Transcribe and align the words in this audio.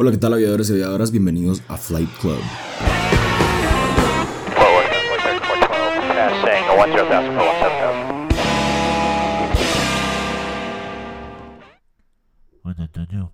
Hola, 0.00 0.12
¿qué 0.12 0.18
tal 0.18 0.32
aviadores 0.32 0.70
y 0.70 0.74
aviadoras? 0.74 1.10
Bienvenidos 1.10 1.60
a 1.66 1.76
Flight 1.76 2.08
Club. 2.20 2.38
Bueno, 12.62 12.84
Antonio. 12.84 13.32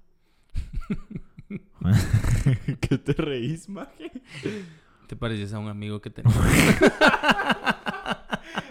¿Qué 2.81 2.97
te 2.97 3.13
reís, 3.13 3.69
maje? 3.69 4.11
Te 5.07 5.17
pareces 5.17 5.53
a 5.53 5.59
un 5.59 5.69
amigo 5.69 6.01
que 6.01 6.09
tenemos. 6.09 6.35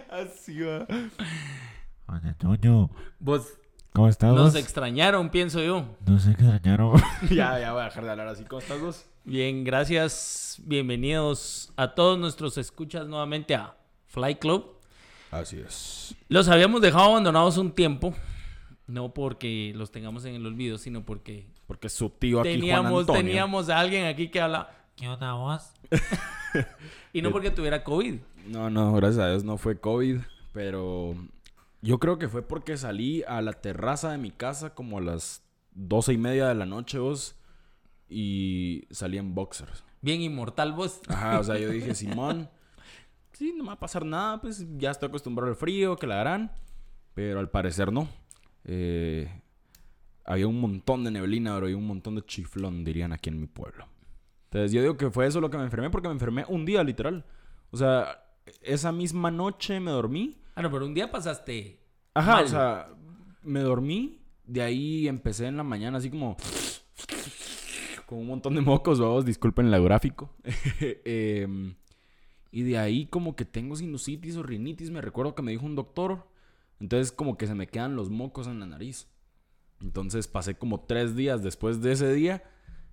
Así 0.09 0.61
va. 0.61 0.87
Bueno, 2.07 2.27
Antonio. 2.27 2.89
Vos 3.19 3.59
¿Cómo 3.93 4.07
estás? 4.07 4.33
nos 4.33 4.53
vos? 4.53 4.55
extrañaron, 4.55 5.29
pienso 5.29 5.61
yo. 5.61 5.85
No 6.05 6.19
sé 6.19 6.35
qué 6.35 6.43
extrañaron. 6.43 6.99
Ya, 7.29 7.59
ya 7.59 7.73
voy 7.73 7.81
a 7.81 7.85
dejar 7.85 8.03
de 8.05 8.09
hablar 8.11 8.27
así. 8.27 8.43
¿Cómo 8.43 8.59
estás 8.59 8.81
vos? 8.81 9.05
Bien, 9.23 9.63
gracias. 9.63 10.59
Bienvenidos 10.65 11.71
a 11.75 11.93
todos 11.93 12.17
nuestros 12.17 12.57
escuchas 12.57 13.07
nuevamente 13.07 13.53
a 13.53 13.75
Fly 14.07 14.35
Club. 14.35 14.77
Así 15.29 15.59
es. 15.59 16.15
Los 16.27 16.47
habíamos 16.49 16.81
dejado 16.81 17.05
abandonados 17.11 17.57
un 17.57 17.71
tiempo. 17.71 18.15
No 18.87 19.13
porque 19.13 19.71
los 19.75 19.91
tengamos 19.91 20.25
en 20.25 20.35
el 20.35 20.45
olvido, 20.45 20.77
sino 20.77 21.05
porque 21.05 21.47
Porque 21.67 21.87
su 21.87 22.09
tío 22.09 22.41
aquí, 22.41 22.49
Juan 22.49 22.59
teníamos, 22.59 22.99
Antonio. 23.01 23.21
teníamos 23.21 23.69
a 23.69 23.79
alguien 23.79 24.05
aquí 24.07 24.29
que 24.29 24.41
habla. 24.41 24.71
¿Qué 24.95 25.07
onda 25.07 25.33
vos? 25.33 25.71
Y 27.13 27.21
no 27.21 27.29
porque 27.31 27.51
tuviera 27.51 27.83
COVID. 27.83 28.15
No, 28.47 28.71
no, 28.71 28.91
gracias 28.93 29.23
a 29.23 29.29
Dios 29.29 29.43
no 29.43 29.57
fue 29.57 29.79
COVID, 29.79 30.17
pero 30.51 31.15
yo 31.83 31.99
creo 31.99 32.17
que 32.17 32.29
fue 32.29 32.41
porque 32.41 32.77
salí 32.77 33.23
a 33.27 33.41
la 33.41 33.51
terraza 33.51 34.09
de 34.09 34.17
mi 34.17 34.31
casa 34.31 34.73
como 34.73 34.99
a 34.99 35.01
las 35.01 35.43
doce 35.71 36.13
y 36.13 36.17
media 36.17 36.47
de 36.47 36.55
la 36.55 36.65
noche, 36.65 36.97
vos, 36.97 37.35
y 38.07 38.87
salí 38.89 39.17
en 39.17 39.35
boxers. 39.35 39.83
Bien 40.01 40.21
inmortal 40.21 40.71
vos. 40.71 41.01
Ajá, 41.09 41.39
o 41.39 41.43
sea, 41.43 41.59
yo 41.59 41.69
dije, 41.69 41.93
Simón, 41.95 42.49
sí, 43.33 43.53
no 43.57 43.63
me 43.63 43.67
va 43.67 43.73
a 43.73 43.79
pasar 43.79 44.05
nada, 44.05 44.39
pues 44.39 44.65
ya 44.77 44.91
estoy 44.91 45.09
acostumbrado 45.09 45.51
al 45.51 45.57
frío, 45.57 45.97
que 45.97 46.07
la 46.07 46.21
harán, 46.21 46.53
pero 47.13 47.41
al 47.41 47.49
parecer 47.49 47.91
no. 47.91 48.07
Eh, 48.63 49.29
había 50.23 50.47
un 50.47 50.61
montón 50.61 51.03
de 51.03 51.11
neblina, 51.11 51.57
bro, 51.57 51.67
y 51.67 51.73
un 51.73 51.85
montón 51.85 52.15
de 52.15 52.25
chiflón, 52.25 52.85
dirían 52.85 53.11
aquí 53.11 53.29
en 53.29 53.41
mi 53.41 53.47
pueblo. 53.47 53.87
Entonces 54.45 54.71
yo 54.71 54.81
digo 54.81 54.95
que 54.95 55.11
fue 55.11 55.27
eso 55.27 55.41
lo 55.41 55.49
que 55.49 55.57
me 55.57 55.65
enfermé, 55.65 55.89
porque 55.89 56.07
me 56.07 56.13
enfermé 56.13 56.45
un 56.47 56.63
día, 56.63 56.81
literal. 56.81 57.25
O 57.71 57.77
sea, 57.77 58.23
esa 58.61 58.93
misma 58.93 59.31
noche 59.31 59.81
me 59.81 59.91
dormí. 59.91 60.39
Ah, 60.55 60.61
no, 60.61 60.71
pero 60.71 60.85
un 60.85 60.93
día 60.93 61.11
pasaste. 61.11 61.79
Ajá, 62.13 62.33
mal. 62.33 62.45
o 62.45 62.47
sea, 62.47 62.87
me 63.41 63.61
dormí, 63.61 64.21
de 64.45 64.61
ahí 64.61 65.07
empecé 65.07 65.47
en 65.47 65.57
la 65.57 65.63
mañana 65.63 65.97
así 65.97 66.09
como... 66.09 66.37
Con 68.05 68.19
un 68.19 68.27
montón 68.27 68.53
de 68.53 68.61
mocos, 68.61 68.99
vamos, 68.99 69.25
disculpen 69.25 69.73
el 69.73 69.83
gráfico. 69.83 70.29
Em, 71.05 71.75
y 72.51 72.61
de 72.63 72.77
ahí 72.77 73.07
como 73.07 73.35
que 73.35 73.45
tengo 73.45 73.75
sinusitis 73.75 74.35
o 74.35 74.43
rinitis, 74.43 74.91
me 74.91 75.01
recuerdo 75.01 75.33
que 75.33 75.41
me 75.41 75.51
dijo 75.51 75.65
un 75.65 75.75
doctor. 75.75 76.27
Entonces 76.79 77.11
como 77.11 77.37
que 77.37 77.47
se 77.47 77.55
me 77.55 77.67
quedan 77.67 77.95
los 77.95 78.09
mocos 78.09 78.47
en 78.47 78.59
la 78.59 78.67
nariz. 78.67 79.07
Entonces 79.81 80.27
pasé 80.27 80.55
como 80.55 80.81
tres 80.81 81.15
días 81.15 81.41
después 81.41 81.81
de 81.81 81.93
ese 81.93 82.13
día 82.13 82.43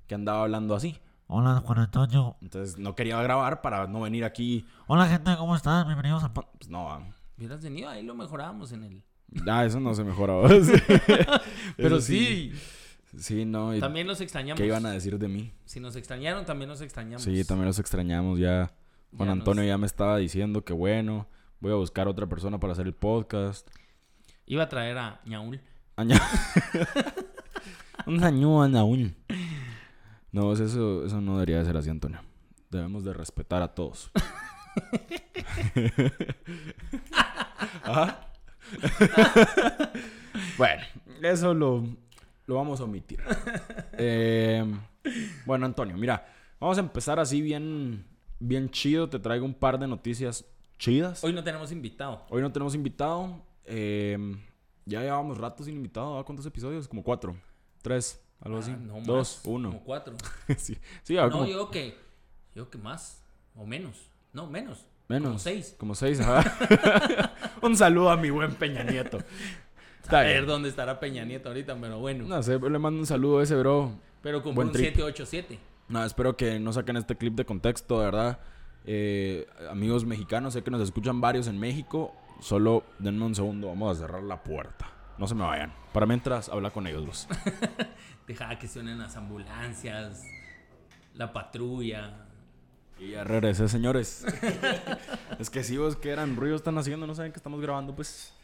que 0.06 0.14
andaba 0.14 0.42
hablando 0.42 0.74
así. 0.74 0.98
Hola, 1.27 1.62
Juan 1.64 1.80
Antonio. 1.80 2.36
Entonces 2.41 2.78
no 2.78 2.95
quería 2.95 3.20
grabar 3.22 3.61
para 3.61 3.86
no 3.86 4.00
venir 4.00 4.24
aquí. 4.24 4.67
Hola, 4.86 5.06
gente, 5.06 5.36
¿cómo 5.36 5.55
están? 5.55 5.86
Bienvenidos 5.86 6.24
a... 6.24 6.33
Pues 6.33 6.69
no, 6.69 6.91
ah, 6.91 7.02
Hubieras 7.41 7.62
venido, 7.64 7.88
ahí 7.88 8.02
lo 8.02 8.14
mejorábamos 8.14 8.70
en 8.72 8.84
el. 8.84 9.02
ah, 9.48 9.64
eso 9.64 9.80
no 9.80 9.94
se 9.94 10.05
mejora. 10.05 10.34
vos. 10.34 10.50
Pero 11.78 11.98
sí. 12.02 12.52
Sí, 13.16 13.46
no. 13.46 13.74
y- 13.74 13.80
También 13.80 14.06
los 14.06 14.20
extrañamos. 14.20 14.60
¿Qué 14.60 14.66
iban 14.66 14.84
a 14.84 14.91
decir 14.91 15.19
de 15.19 15.27
mí? 15.27 15.55
Si 15.64 15.80
nos 15.80 15.96
extrañaron, 15.96 16.44
también 16.44 16.68
nos 16.68 16.83
extrañamos. 16.83 17.22
Sí, 17.22 17.42
también 17.44 17.66
los 17.68 17.78
extrañamos 17.78 18.38
ya. 18.38 18.70
Juan 19.16 19.28
Ya 19.28 19.33
Antonio 19.33 19.62
nos- 19.62 19.68
ya 19.68 19.78
me 19.78 19.86
estaba 19.86 20.18
diciendo 20.18 20.64
que 20.66 20.74
bueno, 20.74 21.28
voy 21.61 21.72
a 21.72 21.77
buscar 21.77 22.08
otra 22.08 22.27
persona 22.28 22.61
para 22.61 22.74
hacer 22.74 22.86
el 22.86 22.92
podcast. 22.95 23.67
Iba 24.45 24.64
a 24.64 24.68
traer 24.68 24.98
a 24.98 25.20
Ñaul. 25.24 25.61
Aña- 25.96 26.20
Un 28.07 28.22
año 28.22 28.62
aún. 28.62 29.17
No, 30.30 30.52
eso, 30.52 31.07
eso 31.07 31.20
no 31.22 31.34
debería 31.34 31.58
de 31.61 31.64
ser 31.64 31.77
así, 31.78 31.89
Antonio. 31.89 32.20
Debemos 32.70 33.02
de 33.02 33.14
respetar 33.14 33.62
a 33.62 33.74
todos. 33.74 34.11
Bueno, 40.56 40.82
eso 41.22 41.54
lo, 41.54 41.84
lo 42.46 42.54
vamos 42.54 42.80
a 42.80 42.84
omitir. 42.84 43.20
Eh, 43.94 44.64
bueno, 45.44 45.66
Antonio, 45.66 45.96
mira, 45.96 46.26
vamos 46.58 46.78
a 46.78 46.80
empezar 46.80 47.18
así 47.18 47.40
bien, 47.40 48.04
bien 48.38 48.70
chido. 48.70 49.08
Te 49.08 49.18
traigo 49.18 49.44
un 49.44 49.54
par 49.54 49.78
de 49.78 49.86
noticias 49.86 50.44
chidas. 50.78 51.22
Hoy 51.24 51.32
no 51.32 51.42
tenemos 51.42 51.72
invitado. 51.72 52.24
Hoy 52.30 52.42
no 52.42 52.52
tenemos 52.52 52.74
invitado. 52.74 53.42
eh, 53.64 54.36
ya 54.86 55.02
llevamos 55.02 55.38
rato 55.38 55.62
sin 55.62 55.77
invitado. 55.77 56.18
¿ah? 56.18 56.24
¿Cuántos 56.24 56.46
episodios? 56.46 56.88
Como 56.88 57.02
cuatro. 57.02 57.36
Tres. 57.82 58.20
Algo 58.40 58.58
así. 58.58 58.72
Ah, 58.74 58.78
no 58.80 58.94
Dos. 59.02 59.38
más, 59.38 59.46
Uno. 59.46 59.68
Como 59.70 59.84
cuatro. 59.84 60.14
sí, 60.56 60.77
sí 61.02 61.14
no, 61.14 61.30
como 61.30 61.46
yo 61.46 61.70
que. 61.70 61.96
Yo 62.54 62.70
que 62.70 62.78
más. 62.78 63.22
O 63.54 63.66
menos. 63.66 64.08
No, 64.32 64.46
menos. 64.46 64.86
Menos. 65.10 65.30
Como 65.30 65.38
seis. 65.38 65.76
Como 65.78 65.94
seis, 65.94 66.20
ajá. 66.20 67.34
Un 67.62 67.76
saludo 67.76 68.10
a 68.10 68.16
mi 68.16 68.30
buen 68.30 68.54
Peña 68.54 68.84
Nieto. 68.84 69.18
A 70.08 70.20
ver 70.20 70.46
dónde 70.46 70.68
estará 70.68 70.98
Peña 70.98 71.24
Nieto 71.24 71.48
ahorita, 71.48 71.76
pero 71.80 71.98
bueno. 71.98 72.24
No 72.26 72.42
sé, 72.42 72.58
le 72.58 72.78
mando 72.78 73.00
un 73.00 73.06
saludo 73.06 73.40
a 73.40 73.42
ese 73.42 73.54
bro. 73.56 73.92
pero 74.22 74.42
como 74.42 74.54
buen 74.54 74.68
un 74.68 74.72
trip. 74.72 74.94
787. 74.94 75.58
No, 75.88 76.04
espero 76.04 76.36
que 76.36 76.58
no 76.58 76.72
saquen 76.72 76.96
este 76.96 77.16
clip 77.16 77.34
de 77.34 77.44
contexto, 77.44 77.98
de 77.98 78.04
verdad. 78.06 78.38
Eh, 78.84 79.46
amigos 79.68 80.04
mexicanos, 80.06 80.54
sé 80.54 80.62
que 80.62 80.70
nos 80.70 80.80
escuchan 80.80 81.20
varios 81.20 81.48
en 81.48 81.58
México. 81.58 82.14
Solo 82.40 82.84
denme 82.98 83.24
un 83.24 83.34
segundo, 83.34 83.68
vamos 83.68 83.96
a 83.96 84.00
cerrar 84.00 84.22
la 84.22 84.42
puerta. 84.42 84.90
No 85.18 85.27
se 85.27 85.34
me 85.34 85.42
vayan. 85.42 85.72
Para 85.92 86.06
mientras, 86.06 86.48
habla 86.48 86.70
con 86.70 86.86
ellos 86.86 87.04
dos. 87.04 87.28
Deja 88.27 88.58
que 88.58 88.68
suenen 88.68 88.98
las 88.98 89.16
ambulancias. 89.16 90.22
La 91.14 91.32
patrulla. 91.32 92.30
Y 93.00 93.12
ya 93.12 93.24
regresé, 93.24 93.68
señores. 93.68 94.24
es 95.38 95.50
que 95.50 95.64
si 95.64 95.77
vos 95.78 95.96
que 95.96 96.11
eran 96.11 96.36
ruidos 96.36 96.61
están 96.61 96.77
haciendo, 96.78 97.06
no 97.06 97.14
saben 97.14 97.33
que 97.33 97.38
estamos 97.38 97.61
grabando, 97.61 97.94
pues. 97.96 98.34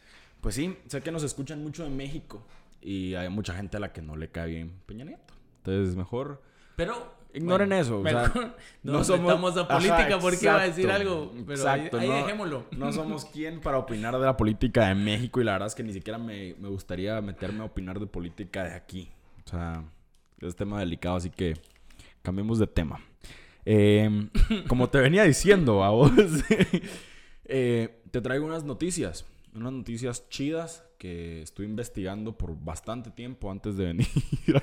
Pues 0.41 0.55
sí, 0.55 0.77
sé 0.87 1.01
que 1.01 1.11
nos 1.11 1.23
escuchan 1.23 1.63
mucho 1.63 1.85
en 1.85 1.95
México. 1.97 2.43
Y 2.81 3.15
hay 3.15 3.29
mucha 3.29 3.53
gente 3.55 3.77
a 3.77 3.79
la 3.79 3.91
que 3.91 4.01
no 4.01 4.15
le 4.15 4.29
cae 4.29 4.47
bien 4.47 4.71
Peña 4.85 5.03
Nieto. 5.05 5.33
Entonces, 5.57 5.95
mejor. 5.95 6.41
Pero. 6.75 7.15
Ignoren 7.33 7.71
eso, 7.73 7.99
o 7.99 8.03
sea, 8.03 8.31
no, 8.83 9.03
somos- 9.03 9.57
a 9.57 9.67
política 9.67 10.07
Ajá, 10.07 10.19
porque 10.19 10.39
iba 10.41 10.59
a 10.61 10.63
decir 10.67 10.85
exacto, 10.85 11.01
algo. 11.11 11.31
Pero 11.45 11.51
exacto, 11.51 11.97
ahí, 11.97 12.03
ahí 12.05 12.09
no- 12.09 12.15
dejémoslo. 12.25 12.65
No 12.71 12.93
somos 12.93 13.25
quien 13.25 13.59
para 13.59 13.77
opinar 13.77 14.17
de 14.17 14.25
la 14.25 14.37
política 14.37 14.87
de 14.87 14.95
México. 14.95 15.41
Y 15.41 15.43
la 15.43 15.51
verdad 15.51 15.67
es 15.67 15.75
que 15.75 15.83
ni 15.83 15.93
siquiera 15.93 16.17
me, 16.17 16.55
me 16.57 16.69
gustaría 16.69 17.19
meterme 17.21 17.59
a 17.61 17.65
opinar 17.65 17.99
de 17.99 18.07
política 18.07 18.63
de 18.63 18.73
aquí. 18.73 19.11
O 19.45 19.49
sea, 19.49 19.83
es 20.39 20.55
tema 20.55 20.79
delicado, 20.79 21.17
así 21.17 21.29
que 21.29 21.55
cambiemos 22.23 22.57
de 22.57 22.65
tema. 22.67 22.99
Eh, 23.69 24.29
como 24.69 24.89
te 24.89 24.97
venía 24.99 25.23
diciendo 25.23 25.83
a 25.83 25.89
vos, 25.89 26.09
eh, 27.45 28.01
te 28.11 28.21
traigo 28.21 28.45
unas 28.45 28.63
noticias. 28.63 29.25
Unas 29.53 29.73
noticias 29.73 30.29
chidas 30.29 30.85
que 30.97 31.41
estuve 31.41 31.65
investigando 31.65 32.37
por 32.37 32.57
bastante 32.57 33.11
tiempo 33.11 33.51
antes 33.51 33.75
de 33.75 33.85
venir 33.87 34.07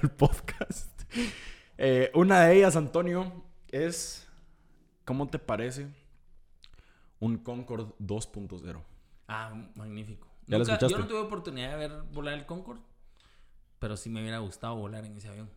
al 0.00 0.10
podcast. 0.10 1.03
Eh, 1.76 2.10
una 2.15 2.47
de 2.47 2.56
ellas, 2.56 2.76
Antonio, 2.76 3.44
es, 3.70 4.26
¿cómo 5.04 5.28
te 5.28 5.38
parece? 5.38 5.88
Un 7.21 7.36
Concorde 7.38 7.92
2.0. 8.00 8.81
Ah, 9.28 9.53
magnífico. 9.75 10.28
¿Ya 10.47 10.56
lo 10.56 10.65
Nunca- 10.65 10.75
escuchaste? 10.75 10.94
Yo 10.94 10.98
no 10.98 11.06
tuve 11.09 11.19
oportunidad 11.21 11.72
de 11.72 11.76
ver 11.88 12.03
volar 12.12 12.34
el 12.34 12.47
Concorde. 12.47 12.81
Pero 13.78 13.98
sí 13.98 14.09
me 14.09 14.21
hubiera 14.22 14.38
gustado 14.38 14.76
volar 14.76 15.04
en 15.04 15.16
ese 15.16 15.28
avión. 15.28 15.50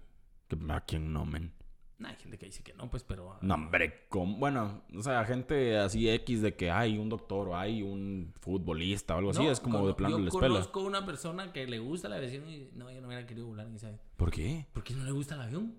¿A 0.69 0.81
quién 0.81 1.13
no, 1.13 1.25
men? 1.25 1.53
Nah, 1.99 2.09
hay 2.09 2.15
gente 2.17 2.37
que 2.37 2.45
dice 2.45 2.61
que 2.63 2.73
no, 2.75 2.89
pues, 2.91 3.03
pero. 3.03 3.33
ah, 3.33 3.39
No, 3.41 3.55
hombre, 3.55 4.05
¿cómo? 4.09 4.37
Bueno, 4.37 4.83
o 4.95 5.01
sea, 5.01 5.25
gente 5.25 5.77
así 5.79 6.07
X 6.07 6.43
de 6.43 6.55
que 6.55 6.69
hay 6.69 6.97
un 6.99 7.09
doctor 7.09 7.47
o 7.49 7.57
hay 7.57 7.81
un 7.81 8.33
futbolista 8.39 9.15
o 9.15 9.17
algo 9.17 9.31
así, 9.31 9.43
no, 9.43 9.51
es 9.51 9.59
como 9.59 9.79
cono- 9.79 9.87
de 9.87 9.93
plano 9.95 10.17
Yo 10.19 10.23
les 10.25 10.33
pela. 10.35 10.47
conozco 10.47 10.81
una 10.81 11.05
persona 11.05 11.51
que 11.51 11.65
le 11.65 11.79
gusta 11.79 12.07
la 12.07 12.17
aviación 12.17 12.47
y 12.49 12.69
no, 12.75 12.91
yo 12.91 13.01
no 13.01 13.07
hubiera 13.07 13.25
querido 13.25 13.47
volar 13.47 13.65
en 13.65 13.75
ese 13.75 13.87
avión. 13.87 14.01
¿Por 14.15 14.29
qué? 14.31 14.67
¿Por 14.73 14.83
qué 14.83 14.93
no 14.93 15.03
le 15.05 15.11
gusta 15.11 15.33
el 15.35 15.41
avión? 15.41 15.75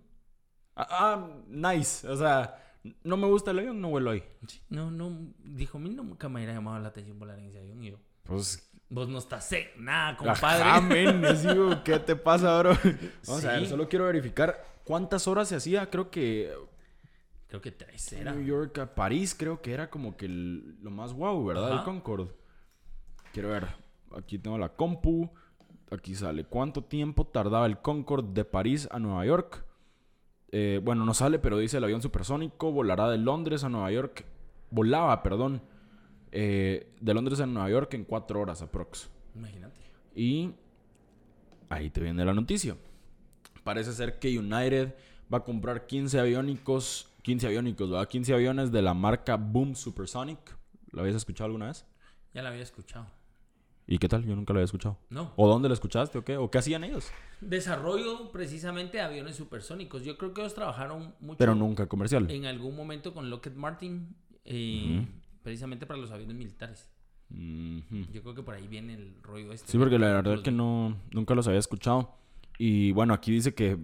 Ah, 0.75 0.87
ah, 0.91 1.29
nice. 1.49 2.09
O 2.09 2.17
sea, 2.17 2.65
no 3.05 3.17
me 3.17 3.27
gusta 3.29 3.53
el 3.53 3.61
avión, 3.61 3.81
no 3.81 3.91
vuelo 3.91 4.11
ahí. 4.11 4.25
No, 4.71 4.91
no, 4.91 5.17
dijo, 5.45 5.79
a 5.79 5.81
mí 5.81 5.91
nunca 5.91 6.29
me 6.29 6.37
hubiera 6.41 6.53
llamado 6.55 6.81
la 6.81 6.89
atención 6.89 7.17
volar 7.19 7.39
en 7.39 7.47
ese 7.47 7.59
avión. 7.61 7.83
Y 7.85 7.91
yo, 7.93 7.97
Pues, 8.25 8.69
vos 8.89 9.09
no 9.09 9.19
estás 9.19 9.49
sec, 9.49 9.77
nada, 9.77 10.17
compadre. 10.17 10.63
ajá, 10.65 10.81
men, 10.81 11.25
así, 11.25 11.47
¿qué 11.85 11.99
te 12.01 12.17
pasa, 12.17 12.59
bro? 12.59 12.71
Vamos 13.27 13.45
a 13.45 13.53
ver, 13.53 13.61
Sí. 13.61 13.67
solo 13.67 13.89
quiero 13.89 14.07
verificar 14.07 14.65
cuántas 14.89 15.29
horas 15.29 15.49
se 15.49 15.57
hacía. 15.57 15.89
Creo 15.91 16.11
que 16.11 16.53
Creo 17.47 17.61
que 17.63 17.71
tres 17.73 18.13
era. 18.13 18.33
New 18.33 18.45
York 18.45 18.77
a 18.79 18.95
París, 18.95 19.35
creo 19.39 19.63
que 19.63 19.73
era 19.73 19.89
como 19.89 20.17
que 20.17 20.27
el- 20.27 20.83
lo 20.83 20.91
más 20.91 21.13
guau, 21.15 21.45
¿verdad? 21.47 21.69
El 21.69 21.75
Ajá. 21.77 21.85
Concorde. 21.85 22.31
Quiero 23.33 23.49
ver. 23.51 23.69
Aquí 24.17 24.39
tengo 24.39 24.59
la 24.59 24.71
compu. 24.71 25.31
Aquí 25.91 26.15
sale 26.15 26.45
cuánto 26.45 26.83
tiempo 26.85 27.27
tardaba 27.27 27.65
el 27.67 27.79
Concorde 27.79 28.33
de 28.35 28.45
París 28.45 28.89
a 28.91 28.99
Nueva 28.99 29.25
York. 29.25 29.65
eh, 30.51 30.81
bueno, 30.83 31.05
no 31.05 31.13
sale, 31.13 31.39
pero 31.39 31.59
dice 31.59 31.77
el 31.77 31.85
avión 31.85 32.01
supersónico 32.01 32.73
volará 32.73 33.11
de 33.11 33.19
Londres 33.19 33.65
a 33.65 33.69
Nueva 33.69 33.91
York. 33.93 34.25
Volaba, 34.71 35.23
perdón. 35.23 35.61
eh, 36.33 36.91
de 37.01 37.15
Londres 37.15 37.41
a 37.41 37.47
Nueva 37.47 37.69
York 37.71 37.93
en 37.95 38.05
cuatro 38.05 38.41
horas 38.41 38.61
aprox. 38.63 39.09
Imagínate. 39.35 39.81
Y 40.15 40.53
ahí 41.71 41.89
te 41.91 42.01
viene 42.03 42.23
la 42.25 42.33
noticia. 42.35 42.77
Parece 43.69 43.93
ser 43.93 44.19
que 44.19 44.39
United 44.39 44.95
va 45.31 45.39
a 45.39 45.45
comprar 45.45 45.87
15 45.87 46.19
aviónicos, 46.19 47.11
15 47.21 47.49
aviónicos, 47.49 47.91
¿verdad? 47.91 48.09
15 48.09 48.33
aviones 48.33 48.73
de 48.73 48.81
la 48.81 48.95
marca 48.95 49.37
Boom 49.37 49.75
Supersonic. 49.77 50.39
¿Lo 50.91 51.03
habías 51.03 51.17
escuchado 51.17 51.45
alguna 51.49 51.67
vez? 51.67 51.85
Ya 52.33 52.41
la 52.41 52.49
había 52.49 52.63
escuchado. 52.63 53.05
¿Y 53.87 53.99
qué 53.99 54.09
tal? 54.09 54.25
Yo 54.25 54.35
nunca 54.35 54.55
lo 54.55 54.61
había 54.61 54.65
escuchado. 54.65 54.97
No. 55.11 55.35
¿O 55.37 55.47
dónde 55.47 55.69
lo 55.69 55.75
escuchaste 55.75 56.17
o 56.17 56.25
qué? 56.25 56.39
¿O 56.39 56.51
qué 56.51 56.57
hacían 56.57 56.83
ellos? 56.83 57.11
Desarrollo 57.43 58.33
precisamente 58.33 58.97
de 58.97 59.03
aviones 59.03 59.37
supersónicos. 59.37 60.03
Yo 60.03 60.17
creo 60.17 60.33
que 60.33 60.41
ellos 60.41 60.55
trabajaron 60.55 61.15
mucho 61.21 61.37
Pero 61.37 61.55
nunca 61.55 61.87
comercial. 61.89 62.31
en 62.31 62.47
algún 62.47 62.75
momento 62.75 63.13
con 63.13 63.29
Lockheed 63.29 63.53
Martin, 63.53 64.17
eh, 64.47 65.07
precisamente 65.43 65.85
para 65.85 66.01
los 66.01 66.11
aviones 66.11 66.37
militares. 66.37 66.89
Yo 67.29 68.23
creo 68.23 68.35
que 68.35 68.43
por 68.43 68.55
ahí 68.55 68.67
viene 68.67 68.95
el 68.95 69.23
rollo 69.23 69.53
este. 69.53 69.71
Sí, 69.71 69.77
porque 69.77 69.99
la 69.99 70.07
verdad 70.07 70.33
es 70.33 70.41
que 70.41 70.53
no, 70.53 70.97
nunca 71.13 71.35
los 71.35 71.47
había 71.49 71.61
escuchado. 71.61 72.15
Y 72.59 72.93
bueno, 72.93 73.15
aquí 73.15 73.33
dice 73.33 73.55
que, 73.55 73.71
eh, 73.71 73.79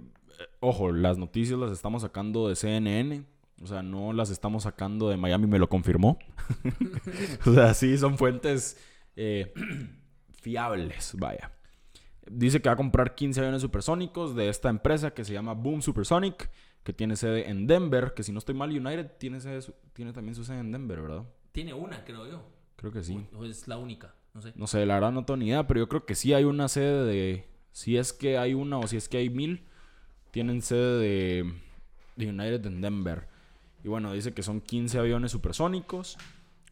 ojo, 0.60 0.92
las 0.92 1.16
noticias 1.16 1.58
las 1.58 1.70
estamos 1.70 2.02
sacando 2.02 2.48
de 2.48 2.56
CNN. 2.56 3.24
O 3.62 3.66
sea, 3.66 3.82
no 3.82 4.12
las 4.12 4.30
estamos 4.30 4.64
sacando 4.64 5.08
de 5.08 5.16
Miami, 5.16 5.46
me 5.46 5.58
lo 5.58 5.68
confirmó. 5.68 6.18
o 7.46 7.52
sea, 7.52 7.72
sí, 7.72 7.96
son 7.96 8.18
fuentes 8.18 8.76
eh, 9.16 9.54
fiables, 10.42 11.14
vaya. 11.18 11.52
Dice 12.30 12.60
que 12.60 12.68
va 12.68 12.72
a 12.72 12.76
comprar 12.76 13.14
15 13.14 13.40
aviones 13.40 13.62
supersónicos 13.62 14.34
de 14.34 14.48
esta 14.48 14.70
empresa 14.70 15.12
que 15.12 15.24
se 15.24 15.32
llama 15.32 15.52
Boom 15.52 15.82
Supersonic, 15.82 16.50
que 16.82 16.92
tiene 16.92 17.16
sede 17.16 17.48
en 17.48 17.66
Denver, 17.66 18.12
que 18.14 18.22
si 18.22 18.32
no 18.32 18.38
estoy 18.38 18.54
mal, 18.54 18.70
United 18.70 19.12
tiene, 19.18 19.40
sede 19.40 19.60
tiene 19.92 20.12
también 20.12 20.34
su 20.34 20.44
sede 20.44 20.58
en 20.58 20.72
Denver, 20.72 21.00
¿verdad? 21.00 21.24
Tiene 21.52 21.74
una, 21.74 22.04
creo 22.04 22.26
yo. 22.26 22.42
Creo 22.76 22.92
que 22.92 23.02
sí. 23.02 23.26
O 23.34 23.44
es 23.44 23.68
la 23.68 23.78
única, 23.78 24.14
no 24.32 24.42
sé. 24.42 24.52
No 24.56 24.66
sé, 24.66 24.84
la 24.84 24.94
verdad 24.94 25.12
no 25.12 25.24
tengo 25.24 25.38
ni 25.38 25.48
idea, 25.48 25.66
pero 25.66 25.80
yo 25.80 25.88
creo 25.88 26.04
que 26.04 26.14
sí 26.14 26.32
hay 26.32 26.44
una 26.44 26.68
sede 26.68 27.04
de. 27.04 27.48
Si 27.74 27.96
es 27.96 28.12
que 28.12 28.38
hay 28.38 28.54
una 28.54 28.78
o 28.78 28.86
si 28.86 28.96
es 28.96 29.08
que 29.08 29.16
hay 29.16 29.28
mil, 29.28 29.64
tienen 30.30 30.62
sede 30.62 31.00
de, 31.00 31.54
de 32.14 32.28
United 32.28 32.64
en 32.66 32.80
Denver. 32.80 33.26
Y 33.82 33.88
bueno, 33.88 34.12
dice 34.12 34.32
que 34.32 34.44
son 34.44 34.60
15 34.60 35.00
aviones 35.00 35.32
supersónicos 35.32 36.16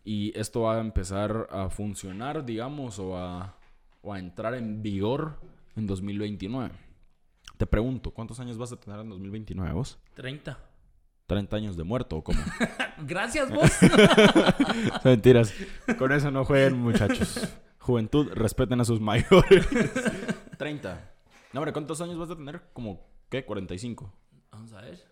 y 0.05 0.33
esto 0.39 0.63
va 0.63 0.77
a 0.77 0.81
empezar 0.81 1.49
a 1.51 1.71
funcionar, 1.71 2.45
digamos, 2.45 3.01
o 3.01 3.19
a, 3.19 3.57
o 4.01 4.13
a 4.13 4.21
entrar 4.21 4.55
en 4.55 4.81
vigor 4.81 5.41
en 5.75 5.89
2029. 5.89 6.71
Te 7.57 7.67
pregunto, 7.67 8.13
¿cuántos 8.13 8.39
años 8.39 8.57
vas 8.57 8.71
a 8.71 8.77
tener 8.79 9.01
en 9.01 9.09
2029 9.09 9.73
vos? 9.73 9.99
30. 10.15 10.57
¿30 11.29 11.53
años 11.55 11.77
de 11.77 11.83
muerto 11.83 12.19
o 12.19 12.23
cómo? 12.23 12.39
Gracias, 13.07 13.51
vos. 13.51 13.73
Mentiras. 15.05 15.53
Con 15.99 16.13
eso 16.13 16.31
no 16.31 16.45
jueguen, 16.45 16.79
muchachos. 16.79 17.49
Juventud, 17.83 18.31
respeten 18.35 18.81
a 18.81 18.85
sus 18.85 19.01
mayores. 19.01 19.67
30. 20.63 21.11
No, 21.53 21.61
hombre, 21.61 21.73
¿cuántos 21.73 22.01
años 22.01 22.17
vas 22.19 22.31
a 22.31 22.37
tener? 22.37 22.63
Como, 22.73 23.05
¿qué? 23.29 23.45
45. 23.45 24.13
Vamos 24.53 24.73
a 24.73 24.81
ver. 24.81 25.03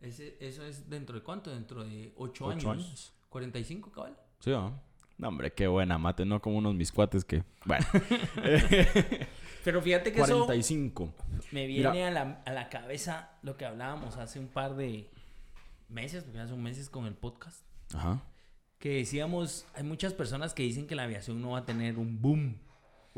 Ese, 0.00 0.36
eso 0.40 0.64
es 0.64 0.88
dentro 0.88 1.14
de 1.16 1.22
cuánto? 1.22 1.50
Dentro 1.50 1.84
de 1.84 2.14
8 2.16 2.44
Ocho 2.46 2.50
años. 2.50 2.86
años. 2.86 3.12
45, 3.28 3.92
cabal. 3.92 4.16
Sí, 4.40 4.48
¿no? 4.50 4.80
No, 5.18 5.28
hombre, 5.28 5.52
qué 5.52 5.66
buena 5.66 5.98
mate, 5.98 6.24
no 6.24 6.40
como 6.40 6.56
unos 6.56 6.74
mis 6.74 6.90
cuates 6.90 7.22
que. 7.24 7.44
Bueno, 7.66 7.84
Pero 9.64 9.82
fíjate 9.82 10.12
que 10.12 10.20
eso 10.22 10.46
45. 10.46 11.12
me 11.52 11.66
viene 11.66 12.04
a 12.06 12.10
la, 12.10 12.42
a 12.46 12.52
la 12.52 12.68
cabeza 12.70 13.32
lo 13.42 13.56
que 13.56 13.66
hablábamos 13.66 14.16
hace 14.16 14.38
un 14.38 14.48
par 14.48 14.74
de 14.76 15.10
meses, 15.88 16.24
porque 16.24 16.38
ya 16.38 16.46
son 16.48 16.62
meses 16.62 16.88
con 16.88 17.04
el 17.06 17.14
podcast, 17.14 17.62
Ajá. 17.92 18.22
que 18.78 18.90
decíamos, 18.90 19.66
hay 19.74 19.82
muchas 19.82 20.14
personas 20.14 20.54
que 20.54 20.62
dicen 20.62 20.86
que 20.86 20.94
la 20.94 21.02
aviación 21.02 21.42
no 21.42 21.50
va 21.50 21.58
a 21.58 21.66
tener 21.66 21.98
un 21.98 22.22
boom. 22.22 22.56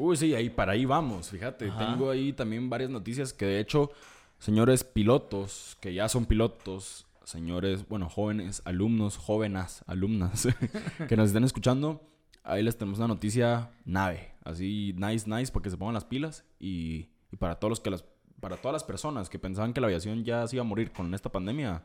Uy, 0.01 0.17
sí, 0.17 0.35
ahí 0.35 0.49
para 0.49 0.73
ahí 0.73 0.85
vamos, 0.87 1.29
fíjate. 1.29 1.69
Ajá. 1.69 1.79
Tengo 1.79 2.11
ahí 2.11 2.33
también 2.33 2.71
varias 2.71 2.91
noticias 2.91 3.33
que 3.33 3.45
de 3.45 3.61
hecho, 3.61 3.91
señores 4.39 4.83
pilotos, 4.83 5.77
que 5.81 5.93
ya 5.93 6.09
son 6.09 6.25
pilotos, 6.25 7.07
señores, 7.25 7.87
bueno, 7.87 8.09
jóvenes, 8.09 8.63
alumnos, 8.65 9.19
jóvenes, 9.19 9.85
alumnas, 9.87 10.49
que 11.09 11.17
nos 11.17 11.29
estén 11.29 11.45
escuchando, 11.45 12.01
ahí 12.43 12.63
les 12.63 12.79
tenemos 12.79 12.99
una 12.99 13.09
noticia 13.09 13.71
nave, 13.85 14.33
así 14.43 14.95
nice, 14.97 15.29
nice, 15.29 15.53
para 15.53 15.63
que 15.63 15.71
se 15.71 15.77
pongan 15.77 15.95
las 15.95 16.07
pilas 16.07 16.45
y, 16.59 17.11
y 17.31 17.37
para 17.37 17.57
todos 17.57 17.71
los 17.71 17.81
que 17.81 17.91
las, 17.91 18.05
para 18.41 18.57
todas 18.57 18.73
las 18.73 18.85
personas 18.85 19.29
que 19.29 19.39
pensaban 19.39 19.75
que 19.75 19.83
la 19.83 19.87
aviación 19.87 20.25
ya 20.25 20.47
se 20.47 20.57
iba 20.57 20.63
a 20.63 20.67
morir 20.67 20.93
con 20.93 21.13
esta 21.15 21.31
pandemia. 21.31 21.85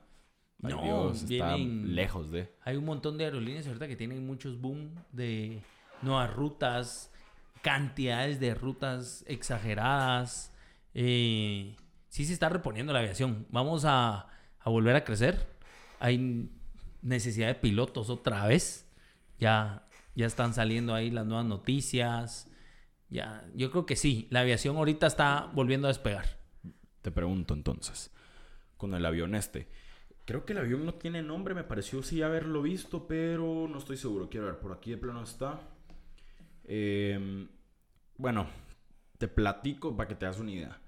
Ay, 0.63 0.73
No, 0.73 0.83
Dios, 0.83 1.23
está 1.29 1.57
lejos 1.57 2.31
de. 2.31 2.50
Hay 2.63 2.77
un 2.77 2.85
montón 2.85 3.17
de 3.17 3.25
aerolíneas 3.25 3.67
ahorita 3.67 3.89
que 3.89 3.97
tienen 3.97 4.25
muchos 4.25 4.59
boom 4.62 4.89
de 5.12 5.62
nuevas 6.01 6.33
rutas, 6.33 7.12
cantidades 7.65 8.39
de 8.39 8.53
rutas 8.53 9.25
exageradas. 9.25 10.53
Eh, 10.94 11.75
sí 12.09 12.23
se 12.25 12.33
está 12.33 12.47
reponiendo 12.47 12.94
la 12.94 13.00
aviación. 13.00 13.47
Vamos 13.50 13.85
a, 13.85 14.27
a 14.59 14.69
volver 14.69 14.95
a 14.95 15.03
crecer. 15.03 15.47
Hay 16.00 16.47
necesidad 17.01 17.47
de 17.47 17.56
pilotos 17.56 18.12
otra 18.12 18.45
vez. 18.45 18.88
Ya, 19.39 19.88
ya 20.13 20.27
están 20.27 20.53
saliendo 20.53 20.94
ahí 20.94 21.09
las 21.09 21.25
nuevas 21.25 21.47
noticias. 21.47 22.51
Ya, 23.09 23.44
yo 23.56 23.71
creo 23.71 23.88
que 23.88 23.95
sí. 23.95 24.27
La 24.29 24.41
aviación 24.41 24.77
ahorita 24.77 25.07
está 25.07 25.50
volviendo 25.51 25.88
a 25.88 25.89
despegar. 25.89 26.38
Te 27.01 27.09
pregunto 27.09 27.56
entonces, 27.56 28.13
con 28.77 28.94
el 28.94 29.03
avión 29.07 29.33
este. 29.33 29.67
Creo 30.25 30.45
que 30.45 30.53
el 30.53 30.59
avión 30.59 30.85
no 30.85 30.94
tiene 30.94 31.23
nombre, 31.23 31.56
me 31.56 31.63
pareció 31.63 32.03
sí 32.03 32.21
haberlo 32.21 32.62
visto, 32.62 33.07
pero 33.07 33.67
no 33.67 33.79
estoy 33.79 33.97
seguro. 33.97 34.29
Quiero 34.29 34.45
ver, 34.45 34.59
por 34.59 34.71
aquí 34.71 34.91
de 34.91 34.97
plano 34.97 35.23
está. 35.23 35.62
Eh, 36.65 37.47
bueno, 38.17 38.47
te 39.17 39.27
platico 39.27 39.95
para 39.95 40.07
que 40.07 40.15
te 40.15 40.25
hagas 40.25 40.39
una 40.39 40.51
idea. 40.51 40.81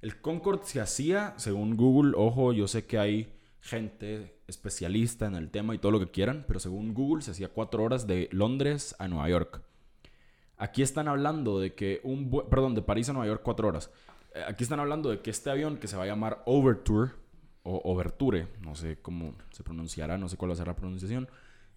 El 0.00 0.20
Concorde 0.20 0.64
se 0.64 0.80
hacía, 0.80 1.34
según 1.36 1.76
Google, 1.76 2.12
ojo, 2.16 2.52
yo 2.52 2.68
sé 2.68 2.86
que 2.86 2.98
hay 2.98 3.32
gente 3.60 4.38
especialista 4.46 5.26
en 5.26 5.34
el 5.34 5.50
tema 5.50 5.74
y 5.74 5.78
todo 5.78 5.92
lo 5.92 6.00
que 6.00 6.10
quieran, 6.10 6.44
pero 6.46 6.60
según 6.60 6.92
Google 6.92 7.22
se 7.22 7.30
hacía 7.30 7.48
cuatro 7.48 7.82
horas 7.82 8.06
de 8.06 8.28
Londres 8.30 8.94
a 8.98 9.08
Nueva 9.08 9.28
York. 9.30 9.62
Aquí 10.58 10.82
están 10.82 11.08
hablando 11.08 11.58
de 11.58 11.74
que 11.74 12.00
un... 12.04 12.30
Perdón, 12.50 12.74
de 12.74 12.82
París 12.82 13.08
a 13.08 13.12
Nueva 13.14 13.26
York 13.28 13.40
cuatro 13.42 13.68
horas. 13.68 13.90
Eh, 14.34 14.42
Aquí 14.46 14.62
están 14.62 14.80
hablando 14.80 15.08
de 15.10 15.20
que 15.20 15.30
este 15.30 15.50
avión 15.50 15.78
que 15.78 15.88
se 15.88 15.96
va 15.96 16.04
a 16.04 16.06
llamar 16.06 16.42
Overture, 16.44 17.12
o 17.62 17.80
Overture, 17.84 18.48
no 18.60 18.74
sé 18.74 18.98
cómo 19.00 19.34
se 19.50 19.62
pronunciará, 19.62 20.18
no 20.18 20.28
sé 20.28 20.36
cuál 20.36 20.50
va 20.50 20.52
a 20.52 20.58
ser 20.58 20.66
la 20.66 20.76
pronunciación, 20.76 21.28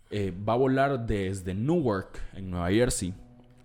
eh, 0.10 0.32
va 0.32 0.54
a 0.54 0.58
volar 0.58 1.06
desde 1.06 1.54
Newark, 1.54 2.20
en 2.34 2.50
Nueva 2.50 2.70
Jersey, 2.70 3.14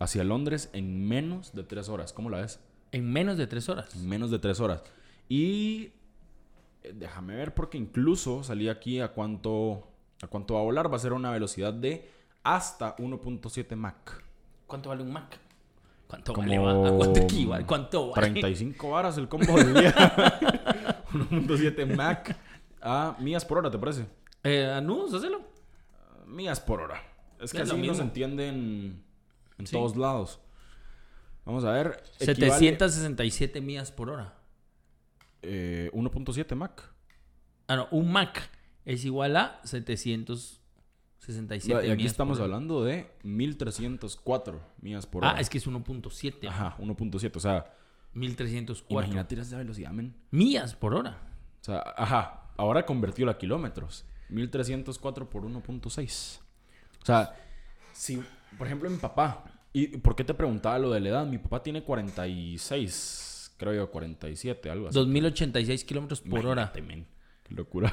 hacia 0.02 0.24
Londres 0.24 0.70
en 0.72 1.06
menos 1.06 1.54
de 1.54 1.62
tres 1.62 1.88
horas. 1.88 2.12
¿Cómo 2.12 2.30
la 2.30 2.38
ves? 2.40 2.60
En 2.90 3.10
menos 3.10 3.38
de 3.38 3.46
tres 3.46 3.68
horas. 3.68 3.94
En 3.94 4.08
menos 4.08 4.30
de 4.30 4.38
tres 4.38 4.60
horas. 4.60 4.82
Y 5.28 5.92
eh, 6.82 6.92
déjame 6.94 7.36
ver 7.36 7.54
porque 7.54 7.78
incluso 7.78 8.42
salí 8.42 8.68
aquí 8.68 9.00
a 9.00 9.12
cuánto, 9.12 9.88
a 10.22 10.26
cuánto 10.26 10.54
va 10.54 10.60
a 10.60 10.64
volar. 10.64 10.92
Va 10.92 10.96
a 10.96 11.00
ser 11.00 11.12
una 11.12 11.30
velocidad 11.30 11.72
de 11.72 12.10
hasta 12.42 12.96
1.7 12.96 13.76
Mach. 13.76 14.10
¿Cuánto 14.66 14.88
vale 14.88 15.02
un 15.02 15.12
Mac? 15.12 15.38
¿Cuánto 16.08 16.32
Como 16.32 16.46
vale? 16.48 16.58
va? 16.58 16.88
¿A 16.88 16.92
cuánto 16.92 17.20
equivale? 17.20 17.66
¿Cuánto 17.66 18.10
vale? 18.10 18.20
35 18.22 18.90
varas 18.90 19.16
el 19.18 19.28
combo 19.28 19.54
del 19.56 19.74
día. 19.74 19.94
1.7 21.12 21.94
Mach 21.96 22.30
a 22.80 23.16
millas 23.20 23.44
por 23.44 23.58
hora, 23.58 23.70
¿te 23.70 23.78
parece? 23.78 24.06
Eh, 24.42 24.66
anudos, 24.66 25.14
hacelo. 25.14 25.40
Millas 26.26 26.60
por 26.60 26.80
hora. 26.80 27.00
Es 27.40 27.52
que 27.52 27.58
Es 27.58 27.70
así 27.70 27.76
no 27.78 27.94
se 27.94 28.02
mismo. 28.04 28.04
En, 29.58 29.66
Sí. 29.66 29.72
todos 29.76 29.96
lados. 29.96 30.40
Vamos 31.44 31.64
a 31.64 31.72
ver. 31.72 32.02
equivale, 32.20 32.58
767 32.58 33.60
millas 33.60 33.90
por 33.92 34.08
hora. 34.10 34.34
eh, 35.42 35.90
1.7 35.92 36.54
Mach. 36.54 36.80
Ah, 37.66 37.76
no, 37.76 37.88
un 37.90 38.12
Mac 38.12 38.48
es 38.84 39.04
igual 39.04 39.36
a 39.36 39.60
767 39.64 41.86
Y 41.86 41.90
aquí 41.90 42.06
estamos 42.06 42.38
por 42.38 42.44
hablando 42.44 42.84
de 42.84 43.10
1304 43.22 44.60
millas 44.80 45.06
por 45.06 45.24
Ah, 45.24 45.32
hora. 45.32 45.40
es 45.40 45.50
que 45.50 45.58
es 45.58 45.66
1.7. 45.66 46.48
Ajá, 46.48 46.76
1.7. 46.78 47.36
O 47.36 47.40
sea, 47.40 47.74
1304 48.14 48.86
imagínate 49.00 49.40
esa 49.40 49.56
velocidad, 49.58 49.90
men. 49.90 50.14
millas 50.30 50.74
por 50.74 50.94
hora. 50.94 51.18
O 51.60 51.64
sea, 51.64 51.82
ajá, 51.96 52.50
ahora 52.56 52.84
convertido 52.86 53.30
a 53.30 53.38
kilómetros. 53.38 54.04
1304 54.28 55.28
por 55.30 55.44
1.6. 55.44 56.40
O 57.02 57.04
sea, 57.04 57.34
si, 57.92 58.22
por 58.58 58.66
ejemplo, 58.66 58.88
mi 58.88 58.98
papá, 58.98 59.44
¿y 59.72 59.88
por 59.98 60.14
qué 60.14 60.24
te 60.24 60.34
preguntaba 60.34 60.78
lo 60.78 60.90
de 60.90 61.00
la 61.00 61.08
edad? 61.08 61.26
Mi 61.26 61.38
papá 61.38 61.62
tiene 61.62 61.82
46, 61.82 63.54
creo 63.56 63.74
yo, 63.74 63.90
47, 63.90 64.70
algo 64.70 64.88
así. 64.88 64.98
2086 64.98 65.84
kilómetros 65.84 66.20
por 66.20 66.46
hora. 66.46 66.72
Men. 66.86 67.06
Qué 67.42 67.54
locura. 67.54 67.92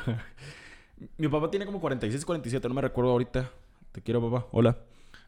Mi 1.18 1.28
papá 1.28 1.50
tiene 1.50 1.66
como 1.66 1.80
46, 1.80 2.26
47, 2.26 2.68
no 2.68 2.74
me 2.74 2.82
recuerdo 2.82 3.12
ahorita. 3.12 3.50
Te 3.92 4.02
quiero, 4.02 4.30
papá. 4.30 4.48
Hola. 4.52 4.78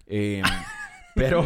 Eh, 0.06 0.42
pero, 1.16 1.44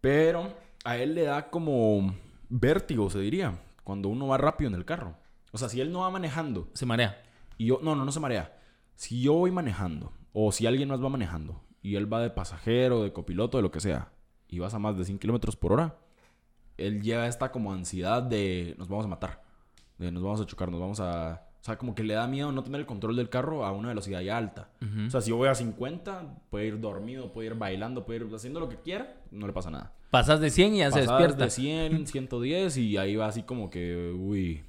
pero 0.00 0.52
a 0.84 0.96
él 0.96 1.14
le 1.14 1.22
da 1.22 1.48
como 1.48 2.14
vértigo, 2.48 3.08
se 3.08 3.20
diría, 3.20 3.54
cuando 3.84 4.08
uno 4.08 4.26
va 4.26 4.36
rápido 4.36 4.68
en 4.68 4.74
el 4.74 4.84
carro. 4.84 5.16
O 5.52 5.58
sea, 5.58 5.68
si 5.68 5.80
él 5.80 5.90
no 5.92 6.00
va 6.00 6.10
manejando 6.10 6.68
Se 6.74 6.86
marea. 6.86 7.22
y 7.58 7.66
yo, 7.66 7.80
no, 7.82 7.94
no, 7.94 8.04
no 8.04 8.12
se 8.12 8.20
marea. 8.20 8.56
Si 8.94 9.22
yo 9.22 9.34
voy 9.34 9.50
manejando, 9.50 10.12
o 10.32 10.52
si 10.52 10.66
alguien 10.66 10.88
más 10.88 11.02
va 11.02 11.08
manejando, 11.08 11.62
y 11.82 11.96
él 11.96 12.12
va 12.12 12.20
de 12.20 12.30
pasajero, 12.30 13.02
de 13.02 13.12
copiloto, 13.12 13.58
de 13.58 13.62
lo 13.62 13.70
que 13.70 13.80
sea, 13.80 14.10
y 14.48 14.58
vas 14.58 14.74
a 14.74 14.78
más 14.78 14.96
de 14.98 15.04
100 15.04 15.18
kilómetros 15.18 15.56
por 15.56 15.72
hora, 15.72 15.96
él 16.76 17.02
lleva 17.02 17.26
esta 17.26 17.52
como 17.52 17.72
ansiedad 17.72 18.22
de 18.22 18.74
nos 18.78 18.88
vamos 18.88 19.04
a 19.06 19.08
matar, 19.08 19.42
de 19.98 20.10
nos 20.10 20.22
vamos 20.22 20.40
a 20.40 20.46
chocar, 20.46 20.70
nos 20.70 20.80
vamos 20.80 21.00
a. 21.00 21.46
O 21.60 21.62
sea, 21.62 21.76
como 21.76 21.94
que 21.94 22.02
le 22.02 22.14
da 22.14 22.26
miedo 22.26 22.50
no 22.52 22.62
tener 22.62 22.80
el 22.80 22.86
control 22.86 23.16
del 23.16 23.28
carro 23.28 23.66
a 23.66 23.72
una 23.72 23.88
velocidad 23.88 24.22
ya 24.22 24.38
alta. 24.38 24.70
Ujú. 24.80 25.08
O 25.08 25.10
sea, 25.10 25.20
si 25.20 25.28
yo 25.28 25.36
voy 25.36 25.48
a 25.48 25.54
50, 25.54 26.38
puede 26.48 26.68
ir 26.68 26.80
dormido, 26.80 27.32
puede 27.32 27.48
ir 27.48 27.54
bailando, 27.54 28.06
puede 28.06 28.24
ir 28.24 28.34
haciendo 28.34 28.60
lo 28.60 28.70
que 28.70 28.76
quiera, 28.76 29.20
no 29.30 29.46
le 29.46 29.52
pasa 29.52 29.70
nada. 29.70 29.92
Pasas 30.10 30.40
de 30.40 30.48
100 30.48 30.74
y 30.74 30.78
ya 30.78 30.90
se 30.90 31.00
Pasadas 31.00 31.18
despierta. 31.20 31.44
de 31.44 31.50
100, 31.50 32.06
110 32.06 32.76
y 32.78 32.96
ahí 32.96 33.14
va 33.14 33.26
así 33.26 33.42
como 33.42 33.68
que, 33.68 34.10
uy. 34.18 34.64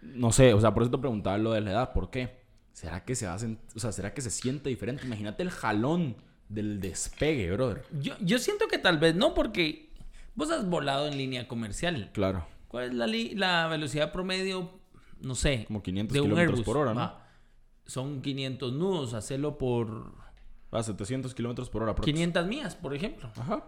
No 0.00 0.32
sé, 0.32 0.54
o 0.54 0.60
sea, 0.60 0.72
por 0.72 0.84
eso 0.84 0.90
te 0.90 0.96
preguntaba 0.96 1.36
lo 1.36 1.52
de 1.52 1.60
la 1.60 1.72
edad, 1.72 1.92
¿por 1.92 2.08
qué? 2.08 2.43
¿Será 2.74 3.04
que 3.04 3.14
se 3.14 3.26
o 3.28 3.38
sea, 3.76 3.92
será 3.92 4.12
que 4.12 4.20
se 4.20 4.30
siente 4.30 4.68
diferente? 4.68 5.06
Imagínate 5.06 5.42
el 5.44 5.50
jalón 5.50 6.16
del 6.48 6.80
despegue, 6.80 7.50
brother. 7.52 7.84
Yo, 8.00 8.14
yo 8.20 8.38
siento 8.38 8.66
que 8.68 8.78
tal 8.78 8.98
vez 8.98 9.14
no, 9.14 9.32
porque 9.32 9.90
vos 10.34 10.50
has 10.50 10.68
volado 10.68 11.06
en 11.06 11.16
línea 11.16 11.46
comercial. 11.48 12.10
Claro, 12.12 12.46
¿Cuál 12.68 12.86
es 12.86 12.94
la, 12.94 13.06
la 13.06 13.68
velocidad 13.68 14.10
promedio? 14.12 14.72
No 15.20 15.36
sé. 15.36 15.64
como 15.68 15.82
500 15.82 16.12
de 16.12 16.20
un 16.20 16.26
kilómetros 16.26 16.50
Airbus? 16.58 16.64
por 16.66 16.76
hora, 16.76 16.92
¿no? 16.94 17.00
Va. 17.00 17.28
Son 17.86 18.20
500 18.20 18.72
nudos, 18.72 19.14
hacerlo 19.14 19.56
por 19.56 20.12
A 20.72 20.82
700 20.82 21.32
kilómetros 21.32 21.70
por 21.70 21.82
hora. 21.84 21.92
aprox. 21.92 22.06
500 22.06 22.46
millas, 22.48 22.74
por 22.74 22.92
ejemplo. 22.92 23.30
Ajá. 23.36 23.64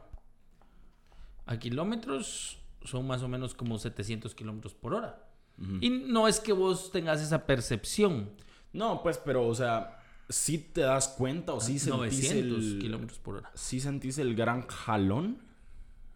A 1.47 1.57
kilómetros 1.59 2.59
son 2.83 3.07
más 3.07 3.23
o 3.23 3.29
menos 3.29 3.55
como 3.55 3.79
700 3.79 4.35
kilómetros 4.35 4.75
por 4.75 4.95
hora. 4.95 5.29
Ujú. 5.59 5.79
Y 5.81 5.91
no 5.91 6.27
es 6.27 6.41
que 6.41 6.53
vos 6.53 6.91
tengas 6.91 7.23
esa 7.23 7.47
percepción. 7.47 8.31
No, 8.73 9.03
pues, 9.03 9.19
pero, 9.19 9.47
o 9.47 9.55
sea, 9.55 10.01
sí 10.29 10.59
te 10.59 10.83
das 10.83 11.09
cuenta 11.09 11.53
o 11.53 11.61
sí 11.61 11.79
sentís 11.79 11.97
900 11.97 12.65
el... 12.65 12.79
kilómetros 12.79 13.19
por 13.19 13.37
hora. 13.37 13.51
sí 13.55 13.81
sentís 13.81 14.19
el 14.19 14.35
gran 14.35 14.67
jalón 14.67 15.39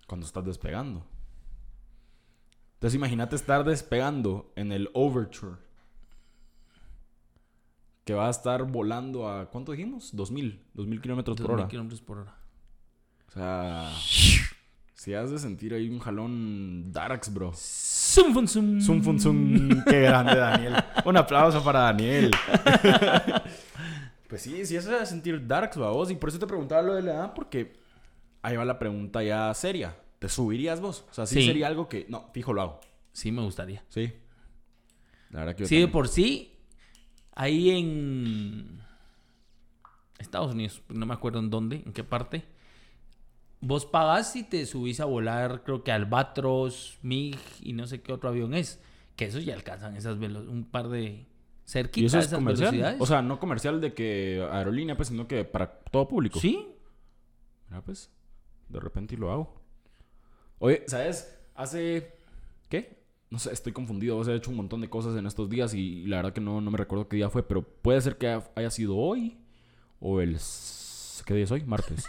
cuando 0.06 0.26
estás 0.26 0.44
despegando. 0.44 1.06
Entonces 2.74 2.96
imagínate 2.96 3.36
estar 3.36 3.64
despegando 3.64 4.52
en 4.56 4.72
el 4.72 4.90
Overture. 4.94 5.56
Que 8.04 8.14
va 8.14 8.26
a 8.26 8.30
estar 8.30 8.64
volando 8.64 9.28
a, 9.28 9.50
¿cuánto 9.50 9.72
dijimos? 9.72 10.16
2000, 10.16 10.64
2000 10.74 11.00
kilómetros 11.02 11.36
por 11.36 11.46
2000 11.46 11.60
hora. 11.60 11.68
kilómetros 11.68 12.00
por 12.00 12.18
hora. 12.18 12.36
O 13.28 13.30
sea, 13.32 13.92
si 15.00 15.14
has 15.14 15.30
de 15.30 15.38
sentir 15.38 15.72
ahí 15.72 15.88
un 15.88 15.98
jalón 15.98 16.92
Darax, 16.92 17.32
bro. 17.32 17.52
Zum, 17.54 18.34
fun, 18.34 18.46
zum. 18.46 18.82
Zum, 18.82 19.02
fun, 19.02 19.18
zum. 19.18 19.82
Qué 19.88 20.02
grande, 20.02 20.36
Daniel. 20.36 20.74
Un 21.06 21.16
aplauso 21.16 21.64
para 21.64 21.80
Daniel. 21.80 22.30
pues 24.28 24.42
sí, 24.42 24.66
sí, 24.66 24.76
eso 24.76 24.90
de 24.90 25.06
sentir 25.06 25.46
Darks, 25.46 25.78
vos. 25.78 26.10
Y 26.10 26.16
por 26.16 26.28
eso 26.28 26.38
te 26.38 26.46
preguntaba 26.46 26.82
lo 26.82 26.92
de 26.96 27.00
la 27.00 27.12
edad, 27.12 27.32
porque 27.34 27.72
ahí 28.42 28.58
va 28.58 28.66
la 28.66 28.78
pregunta 28.78 29.22
ya 29.22 29.54
seria. 29.54 29.96
¿Te 30.18 30.28
subirías 30.28 30.82
vos? 30.82 31.06
O 31.10 31.14
sea, 31.14 31.24
sí, 31.24 31.36
Sí. 31.40 31.46
sería 31.46 31.66
algo 31.68 31.88
que. 31.88 32.04
No, 32.10 32.28
fijo 32.34 32.52
lo 32.52 32.60
hago. 32.60 32.80
Sí, 33.14 33.32
me 33.32 33.40
gustaría. 33.40 33.82
Sí. 33.88 34.12
La 35.30 35.40
verdad 35.40 35.56
que 35.56 35.62
yo 35.62 35.66
Sí, 35.66 35.78
de 35.80 35.88
por 35.88 36.08
sí, 36.08 36.58
ahí 37.34 37.70
en 37.70 38.82
Estados 40.18 40.52
Unidos, 40.52 40.82
no 40.90 41.06
me 41.06 41.14
acuerdo 41.14 41.38
en 41.38 41.48
dónde, 41.48 41.76
en 41.86 41.94
qué 41.94 42.04
parte, 42.04 42.44
vos 43.60 43.86
pagás 43.86 44.34
y 44.36 44.42
te 44.44 44.64
subís 44.66 45.00
a 45.00 45.04
volar, 45.04 45.62
creo 45.64 45.82
que 45.84 45.92
Albatros, 45.92 46.98
MiG 47.02 47.38
y 47.62 47.72
no 47.72 47.86
sé 47.86 48.00
qué 48.02 48.12
otro 48.12 48.28
avión 48.30 48.54
es. 48.54 48.80
Que 49.16 49.26
esos 49.26 49.44
ya 49.44 49.54
alcanzan 49.54 49.96
esas 49.96 50.18
velo- 50.18 50.48
un 50.48 50.64
par 50.64 50.88
de 50.88 51.26
¿Y 51.94 52.04
eso 52.06 52.16
de 52.16 52.22
es 52.22 52.26
esas 52.26 52.32
comercial? 52.38 52.70
velocidades. 52.72 53.00
O 53.00 53.06
sea, 53.06 53.22
no 53.22 53.38
comercial 53.38 53.80
de 53.80 53.92
que 53.94 54.44
aerolínea, 54.50 54.96
pues, 54.96 55.08
sino 55.08 55.28
que 55.28 55.44
para 55.44 55.70
todo 55.90 56.08
público. 56.08 56.40
sí, 56.40 56.66
Mira, 57.68 57.82
pues, 57.82 58.10
de 58.68 58.80
repente 58.80 59.14
y 59.14 59.18
lo 59.18 59.30
hago. 59.30 59.54
Oye, 60.58 60.82
¿sabes? 60.88 61.38
Hace... 61.54 62.12
¿Qué? 62.68 62.98
No 63.30 63.38
sé, 63.38 63.52
estoy 63.52 63.72
confundido. 63.72 64.16
O 64.18 64.24
sea, 64.24 64.34
he 64.34 64.36
hecho 64.38 64.50
un 64.50 64.56
montón 64.56 64.80
de 64.80 64.90
cosas 64.90 65.16
en 65.16 65.26
estos 65.26 65.48
días 65.48 65.72
y 65.74 66.06
la 66.06 66.16
verdad 66.16 66.32
que 66.32 66.40
no, 66.40 66.60
no 66.60 66.70
me 66.72 66.78
recuerdo 66.78 67.08
qué 67.08 67.16
día 67.16 67.30
fue, 67.30 67.42
pero 67.46 67.62
puede 67.62 68.00
ser 68.00 68.16
que 68.18 68.28
ha- 68.28 68.50
haya 68.56 68.70
sido 68.70 68.96
hoy 68.96 69.38
o 70.00 70.20
el... 70.20 70.36
¿Qué 71.24 71.34
día 71.34 71.44
es 71.44 71.50
hoy? 71.50 71.64
Martes. 71.64 72.04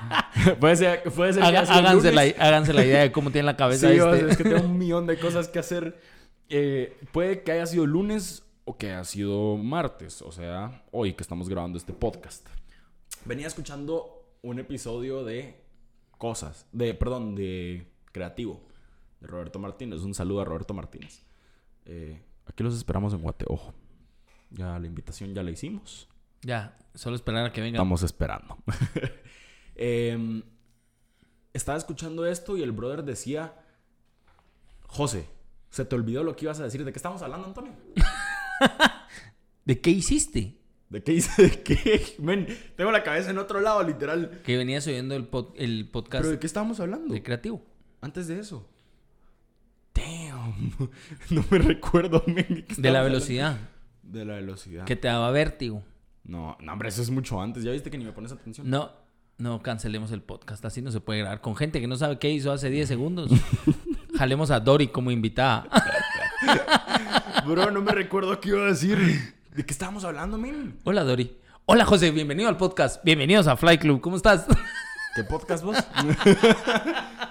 puede 0.60 0.76
ser, 0.76 1.02
puede 1.14 1.32
ser 1.32 1.42
que 1.42 1.48
Haga- 1.48 1.62
el 1.62 1.68
háganse, 1.70 2.12
la, 2.12 2.22
háganse 2.22 2.72
la 2.72 2.84
idea 2.84 3.00
de 3.02 3.12
cómo 3.12 3.30
tiene 3.30 3.46
la 3.46 3.56
cabeza 3.56 3.88
Sí, 3.90 3.96
este. 3.98 4.30
es 4.30 4.36
que 4.36 4.44
tengo 4.44 4.62
un 4.66 4.78
millón 4.78 5.06
de 5.06 5.18
cosas 5.18 5.48
que 5.48 5.58
hacer. 5.58 5.98
Eh, 6.48 6.96
puede 7.12 7.42
que 7.42 7.52
haya 7.52 7.66
sido 7.66 7.86
lunes 7.86 8.44
o 8.64 8.76
que 8.76 8.88
haya 8.90 9.04
sido 9.04 9.56
martes, 9.56 10.22
o 10.22 10.32
sea, 10.32 10.82
hoy 10.92 11.14
que 11.14 11.22
estamos 11.22 11.48
grabando 11.48 11.78
este 11.78 11.92
podcast. 11.92 12.46
Venía 13.24 13.46
escuchando 13.46 14.24
un 14.42 14.58
episodio 14.58 15.24
de 15.24 15.60
cosas, 16.18 16.66
de, 16.72 16.94
perdón, 16.94 17.34
de 17.34 17.86
creativo, 18.12 18.60
de 19.20 19.26
Roberto 19.26 19.58
Martínez. 19.58 20.00
Un 20.02 20.14
saludo 20.14 20.40
a 20.40 20.44
Roberto 20.44 20.74
Martínez. 20.74 21.22
Eh, 21.86 22.20
aquí 22.46 22.62
los 22.62 22.74
esperamos 22.74 23.12
en 23.14 23.20
Guate, 23.22 23.44
ojo. 23.48 23.72
Ya 24.50 24.78
la 24.78 24.86
invitación 24.86 25.34
ya 25.34 25.42
la 25.42 25.50
hicimos. 25.50 26.08
Ya, 26.42 26.76
solo 26.94 27.16
esperar 27.16 27.46
a 27.46 27.52
que 27.52 27.60
venga. 27.60 27.76
Estamos 27.76 28.02
esperando. 28.02 28.56
Em, 29.80 30.42
estaba 31.52 31.78
escuchando 31.78 32.26
esto 32.26 32.56
y 32.56 32.62
el 32.64 32.72
brother 32.72 33.04
decía, 33.04 33.54
José, 34.88 35.28
¿se 35.70 35.84
te 35.84 35.94
olvidó 35.94 36.24
lo 36.24 36.34
que 36.34 36.46
ibas 36.46 36.58
a 36.58 36.64
decir? 36.64 36.84
¿De 36.84 36.90
qué 36.92 36.98
estamos 36.98 37.22
hablando, 37.22 37.46
Antonio? 37.46 37.72
¿De 39.64 39.80
qué 39.80 39.90
hiciste? 39.90 40.58
¿De 40.88 41.02
qué 41.02 41.12
hice? 41.12 41.42
¿De 41.48 41.62
qué? 41.62 42.16
Men, 42.18 42.46
tengo 42.76 42.90
la 42.90 43.02
cabeza 43.04 43.30
en 43.30 43.38
otro 43.38 43.60
lado, 43.60 43.82
literal. 43.84 44.40
Que 44.44 44.56
venías 44.56 44.84
oyendo 44.88 45.14
el, 45.14 45.30
pod- 45.30 45.52
el 45.56 45.88
podcast 45.88 46.22
¿Pero 46.22 46.30
de 46.32 46.38
qué 46.40 46.46
estábamos 46.46 46.80
hablando? 46.80 47.12
de 47.14 47.22
creativo. 47.22 47.62
Antes 48.00 48.26
de 48.26 48.40
eso. 48.40 48.68
Damn. 49.94 50.70
No 51.30 51.44
me 51.50 51.58
recuerdo, 51.58 52.22
men, 52.26 52.64
¿de 52.76 52.90
la 52.90 52.98
hablando? 53.00 53.04
velocidad. 53.18 53.58
De 54.02 54.24
la 54.24 54.34
velocidad. 54.36 54.84
Que 54.86 54.96
te 54.96 55.08
daba 55.08 55.30
vértigo. 55.30 55.82
No, 56.28 56.58
no, 56.60 56.72
hombre, 56.72 56.90
eso 56.90 57.00
es 57.00 57.08
mucho 57.08 57.40
antes. 57.40 57.64
Ya 57.64 57.72
viste 57.72 57.90
que 57.90 57.96
ni 57.96 58.04
me 58.04 58.12
pones 58.12 58.30
atención. 58.30 58.68
No, 58.68 58.92
no 59.38 59.62
cancelemos 59.62 60.12
el 60.12 60.20
podcast. 60.20 60.62
Así 60.62 60.82
no 60.82 60.92
se 60.92 61.00
puede 61.00 61.20
grabar. 61.20 61.40
Con 61.40 61.56
gente 61.56 61.80
que 61.80 61.86
no 61.86 61.96
sabe 61.96 62.18
qué 62.18 62.28
hizo 62.30 62.52
hace 62.52 62.68
10 62.68 62.86
segundos. 62.88 63.30
Jalemos 64.16 64.50
a 64.50 64.60
Dori 64.60 64.88
como 64.88 65.10
invitada. 65.10 65.66
Bro, 67.46 67.70
no 67.70 67.80
me 67.80 67.92
recuerdo 67.92 68.38
qué 68.40 68.50
iba 68.50 68.60
a 68.60 68.66
decir. 68.66 68.98
¿De 69.54 69.64
qué 69.64 69.72
estábamos 69.72 70.04
hablando, 70.04 70.36
men? 70.36 70.76
Hola, 70.84 71.02
Dori. 71.02 71.34
Hola, 71.64 71.86
José. 71.86 72.10
Bienvenido 72.10 72.50
al 72.50 72.58
podcast. 72.58 73.02
Bienvenidos 73.02 73.46
a 73.46 73.56
Fly 73.56 73.78
Club. 73.78 74.02
¿Cómo 74.02 74.16
estás? 74.16 74.44
¿Qué 75.16 75.24
podcast 75.24 75.64
vos? 75.64 75.78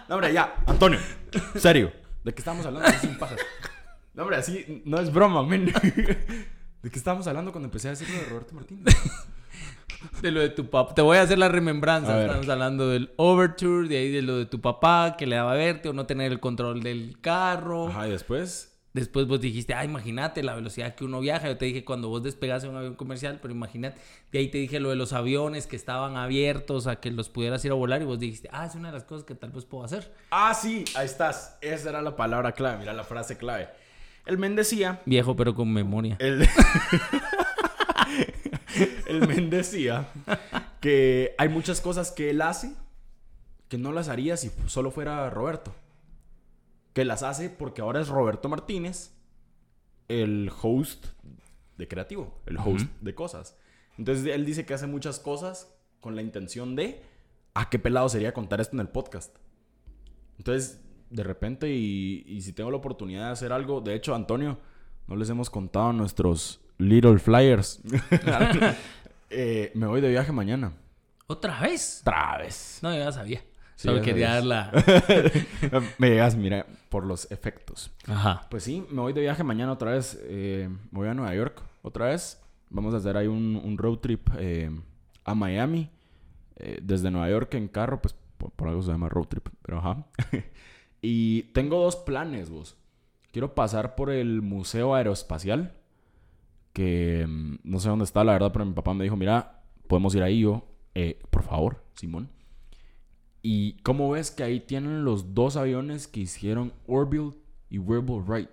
no, 0.09 0.15
hombre, 0.15 0.33
ya. 0.33 0.55
Antonio, 0.65 0.99
serio. 1.55 1.91
¿De 2.23 2.33
qué 2.33 2.39
estamos 2.41 2.65
hablando? 2.65 2.89
Sin 2.99 3.15
pajas. 3.19 3.37
No, 4.15 4.23
hombre, 4.23 4.37
así 4.37 4.81
no 4.85 4.99
es 4.99 5.13
broma, 5.13 5.43
men. 5.43 5.71
¿De 6.81 6.91
qué 6.91 6.97
estábamos 6.97 7.27
hablando 7.27 7.51
cuando 7.51 7.67
empecé 7.67 7.87
a 7.87 7.91
decir 7.91 8.09
lo 8.09 8.19
de 8.19 8.25
Roberto 8.25 8.53
Martínez? 8.55 8.85
De 10.21 10.29
lo 10.29 10.41
de 10.41 10.49
tu 10.49 10.69
papá. 10.69 10.93
Te 10.93 11.01
voy 11.01 11.17
a 11.17 11.23
hacer 11.23 11.39
la 11.39 11.49
remembranza. 11.49 12.13
A. 12.13 12.21
Estamos 12.21 12.47
hablando 12.49 12.87
del 12.87 13.11
Overture, 13.17 13.87
de 13.87 13.97
ahí 13.97 14.11
de 14.11 14.21
lo 14.21 14.37
de 14.37 14.45
tu 14.45 14.61
papá, 14.61 15.15
que 15.17 15.25
le 15.25 15.35
daba 15.35 15.55
vértigo, 15.55 15.91
no 15.91 16.05
tener 16.05 16.31
el 16.31 16.39
control 16.39 16.83
del 16.83 17.17
carro. 17.19 17.87
Ajá, 17.87 18.07
y 18.07 18.11
después. 18.11 18.77
Después 18.93 19.27
vos 19.27 19.41
dijiste, 19.41 19.73
ah, 19.73 19.83
imagínate 19.83 20.41
la 20.43 20.55
velocidad 20.55 20.95
que 20.95 21.03
uno 21.03 21.19
viaja. 21.19 21.47
Yo 21.47 21.57
te 21.57 21.65
dije 21.65 21.83
cuando 21.83 22.09
vos 22.09 22.23
despegas 22.23 22.63
en 22.63 22.71
un 22.71 22.77
avión 22.77 22.95
comercial, 22.95 23.39
pero 23.41 23.53
imagínate. 23.53 23.99
De 24.31 24.39
ahí 24.39 24.49
te 24.49 24.57
dije 24.59 24.79
lo 24.79 24.89
de 24.89 24.95
los 24.95 25.13
aviones 25.13 25.67
que 25.67 25.75
estaban 25.75 26.15
abiertos 26.15 26.87
a 26.87 26.97
que 26.97 27.11
los 27.11 27.29
pudieras 27.29 27.63
ir 27.65 27.71
a 27.71 27.75
volar 27.75 28.01
y 28.01 28.05
vos 28.05 28.19
dijiste, 28.19 28.49
ah, 28.51 28.65
es 28.65 28.75
una 28.75 28.89
de 28.89 28.93
las 28.93 29.03
cosas 29.03 29.23
que 29.23 29.35
tal 29.35 29.51
vez 29.51 29.65
puedo 29.65 29.83
hacer. 29.83 30.13
Ah, 30.31 30.53
sí, 30.53 30.85
ahí 30.95 31.05
estás. 31.05 31.57
Esa 31.61 31.89
era 31.89 32.01
la 32.01 32.15
palabra 32.15 32.53
clave. 32.53 32.79
Mira 32.79 32.93
la 32.93 33.03
frase 33.03 33.37
clave. 33.37 33.69
El 34.27 34.37
men 34.37 34.55
decía. 34.55 35.01
Viejo, 35.05 35.35
pero 35.35 35.55
con 35.55 35.71
memoria. 35.71 36.17
El, 36.19 36.47
el 39.07 39.27
men 39.27 39.49
decía 39.49 40.09
que 40.81 41.33
hay 41.37 41.49
muchas 41.49 41.81
cosas 41.81 42.11
que 42.11 42.29
él 42.29 42.41
hace 42.41 42.73
que 43.69 43.77
no 43.77 43.91
las 43.91 44.07
haría 44.09 44.37
si 44.37 44.51
solo 44.67 44.91
fuera 44.91 45.29
Roberto. 45.29 45.73
Que 46.93 47.05
las 47.05 47.23
hace 47.23 47.49
porque 47.49 47.81
ahora 47.81 48.01
es 48.01 48.07
Roberto 48.07 48.49
Martínez, 48.49 49.11
el 50.07 50.51
host 50.61 51.07
de 51.77 51.87
creativo, 51.87 52.41
el 52.45 52.57
host 52.57 52.87
de 53.01 53.13
cosas. 53.13 53.55
Entonces 53.97 54.25
él 54.25 54.45
dice 54.45 54.65
que 54.65 54.73
hace 54.73 54.87
muchas 54.87 55.19
cosas 55.19 55.73
con 55.99 56.15
la 56.15 56.21
intención 56.21 56.75
de, 56.75 57.01
ah, 57.53 57.69
qué 57.69 57.79
pelado 57.79 58.09
sería 58.09 58.33
contar 58.33 58.61
esto 58.61 58.75
en 58.75 58.81
el 58.81 58.89
podcast. 58.89 59.35
Entonces, 60.37 60.79
de 61.09 61.23
repente, 61.23 61.69
y, 61.73 62.23
y 62.27 62.41
si 62.41 62.53
tengo 62.53 62.71
la 62.71 62.77
oportunidad 62.77 63.25
de 63.27 63.31
hacer 63.31 63.51
algo, 63.53 63.81
de 63.81 63.95
hecho, 63.95 64.13
Antonio, 64.15 64.57
no 65.07 65.15
les 65.15 65.29
hemos 65.29 65.49
contado 65.49 65.93
nuestros 65.93 66.59
little 66.77 67.17
flyers. 67.19 67.81
Eh, 69.29 69.71
me 69.75 69.87
voy 69.87 69.99
de 69.99 70.09
viaje 70.09 70.31
mañana. 70.31 70.71
¿Otra 71.27 71.59
vez? 71.59 71.99
Otra 72.01 72.37
vez. 72.37 72.79
No, 72.81 72.93
yo 72.93 72.99
ya 72.99 73.11
sabía. 73.11 73.39
Sí, 73.75 73.89
Solo 73.89 74.01
quería 74.01 74.39
dar 74.41 74.43
Dios. 74.43 74.47
la... 74.47 75.83
me 75.97 76.09
llegas, 76.11 76.35
mira, 76.37 76.65
por 76.89 77.05
los 77.05 77.29
efectos. 77.29 77.91
Ajá. 78.07 78.47
Pues 78.49 78.63
sí, 78.63 78.85
me 78.89 79.01
voy 79.01 79.11
de 79.13 79.19
viaje 79.21 79.43
mañana 79.43 79.73
otra 79.73 79.91
vez. 79.91 80.17
eh, 80.23 80.69
me 80.91 80.99
voy 80.99 81.09
a 81.09 81.13
Nueva 81.13 81.35
York 81.35 81.61
otra 81.81 82.05
vez. 82.07 82.41
Vamos 82.69 82.93
a 82.93 82.97
hacer 82.97 83.17
ahí 83.17 83.27
un, 83.27 83.59
un 83.61 83.77
road 83.77 83.97
trip 83.97 84.29
eh, 84.39 84.71
a 85.25 85.35
Miami. 85.35 85.89
eh, 86.55 86.79
desde 86.81 87.11
Nueva 87.11 87.29
York 87.29 87.53
en 87.55 87.67
carro, 87.67 88.01
pues 88.01 88.15
por, 88.37 88.51
por 88.51 88.69
algo 88.69 88.81
se 88.81 88.91
llama 88.91 89.09
road 89.09 89.25
trip, 89.27 89.47
pero 89.61 89.79
ajá. 89.79 90.05
y 91.01 91.43
tengo 91.53 91.81
dos 91.81 91.95
planes, 91.95 92.49
vos. 92.49 92.75
Quiero 93.31 93.53
pasar 93.55 93.95
por 93.95 94.09
el 94.09 94.41
Museo 94.41 94.95
Aeroespacial, 94.95 95.73
que 96.73 97.25
mm, 97.27 97.57
no 97.63 97.79
sé 97.79 97.89
dónde 97.89 98.05
está, 98.05 98.23
la 98.23 98.33
verdad, 98.33 98.51
pero 98.51 98.65
mi 98.65 98.73
papá 98.73 98.93
me 98.93 99.03
dijo, 99.03 99.15
mira, 99.15 99.61
podemos 99.87 100.13
ir 100.15 100.23
ahí 100.23 100.41
yo, 100.41 100.65
eh, 100.95 101.19
por 101.29 101.43
favor, 101.43 101.83
Simón. 101.93 102.29
Y 103.41 103.73
cómo 103.83 104.09
ves 104.11 104.31
que 104.31 104.43
ahí 104.43 104.59
tienen 104.59 105.05
los 105.05 105.33
dos 105.33 105.55
aviones 105.55 106.07
que 106.07 106.21
hicieron 106.21 106.73
Orville 106.87 107.33
y 107.69 107.77
Wearable 107.77 108.19
Wright. 108.25 108.49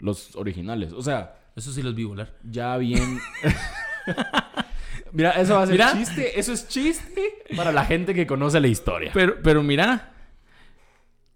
Los 0.00 0.34
originales. 0.36 0.92
O 0.92 1.00
sea, 1.02 1.36
Eso 1.54 1.72
sí 1.72 1.82
los 1.82 1.94
vi 1.94 2.04
volar. 2.04 2.34
ya 2.42 2.76
bien. 2.78 3.20
Mira, 5.12 5.30
eso 5.32 5.54
va 5.54 5.62
a 5.62 5.66
ser 5.66 5.74
Mira. 5.74 5.92
chiste. 5.92 6.38
Eso 6.38 6.52
es 6.52 6.66
chiste 6.68 7.22
para 7.56 7.70
la 7.72 7.84
gente 7.84 8.14
que 8.14 8.26
conoce 8.26 8.60
la 8.60 8.68
historia. 8.68 9.10
Pero, 9.12 9.36
pero 9.42 9.62
mira, 9.62 10.11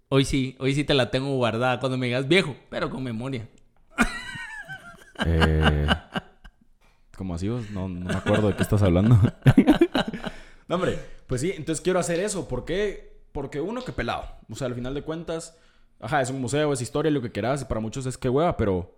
hoy 0.09 0.25
sí, 0.25 0.55
hoy 0.59 0.73
sí 0.73 0.83
te 0.83 0.93
la 0.93 1.11
tengo 1.11 1.35
guardada 1.35 1.79
cuando 1.79 1.97
me 1.97 2.07
digas 2.07 2.27
viejo, 2.27 2.55
pero 2.69 2.89
con 2.89 3.03
memoria. 3.03 3.47
Eh, 5.25 5.87
¿Cómo 7.15 7.33
así 7.33 7.49
vos? 7.49 7.69
No, 7.71 7.89
no 7.89 8.05
me 8.05 8.13
acuerdo 8.13 8.49
de 8.49 8.55
qué 8.55 8.61
estás 8.61 8.83
hablando. 8.83 9.19
no, 10.67 10.75
hombre, 10.75 10.99
pues 11.25 11.41
sí, 11.41 11.51
entonces 11.55 11.81
quiero 11.81 11.99
hacer 11.99 12.19
eso. 12.19 12.47
¿Por 12.47 12.65
qué? 12.65 13.23
Porque 13.31 13.59
uno, 13.59 13.83
que 13.83 13.91
pelado. 13.91 14.25
O 14.49 14.55
sea, 14.55 14.67
al 14.67 14.75
final 14.75 14.93
de 14.93 15.01
cuentas, 15.01 15.57
ajá, 15.99 16.21
es 16.21 16.29
un 16.29 16.39
museo, 16.39 16.71
es 16.71 16.81
historia, 16.81 17.11
lo 17.11 17.21
que 17.21 17.31
quieras. 17.31 17.63
Y 17.63 17.65
para 17.65 17.81
muchos 17.81 18.05
es 18.05 18.17
que 18.17 18.29
hueva, 18.29 18.55
pero 18.55 18.95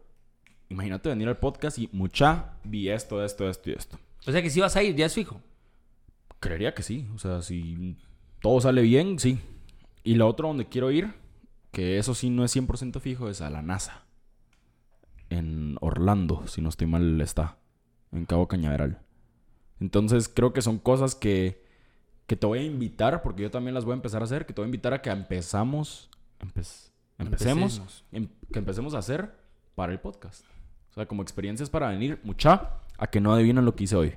imagínate 0.69 1.09
venir 1.09 1.29
al 1.29 1.37
podcast 1.37 1.79
y 1.79 1.89
mucha, 1.93 2.57
vi 2.63 2.89
esto, 2.89 3.23
esto, 3.23 3.49
esto 3.49 3.69
y 3.69 3.73
esto. 3.73 3.97
O 4.27 4.31
sea 4.31 4.41
que 4.41 4.49
si 4.49 4.59
vas 4.59 4.75
a 4.75 4.83
ir, 4.83 4.95
ya 4.95 5.05
es 5.05 5.13
fijo. 5.13 5.41
Creería 6.41 6.73
que 6.73 6.83
sí. 6.83 7.07
O 7.15 7.17
sea, 7.17 7.41
si 7.41 7.97
todo 8.41 8.59
sale 8.59 8.81
bien, 8.81 9.17
sí. 9.17 9.39
Y 10.09 10.15
lo 10.15 10.27
otro 10.27 10.47
donde 10.47 10.67
quiero 10.67 10.89
ir, 10.91 11.13
que 11.71 11.97
eso 11.99 12.15
sí 12.15 12.29
no 12.29 12.43
es 12.43 12.55
100% 12.55 12.99
fijo, 12.99 13.29
es 13.29 13.41
a 13.41 13.49
la 13.49 13.61
NASA. 13.61 14.03
En 15.29 15.77
Orlando, 15.81 16.47
si 16.47 16.61
no 16.61 16.69
estoy 16.69 16.87
mal, 16.87 17.21
está. 17.21 17.57
En 18.11 18.25
Cabo 18.25 18.47
Cañaveral. 18.47 18.99
Entonces 19.79 20.27
creo 20.29 20.51
que 20.51 20.61
son 20.63 20.79
cosas 20.79 21.13
que, 21.15 21.63
que 22.25 22.35
te 22.35 22.47
voy 22.47 22.59
a 22.59 22.63
invitar, 22.63 23.21
porque 23.21 23.43
yo 23.43 23.51
también 23.51 23.75
las 23.75 23.85
voy 23.85 23.91
a 23.93 23.95
empezar 23.95 24.21
a 24.21 24.25
hacer, 24.25 24.45
que 24.45 24.53
te 24.53 24.61
voy 24.61 24.65
a 24.65 24.69
invitar 24.69 24.93
a 24.93 25.01
que 25.01 25.09
empezamos, 25.11 26.09
empe- 26.39 26.89
empecemos, 27.19 27.77
Empecemos. 27.77 28.05
em- 28.11 28.29
que 28.51 28.59
empecemos 28.59 28.93
a 28.95 28.97
hacer 28.97 29.31
para 29.75 29.91
el 29.93 29.99
podcast. 29.99 30.43
O 30.89 30.93
sea, 30.95 31.05
como 31.05 31.21
experiencias 31.21 31.69
para 31.69 31.89
venir, 31.89 32.19
mucha, 32.23 32.79
a 32.97 33.07
que 33.07 33.21
no 33.21 33.31
adivinan 33.31 33.63
lo 33.63 33.75
que 33.75 33.83
hice 33.83 33.95
hoy. 33.95 34.15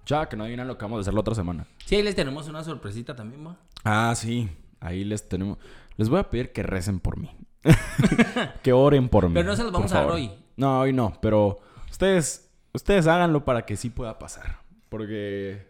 Mucha, 0.00 0.22
a 0.22 0.28
que 0.30 0.36
no 0.38 0.44
adivinan 0.44 0.66
lo 0.66 0.78
que 0.78 0.84
vamos 0.86 0.96
a 0.98 1.00
hacer 1.02 1.12
la 1.12 1.20
otra 1.20 1.34
semana. 1.34 1.66
Sí, 1.84 1.96
ahí 1.96 2.02
les 2.02 2.16
tenemos 2.16 2.48
una 2.48 2.64
sorpresita 2.64 3.14
también, 3.14 3.46
¿va? 3.46 3.58
Ah, 3.84 4.14
sí. 4.16 4.48
Ahí 4.80 5.04
les 5.04 5.28
tenemos. 5.28 5.58
Les 5.96 6.08
voy 6.08 6.20
a 6.20 6.30
pedir 6.30 6.52
que 6.52 6.62
recen 6.62 7.00
por 7.00 7.18
mí. 7.18 7.30
que 8.62 8.72
oren 8.72 9.08
por 9.08 9.28
mí. 9.28 9.34
Pero 9.34 9.48
no 9.48 9.56
se 9.56 9.64
los 9.64 9.72
vamos 9.72 9.92
a 9.92 10.02
dar 10.02 10.10
hoy. 10.10 10.30
No, 10.56 10.80
hoy 10.80 10.92
no. 10.92 11.18
Pero 11.20 11.60
ustedes, 11.90 12.50
ustedes 12.72 13.06
háganlo 13.06 13.44
para 13.44 13.66
que 13.66 13.76
sí 13.76 13.90
pueda 13.90 14.18
pasar. 14.18 14.58
Porque 14.88 15.66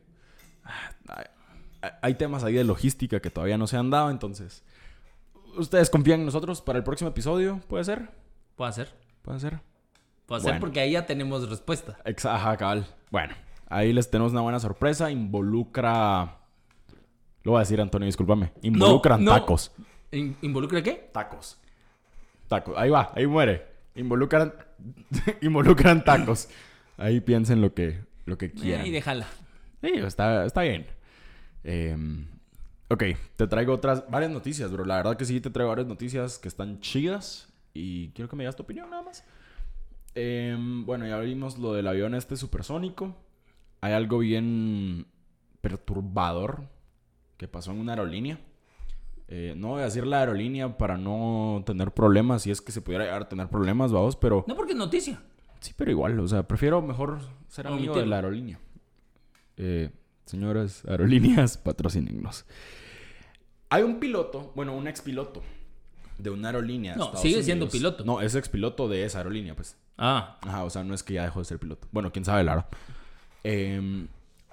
ah, 0.64 1.24
hay, 2.02 2.14
temas 2.14 2.44
ahí 2.44 2.54
de 2.54 2.64
logística 2.64 3.20
que 3.20 3.30
todavía 3.30 3.58
no 3.58 3.66
se 3.66 3.76
han 3.76 3.90
dado. 3.90 4.10
Entonces, 4.10 4.64
ustedes 5.56 5.90
confían 5.90 6.20
en 6.20 6.26
nosotros 6.26 6.60
para 6.60 6.78
el 6.78 6.84
próximo 6.84 7.10
episodio. 7.10 7.60
¿Puede 7.68 7.84
ser? 7.84 8.10
¿Puedo 8.54 8.68
hacer? 8.68 8.92
¿Puede 9.22 9.40
ser? 9.40 9.54
Hacer 9.54 10.42
Bueno. 10.42 10.60
porque 10.60 10.80
ahí 10.80 10.92
ya 10.92 11.06
tenemos 11.06 11.48
respuesta. 11.48 11.96
Exa- 12.04 12.34
Ajá, 12.34 12.56
cabal. 12.58 12.86
Bueno, 13.10 13.34
ahí 13.68 13.92
les 13.94 14.10
tenemos 14.10 14.32
una 14.32 14.42
buena 14.42 14.60
sorpresa. 14.60 15.10
Involucra. 15.10 16.37
Lo 17.48 17.52
voy 17.52 17.60
a 17.60 17.62
decir, 17.62 17.80
Antonio, 17.80 18.04
discúlpame. 18.04 18.52
Involucran 18.60 19.24
no. 19.24 19.32
tacos. 19.32 19.72
In- 20.12 20.36
¿Involucra 20.42 20.82
qué? 20.82 21.08
Tacos. 21.14 21.58
Tacos. 22.46 22.76
Ahí 22.76 22.90
va, 22.90 23.10
ahí 23.14 23.26
muere. 23.26 23.64
Involucran, 23.94 24.52
involucran 25.40 26.04
tacos. 26.04 26.50
Ahí 26.98 27.22
piensen 27.22 27.62
lo 27.62 27.72
que, 27.72 28.00
lo 28.26 28.36
que 28.36 28.52
quieran. 28.52 28.84
Eh, 28.84 28.88
y 28.88 28.92
déjala. 28.92 29.26
Sí, 29.80 29.92
está, 29.94 30.44
está 30.44 30.60
bien. 30.60 30.88
Em, 31.64 32.26
ok, 32.90 33.04
te 33.36 33.46
traigo 33.46 33.72
otras, 33.72 34.04
varias 34.10 34.30
noticias, 34.30 34.70
bro. 34.70 34.84
La 34.84 34.96
verdad 34.96 35.16
que 35.16 35.24
sí, 35.24 35.40
te 35.40 35.48
traigo 35.48 35.70
varias 35.70 35.88
noticias 35.88 36.38
que 36.38 36.48
están 36.48 36.80
chidas. 36.80 37.48
Y 37.72 38.10
quiero 38.10 38.28
que 38.28 38.36
me 38.36 38.42
digas 38.42 38.56
tu 38.56 38.64
opinión 38.64 38.90
nada 38.90 39.04
más. 39.04 39.24
Em, 40.14 40.84
bueno, 40.84 41.06
ya 41.06 41.18
vimos 41.20 41.56
lo 41.56 41.72
del 41.72 41.88
avión 41.88 42.14
este 42.14 42.36
supersónico. 42.36 43.16
Hay 43.80 43.94
algo 43.94 44.18
bien 44.18 45.06
perturbador 45.62 46.76
que 47.38 47.48
pasó 47.48 47.70
en 47.70 47.78
una 47.78 47.92
aerolínea. 47.92 48.38
Eh, 49.28 49.54
no 49.56 49.68
voy 49.68 49.82
a 49.82 49.84
decir 49.84 50.06
la 50.06 50.20
aerolínea 50.20 50.76
para 50.76 50.98
no 50.98 51.62
tener 51.64 51.92
problemas, 51.92 52.42
si 52.42 52.50
es 52.50 52.60
que 52.60 52.72
se 52.72 52.82
pudiera 52.82 53.04
llegar 53.04 53.22
a 53.22 53.28
tener 53.28 53.48
problemas, 53.48 53.92
vamos, 53.92 54.16
pero... 54.16 54.44
No 54.46 54.56
porque 54.56 54.72
es 54.72 54.78
noticia. 54.78 55.22
Sí, 55.60 55.72
pero 55.76 55.90
igual, 55.90 56.18
o 56.18 56.28
sea, 56.28 56.46
prefiero 56.46 56.82
mejor 56.82 57.20
ser 57.48 57.66
amigo 57.66 57.96
de 57.96 58.06
la 58.06 58.16
aerolínea. 58.16 58.58
Eh, 59.56 59.90
señoras 60.24 60.84
aerolíneas, 60.86 61.58
patrocínenos. 61.58 62.44
Hay 63.70 63.82
un 63.82 64.00
piloto, 64.00 64.52
bueno, 64.54 64.74
un 64.74 64.88
expiloto 64.88 65.42
de 66.16 66.30
una 66.30 66.48
aerolínea. 66.48 66.96
No, 66.96 67.04
Estados 67.04 67.22
sigue 67.22 67.42
siendo 67.42 67.68
piloto. 67.68 68.04
No, 68.04 68.20
es 68.20 68.34
expiloto 68.34 68.88
de 68.88 69.04
esa 69.04 69.18
aerolínea, 69.18 69.54
pues. 69.54 69.76
Ah, 69.98 70.38
Ajá, 70.42 70.64
o 70.64 70.70
sea, 70.70 70.84
no 70.84 70.94
es 70.94 71.02
que 71.02 71.14
ya 71.14 71.24
dejó 71.24 71.40
de 71.40 71.44
ser 71.44 71.58
piloto. 71.58 71.86
Bueno, 71.92 72.12
quién 72.12 72.24
sabe, 72.24 72.44
Lara. 72.44 72.68
Eh, 73.44 74.06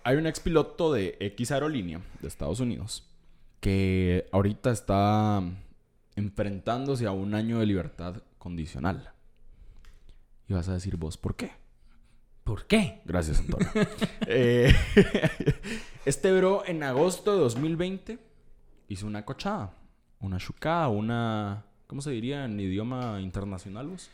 hay 0.05 0.17
un 0.17 0.27
expiloto 0.27 0.93
de 0.93 1.17
X 1.19 1.51
aerolínea 1.51 1.99
de 2.21 2.27
Estados 2.27 2.59
Unidos 2.59 3.09
que 3.59 4.29
ahorita 4.31 4.71
está 4.71 5.41
enfrentándose 6.15 7.07
a 7.07 7.11
un 7.11 7.33
año 7.33 7.59
de 7.59 7.65
libertad 7.65 8.21
condicional. 8.37 9.11
Y 10.47 10.53
vas 10.53 10.69
a 10.69 10.73
decir 10.73 10.95
vos, 10.95 11.17
¿por 11.17 11.35
qué? 11.35 11.51
¿por 12.43 12.65
qué? 12.67 13.01
Gracias, 13.03 13.39
Antonio. 13.39 13.67
Eh, 14.27 14.73
este 16.05 16.31
bro 16.31 16.63
en 16.65 16.83
agosto 16.83 17.33
de 17.33 17.39
2020 17.39 18.19
hizo 18.87 19.07
una 19.07 19.25
cochada, 19.25 19.73
una 20.19 20.37
chucada, 20.37 20.87
una... 20.87 21.65
¿Cómo 21.87 22.01
se 22.01 22.11
diría 22.11 22.45
en 22.45 22.59
idioma 22.59 23.19
internacional, 23.21 23.87
vos? 23.87 24.09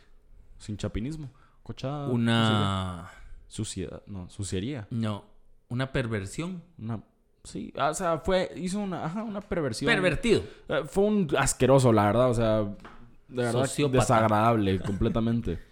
Sin 0.57 0.77
chapinismo. 0.77 1.29
Cochada. 1.63 2.07
Una... 2.07 3.11
Suciedad, 3.47 4.01
no, 4.07 4.29
suciería. 4.29 4.87
No, 4.89 5.25
una 5.71 5.91
perversión. 5.91 6.61
Una... 6.77 7.01
Sí, 7.43 7.73
ah, 7.75 7.89
o 7.89 7.93
sea, 7.95 8.19
fue... 8.19 8.51
Hizo 8.55 8.79
una... 8.79 9.05
Ajá, 9.05 9.23
una 9.23 9.41
perversión. 9.41 9.87
Pervertido. 9.91 10.43
Eh, 10.69 10.83
Fue 10.85 11.05
un 11.05 11.27
asqueroso, 11.37 11.91
la 11.91 12.05
verdad. 12.05 12.29
O 12.29 12.33
sea, 12.35 12.59
de 12.61 12.75
verdad, 13.29 13.51
Sociópata. 13.63 13.99
desagradable 13.99 14.79
completamente. 14.79 15.57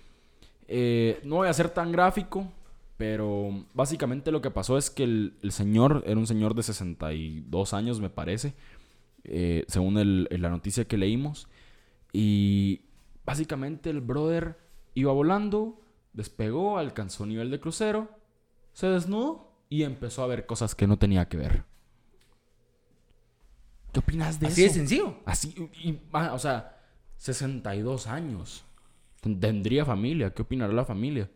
Eh, 0.71 1.19
no 1.23 1.37
voy 1.37 1.47
a 1.47 1.53
ser 1.53 1.69
tan 1.69 1.91
gráfico, 1.91 2.47
pero 2.95 3.65
básicamente 3.73 4.31
lo 4.31 4.39
que 4.39 4.51
pasó 4.51 4.77
es 4.77 4.91
que 4.91 5.03
el, 5.03 5.33
el 5.41 5.51
señor 5.51 6.03
era 6.05 6.15
un 6.19 6.27
señor 6.27 6.53
de 6.53 6.61
62 6.61 7.73
años, 7.73 7.99
me 7.99 8.11
parece, 8.11 8.53
eh, 9.23 9.63
según 9.67 9.97
el- 9.97 10.27
la 10.29 10.49
noticia 10.51 10.85
que 10.85 10.95
leímos. 10.95 11.47
Y 12.13 12.81
básicamente 13.25 13.89
el 13.89 14.01
brother 14.01 14.59
iba 14.93 15.11
volando, 15.11 15.81
despegó, 16.13 16.77
alcanzó 16.77 17.25
nivel 17.25 17.49
de 17.49 17.59
crucero, 17.59 18.07
se 18.73 18.85
desnudó 18.85 19.48
y 19.69 19.83
empezó 19.83 20.23
a 20.23 20.27
ver 20.27 20.45
cosas 20.45 20.73
que 20.75 20.87
no 20.87 20.97
tenía 20.97 21.27
que 21.29 21.37
ver. 21.37 21.63
¿Qué 23.91 23.99
opinas 23.99 24.39
de 24.39 24.47
Así 24.47 24.61
de 24.61 24.67
eso? 24.67 24.75
sencillo. 24.75 25.17
Así, 25.25 25.53
y- 25.83 25.99
ah, 26.13 26.31
o 26.33 26.39
sea, 26.39 26.77
62 27.17 28.07
años. 28.07 28.63
Tendría 29.21 29.85
familia. 29.85 30.31
¿Qué 30.33 30.41
opinará 30.43 30.71
la 30.73 30.85
familia? 30.85 31.29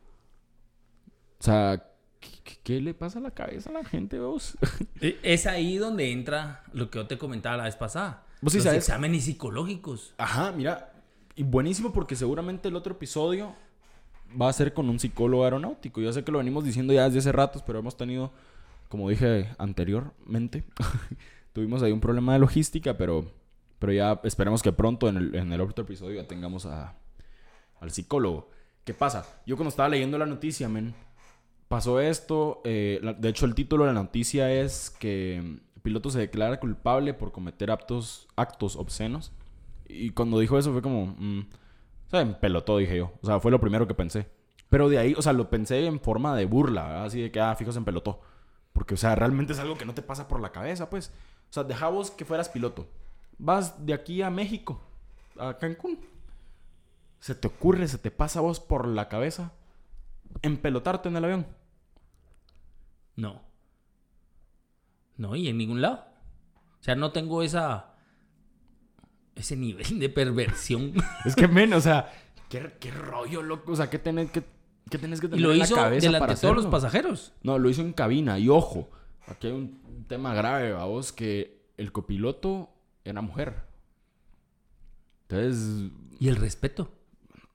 O 1.39 1.43
sea, 1.43 1.83
¿qué, 2.19 2.29
qué- 2.43 2.59
qué 2.63 2.81
le 2.81 2.93
pasa 2.93 3.19
a 3.19 3.21
la 3.21 3.31
cabeza 3.31 3.69
a 3.69 3.73
la 3.73 3.83
gente, 3.85 4.19
vos? 4.19 4.57
E- 5.01 5.19
Es 5.23 5.45
ahí 5.47 5.77
donde 5.77 6.11
entra 6.11 6.63
lo 6.73 6.89
que 6.89 6.99
yo 6.99 7.07
te 7.07 7.17
comentaba 7.17 7.57
la 7.57 7.63
vez 7.65 7.75
pasada. 7.75 8.23
Vos 8.41 8.53
sí 8.53 8.59
Los 8.59 8.65
sabes- 8.65 8.77
exámenes 8.79 9.25
psicológicos. 9.25 10.13
Ajá, 10.17 10.51
mira. 10.51 10.93
Y 11.35 11.43
buenísimo 11.43 11.91
porque 11.91 12.15
seguramente 12.15 12.67
el 12.69 12.75
otro 12.75 12.93
episodio 12.93 13.55
va 14.39 14.49
a 14.49 14.53
ser 14.53 14.73
con 14.73 14.89
un 14.89 14.99
psicólogo 14.99 15.43
aeronáutico. 15.43 16.01
Yo 16.01 16.11
sé 16.13 16.23
que 16.23 16.31
lo 16.31 16.39
venimos 16.39 16.63
diciendo 16.63 16.93
ya 16.93 17.05
desde 17.05 17.19
hace 17.19 17.31
ratos, 17.31 17.61
pero 17.63 17.79
hemos 17.79 17.97
tenido, 17.97 18.31
como 18.89 19.09
dije 19.09 19.49
anteriormente, 19.57 20.63
tuvimos 21.53 21.81
ahí 21.83 21.91
un 21.91 22.01
problema 22.01 22.33
de 22.33 22.39
logística, 22.39 22.97
pero, 22.97 23.31
pero 23.79 23.93
ya 23.93 24.19
esperemos 24.23 24.61
que 24.61 24.71
pronto 24.71 25.07
en 25.07 25.17
el, 25.17 25.35
en 25.35 25.51
el 25.51 25.61
otro 25.61 25.83
episodio 25.83 26.21
ya 26.21 26.27
tengamos 26.27 26.65
a, 26.65 26.95
al 27.79 27.91
psicólogo. 27.91 28.49
¿Qué 28.83 28.93
pasa? 28.93 29.25
Yo 29.45 29.55
cuando 29.55 29.69
estaba 29.69 29.89
leyendo 29.89 30.17
la 30.17 30.25
noticia, 30.25 30.67
men, 30.67 30.93
pasó 31.67 31.99
esto. 31.99 32.61
eh, 32.65 32.99
de 33.17 33.29
hecho, 33.29 33.45
el 33.45 33.55
título 33.55 33.85
de 33.85 33.93
la 33.93 34.01
noticia 34.01 34.51
es 34.51 34.89
que 34.89 35.59
piloto 35.83 36.09
se 36.09 36.19
declara 36.19 36.59
culpable 36.59 37.13
por 37.13 37.31
cometer 37.31 37.71
actos, 37.71 38.27
actos 38.35 38.75
obscenos. 38.75 39.31
Y 39.87 40.11
cuando 40.11 40.39
dijo 40.39 40.57
eso 40.57 40.71
fue 40.71 40.81
como... 40.81 41.15
mm, 41.17 41.47
sea, 42.17 42.21
en 42.21 42.35
pelotó, 42.35 42.77
dije 42.77 42.97
yo. 42.97 43.13
O 43.21 43.25
sea, 43.25 43.39
fue 43.39 43.51
lo 43.51 43.59
primero 43.59 43.87
que 43.87 43.93
pensé. 43.93 44.29
Pero 44.69 44.89
de 44.89 44.97
ahí, 44.97 45.13
o 45.17 45.21
sea, 45.21 45.33
lo 45.33 45.49
pensé 45.49 45.85
en 45.85 45.99
forma 45.99 46.35
de 46.35 46.45
burla, 46.45 47.03
así 47.03 47.21
de 47.21 47.31
que, 47.31 47.39
ah, 47.39 47.55
fijos 47.55 47.77
en 47.77 47.85
pelotó. 47.85 48.21
Porque, 48.73 48.95
o 48.95 48.97
sea, 48.97 49.15
realmente 49.15 49.53
es 49.53 49.59
algo 49.59 49.77
que 49.77 49.85
no 49.85 49.93
te 49.93 50.01
pasa 50.01 50.27
por 50.27 50.39
la 50.41 50.51
cabeza, 50.51 50.89
pues. 50.89 51.11
O 51.49 51.53
sea, 51.53 51.63
deja 51.63 51.89
vos 51.89 52.11
que 52.11 52.25
fueras 52.25 52.49
piloto. 52.49 52.87
Vas 53.37 53.85
de 53.85 53.93
aquí 53.93 54.21
a 54.21 54.29
México, 54.29 54.81
a 55.37 55.57
Cancún. 55.57 55.99
Se 57.19 57.35
te 57.35 57.47
ocurre, 57.47 57.87
se 57.87 57.97
te 57.97 58.11
pasa 58.11 58.39
a 58.39 58.41
vos 58.41 58.59
por 58.59 58.87
la 58.87 59.09
cabeza 59.09 59.51
empelotarte 60.41 61.09
en 61.09 61.17
el 61.17 61.25
avión. 61.25 61.47
No. 63.15 63.41
No, 65.17 65.35
y 65.35 65.47
en 65.47 65.57
ningún 65.57 65.81
lado. 65.81 66.05
O 66.79 66.83
sea, 66.83 66.95
no 66.95 67.11
tengo 67.11 67.43
esa. 67.43 67.92
Ese 69.35 69.55
nivel 69.55 69.99
de 69.99 70.09
perversión. 70.09 70.93
Es 71.25 71.35
que, 71.35 71.47
men, 71.47 71.73
o 71.73 71.81
sea, 71.81 72.11
¿qué, 72.49 72.73
qué 72.79 72.91
rollo, 72.91 73.41
loco? 73.41 73.71
O 73.71 73.75
sea, 73.75 73.89
¿qué 73.89 73.99
tenés 73.99 74.29
que, 74.31 74.43
qué 74.89 74.97
tenés 74.97 75.19
que 75.19 75.27
y 75.27 75.29
tener 75.29 75.45
lo 75.45 75.53
en 75.53 75.59
la 75.59 75.67
cabeza 75.67 76.05
delante 76.07 76.19
para 76.19 76.35
de 76.35 76.41
todos 76.41 76.55
los 76.55 76.65
pasajeros. 76.67 77.33
No, 77.43 77.57
lo 77.59 77.69
hizo 77.69 77.81
en 77.81 77.93
cabina. 77.93 78.37
Y 78.39 78.49
ojo, 78.49 78.89
aquí 79.27 79.47
hay 79.47 79.53
un 79.53 80.05
tema 80.07 80.33
grave, 80.33 80.73
vos, 80.73 81.11
que 81.11 81.63
el 81.77 81.91
copiloto 81.91 82.69
era 83.05 83.21
mujer. 83.21 83.63
Entonces, 85.27 85.91
Y 86.19 86.27
el 86.27 86.35
respeto. 86.35 86.91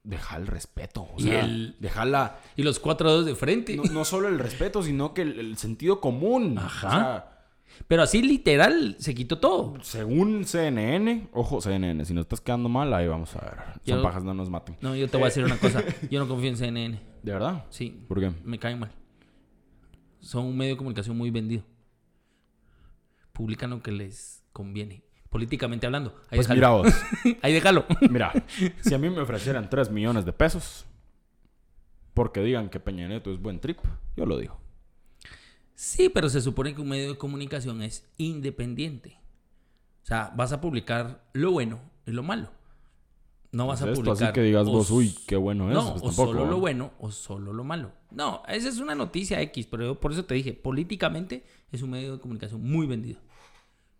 deja 0.04 0.36
el 0.36 0.46
respeto. 0.46 1.02
O 1.02 1.14
Y 1.18 1.22
sea, 1.24 1.44
el- 1.44 1.76
deja 1.78 2.04
la... 2.04 2.40
Y 2.56 2.62
los 2.62 2.78
cuatro 2.80 3.10
dedos 3.10 3.26
de 3.26 3.34
frente. 3.34 3.76
No, 3.76 3.84
no 3.84 4.04
solo 4.04 4.28
el 4.28 4.38
respeto, 4.38 4.82
sino 4.82 5.12
que 5.14 5.22
el, 5.22 5.38
el 5.38 5.56
sentido 5.58 6.00
común. 6.00 6.58
Ajá. 6.58 6.86
O 6.88 6.90
sea, 6.90 7.37
Pero 7.86 8.02
así 8.02 8.22
literal 8.22 8.96
se 8.98 9.14
quitó 9.14 9.38
todo. 9.38 9.74
según 9.82 10.44
CNN, 10.44 11.28
ojo, 11.32 11.60
CNN, 11.60 12.04
si 12.04 12.12
no 12.14 12.20
estás 12.20 12.40
quedando 12.40 12.68
mal, 12.68 12.92
ahí 12.92 13.06
vamos 13.06 13.34
a 13.36 13.40
ver. 13.40 13.54
Son 13.86 14.02
pajas, 14.02 14.24
no 14.24 14.34
nos 14.34 14.50
maten. 14.50 14.76
No, 14.80 14.94
yo 14.96 15.08
te 15.08 15.16
voy 15.16 15.24
a 15.24 15.26
decir 15.28 15.44
una 15.44 15.56
cosa. 15.58 15.82
Yo 16.10 16.18
no 16.20 16.28
confío 16.28 16.48
en 16.50 16.56
CNN. 16.56 17.00
¿De 17.22 17.32
verdad? 17.32 17.64
Sí, 17.70 18.04
¿Por 18.08 18.20
qué? 18.20 18.32
me 18.44 18.58
caen 18.58 18.78
mal. 18.80 18.90
Son 20.20 20.44
un 20.46 20.56
medio 20.56 20.72
de 20.74 20.76
comunicación 20.78 21.16
muy 21.16 21.30
vendido. 21.30 21.62
Publican 23.32 23.70
lo 23.70 23.82
que 23.82 23.92
les 23.92 24.42
conviene. 24.52 25.02
Políticamente 25.30 25.86
hablando. 25.86 26.14
Ahí 26.30 26.38
Pues 26.38 26.48
mira 26.48 26.68
déjalo. 26.70 26.82
vos. 26.84 26.94
Ahí 27.42 27.52
déjalo. 27.52 27.84
Mira, 28.10 28.32
si 28.80 28.94
a 28.94 28.98
mí 28.98 29.10
me 29.10 29.20
ofrecieran 29.20 29.68
3 29.68 29.90
millones 29.90 30.24
de 30.24 30.32
pesos 30.32 30.86
porque 32.14 32.40
digan 32.42 32.68
que 32.70 32.80
Peña 32.80 33.06
Nieto 33.06 33.30
es 33.32 33.38
buen 33.40 33.60
trip, 33.60 33.78
yo 34.16 34.24
lo 34.26 34.38
digo. 34.38 34.58
Sí, 35.80 36.08
pero 36.08 36.28
se 36.28 36.40
supone 36.40 36.74
que 36.74 36.80
un 36.80 36.88
medio 36.88 37.08
de 37.12 37.16
comunicación 37.16 37.82
es 37.82 38.04
independiente. 38.16 39.16
O 40.02 40.06
sea, 40.06 40.32
vas 40.34 40.52
a 40.52 40.60
publicar 40.60 41.22
lo 41.34 41.52
bueno 41.52 41.78
y 42.04 42.10
lo 42.10 42.24
malo. 42.24 42.50
No 43.52 43.68
vas 43.68 43.78
Pues 43.78 43.88
a 43.90 43.92
esto, 43.92 44.04
publicar. 44.04 44.28
así 44.30 44.34
que 44.34 44.42
digas 44.42 44.66
o 44.66 44.72
vos, 44.72 44.90
uy, 44.90 45.16
qué 45.28 45.36
bueno 45.36 45.68
es. 45.68 45.74
No, 45.76 45.92
pues 45.92 46.02
o 46.02 46.06
tampoco, 46.06 46.32
solo 46.32 46.44
lo 46.46 46.50
¿no? 46.50 46.58
bueno 46.58 46.90
o 46.98 47.12
solo 47.12 47.52
lo 47.52 47.62
malo. 47.62 47.92
No, 48.10 48.42
esa 48.48 48.68
es 48.68 48.78
una 48.78 48.96
noticia 48.96 49.40
X, 49.40 49.68
pero 49.70 49.84
yo 49.84 50.00
por 50.00 50.10
eso 50.10 50.24
te 50.24 50.34
dije, 50.34 50.52
políticamente 50.52 51.44
es 51.70 51.80
un 51.82 51.90
medio 51.90 52.14
de 52.16 52.20
comunicación 52.20 52.60
muy 52.60 52.88
vendido. 52.88 53.20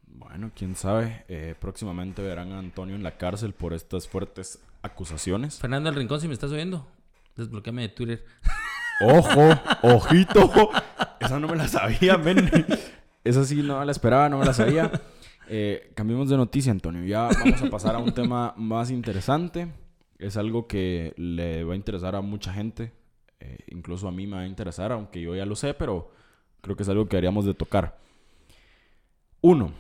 Bueno, 0.09 0.51
quién 0.57 0.75
sabe. 0.75 1.25
Eh, 1.29 1.55
próximamente 1.61 2.23
verán 2.23 2.51
a 2.51 2.59
Antonio 2.59 2.97
en 2.97 3.05
la 3.05 3.17
cárcel 3.19 3.53
por 3.55 3.73
estas 3.73 4.09
fuertes 4.09 4.59
acusaciones. 4.83 5.61
Fernando 5.61 5.91
El 5.91 5.95
Rincón, 5.95 6.21
si 6.21 6.27
me 6.27 6.35
estás 6.35 6.51
oyendo, 6.51 6.89
desbloqueame 7.37 7.83
de 7.83 7.89
Twitter. 7.91 8.25
¡Ojo! 9.01 9.51
¡Ojito! 9.83 10.71
Esa 11.21 11.39
no 11.39 11.49
me 11.49 11.57
la 11.57 11.69
sabía, 11.69 12.19
men. 12.19 12.51
Esa 13.25 13.45
sí 13.45 13.57
no 13.63 13.85
la 13.85 13.93
esperaba, 13.93 14.29
no 14.29 14.39
me 14.39 14.45
la 14.45 14.53
sabía. 14.53 14.91
Eh, 15.51 15.93
cambiemos 15.95 16.29
de 16.29 16.37
noticia, 16.37 16.73
Antonio. 16.73 17.05
Ya 17.05 17.29
vamos 17.29 17.63
a 17.63 17.71
pasar 17.71 17.95
a 17.95 17.99
un 17.99 18.13
tema 18.13 18.55
más 18.57 18.91
interesante. 18.91 19.73
Es 20.19 20.37
algo 20.37 20.67
que 20.67 21.15
le 21.17 21.65
va 21.65 21.73
a 21.73 21.77
interesar 21.77 22.17
a 22.17 22.21
mucha 22.21 22.53
gente. 22.53 22.93
Eh, 23.41 23.59
incluso 23.69 24.09
a 24.09 24.13
mí 24.13 24.27
me 24.27 24.37
va 24.37 24.43
a 24.43 24.47
interesar, 24.47 24.93
aunque 24.93 25.21
yo 25.21 25.35
ya 25.35 25.47
lo 25.47 25.57
sé, 25.57 25.75
pero 25.75 26.11
creo 26.61 26.77
que 26.77 26.83
es 26.83 26.89
algo 26.89 27.07
que 27.07 27.17
deberíamos 27.17 27.45
de 27.45 27.55
tocar. 27.55 27.99
Uno. 29.41 29.73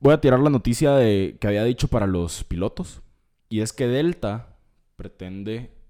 Voy 0.00 0.14
a 0.14 0.20
tirar 0.20 0.40
la 0.40 0.50
noticia 0.50 0.92
de, 0.92 1.36
que 1.40 1.46
había 1.46 1.64
dicho 1.64 1.88
para 1.88 2.06
los 2.06 2.44
pilotos. 2.44 3.02
Y 3.48 3.60
es 3.60 3.72
que 3.72 3.86
Delta 3.86 4.56
pretende 4.96 5.81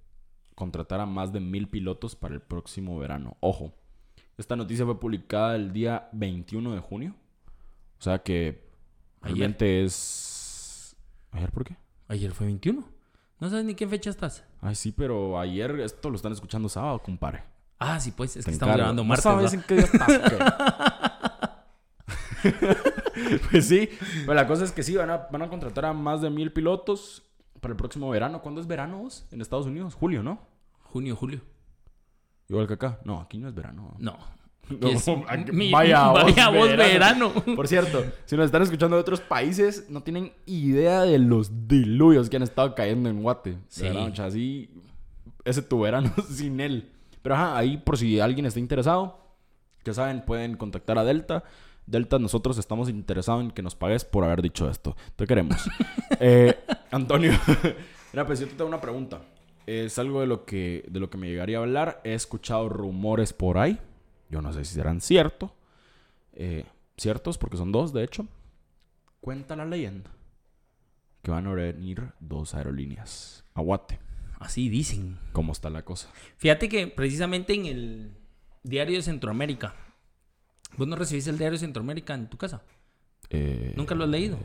contratar 0.62 1.00
a 1.00 1.06
más 1.06 1.32
de 1.32 1.40
mil 1.40 1.66
pilotos 1.68 2.14
para 2.14 2.34
el 2.34 2.40
próximo 2.40 2.96
verano. 2.96 3.36
Ojo, 3.40 3.72
esta 4.38 4.54
noticia 4.54 4.84
fue 4.84 5.00
publicada 5.00 5.56
el 5.56 5.72
día 5.72 6.08
21 6.12 6.72
de 6.72 6.78
junio. 6.78 7.16
O 7.98 8.02
sea 8.02 8.20
que 8.20 8.64
Ayer. 9.22 9.56
es... 9.58 10.94
¿Ayer 11.32 11.50
por 11.50 11.64
qué? 11.64 11.76
Ayer 12.06 12.30
fue 12.30 12.46
21. 12.46 12.84
No 13.40 13.50
sabes 13.50 13.64
ni 13.64 13.74
qué 13.74 13.88
fecha 13.88 14.08
estás. 14.10 14.44
Ay, 14.60 14.76
sí, 14.76 14.92
pero 14.92 15.40
ayer 15.40 15.80
esto 15.80 16.10
lo 16.10 16.14
están 16.14 16.30
escuchando 16.30 16.68
sábado, 16.68 17.00
compadre. 17.00 17.42
Ah, 17.80 17.98
sí, 17.98 18.12
pues, 18.12 18.36
es 18.36 18.44
Te 18.44 18.52
que 18.52 18.54
estamos 18.54 18.74
encargo. 18.74 18.78
grabando 18.78 19.02
¿No 19.02 19.08
martes. 19.08 19.24
sabes 19.24 19.50
¿va? 19.50 19.54
en 19.56 19.62
qué 19.64 19.74
día 19.74 19.84
estás? 19.84 20.22
pues 23.50 23.66
sí, 23.66 23.88
pero 24.20 24.34
la 24.34 24.46
cosa 24.46 24.62
es 24.62 24.70
que 24.70 24.84
sí, 24.84 24.94
van 24.94 25.10
a, 25.10 25.26
van 25.28 25.42
a 25.42 25.48
contratar 25.48 25.86
a 25.86 25.92
más 25.92 26.20
de 26.20 26.30
mil 26.30 26.52
pilotos 26.52 27.24
para 27.60 27.72
el 27.72 27.76
próximo 27.76 28.08
verano. 28.10 28.42
¿Cuándo 28.42 28.60
es 28.60 28.68
verano 28.68 28.98
vos? 28.98 29.26
En 29.32 29.40
Estados 29.40 29.66
Unidos, 29.66 29.94
julio, 29.94 30.22
¿no? 30.22 30.51
Junio, 30.92 31.16
julio. 31.16 31.40
Igual 32.48 32.66
que 32.66 32.74
acá. 32.74 33.00
No, 33.04 33.20
aquí 33.20 33.38
no 33.38 33.48
es 33.48 33.54
verano. 33.54 33.94
No. 33.98 34.16
No, 34.80 34.88
Es 34.88 35.06
aquí- 35.28 35.50
mi- 35.52 35.72
vaya 35.72 36.08
vos, 36.10 36.22
vaya 36.22 36.48
vos 36.48 36.68
verano. 36.68 37.32
verano. 37.34 37.56
Por 37.56 37.66
cierto, 37.66 38.04
si 38.26 38.36
nos 38.36 38.46
están 38.46 38.62
escuchando 38.62 38.94
de 38.96 39.02
otros 39.02 39.20
países, 39.20 39.86
no 39.90 40.02
tienen 40.04 40.32
idea 40.46 41.00
de 41.02 41.18
los 41.18 41.66
diluvios 41.66 42.30
que 42.30 42.36
han 42.36 42.44
estado 42.44 42.74
cayendo 42.74 43.08
en 43.10 43.22
Guate. 43.22 43.58
Sí. 43.68 43.82
Verdad, 43.82 44.20
así, 44.24 44.70
ese 45.44 45.62
tu 45.62 45.80
verano 45.80 46.12
sin 46.30 46.60
él. 46.60 46.90
Pero 47.22 47.34
ajá, 47.34 47.56
ahí 47.58 47.76
por 47.76 47.98
si 47.98 48.20
alguien 48.20 48.46
está 48.46 48.60
interesado, 48.60 49.18
ya 49.84 49.94
saben, 49.94 50.24
pueden 50.24 50.56
contactar 50.56 50.96
a 50.96 51.04
Delta. 51.04 51.42
Delta, 51.86 52.20
nosotros 52.20 52.56
estamos 52.56 52.88
interesados 52.88 53.42
en 53.42 53.50
que 53.50 53.62
nos 53.62 53.74
pagues 53.74 54.04
por 54.04 54.22
haber 54.24 54.40
dicho 54.42 54.70
esto. 54.70 54.96
Te 55.16 55.26
queremos. 55.26 55.68
Eh, 56.20 56.56
Antonio, 56.92 57.32
mira, 58.12 58.24
pues 58.26 58.38
yo 58.38 58.46
te 58.46 58.54
tengo 58.54 58.68
una 58.68 58.80
pregunta. 58.80 59.20
Es 59.66 59.98
algo 59.98 60.20
de 60.20 60.26
lo 60.26 60.44
que, 60.44 60.84
de 60.88 61.00
lo 61.00 61.10
que 61.10 61.18
me 61.18 61.28
llegaría 61.28 61.58
a 61.58 61.62
hablar. 61.62 62.00
He 62.04 62.14
escuchado 62.14 62.68
rumores 62.68 63.32
por 63.32 63.58
ahí. 63.58 63.78
Yo 64.28 64.42
no 64.42 64.52
sé 64.52 64.64
si 64.64 64.74
serán 64.74 65.00
ciertos. 65.00 65.50
Eh, 66.34 66.64
ciertos, 66.96 67.38
porque 67.38 67.56
son 67.56 67.72
dos, 67.72 67.92
de 67.92 68.04
hecho. 68.04 68.26
Cuenta 69.20 69.54
la 69.56 69.64
leyenda 69.64 70.10
que 71.22 71.30
van 71.30 71.46
a 71.46 71.52
venir 71.52 72.12
dos 72.18 72.54
aerolíneas 72.54 73.44
a 73.54 73.60
Guate. 73.60 74.00
Así 74.40 74.68
dicen. 74.68 75.18
¿Cómo 75.32 75.52
está 75.52 75.70
la 75.70 75.84
cosa? 75.84 76.08
Fíjate 76.36 76.68
que 76.68 76.88
precisamente 76.88 77.54
en 77.54 77.66
el 77.66 78.16
diario 78.64 78.96
de 78.96 79.02
Centroamérica. 79.02 79.74
¿Vos 80.76 80.88
no 80.88 80.96
recibís 80.96 81.26
el 81.28 81.38
diario 81.38 81.52
de 81.52 81.64
Centroamérica 81.64 82.14
en 82.14 82.28
tu 82.28 82.36
casa? 82.36 82.62
Eh, 83.30 83.74
¿Nunca 83.76 83.94
lo 83.94 84.04
has 84.04 84.10
leído? 84.10 84.38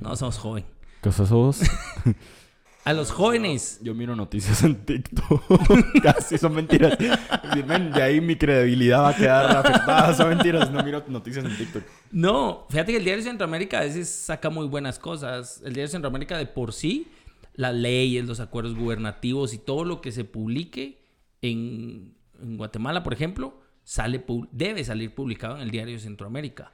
No, 0.00 0.14
somos 0.16 0.38
joven. 0.38 0.66
¿Qué 1.02 1.12
sos? 1.12 1.60
A 2.84 2.92
los 2.92 3.10
jóvenes. 3.10 3.80
Yo 3.82 3.94
miro 3.94 4.14
noticias 4.14 4.62
en 4.62 4.84
TikTok. 4.84 5.42
Casi 6.02 6.36
son 6.36 6.54
mentiras. 6.54 6.98
De 6.98 8.02
ahí 8.02 8.20
mi 8.20 8.36
credibilidad 8.36 9.04
va 9.04 9.08
a 9.08 9.16
quedar 9.16 9.56
afectada. 9.56 10.14
Son 10.14 10.28
mentiras. 10.28 10.70
No 10.70 10.82
miro 10.84 11.02
noticias 11.08 11.46
en 11.46 11.56
TikTok. 11.56 11.82
No, 12.12 12.66
fíjate 12.68 12.92
que 12.92 12.98
el 12.98 13.04
diario 13.04 13.24
de 13.24 13.30
Centroamérica 13.30 13.78
a 13.78 13.84
veces 13.84 14.10
saca 14.10 14.50
muy 14.50 14.66
buenas 14.66 14.98
cosas. 14.98 15.62
El 15.64 15.72
diario 15.72 15.84
de 15.84 15.92
Centroamérica 15.92 16.36
de 16.36 16.44
por 16.44 16.74
sí, 16.74 17.08
las 17.54 17.74
leyes, 17.74 18.26
los 18.26 18.40
acuerdos 18.40 18.76
gubernativos 18.76 19.54
y 19.54 19.58
todo 19.58 19.84
lo 19.84 20.02
que 20.02 20.12
se 20.12 20.24
publique 20.24 21.02
en, 21.40 22.14
en 22.42 22.58
Guatemala, 22.58 23.02
por 23.02 23.14
ejemplo, 23.14 23.54
sale 23.82 24.22
debe 24.52 24.84
salir 24.84 25.14
publicado 25.14 25.56
en 25.56 25.62
el 25.62 25.70
diario 25.70 25.94
de 25.94 26.00
Centroamérica. 26.00 26.72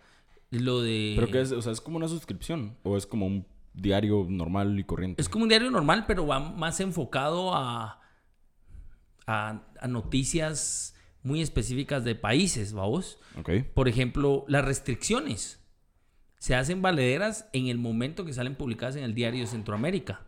Lo 0.50 0.82
de... 0.82 1.12
¿Pero 1.14 1.30
qué 1.30 1.40
es? 1.40 1.52
O 1.52 1.62
sea, 1.62 1.70
¿es 1.70 1.80
como 1.80 1.98
una 1.98 2.08
suscripción? 2.08 2.76
¿O 2.82 2.96
es 2.96 3.06
como 3.06 3.26
un 3.26 3.46
diario 3.74 4.26
normal 4.28 4.78
y 4.78 4.84
corriente? 4.84 5.20
Es 5.20 5.28
como 5.28 5.44
un 5.44 5.48
diario 5.48 5.70
normal, 5.70 6.04
pero 6.06 6.26
va 6.26 6.38
más 6.38 6.80
enfocado 6.80 7.54
a, 7.54 8.00
a, 9.26 9.62
a 9.80 9.88
noticias 9.88 10.94
muy 11.22 11.42
específicas 11.42 12.04
de 12.04 12.14
países, 12.14 12.72
vamos. 12.72 13.18
Por 13.74 13.88
ejemplo, 13.88 14.44
las 14.48 14.64
restricciones 14.64 15.60
se 16.38 16.54
hacen 16.54 16.80
valederas 16.80 17.48
en 17.52 17.66
el 17.66 17.78
momento 17.78 18.24
que 18.24 18.32
salen 18.32 18.54
publicadas 18.54 18.96
en 18.96 19.04
el 19.04 19.14
diario 19.14 19.46
Centroamérica. 19.46 20.26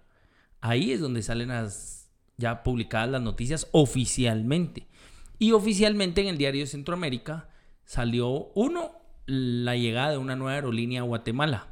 Ahí 0.60 0.92
es 0.92 1.00
donde 1.00 1.22
salen 1.22 1.48
las 1.48 2.10
ya 2.36 2.62
publicadas 2.62 3.10
las 3.10 3.22
noticias 3.22 3.68
oficialmente. 3.72 4.86
Y 5.38 5.52
oficialmente 5.52 6.20
en 6.20 6.28
el 6.28 6.38
diario 6.38 6.66
Centroamérica 6.66 7.48
salió 7.84 8.50
uno 8.54 8.92
la 9.26 9.76
llegada 9.76 10.12
de 10.12 10.18
una 10.18 10.36
nueva 10.36 10.54
aerolínea 10.54 11.00
a 11.00 11.04
Guatemala, 11.04 11.68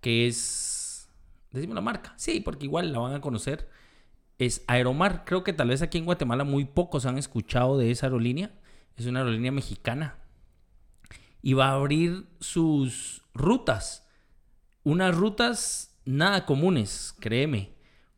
que 0.00 0.26
es 0.26 0.69
decimos 1.52 1.74
la 1.74 1.80
marca. 1.80 2.14
Sí, 2.16 2.40
porque 2.40 2.66
igual 2.66 2.92
la 2.92 2.98
van 2.98 3.14
a 3.14 3.20
conocer. 3.20 3.68
Es 4.38 4.64
Aeromar. 4.66 5.24
Creo 5.24 5.44
que 5.44 5.52
tal 5.52 5.68
vez 5.68 5.82
aquí 5.82 5.98
en 5.98 6.04
Guatemala 6.04 6.44
muy 6.44 6.64
pocos 6.64 7.06
han 7.06 7.18
escuchado 7.18 7.78
de 7.78 7.90
esa 7.90 8.06
aerolínea. 8.06 8.52
Es 8.96 9.06
una 9.06 9.20
aerolínea 9.20 9.52
mexicana. 9.52 10.16
y 11.42 11.54
va 11.54 11.68
a 11.68 11.74
abrir 11.74 12.26
sus 12.40 13.22
rutas. 13.34 14.06
Unas 14.82 15.14
rutas 15.14 15.98
nada 16.04 16.46
comunes, 16.46 17.14
créeme, 17.20 17.74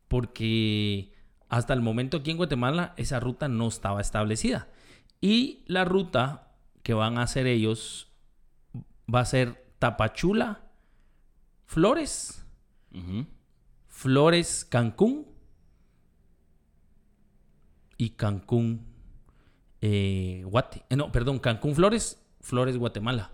porque 0.08 1.12
hasta 1.48 1.72
el 1.74 1.82
momento 1.82 2.18
aquí 2.18 2.30
en 2.30 2.36
Guatemala 2.36 2.94
esa 2.96 3.20
ruta 3.20 3.48
no 3.48 3.68
estaba 3.68 4.00
establecida. 4.00 4.68
Y 5.20 5.64
la 5.66 5.84
ruta 5.84 6.52
que 6.82 6.94
van 6.94 7.18
a 7.18 7.22
hacer 7.22 7.46
ellos 7.46 8.10
va 9.12 9.20
a 9.20 9.24
ser 9.24 9.72
Tapachula, 9.78 10.62
Flores, 11.66 12.41
Flores, 13.88 14.66
Cancún 14.68 15.26
y 17.96 18.10
Cancún, 18.10 18.86
eh, 19.80 20.42
Guate. 20.46 20.84
Eh, 20.90 20.96
no, 20.96 21.12
perdón, 21.12 21.38
Cancún, 21.38 21.74
Flores, 21.74 22.20
Flores, 22.40 22.76
Guatemala. 22.76 23.32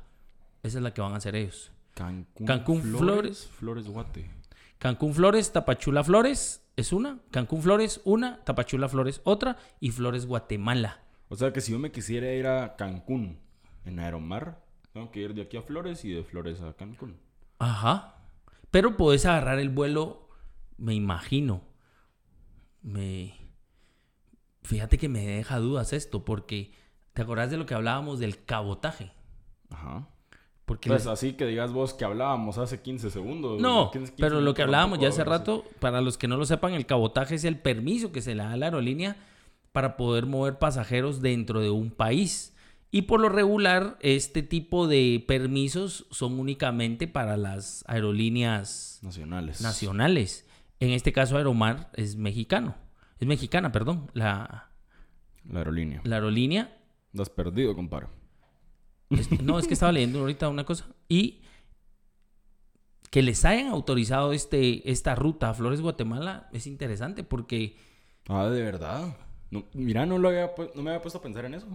Esa 0.62 0.78
es 0.78 0.84
la 0.84 0.92
que 0.92 1.00
van 1.00 1.12
a 1.12 1.16
hacer 1.16 1.36
ellos. 1.36 1.72
Cancún, 1.94 2.46
Cancún, 2.46 2.82
Flores. 2.82 3.48
Flores 3.58 3.88
Guate. 3.88 4.30
Cancún, 4.78 5.14
Flores, 5.14 5.52
Tapachula, 5.52 6.04
Flores 6.04 6.62
es 6.76 6.92
una. 6.92 7.18
Cancún, 7.30 7.62
Flores, 7.62 8.00
una. 8.04 8.44
Tapachula, 8.44 8.88
Flores, 8.88 9.20
otra. 9.24 9.56
Y 9.80 9.90
Flores, 9.90 10.26
Guatemala. 10.26 11.00
O 11.28 11.36
sea 11.36 11.52
que 11.52 11.60
si 11.60 11.72
yo 11.72 11.78
me 11.78 11.90
quisiera 11.90 12.32
ir 12.32 12.46
a 12.46 12.76
Cancún 12.76 13.38
en 13.84 13.98
Aeromar, 13.98 14.62
tengo 14.92 15.10
que 15.10 15.20
ir 15.20 15.34
de 15.34 15.42
aquí 15.42 15.56
a 15.56 15.62
Flores 15.62 16.04
y 16.04 16.12
de 16.12 16.22
Flores 16.22 16.60
a 16.60 16.74
Cancún. 16.74 17.16
Ajá. 17.58 18.17
Pero 18.70 18.96
puedes 18.96 19.24
agarrar 19.26 19.58
el 19.58 19.70
vuelo, 19.70 20.28
me 20.76 20.94
imagino. 20.94 21.62
Me. 22.82 23.34
Fíjate 24.62 24.98
que 24.98 25.08
me 25.08 25.26
deja 25.26 25.58
dudas 25.58 25.92
esto, 25.92 26.24
porque 26.24 26.72
¿te 27.14 27.22
acordás 27.22 27.50
de 27.50 27.56
lo 27.56 27.66
que 27.66 27.74
hablábamos 27.74 28.18
del 28.18 28.44
cabotaje? 28.44 29.12
Ajá. 29.70 30.08
Porque 30.66 30.90
Pues 30.90 31.04
les- 31.06 31.12
así 31.12 31.32
que 31.32 31.46
digas 31.46 31.72
vos 31.72 31.94
que 31.94 32.04
hablábamos 32.04 32.58
hace 32.58 32.82
15 32.82 33.10
segundos. 33.10 33.58
No, 33.60 33.90
15 33.90 34.12
pero 34.18 34.42
lo 34.42 34.52
que 34.52 34.62
hablábamos 34.62 34.98
ya 34.98 35.08
hace 35.08 35.24
rato, 35.24 35.64
para 35.80 36.02
los 36.02 36.18
que 36.18 36.28
no 36.28 36.36
lo 36.36 36.44
sepan, 36.44 36.74
el 36.74 36.84
cabotaje 36.84 37.36
es 37.36 37.44
el 37.44 37.58
permiso 37.58 38.12
que 38.12 38.20
se 38.20 38.34
le 38.34 38.42
da 38.42 38.52
a 38.52 38.56
la 38.58 38.66
aerolínea 38.66 39.16
para 39.72 39.96
poder 39.96 40.26
mover 40.26 40.58
pasajeros 40.58 41.22
dentro 41.22 41.60
de 41.60 41.70
un 41.70 41.90
país. 41.90 42.54
Y 42.90 43.02
por 43.02 43.20
lo 43.20 43.28
regular, 43.28 43.98
este 44.00 44.42
tipo 44.42 44.86
de 44.88 45.22
permisos 45.28 46.06
son 46.10 46.38
únicamente 46.38 47.06
para 47.06 47.36
las 47.36 47.84
aerolíneas. 47.86 48.98
Nacionales. 49.02 49.60
nacionales. 49.60 50.46
En 50.80 50.90
este 50.90 51.12
caso, 51.12 51.36
Aeromar 51.36 51.90
es 51.94 52.16
mexicano. 52.16 52.76
Es 53.18 53.26
mexicana, 53.28 53.72
perdón. 53.72 54.10
La, 54.14 54.70
La 55.50 55.58
aerolínea. 55.60 56.00
la 56.04 56.16
aerolínea. 56.16 56.78
Estás 57.12 57.28
perdido, 57.30 57.74
compadre. 57.74 58.06
no, 59.42 59.58
es 59.58 59.66
que 59.66 59.74
estaba 59.74 59.92
leyendo 59.92 60.20
ahorita 60.20 60.48
una 60.48 60.64
cosa. 60.64 60.86
Y 61.08 61.42
que 63.10 63.22
les 63.22 63.44
hayan 63.44 63.68
autorizado 63.68 64.32
este, 64.32 64.90
esta 64.90 65.14
ruta 65.14 65.50
a 65.50 65.54
Flores, 65.54 65.80
Guatemala, 65.80 66.48
es 66.52 66.66
interesante 66.66 67.24
porque 67.24 67.76
Ah, 68.28 68.46
de 68.48 68.62
verdad. 68.62 69.16
No, 69.50 69.64
mira, 69.72 70.04
no, 70.04 70.18
lo 70.18 70.28
había, 70.28 70.52
no 70.74 70.82
me 70.82 70.90
había 70.90 71.00
puesto 71.00 71.18
a 71.18 71.22
pensar 71.22 71.46
en 71.46 71.54
eso. 71.54 71.66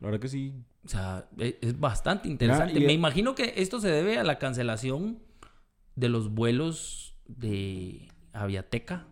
La 0.00 0.06
verdad 0.08 0.20
que 0.20 0.28
sí. 0.28 0.54
o 0.84 0.88
sea, 0.88 1.28
e- 1.38 1.58
es 1.62 1.78
bastante 1.80 2.28
interesante. 2.28 2.78
y- 2.78 2.86
Me 2.86 2.92
imagino 2.92 3.34
que 3.34 3.54
esto 3.56 3.80
se 3.80 3.88
debe 3.90 4.18
a 4.18 4.24
la 4.24 4.38
cancelación 4.38 5.18
de 5.94 6.08
los 6.08 6.30
vuelos 6.34 7.14
de 7.26 8.08
Aviateca 8.32 9.06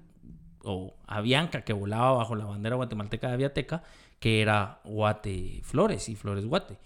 o 0.62 0.94
Avianca 1.06 1.62
que 1.62 1.72
volaba 1.72 2.12
bajo 2.12 2.36
la 2.36 2.44
bandera 2.44 2.76
guatemalteca 2.76 3.28
de 3.28 3.34
Aviateca, 3.34 3.82
que 4.20 4.40
era 4.42 4.80
Guate 4.84 5.60
Flores 5.64 6.08
y 6.08 6.16
Flores 6.16 6.46
Guate. 6.46 6.78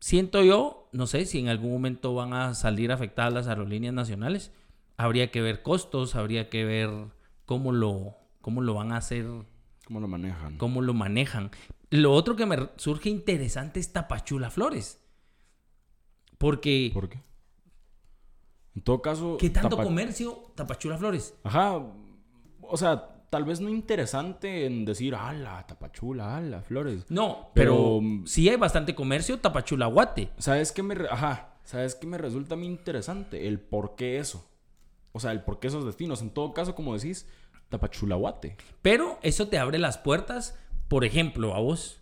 Siento 0.00 0.42
yo, 0.42 0.88
no 0.92 1.06
sé 1.06 1.24
si 1.24 1.38
en 1.38 1.48
algún 1.48 1.72
momento 1.72 2.14
van 2.14 2.34
a 2.34 2.54
salir 2.54 2.92
afectadas 2.92 3.32
las 3.32 3.48
aerolíneas 3.48 3.94
nacionales. 3.94 4.52
Habría 4.96 5.30
que 5.30 5.40
ver 5.40 5.62
costos, 5.62 6.14
habría 6.14 6.50
que 6.50 6.64
ver 6.64 6.90
cómo 7.46 7.72
lo, 7.72 8.16
cómo 8.42 8.60
lo 8.60 8.74
van 8.74 8.92
a 8.92 8.98
hacer 8.98 9.26
¿Cómo 9.86 10.00
lo 10.00 10.08
manejan? 10.08 10.56
cómo 10.58 10.82
lo 10.82 10.94
manejan. 10.94 11.50
Lo 11.90 12.12
otro 12.12 12.34
que 12.36 12.46
me 12.46 12.68
surge 12.76 13.08
interesante 13.08 13.80
es 13.80 13.92
Tapachula 13.92 14.50
Flores. 14.50 15.00
Porque, 16.38 16.90
¿Por 16.92 17.08
qué? 17.08 17.20
En 18.74 18.82
todo 18.82 19.00
caso. 19.00 19.36
¿qué 19.38 19.50
tanto 19.50 19.70
Tapa- 19.76 19.84
comercio 19.84 20.50
Tapachula 20.56 20.98
Flores? 20.98 21.34
Ajá. 21.44 21.80
O 22.62 22.76
sea, 22.76 23.26
tal 23.30 23.44
vez 23.44 23.60
no 23.60 23.68
interesante 23.68 24.66
en 24.66 24.84
decir, 24.84 25.14
ala, 25.14 25.64
tapachula, 25.66 26.36
ala, 26.36 26.62
flores. 26.62 27.04
No, 27.08 27.50
pero, 27.54 28.00
Pero- 28.00 28.26
sí 28.26 28.48
hay 28.48 28.56
bastante 28.56 28.94
comercio 28.94 29.38
Tapachula 29.38 29.86
Guate. 29.86 30.30
¿Sabes 30.38 30.72
qué 30.72 30.82
me, 30.82 30.94
ajá, 31.10 31.54
¿sabes 31.64 31.94
qué 31.94 32.06
me 32.06 32.18
resulta 32.18 32.56
mí 32.56 32.66
interesante? 32.66 33.46
El 33.46 33.60
por 33.60 33.94
qué 33.96 34.18
eso. 34.18 34.48
O 35.12 35.20
sea, 35.20 35.30
el 35.32 35.42
por 35.42 35.60
qué 35.60 35.68
esos 35.68 35.84
destinos. 35.84 36.22
En 36.22 36.30
todo 36.30 36.52
caso, 36.52 36.74
como 36.74 36.94
decís, 36.94 37.28
Tapachulahuate. 37.68 38.56
Pero 38.82 39.18
eso 39.22 39.46
te 39.48 39.58
abre 39.58 39.78
las 39.78 39.98
puertas, 39.98 40.58
por 40.88 41.04
ejemplo, 41.04 41.54
a 41.54 41.60
vos. 41.60 42.00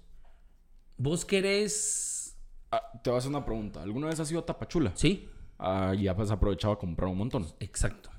Vos 0.97 1.25
querés... 1.25 2.37
Ah, 2.71 2.83
te 3.03 3.11
voy 3.11 3.17
a 3.17 3.19
hacer 3.19 3.31
una 3.31 3.45
pregunta. 3.45 3.83
¿Alguna 3.83 4.07
vez 4.09 4.19
has 4.21 4.31
ido 4.31 4.41
a 4.41 4.47
Tapachula? 4.47 4.93
Sí, 4.95 5.29
Ah, 5.65 5.95
y 5.97 6.03
ya 6.05 6.13
has 6.13 6.31
aprovechado 6.33 6.73
a 6.75 6.79
comprar 6.79 7.09
un 7.09 7.19
montón. 7.19 7.47
exacto. 7.61 8.11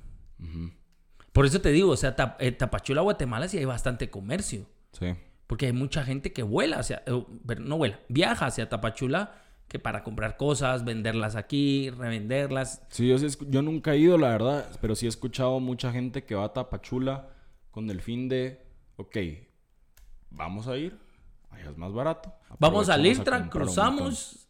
Por 1.33 1.45
eso 1.45 1.59
te 1.61 1.69
digo, 1.71 1.91
o 1.91 1.97
sea, 1.97 2.15
Tap- 2.15 2.37
eh, 2.39 2.51
Tapachula, 2.51 3.01
Guatemala 3.01 3.47
sí 3.47 3.57
hay 3.57 3.65
bastante 3.65 4.09
comercio. 4.09 4.65
Sí. 4.91 5.07
Porque 5.47 5.65
hay 5.65 5.73
mucha 5.73 6.03
gente 6.03 6.31
que 6.31 6.43
vuela 6.43 6.77
hacia, 6.79 7.03
eh, 7.05 7.25
pero 7.45 7.61
no 7.61 7.77
vuela, 7.77 7.99
viaja 8.07 8.45
hacia 8.45 8.69
Tapachula 8.69 9.39
que 9.67 9.79
para 9.79 10.03
comprar 10.03 10.37
cosas, 10.37 10.85
venderlas 10.85 11.35
aquí, 11.35 11.89
revenderlas. 11.89 12.83
Sí, 12.89 13.07
yo, 13.07 13.17
sí 13.17 13.27
yo 13.49 13.61
nunca 13.61 13.93
he 13.93 13.97
ido, 13.97 14.17
la 14.17 14.29
verdad, 14.29 14.69
pero 14.79 14.93
sí 14.95 15.05
he 15.07 15.09
escuchado 15.09 15.59
mucha 15.59 15.91
gente 15.91 16.23
que 16.23 16.35
va 16.35 16.45
a 16.45 16.53
Tapachula 16.53 17.29
con 17.71 17.89
el 17.89 18.01
fin 18.01 18.29
de, 18.29 18.61
ok, 18.97 19.17
vamos 20.33 20.67
a 20.67 20.77
ir, 20.77 20.97
allá 21.49 21.69
es 21.69 21.77
más 21.77 21.93
barato. 21.93 22.33
Vamos 22.59 22.89
a 22.89 22.93
aprovechamos 22.95 23.17
Lintra, 23.17 23.39
comprar 23.39 23.39
un 23.39 23.49
montón. 23.49 23.61
cruzamos, 23.67 24.47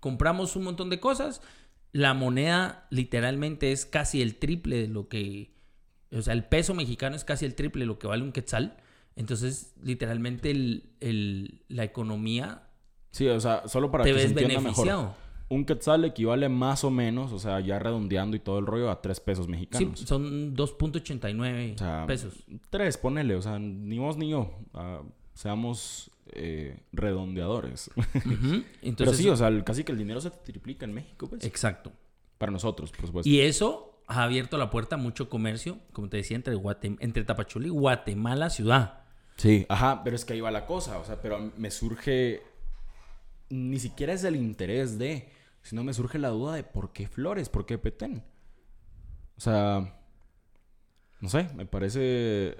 compramos 0.00 0.56
un 0.56 0.64
montón 0.64 0.90
de 0.90 1.00
cosas. 1.00 1.42
La 1.92 2.14
moneda 2.14 2.86
literalmente 2.90 3.72
es 3.72 3.86
casi 3.86 4.20
el 4.22 4.36
triple 4.36 4.76
de 4.76 4.88
lo 4.88 5.08
que, 5.08 5.54
o 6.12 6.22
sea, 6.22 6.32
el 6.34 6.44
peso 6.44 6.74
mexicano 6.74 7.16
es 7.16 7.24
casi 7.24 7.44
el 7.44 7.54
triple 7.54 7.80
de 7.82 7.86
lo 7.86 7.98
que 7.98 8.06
vale 8.06 8.22
un 8.22 8.32
quetzal. 8.32 8.76
Entonces, 9.16 9.74
literalmente 9.82 10.50
el- 10.50 10.90
el- 11.00 11.62
la 11.68 11.84
economía 11.84 12.62
Sí, 13.12 13.28
o 13.28 13.38
sea, 13.40 13.68
solo 13.68 13.92
para 13.92 14.02
te 14.02 14.10
que 14.12 14.18
se 14.18 14.22
ves 14.24 14.32
entienda 14.32 14.58
beneficiado. 14.60 15.02
mejor. 15.02 15.23
Un 15.48 15.64
quetzal 15.66 16.04
equivale 16.04 16.48
más 16.48 16.84
o 16.84 16.90
menos, 16.90 17.32
o 17.32 17.38
sea, 17.38 17.60
ya 17.60 17.78
redondeando 17.78 18.36
y 18.36 18.40
todo 18.40 18.58
el 18.58 18.66
rollo, 18.66 18.90
a 18.90 19.00
tres 19.02 19.20
pesos 19.20 19.44
Sí, 19.46 19.50
mexicanos. 19.52 20.00
son 20.00 20.56
2.89 20.56 21.74
O 21.74 21.78
sea, 21.78 22.04
pesos. 22.06 22.34
Tres, 22.70 22.96
ponele, 22.96 23.34
o 23.36 23.42
sea, 23.42 23.58
ni 23.58 23.98
vos 23.98 24.16
ni 24.16 24.30
yo. 24.30 24.50
seamos 25.34 26.10
eh, 26.32 26.78
redondeadores. 26.92 27.90
Pero 28.12 28.62
Entonces, 28.82 29.18
sí, 29.18 29.28
o 29.28 29.36
sea, 29.36 29.48
el- 29.48 29.62
casi 29.64 29.84
que 29.84 29.92
el 29.92 29.98
dinero 29.98 30.20
se 30.20 30.30
triplica 30.30 30.84
en 30.86 30.92
México, 30.94 31.26
pues. 31.28 31.44
exacto. 31.44 31.92
Para 32.38 32.50
nosotros, 32.50 32.90
por 32.90 33.06
supuesto. 33.06 33.28
Y 33.28 33.40
eso 33.40 34.00
ha 34.06 34.22
abierto 34.24 34.56
la 34.58 34.70
puerta 34.70 34.96
a 34.96 34.98
mucho 34.98 35.28
comercio, 35.28 35.78
como 35.92 36.08
te 36.08 36.16
decía, 36.16 36.36
entre, 36.36 36.56
Guatem- 36.56 36.96
entre 37.00 37.22
Tapachula 37.24 37.66
y 37.66 37.70
Guatemala 37.70 38.50
ciudad. 38.50 39.00
Sí, 39.36 39.66
ajá, 39.68 40.02
pero 40.04 40.16
es 40.16 40.24
que 40.24 40.32
ahí 40.32 40.40
va 40.40 40.50
la 40.50 40.64
cosa, 40.66 40.98
o 40.98 41.04
sea, 41.04 41.20
pero 41.20 41.52
me 41.56 41.70
surge, 41.70 42.42
ni 43.50 43.78
siquiera 43.78 44.12
es 44.12 44.24
el 44.24 44.36
interés 44.36 44.98
de, 44.98 45.28
sino 45.64 45.82
me 45.82 45.92
surge 45.92 46.18
la 46.20 46.28
duda 46.28 46.54
de 46.54 46.62
por 46.62 46.92
qué 46.92 47.08
Flores, 47.08 47.48
por 47.48 47.66
qué 47.66 47.76
Petén. 47.78 48.22
O 49.36 49.40
sea, 49.40 49.98
no 51.20 51.28
sé, 51.28 51.48
me 51.56 51.66
parece, 51.66 52.56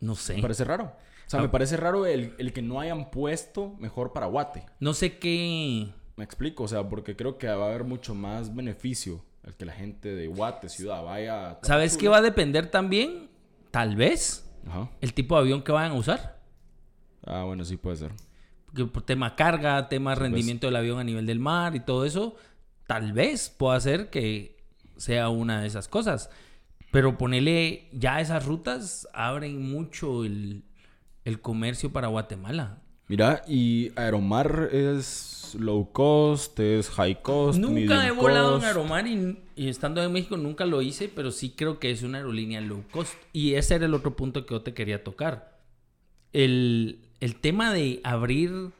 No 0.00 0.14
sé. 0.14 0.34
me 0.36 0.42
parece 0.42 0.64
raro. 0.64 0.84
O 1.26 1.30
sea, 1.30 1.40
Ah. 1.40 1.42
me 1.42 1.48
parece 1.48 1.76
raro 1.76 2.04
el, 2.06 2.34
el 2.38 2.52
que 2.52 2.62
no 2.62 2.80
hayan 2.80 3.10
puesto 3.10 3.74
mejor 3.78 4.12
para 4.12 4.26
Guate. 4.26 4.66
No 4.80 4.92
sé 4.94 5.18
qué. 5.18 5.88
Me 6.16 6.24
explico, 6.24 6.64
o 6.64 6.68
sea, 6.68 6.88
porque 6.88 7.16
creo 7.16 7.38
que 7.38 7.46
va 7.46 7.64
a 7.66 7.68
haber 7.68 7.84
mucho 7.84 8.14
más 8.14 8.54
beneficio 8.54 9.24
el 9.44 9.54
que 9.54 9.64
la 9.64 9.72
gente 9.72 10.14
de 10.14 10.26
Guate, 10.26 10.68
ciudad, 10.68 11.02
vaya 11.04 11.50
a 11.52 11.58
¿Sabes 11.62 11.96
qué 11.96 12.08
va 12.08 12.18
a 12.18 12.22
depender 12.22 12.70
también? 12.70 13.30
Tal 13.70 13.94
vez 13.96 14.50
Ajá. 14.66 14.90
el 15.00 15.14
tipo 15.14 15.36
de 15.36 15.42
avión 15.42 15.62
que 15.62 15.72
vayan 15.72 15.92
a 15.92 15.98
usar. 15.98 16.40
Ah, 17.24 17.44
bueno, 17.44 17.64
sí 17.64 17.76
puede 17.76 17.96
ser. 17.96 18.12
Porque 18.66 18.84
por 18.86 19.02
tema 19.02 19.36
carga, 19.36 19.88
tema 19.88 20.14
rendimiento 20.14 20.66
del 20.66 20.76
avión 20.76 20.98
a 20.98 21.04
nivel 21.04 21.24
del 21.26 21.38
mar 21.38 21.74
y 21.76 21.80
todo 21.80 22.04
eso, 22.04 22.36
tal 22.88 23.12
vez 23.12 23.50
pueda 23.50 23.78
ser 23.80 24.08
que 24.08 24.56
sea 24.96 25.28
una 25.28 25.60
de 25.60 25.68
esas 25.68 25.86
cosas. 25.88 26.30
Pero 26.90 27.18
ponerle 27.18 27.90
ya 27.92 28.20
esas 28.20 28.46
rutas 28.46 29.06
abren 29.12 29.70
mucho 29.70 30.24
el, 30.24 30.64
el 31.26 31.40
comercio 31.42 31.92
para 31.92 32.08
Guatemala. 32.08 32.78
Mira, 33.06 33.42
y 33.46 33.92
Aeromar 33.94 34.70
es 34.72 35.54
low 35.58 35.92
cost, 35.92 36.58
es 36.60 36.88
high 36.88 37.20
cost. 37.20 37.58
Nunca 37.58 38.06
he 38.06 38.10
volado 38.10 38.54
en 38.54 38.54
cost. 38.54 38.66
Aeromar 38.66 39.06
y, 39.06 39.38
y 39.54 39.68
estando 39.68 40.02
en 40.02 40.10
México 40.10 40.38
nunca 40.38 40.64
lo 40.64 40.80
hice, 40.80 41.10
pero 41.14 41.30
sí 41.30 41.50
creo 41.50 41.78
que 41.78 41.90
es 41.90 42.02
una 42.02 42.18
aerolínea 42.18 42.62
low 42.62 42.82
cost. 42.90 43.14
Y 43.34 43.54
ese 43.54 43.74
era 43.74 43.84
el 43.84 43.92
otro 43.92 44.16
punto 44.16 44.46
que 44.46 44.54
yo 44.54 44.62
te 44.62 44.72
quería 44.72 45.04
tocar. 45.04 45.58
El, 46.32 47.10
el 47.20 47.36
tema 47.36 47.70
de 47.70 48.00
abrir 48.02 48.70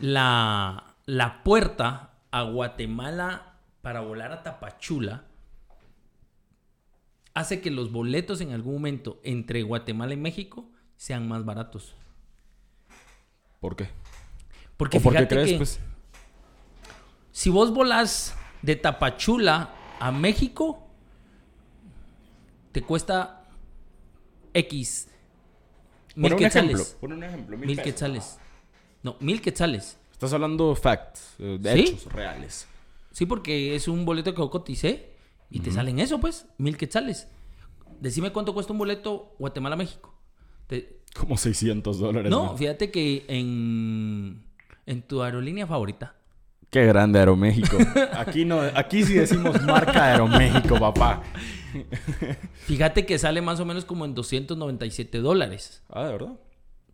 la, 0.00 0.96
la 1.06 1.44
puerta 1.44 2.10
a 2.32 2.42
Guatemala 2.42 3.51
para 3.82 4.00
volar 4.00 4.32
a 4.32 4.42
Tapachula 4.42 5.24
hace 7.34 7.60
que 7.60 7.70
los 7.70 7.90
boletos 7.92 8.40
en 8.40 8.52
algún 8.52 8.74
momento 8.74 9.20
entre 9.24 9.62
Guatemala 9.62 10.14
y 10.14 10.18
México 10.18 10.70
sean 10.96 11.28
más 11.28 11.44
baratos. 11.44 11.94
¿Por 13.60 13.76
qué? 13.76 13.88
Porque 14.76 14.98
¿O 14.98 15.00
por 15.00 15.12
qué 15.12 15.18
fíjate 15.20 15.34
crees, 15.34 15.50
que 15.52 15.56
pues? 15.56 15.80
si 17.32 17.50
vos 17.50 17.72
volás 17.72 18.34
de 18.62 18.76
Tapachula 18.76 19.74
a 20.00 20.12
México, 20.12 20.86
te 22.72 22.82
cuesta 22.82 23.44
X 24.54 25.08
mil 26.14 26.30
Pon 26.32 26.40
un 26.40 26.46
ejemplo. 26.46 26.78
quetzales. 26.78 26.96
Un 27.00 27.22
ejemplo. 27.24 27.58
Mil, 27.58 27.82
quetzales. 27.82 28.38
No, 29.02 29.16
mil 29.20 29.40
quetzales. 29.40 29.98
Estás 30.12 30.32
hablando 30.34 30.74
facts, 30.76 31.34
eh, 31.38 31.56
de 31.60 31.72
¿Sí? 31.72 31.80
hechos 31.80 32.12
reales. 32.12 32.66
Sí, 33.12 33.26
porque 33.26 33.74
es 33.76 33.88
un 33.88 34.04
boleto 34.04 34.34
que 34.34 34.40
yo 34.40 34.50
coticé 34.50 35.12
y 35.50 35.60
te 35.60 35.70
salen 35.70 35.98
eso, 36.00 36.18
pues, 36.20 36.46
mil 36.58 36.76
quetzales. 36.76 37.28
Decime 38.00 38.32
cuánto 38.32 38.52
cuesta 38.54 38.72
un 38.72 38.78
boleto 38.78 39.34
Guatemala-México. 39.38 40.14
Te- 40.66 41.00
Como 41.14 41.36
600 41.36 41.98
dólares. 41.98 42.30
No, 42.30 42.56
fíjate 42.56 42.90
que 42.90 43.24
en, 43.28 44.42
en 44.86 45.02
tu 45.02 45.22
aerolínea 45.22 45.66
favorita. 45.66 46.16
Qué 46.70 46.86
grande 46.86 47.18
Aeroméxico. 47.18 47.76
Aquí 48.16 48.46
no, 48.46 48.60
aquí 48.74 49.04
sí 49.04 49.12
decimos 49.12 49.62
marca 49.62 50.04
Aeroméxico, 50.06 50.78
papá. 50.80 51.22
Fíjate 52.64 53.04
que 53.06 53.18
sale 53.18 53.42
más 53.42 53.60
o 53.60 53.64
menos 53.66 53.84
como 53.84 54.04
en 54.04 54.14
297 54.14 55.18
dólares. 55.18 55.82
Ah, 55.90 56.04
¿de 56.06 56.12
verdad? 56.12 56.32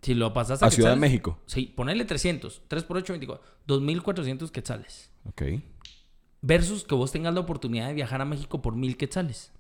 Si 0.03 0.15
lo 0.15 0.33
pasas 0.33 0.63
a, 0.63 0.67
A 0.67 0.71
Ciudad 0.71 0.91
de 0.91 0.97
México. 0.97 1.39
Sí, 1.47 1.73
ponerle 1.77 2.05
300. 2.05 2.63
3 2.69 2.85
por 2.85 2.97
8, 2.99 3.13
24. 3.15 3.45
2.400 3.67 4.51
quetzales. 4.51 5.11
Ok. 5.29 5.43
Versus 6.41 6.85
que 6.85 6.95
vos 6.95 7.11
tengas 7.13 7.35
la 7.35 7.41
oportunidad 7.41 7.89
de 7.89 7.95
viajar 7.95 8.21
a 8.21 8.25
México 8.25 8.63
por 8.63 8.75
1.000 8.77 8.97
quetzales. 8.97 9.53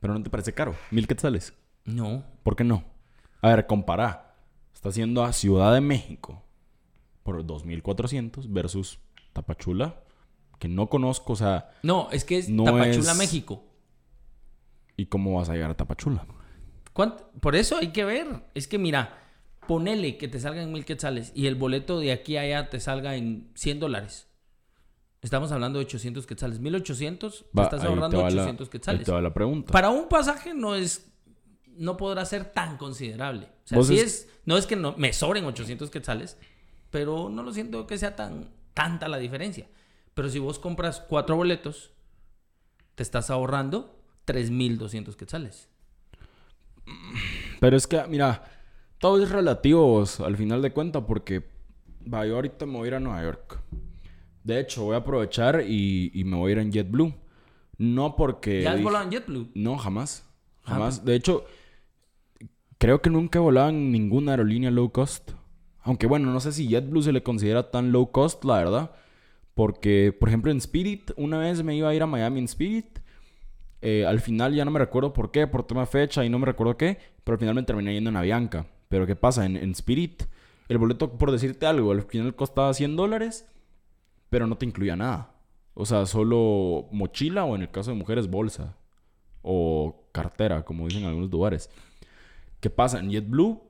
Pero 0.00 0.14
no 0.14 0.22
te 0.22 0.30
parece 0.30 0.52
caro. 0.52 0.76
Mil 0.90 1.06
quetzales. 1.08 1.54
No. 1.84 2.24
¿Por 2.42 2.56
qué 2.56 2.64
no? 2.64 2.84
A 3.42 3.48
ver, 3.48 3.66
compara. 3.66 4.36
Está 4.74 4.90
haciendo 4.90 5.24
a 5.24 5.32
Ciudad 5.32 5.72
de 5.74 5.80
México 5.80 6.42
por 7.22 7.42
2.400 7.44 8.46
versus 8.52 8.98
Tapachula, 9.32 10.02
que 10.58 10.68
no 10.68 10.88
conozco, 10.88 11.32
o 11.32 11.36
sea, 11.36 11.70
No, 11.82 12.08
es 12.12 12.24
que 12.24 12.36
es 12.38 12.48
No 12.48 12.64
Tapachula, 12.64 13.12
es- 13.12 13.18
México. 13.18 13.64
¿y 14.96 15.06
cómo 15.06 15.36
vas 15.38 15.48
a 15.48 15.54
llegar 15.54 15.70
a 15.70 15.76
Tapachula? 15.76 16.26
¿Cuánto? 16.92 17.28
Por 17.40 17.56
eso 17.56 17.76
hay 17.78 17.88
que 17.88 18.04
ver. 18.04 18.44
Es 18.54 18.68
que 18.68 18.78
mira, 18.78 19.18
ponele 19.66 20.16
que 20.18 20.28
te 20.28 20.38
salga 20.38 20.62
en 20.62 20.72
1.000 20.72 20.84
quetzales 20.84 21.32
y 21.34 21.46
el 21.46 21.54
boleto 21.56 21.98
de 21.98 22.12
aquí 22.12 22.36
a 22.36 22.42
allá 22.42 22.70
te 22.70 22.78
salga 22.78 23.16
en 23.16 23.50
100 23.54 23.80
dólares. 23.80 24.28
Estamos 25.24 25.50
hablando 25.52 25.78
de 25.78 25.86
800 25.86 26.26
quetzales. 26.26 26.60
1.800, 26.60 27.44
te 27.54 27.62
estás 27.62 27.82
ahorrando 27.82 28.10
te 28.18 28.22
va 28.22 28.28
la- 28.30 28.42
800 28.42 28.66
ahí 28.68 28.70
quetzales. 28.70 29.04
te 29.06 29.10
va 29.12 29.22
la 29.22 29.32
pregunta. 29.32 29.72
Para 29.72 29.88
un 29.88 30.06
pasaje 30.08 30.52
no 30.54 30.74
es 30.74 31.10
no 31.76 31.96
podrá 31.96 32.24
ser 32.24 32.52
tan 32.52 32.76
considerable. 32.76 33.46
O 33.64 33.66
sea, 33.66 33.82
sí 33.82 33.98
es- 33.98 34.02
es, 34.04 34.28
no 34.44 34.56
es 34.58 34.66
que 34.66 34.76
no, 34.76 34.94
me 34.96 35.12
sobren 35.12 35.44
800 35.46 35.90
quetzales, 35.90 36.36
pero 36.90 37.30
no 37.30 37.42
lo 37.42 37.52
siento 37.52 37.86
que 37.86 37.98
sea 37.98 38.14
tan 38.14 38.50
tanta 38.74 39.08
la 39.08 39.16
diferencia. 39.18 39.66
Pero 40.12 40.28
si 40.28 40.38
vos 40.38 40.58
compras 40.58 41.00
cuatro 41.08 41.36
boletos, 41.36 41.90
te 42.94 43.02
estás 43.02 43.30
ahorrando 43.30 43.98
3200 44.26 45.16
quetzales. 45.16 45.68
Pero 47.60 47.76
es 47.76 47.86
que, 47.86 48.02
mira, 48.08 48.44
todo 48.98 49.22
es 49.22 49.30
relativo 49.30 50.04
al 50.24 50.36
final 50.36 50.60
de 50.62 50.72
cuentas 50.72 51.02
porque 51.08 51.48
va, 52.12 52.26
yo 52.26 52.34
ahorita 52.36 52.66
me 52.66 52.74
voy 52.76 52.84
a 52.84 52.88
ir 52.88 52.94
a 52.96 53.00
Nueva 53.00 53.22
York. 53.22 53.60
De 54.44 54.60
hecho, 54.60 54.84
voy 54.84 54.94
a 54.94 54.98
aprovechar 54.98 55.64
y, 55.66 56.10
y 56.14 56.22
me 56.24 56.36
voy 56.36 56.50
a 56.50 56.52
ir 56.52 56.58
en 56.58 56.70
JetBlue. 56.72 57.12
No 57.78 58.14
porque... 58.14 58.62
¿Ya 58.62 58.70
has 58.70 58.76
dije- 58.76 58.84
volado 58.84 59.04
en 59.04 59.10
JetBlue? 59.10 59.48
No, 59.54 59.76
jamás. 59.78 60.24
Ah, 60.64 60.74
Jamás. 60.74 61.04
De 61.04 61.14
hecho, 61.16 61.44
creo 62.78 63.00
que 63.02 63.10
nunca 63.10 63.38
he 63.38 63.42
volado 63.42 63.70
en 63.70 63.90
ninguna 63.90 64.32
aerolínea 64.32 64.70
low 64.70 64.90
cost. 64.92 65.32
Aunque 65.82 66.06
bueno, 66.06 66.30
no 66.32 66.40
sé 66.40 66.52
si 66.52 66.68
JetBlue 66.68 67.02
se 67.02 67.12
le 67.12 67.22
considera 67.22 67.70
tan 67.70 67.92
low 67.92 68.10
cost, 68.10 68.44
la 68.44 68.58
verdad. 68.58 68.90
Porque, 69.54 70.14
por 70.18 70.28
ejemplo, 70.28 70.50
en 70.50 70.58
Spirit, 70.58 71.10
una 71.16 71.38
vez 71.38 71.62
me 71.62 71.76
iba 71.76 71.88
a 71.88 71.94
ir 71.94 72.02
a 72.02 72.06
Miami 72.06 72.38
en 72.40 72.44
Spirit. 72.46 72.98
Eh, 73.82 74.04
al 74.06 74.20
final 74.20 74.54
ya 74.54 74.64
no 74.64 74.70
me 74.70 74.78
recuerdo 74.78 75.12
por 75.12 75.30
qué, 75.30 75.46
por 75.46 75.66
tema 75.66 75.82
de 75.82 75.86
fecha 75.86 76.24
y 76.24 76.28
no 76.30 76.38
me 76.38 76.46
recuerdo 76.46 76.76
qué. 76.76 76.98
Pero 77.22 77.34
al 77.34 77.38
final 77.38 77.54
me 77.54 77.62
terminé 77.62 77.92
yendo 77.94 78.10
en 78.10 78.16
Avianca. 78.16 78.66
Pero 78.88 79.06
¿qué 79.06 79.14
pasa? 79.16 79.44
En, 79.46 79.56
en 79.56 79.70
Spirit, 79.72 80.24
el 80.68 80.78
boleto, 80.78 81.12
por 81.18 81.30
decirte 81.32 81.66
algo, 81.66 81.92
al 81.92 82.02
final 82.02 82.34
costaba 82.34 82.72
100 82.72 82.96
dólares. 82.96 83.46
Pero 84.34 84.48
no 84.48 84.58
te 84.58 84.66
incluía 84.66 84.96
nada. 84.96 85.30
O 85.74 85.86
sea, 85.86 86.06
solo 86.06 86.88
mochila 86.90 87.44
o 87.44 87.54
en 87.54 87.62
el 87.62 87.70
caso 87.70 87.92
de 87.92 87.96
mujeres, 87.96 88.28
bolsa 88.28 88.74
o 89.42 90.08
cartera, 90.10 90.64
como 90.64 90.88
dicen 90.88 91.02
en 91.02 91.08
algunos 91.10 91.30
lugares. 91.30 91.70
¿Qué 92.58 92.68
pasa? 92.68 92.98
En 92.98 93.12
JetBlue 93.12 93.62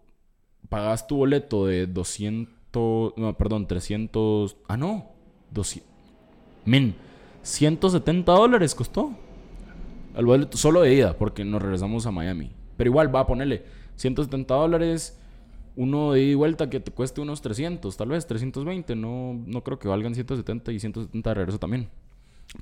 pagas 0.71 1.07
tu 1.07 1.17
boleto 1.17 1.67
de 1.67 1.87
200, 1.87 3.13
no, 3.15 3.37
perdón, 3.37 3.67
300, 3.67 4.57
ah, 4.67 4.79
no, 4.79 5.11
200, 5.51 5.93
men, 6.65 6.97
170 7.43 8.33
dólares 8.33 8.75
costó. 8.75 9.13
El 10.17 10.25
boleto 10.25 10.57
solo 10.57 10.81
de 10.81 10.95
ida, 10.95 11.19
porque 11.19 11.45
nos 11.45 11.61
regresamos 11.61 12.07
a 12.07 12.11
Miami. 12.11 12.53
Pero 12.79 12.89
igual 12.89 13.15
va 13.15 13.21
a 13.21 13.27
ponerle 13.27 13.67
170 13.97 14.55
dólares, 14.55 15.21
uno 15.77 16.13
de 16.13 16.23
ida 16.23 16.33
y 16.33 16.35
vuelta 16.35 16.71
que 16.71 16.81
te 16.81 16.91
cueste 16.91 17.21
unos 17.21 17.43
300, 17.43 17.97
tal 17.97 18.09
vez 18.09 18.27
320. 18.27 18.95
No, 18.97 19.35
no 19.47 19.63
creo 19.63 19.79
que 19.79 19.89
valgan 19.89 20.15
170 20.15 20.73
y 20.73 20.81
170 20.81 21.31
de 21.31 21.35
regreso 21.35 21.59
también. 21.59 21.89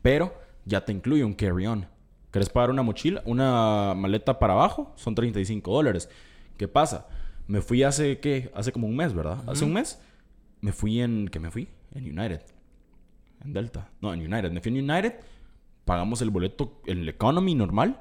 Pero 0.01 0.35
ya 0.65 0.85
te 0.85 0.93
incluye 0.93 1.25
un 1.25 1.35
carry-on. 1.35 1.87
¿Querés 2.31 2.49
pagar 2.49 2.71
una 2.71 2.83
mochila, 2.83 3.23
una 3.27 3.95
maleta 3.95 4.39
para 4.39 4.55
abajo? 4.55 4.93
Son 4.97 5.15
35 5.15 5.71
dólares. 5.73 6.09
¿Qué 6.57 6.67
pasa? 6.67 7.07
Me 7.47 7.61
fui 7.61 7.83
hace, 7.83 8.21
¿qué? 8.21 8.51
Hace 8.55 8.73
como 8.73 8.87
un 8.87 8.97
mes, 8.97 9.13
¿verdad? 9.13 9.43
Hace 9.47 9.65
un 9.65 9.75
mes. 9.75 10.01
Me 10.61 10.73
fui 10.73 11.01
en, 11.01 11.29
¿qué 11.29 11.39
me 11.41 11.51
fui? 11.51 11.69
En 11.95 12.05
United. 12.05 12.41
En 13.45 13.53
Delta. 13.53 13.91
No, 14.01 14.15
en 14.15 14.21
United. 14.21 14.51
Me 14.51 14.61
fui 14.61 14.77
en 14.77 14.91
United. 14.91 15.21
Pagamos 15.85 16.23
el 16.23 16.31
boleto, 16.31 16.81
el 16.87 17.07
Economy 17.07 17.55
normal. 17.55 18.01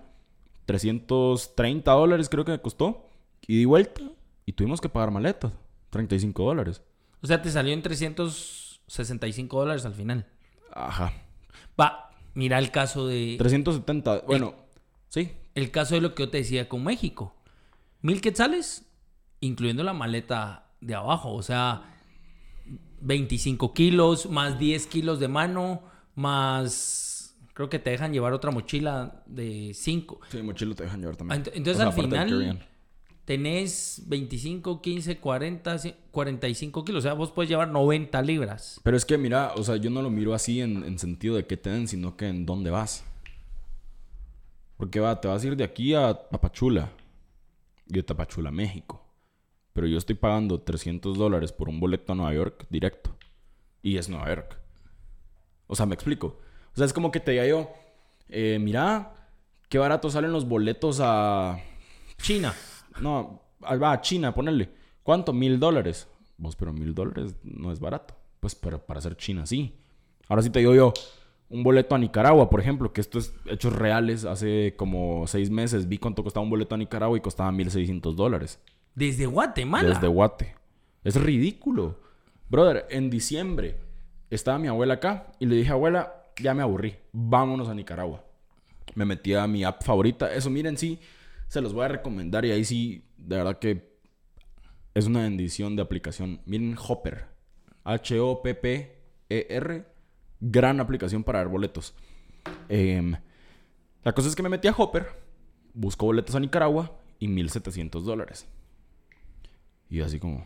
330 0.65 1.91
dólares 1.91 2.29
creo 2.29 2.45
que 2.45 2.51
me 2.53 2.61
costó. 2.61 3.09
Y 3.47 3.57
di 3.57 3.65
vuelta. 3.65 4.01
Y 4.51 4.53
tuvimos 4.53 4.81
que 4.81 4.89
pagar 4.89 5.11
maletas. 5.11 5.53
35 5.91 6.43
dólares. 6.43 6.81
O 7.21 7.27
sea, 7.27 7.41
te 7.41 7.49
salió 7.49 7.73
en 7.73 7.81
365 7.81 9.57
dólares 9.57 9.85
al 9.85 9.93
final. 9.93 10.27
Ajá. 10.73 11.13
Va, 11.79 12.09
mira 12.33 12.59
el 12.59 12.69
caso 12.69 13.07
de 13.07 13.35
370. 13.39 14.23
Bueno, 14.27 14.55
sí. 15.07 15.31
el 15.55 15.71
caso 15.71 15.95
de 15.95 16.01
lo 16.01 16.13
que 16.15 16.23
yo 16.23 16.29
te 16.29 16.39
decía 16.39 16.67
con 16.67 16.83
México. 16.83 17.33
Mil 18.01 18.19
quetzales, 18.19 18.85
incluyendo 19.39 19.83
la 19.83 19.93
maleta 19.93 20.65
de 20.81 20.95
abajo. 20.95 21.33
O 21.33 21.43
sea, 21.43 21.95
25 22.99 23.73
kilos, 23.73 24.29
más 24.29 24.59
10 24.59 24.85
kilos 24.87 25.19
de 25.21 25.29
mano, 25.29 25.83
más... 26.15 27.37
Creo 27.53 27.69
que 27.69 27.79
te 27.79 27.89
dejan 27.91 28.11
llevar 28.11 28.33
otra 28.33 28.51
mochila 28.51 29.23
de 29.27 29.71
5. 29.73 30.19
Sí, 30.29 30.41
mochila 30.41 30.75
te 30.75 30.83
dejan 30.83 30.99
llevar 30.99 31.15
también. 31.15 31.41
ent- 31.41 31.51
Entonces 31.53 31.75
O 31.75 31.77
sea, 31.77 31.87
al 31.87 31.93
final. 31.93 32.67
Tenés 33.31 34.01
25, 34.07 34.81
15, 34.81 35.17
40, 35.19 35.75
ci- 35.77 35.95
45 36.11 36.83
kilos. 36.83 36.99
O 36.99 37.01
sea, 37.03 37.13
vos 37.13 37.31
puedes 37.31 37.49
llevar 37.49 37.69
90 37.69 38.21
libras. 38.23 38.81
Pero 38.83 38.97
es 38.97 39.05
que, 39.05 39.17
mira, 39.17 39.53
o 39.55 39.63
sea, 39.63 39.77
yo 39.77 39.89
no 39.89 40.01
lo 40.01 40.09
miro 40.09 40.33
así 40.33 40.59
en, 40.59 40.83
en 40.83 40.99
sentido 40.99 41.37
de 41.37 41.45
qué 41.47 41.55
te 41.55 41.69
den, 41.69 41.87
sino 41.87 42.17
que 42.17 42.27
en 42.27 42.45
dónde 42.45 42.71
vas. 42.71 43.05
Porque 44.75 44.99
va, 44.99 45.21
te 45.21 45.29
vas 45.29 45.41
a 45.41 45.47
ir 45.47 45.55
de 45.55 45.63
aquí 45.63 45.93
a 45.93 46.13
Tapachula. 46.13 46.91
Y 47.87 47.93
de 47.93 48.03
Tapachula 48.03 48.49
a 48.49 48.51
México. 48.51 49.01
Pero 49.71 49.87
yo 49.87 49.97
estoy 49.97 50.15
pagando 50.15 50.59
300 50.59 51.17
dólares 51.17 51.53
por 51.53 51.69
un 51.69 51.79
boleto 51.79 52.11
a 52.11 52.15
Nueva 52.15 52.33
York 52.33 52.65
directo. 52.69 53.15
Y 53.81 53.95
es 53.95 54.09
Nueva 54.09 54.27
York. 54.27 54.59
O 55.67 55.75
sea, 55.77 55.85
me 55.85 55.95
explico. 55.95 56.37
O 56.73 56.75
sea, 56.75 56.85
es 56.85 56.91
como 56.91 57.11
que 57.11 57.21
te 57.21 57.31
diga 57.31 57.47
yo, 57.47 57.69
eh, 58.27 58.59
mira, 58.59 59.13
qué 59.69 59.77
barato 59.77 60.09
salen 60.09 60.33
los 60.33 60.45
boletos 60.49 60.99
a... 61.01 61.61
China. 62.21 62.53
No, 63.01 63.41
va 63.61 63.91
a 63.91 64.01
China, 64.01 64.33
ponerle. 64.33 64.69
¿Cuánto? 65.03 65.33
Mil 65.33 65.59
dólares. 65.59 66.07
Vos, 66.37 66.55
pero 66.55 66.73
mil 66.73 66.93
dólares 66.93 67.35
no 67.43 67.71
es 67.71 67.79
barato. 67.79 68.15
Pues 68.39 68.55
para, 68.55 68.77
para 68.77 68.99
hacer 68.99 69.15
China, 69.17 69.45
sí. 69.45 69.75
Ahora 70.27 70.41
sí 70.41 70.49
te 70.49 70.59
digo 70.59 70.73
yo, 70.73 70.93
un 71.49 71.63
boleto 71.63 71.95
a 71.95 71.97
Nicaragua, 71.97 72.49
por 72.49 72.61
ejemplo, 72.61 72.93
que 72.93 73.01
esto 73.01 73.19
es 73.19 73.33
hechos 73.45 73.73
reales. 73.73 74.25
Hace 74.25 74.73
como 74.77 75.27
seis 75.27 75.49
meses 75.49 75.87
vi 75.87 75.97
cuánto 75.97 76.23
costaba 76.23 76.43
un 76.43 76.49
boleto 76.49 76.75
a 76.75 76.77
Nicaragua 76.77 77.17
y 77.17 77.21
costaba 77.21 77.51
mil 77.51 77.69
seiscientos 77.69 78.15
dólares. 78.15 78.59
Desde 78.95 79.25
Guatemala. 79.25 79.89
Desde 79.89 80.07
Guate. 80.07 80.55
Es 81.03 81.15
ridículo. 81.15 81.99
Brother, 82.49 82.85
en 82.89 83.09
diciembre 83.09 83.77
estaba 84.29 84.59
mi 84.59 84.67
abuela 84.67 84.95
acá 84.95 85.33
y 85.39 85.45
le 85.45 85.55
dije, 85.55 85.71
abuela, 85.71 86.23
ya 86.41 86.53
me 86.53 86.61
aburrí. 86.61 86.95
Vámonos 87.11 87.69
a 87.69 87.75
Nicaragua. 87.75 88.23
Me 88.95 89.05
metí 89.05 89.33
a 89.33 89.45
mi 89.47 89.63
app 89.63 89.83
favorita. 89.83 90.33
Eso, 90.33 90.49
miren, 90.49 90.77
sí, 90.77 90.99
se 91.51 91.59
los 91.59 91.73
voy 91.73 91.83
a 91.83 91.89
recomendar 91.89 92.45
y 92.45 92.51
ahí 92.51 92.63
sí, 92.63 93.03
de 93.17 93.35
verdad 93.35 93.59
que 93.59 93.99
es 94.93 95.05
una 95.05 95.23
bendición 95.23 95.75
de 95.75 95.81
aplicación. 95.81 96.39
Miren 96.45 96.77
Hopper. 96.87 97.25
H-O-P-P-E-R. 97.83 99.85
Gran 100.39 100.79
aplicación 100.79 101.25
para 101.25 101.39
ver 101.39 101.49
boletos. 101.49 101.93
Em, 102.69 103.17
la 104.01 104.13
cosa 104.13 104.29
es 104.29 104.35
que 104.37 104.43
me 104.43 104.47
metí 104.47 104.69
a 104.69 104.71
Hopper, 104.71 105.07
busco 105.73 106.05
boletos 106.05 106.35
a 106.35 106.39
Nicaragua 106.39 106.97
y 107.19 107.27
1700 107.27 108.05
dólares. 108.05 108.47
Y 109.89 109.99
así 109.99 110.19
como, 110.19 110.45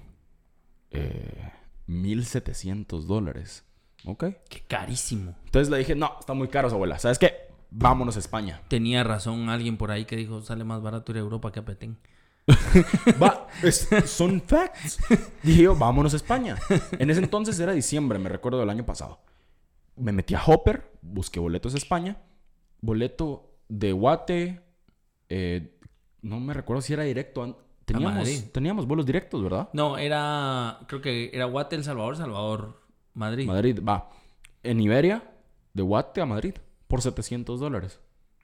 eh, 0.89 1.51
1700 1.86 3.06
dólares. 3.06 3.64
Ok. 4.06 4.24
Qué 4.49 4.64
carísimo. 4.68 5.36
Entonces 5.45 5.70
le 5.70 5.78
dije, 5.78 5.93
no, 5.93 6.18
está 6.20 6.34
muy 6.34 6.47
caro, 6.47 6.68
abuela. 6.70 6.97
¿Sabes 6.97 7.20
qué? 7.20 7.45
Vámonos 7.78 8.16
a 8.16 8.20
España. 8.20 8.62
Tenía 8.70 9.04
razón 9.04 9.50
alguien 9.50 9.76
por 9.78 9.92
ahí 9.92 10.06
que 10.06 10.16
dijo, 10.16 10.42
sale 10.42 10.64
más 10.64 10.82
barato 10.82 11.12
ir 11.12 11.18
a 11.18 11.22
Europa 11.22 11.52
que 11.52 11.60
a 11.60 11.66
Petén. 11.66 11.98
Va, 13.22 13.48
es- 13.64 13.88
son 14.06 14.40
facts. 14.42 15.00
Dije 15.44 15.64
yo, 15.64 15.76
vámonos 15.76 16.14
a 16.14 16.18
España. 16.18 16.56
En 17.00 17.10
ese 17.10 17.20
entonces 17.22 17.60
era 17.60 17.74
diciembre, 17.74 18.18
me 18.20 18.30
recuerdo 18.30 18.60
del 18.60 18.70
año 18.70 18.86
pasado. 18.86 19.20
Me 19.98 20.12
metí 20.12 20.36
a 20.36 20.42
Hopper, 20.46 20.92
busqué 21.02 21.40
boletos 21.40 21.74
a 21.74 21.78
España. 21.78 22.18
Boleto 22.82 23.52
de 23.68 23.92
Guate. 23.92 24.62
eh, 25.30 25.78
no 26.22 26.40
me 26.40 26.54
recuerdo 26.54 26.82
si 26.82 26.94
era 26.94 27.04
directo. 27.04 27.62
Teníamos, 27.86 28.52
teníamos 28.52 28.88
vuelos 28.88 29.06
directos, 29.06 29.44
¿verdad? 29.44 29.70
No, 29.74 29.98
era, 29.98 30.80
creo 30.88 31.02
que 31.02 31.30
era 31.34 31.46
Guate, 31.46 31.76
El 31.76 31.84
Salvador, 31.84 32.16
Salvador, 32.18 32.82
Madrid. 33.14 33.46
Madrid, 33.48 33.80
va. 33.88 34.10
En 34.64 34.80
Iberia, 34.82 35.24
de 35.74 35.84
Guate 35.84 36.22
a 36.22 36.26
Madrid, 36.26 36.56
por 36.88 37.02
700 37.02 37.60
dólares. 37.60 38.00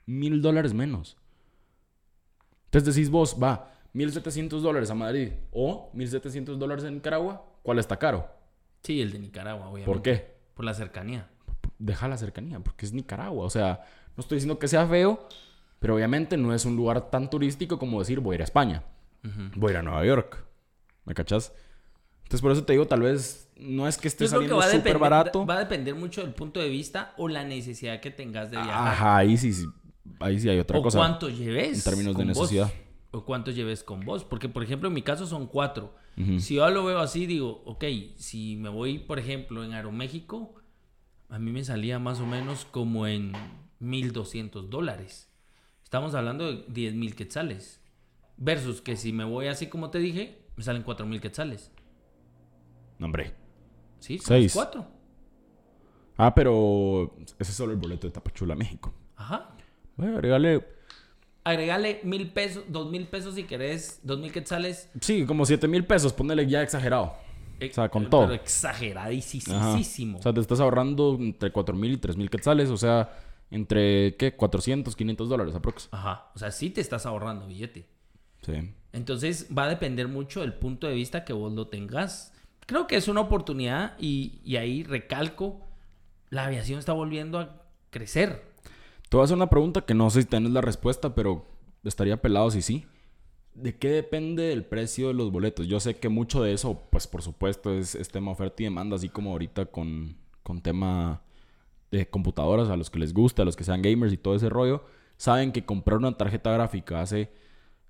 Mil 0.06 0.42
dólares 0.42 0.74
menos. 0.74 1.16
Entonces 2.66 2.94
decís 2.94 3.10
vos, 3.10 3.36
va, 3.42 3.70
1700 3.92 4.62
dólares 4.62 4.90
a 4.90 4.94
Madrid 4.94 5.32
o 5.52 5.90
1700 5.92 6.58
dólares 6.58 6.84
en 6.84 6.94
Nicaragua, 6.94 7.44
¿cuál 7.62 7.78
está 7.78 7.98
caro? 7.98 8.28
Sí, 8.82 9.00
el 9.00 9.12
de 9.12 9.18
Nicaragua, 9.18 9.66
obviamente. 9.68 9.86
¿Por 9.92 10.02
qué? 10.02 10.34
Por 10.54 10.64
la 10.64 10.74
cercanía. 10.74 11.28
Deja 11.78 12.08
la 12.08 12.16
cercanía, 12.16 12.60
porque 12.60 12.86
es 12.86 12.92
Nicaragua. 12.92 13.44
O 13.44 13.50
sea, 13.50 13.84
no 14.16 14.20
estoy 14.22 14.36
diciendo 14.36 14.58
que 14.58 14.68
sea 14.68 14.86
feo, 14.86 15.28
pero 15.78 15.94
obviamente 15.94 16.36
no 16.36 16.54
es 16.54 16.64
un 16.64 16.76
lugar 16.76 17.10
tan 17.10 17.28
turístico 17.28 17.78
como 17.78 17.98
decir 17.98 18.20
voy 18.20 18.34
a 18.34 18.36
ir 18.36 18.40
a 18.40 18.44
España, 18.44 18.82
Ujú. 19.24 19.50
voy 19.56 19.70
a 19.70 19.72
ir 19.72 19.76
a 19.78 19.82
Nueva 19.82 20.04
York. 20.06 20.44
¿Me 21.04 21.14
cachas? 21.14 21.52
Entonces 22.22 22.40
por 22.40 22.52
eso 22.52 22.64
te 22.64 22.72
digo, 22.72 22.86
tal 22.86 23.02
vez 23.02 23.48
no 23.64 23.88
es 23.88 23.98
que 23.98 24.08
esté 24.08 24.28
saliendo 24.28 24.60
súper 24.62 24.98
barato. 24.98 25.46
va 25.46 25.56
a 25.56 25.58
depender 25.60 25.94
mucho 25.94 26.22
del 26.22 26.34
punto 26.34 26.60
de 26.60 26.68
vista 26.68 27.14
o 27.16 27.28
la 27.28 27.44
necesidad 27.44 28.00
que 28.00 28.10
tengas 28.10 28.50
de 28.50 28.56
viajar. 28.56 28.88
Ajá, 28.88 29.16
ahí 29.18 29.36
sí, 29.36 29.52
sí, 29.52 29.66
ahí 30.20 30.38
sí 30.38 30.48
hay 30.48 30.58
otra 30.58 30.78
o 30.78 30.82
cosa. 30.82 30.98
cuánto 30.98 31.28
lleves. 31.28 31.78
en 31.78 31.84
términos 31.84 32.16
de 32.16 32.24
vos. 32.24 32.38
necesidad. 32.38 32.72
O 33.10 33.24
cuánto 33.24 33.50
lleves 33.50 33.82
con 33.82 34.00
vos. 34.00 34.24
Porque, 34.24 34.48
por 34.48 34.62
ejemplo, 34.62 34.88
en 34.88 34.94
mi 34.94 35.02
caso 35.02 35.26
son 35.26 35.46
cuatro. 35.46 35.94
Si 36.38 36.56
yo 36.56 36.68
lo 36.68 36.84
veo 36.84 36.98
así, 36.98 37.24
digo, 37.24 37.62
ok, 37.64 37.84
si 38.16 38.56
me 38.56 38.68
voy, 38.68 38.98
por 38.98 39.18
ejemplo, 39.18 39.64
en 39.64 39.72
Aeroméxico, 39.72 40.54
a 41.30 41.38
mí 41.38 41.50
me 41.50 41.64
salía 41.64 41.98
más 41.98 42.20
o 42.20 42.26
menos 42.26 42.66
como 42.66 43.06
en 43.06 43.32
1.200 43.80 44.68
dólares. 44.68 45.30
Estamos 45.82 46.14
hablando 46.14 46.52
de 46.52 46.66
10.000 46.68 47.14
quetzales. 47.14 47.80
Versus 48.36 48.82
que 48.82 48.96
si 48.96 49.12
me 49.12 49.24
voy 49.24 49.46
así 49.46 49.68
como 49.68 49.90
te 49.90 49.98
dije, 49.98 50.42
me 50.56 50.62
salen 50.62 50.84
4.000 50.84 51.20
quetzales. 51.20 51.70
No, 52.98 53.06
hombre. 53.06 53.34
Sí, 54.02 54.18
son 54.18 54.26
Seis. 54.26 54.52
cuatro. 54.52 54.86
Ah, 56.16 56.34
pero 56.34 57.14
ese 57.38 57.50
es 57.50 57.56
solo 57.56 57.72
el 57.72 57.78
boleto 57.78 58.06
de 58.06 58.12
Tapachula, 58.12 58.54
México. 58.54 58.92
Ajá. 59.16 59.50
Bueno, 59.96 60.16
agregale, 60.16 60.66
Agregale 61.44 62.00
mil 62.04 62.30
pesos, 62.32 62.64
dos 62.68 62.88
mil 62.90 63.06
pesos 63.08 63.34
si 63.34 63.42
querés, 63.44 64.00
dos 64.04 64.18
mil 64.20 64.30
quetzales. 64.30 64.88
sí, 65.00 65.24
como 65.26 65.44
7 65.44 65.66
mil 65.66 65.84
pesos, 65.84 66.12
ponele 66.12 66.46
ya 66.46 66.62
exagerado. 66.62 67.14
eh, 67.58 67.68
O 67.70 67.74
sea, 67.74 67.88
con 67.88 68.02
pero 68.04 68.10
todo. 68.10 68.24
Ajá. 68.26 68.34
exageradísimo. 68.34 70.18
O 70.18 70.22
sea, 70.22 70.32
te 70.32 70.40
estás 70.40 70.60
ahorrando 70.60 71.16
entre 71.18 71.50
4 71.50 71.74
mil 71.74 71.92
y 71.92 71.96
3 71.96 72.16
mil 72.16 72.30
quetzales, 72.30 72.70
o 72.70 72.76
sea, 72.76 73.10
entre, 73.50 74.16
¿qué? 74.16 74.36
400, 74.36 74.94
500 74.94 75.28
dólares 75.28 75.54
aprox. 75.54 75.88
Ajá. 75.90 76.30
O 76.34 76.38
sea, 76.38 76.50
sí 76.52 76.70
te 76.70 76.80
estás 76.80 77.06
ahorrando 77.06 77.46
billete. 77.48 77.88
Sí. 78.42 78.52
Entonces 78.92 79.48
va 79.56 79.64
a 79.64 79.68
depender 79.68 80.06
mucho 80.08 80.40
del 80.42 80.54
punto 80.54 80.86
de 80.86 80.94
vista 80.94 81.24
que 81.24 81.32
vos 81.32 81.52
lo 81.52 81.66
tengas. 81.68 82.32
Creo 82.66 82.86
que 82.86 82.96
es 82.96 83.08
una 83.08 83.20
oportunidad 83.20 83.94
y, 83.98 84.40
y 84.44 84.56
ahí 84.56 84.82
recalco, 84.82 85.60
la 86.30 86.46
aviación 86.46 86.78
está 86.78 86.92
volviendo 86.92 87.38
a 87.38 87.62
crecer. 87.90 88.52
Te 89.08 89.16
voy 89.16 89.22
a 89.22 89.24
hacer 89.24 89.36
una 89.36 89.50
pregunta 89.50 89.82
que 89.82 89.94
no 89.94 90.08
sé 90.10 90.22
si 90.22 90.28
tienes 90.28 90.52
la 90.52 90.62
respuesta, 90.62 91.14
pero 91.14 91.44
estaría 91.84 92.20
pelado 92.20 92.50
si 92.50 92.62
sí. 92.62 92.86
¿De 93.54 93.76
qué 93.76 93.90
depende 93.90 94.52
el 94.52 94.64
precio 94.64 95.08
de 95.08 95.14
los 95.14 95.30
boletos? 95.30 95.68
Yo 95.68 95.78
sé 95.80 95.96
que 95.96 96.08
mucho 96.08 96.42
de 96.42 96.54
eso, 96.54 96.80
pues 96.90 97.06
por 97.06 97.20
supuesto, 97.20 97.74
es, 97.74 97.94
es 97.94 98.08
tema 98.08 98.30
oferta 98.30 98.62
y 98.62 98.64
demanda, 98.64 98.96
así 98.96 99.10
como 99.10 99.32
ahorita 99.32 99.66
con, 99.66 100.16
con 100.42 100.62
tema 100.62 101.20
de 101.90 102.08
computadoras, 102.08 102.70
a 102.70 102.76
los 102.76 102.88
que 102.88 102.98
les 102.98 103.12
gusta, 103.12 103.42
a 103.42 103.44
los 103.44 103.54
que 103.54 103.64
sean 103.64 103.82
gamers 103.82 104.14
y 104.14 104.16
todo 104.16 104.34
ese 104.34 104.48
rollo, 104.48 104.84
saben 105.18 105.52
que 105.52 105.66
comprar 105.66 105.98
una 105.98 106.16
tarjeta 106.16 106.50
gráfica 106.50 107.02
hace 107.02 107.30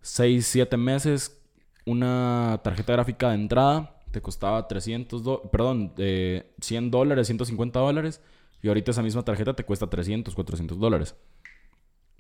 6, 0.01 0.45
7 0.45 0.77
meses, 0.77 1.41
una 1.87 2.61
tarjeta 2.65 2.95
gráfica 2.95 3.29
de 3.29 3.37
entrada 3.37 4.02
te 4.13 4.21
costaba 4.23 4.69
300, 4.69 5.23
do- 5.25 5.43
perdón, 5.51 5.93
eh, 5.97 6.55
100 6.61 6.91
dólares, 6.93 7.27
150 7.27 7.81
dólares, 7.81 8.21
y 8.63 8.69
ahorita 8.69 8.93
esa 8.93 9.03
misma 9.03 9.25
tarjeta 9.25 9.55
te 9.55 9.65
cuesta 9.65 9.89
300, 9.91 10.35
400 10.35 10.79
dólares. 10.79 11.17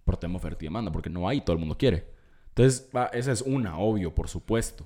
Por 0.05 0.17
tema 0.17 0.37
oferta 0.37 0.65
y 0.65 0.67
demanda, 0.67 0.91
porque 0.91 1.11
no 1.11 1.29
hay, 1.29 1.41
todo 1.43 1.53
el 1.55 1.61
mundo 1.61 1.79
quiere. 1.79 2.07
Entonces, 2.49 2.91
esa 3.13 3.31
es 3.33 3.43
una, 3.43 3.79
obvio, 3.79 4.15
por 4.15 4.29
supuesto. 4.29 4.85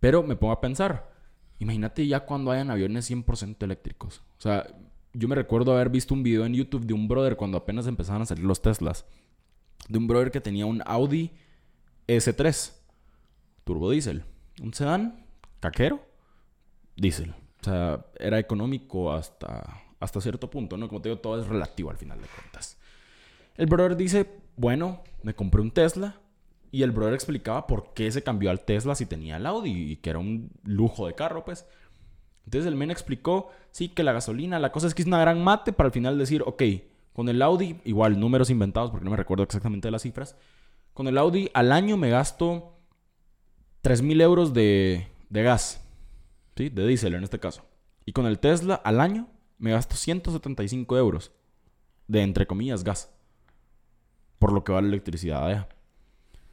Pero 0.00 0.22
me 0.22 0.36
pongo 0.36 0.52
a 0.54 0.60
pensar, 0.60 1.12
imagínate 1.58 2.06
ya 2.06 2.20
cuando 2.20 2.50
hayan 2.50 2.70
aviones 2.70 3.04
100% 3.10 3.62
eléctricos. 3.64 4.22
O 4.38 4.40
sea, 4.40 4.66
yo 5.12 5.28
me 5.28 5.34
recuerdo 5.34 5.72
haber 5.72 5.90
visto 5.90 6.14
un 6.14 6.22
video 6.22 6.44
en 6.46 6.54
YouTube 6.54 6.86
de 6.86 6.94
un 6.94 7.08
brother 7.08 7.36
cuando 7.36 7.58
apenas 7.58 7.86
empezaban 7.86 8.22
a 8.22 8.26
salir 8.26 8.44
los 8.44 8.62
Teslas. 8.62 9.04
De 9.88 9.98
un 9.98 10.06
brother 10.06 10.30
que 10.30 10.40
tenía 10.40 10.66
un 10.66 10.82
Audi 10.86 11.32
S3, 12.08 12.72
turbo 13.64 13.90
diésel. 13.90 14.24
Un 14.62 14.72
sedán, 14.74 15.25
caquero, 15.60 16.00
diésel. 16.96 17.34
O 17.60 17.64
sea, 17.64 18.06
era 18.18 18.38
económico 18.38 19.12
hasta, 19.12 19.82
hasta 20.00 20.20
cierto 20.20 20.50
punto, 20.50 20.76
¿no? 20.76 20.88
Como 20.88 21.00
te 21.00 21.08
digo, 21.08 21.20
todo 21.20 21.40
es 21.40 21.46
relativo 21.46 21.90
al 21.90 21.96
final 21.96 22.20
de 22.20 22.28
cuentas. 22.28 22.78
El 23.56 23.66
brother 23.66 23.96
dice, 23.96 24.30
bueno, 24.56 25.02
me 25.22 25.34
compré 25.34 25.60
un 25.60 25.70
Tesla. 25.70 26.20
Y 26.72 26.82
el 26.82 26.90
brother 26.90 27.14
explicaba 27.14 27.66
por 27.66 27.94
qué 27.94 28.10
se 28.10 28.22
cambió 28.22 28.50
al 28.50 28.60
Tesla 28.60 28.94
si 28.94 29.06
tenía 29.06 29.36
el 29.36 29.46
Audi 29.46 29.92
y 29.92 29.96
que 29.96 30.10
era 30.10 30.18
un 30.18 30.50
lujo 30.64 31.06
de 31.06 31.14
carro, 31.14 31.44
pues. 31.44 31.66
Entonces 32.44 32.66
el 32.68 32.76
men 32.76 32.90
explicó, 32.90 33.50
sí, 33.70 33.88
que 33.88 34.02
la 34.02 34.12
gasolina, 34.12 34.58
la 34.58 34.72
cosa 34.72 34.86
es 34.86 34.94
que 34.94 35.02
es 35.02 35.08
una 35.08 35.20
gran 35.20 35.42
mate 35.42 35.72
para 35.72 35.88
al 35.88 35.92
final 35.92 36.18
decir, 36.18 36.42
ok, 36.44 36.62
con 37.12 37.28
el 37.28 37.40
Audi, 37.40 37.80
igual 37.84 38.20
números 38.20 38.50
inventados 38.50 38.90
porque 38.90 39.04
no 39.04 39.10
me 39.10 39.16
recuerdo 39.16 39.42
exactamente 39.42 39.90
las 39.90 40.02
cifras, 40.02 40.36
con 40.92 41.08
el 41.08 41.18
Audi 41.18 41.50
al 41.54 41.72
año 41.72 41.96
me 41.96 42.10
gasto 42.10 42.78
3.000 43.82 44.22
euros 44.22 44.52
de, 44.52 45.08
de 45.28 45.42
gas, 45.42 45.84
¿sí? 46.56 46.68
De 46.68 46.86
diésel 46.86 47.14
en 47.14 47.24
este 47.24 47.40
caso. 47.40 47.66
Y 48.04 48.12
con 48.12 48.26
el 48.26 48.38
Tesla 48.38 48.74
al 48.74 49.00
año 49.00 49.28
me 49.58 49.72
gasto 49.72 49.96
175 49.96 50.96
euros 50.96 51.32
de, 52.08 52.22
entre 52.22 52.46
comillas, 52.46 52.84
gas. 52.84 53.12
Por 54.38 54.52
lo 54.52 54.64
que 54.64 54.72
vale 54.72 54.88
la 54.88 54.94
electricidad 54.94 55.46
allá. 55.46 55.68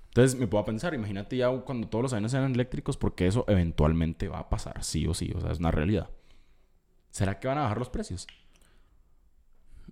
Entonces 0.07 0.39
me 0.39 0.47
puedo 0.47 0.63
pensar, 0.63 0.93
imagínate 0.93 1.37
ya 1.37 1.49
cuando 1.49 1.87
todos 1.87 2.03
los 2.03 2.13
aviones 2.13 2.31
sean 2.31 2.51
eléctricos, 2.51 2.97
porque 2.97 3.25
eso 3.25 3.45
eventualmente 3.47 4.27
va 4.27 4.39
a 4.39 4.49
pasar, 4.49 4.83
sí 4.83 5.07
o 5.07 5.13
sí, 5.13 5.31
o 5.35 5.41
sea, 5.41 5.51
es 5.51 5.59
una 5.59 5.71
realidad. 5.71 6.09
¿Será 7.09 7.39
que 7.39 7.47
van 7.47 7.57
a 7.57 7.61
bajar 7.61 7.79
los 7.79 7.89
precios? 7.89 8.27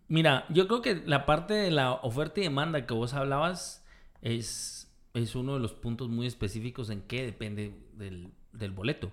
Mira, 0.07 0.45
yo 0.49 0.67
creo 0.67 0.81
que 0.81 0.95
la 1.05 1.25
parte 1.25 1.53
de 1.53 1.71
la 1.71 1.93
oferta 1.93 2.39
y 2.39 2.43
demanda 2.43 2.85
que 2.85 2.93
vos 2.93 3.13
hablabas 3.13 3.83
es, 4.21 4.91
es 5.13 5.35
uno 5.35 5.55
de 5.55 5.59
los 5.59 5.73
puntos 5.73 6.09
muy 6.09 6.27
específicos 6.27 6.89
en 6.89 7.01
que 7.01 7.25
depende 7.25 7.75
del, 7.93 8.31
del 8.53 8.71
boleto. 8.71 9.11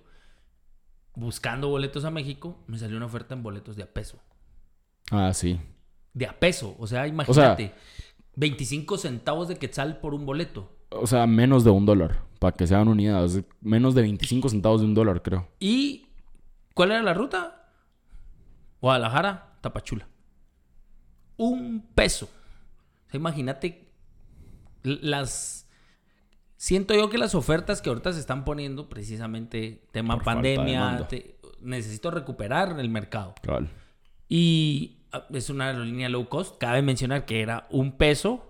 Buscando 1.15 1.69
boletos 1.69 2.05
a 2.05 2.11
México, 2.11 2.63
me 2.67 2.77
salió 2.77 2.97
una 2.97 3.07
oferta 3.07 3.33
en 3.33 3.43
boletos 3.43 3.75
de 3.75 3.83
a 3.83 3.93
peso. 3.93 4.19
Ah, 5.11 5.33
sí. 5.33 5.59
De 6.13 6.25
a 6.25 6.39
peso, 6.39 6.75
o 6.79 6.87
sea, 6.87 7.07
imagínate, 7.07 7.73
25 8.35 8.97
centavos 8.97 9.47
de 9.47 9.57
quetzal 9.57 9.99
por 9.99 10.13
un 10.13 10.25
boleto. 10.25 10.71
O 10.91 11.07
sea, 11.07 11.27
menos 11.27 11.63
de 11.63 11.69
un 11.69 11.85
dólar, 11.85 12.23
para 12.39 12.55
que 12.55 12.65
se 12.65 12.75
hagan 12.75 12.87
unidades. 12.87 13.43
Menos 13.61 13.95
de 13.95 14.01
25 14.01 14.49
centavos 14.49 14.81
de 14.81 14.87
un 14.87 14.93
dólar, 14.93 15.21
creo. 15.21 15.47
¿Y 15.59 16.07
cuál 16.73 16.91
era 16.91 17.03
la 17.03 17.13
ruta? 17.13 17.69
Guadalajara, 18.81 19.57
Tapachula. 19.61 20.07
Un 21.37 21.85
peso. 21.93 22.29
O 23.07 23.09
sea, 23.11 23.19
imagínate 23.19 23.91
las... 24.83 25.67
Siento 26.61 26.93
yo 26.93 27.09
que 27.09 27.17
las 27.17 27.35
ofertas 27.35 27.81
que 27.81 27.87
ahorita 27.87 28.11
se 28.11 28.19
están 28.19 28.43
poniendo, 28.43 28.89
precisamente 28.89 29.81
tema 29.93 30.15
Por 30.15 30.25
pandemia, 30.25 31.07
te- 31.07 31.37
necesito 31.61 32.11
recuperar 32.11 32.77
el 32.77 32.89
mercado. 32.89 33.33
Cabal. 33.41 33.69
Y 34.27 34.97
ah, 35.13 35.23
es 35.33 35.49
una 35.49 35.67
aerolínea 35.67 36.09
low 36.09 36.27
cost. 36.27 36.57
Cabe 36.57 36.81
mencionar 36.81 37.23
que 37.25 37.39
era 37.41 37.65
un 37.69 37.93
peso 37.93 38.45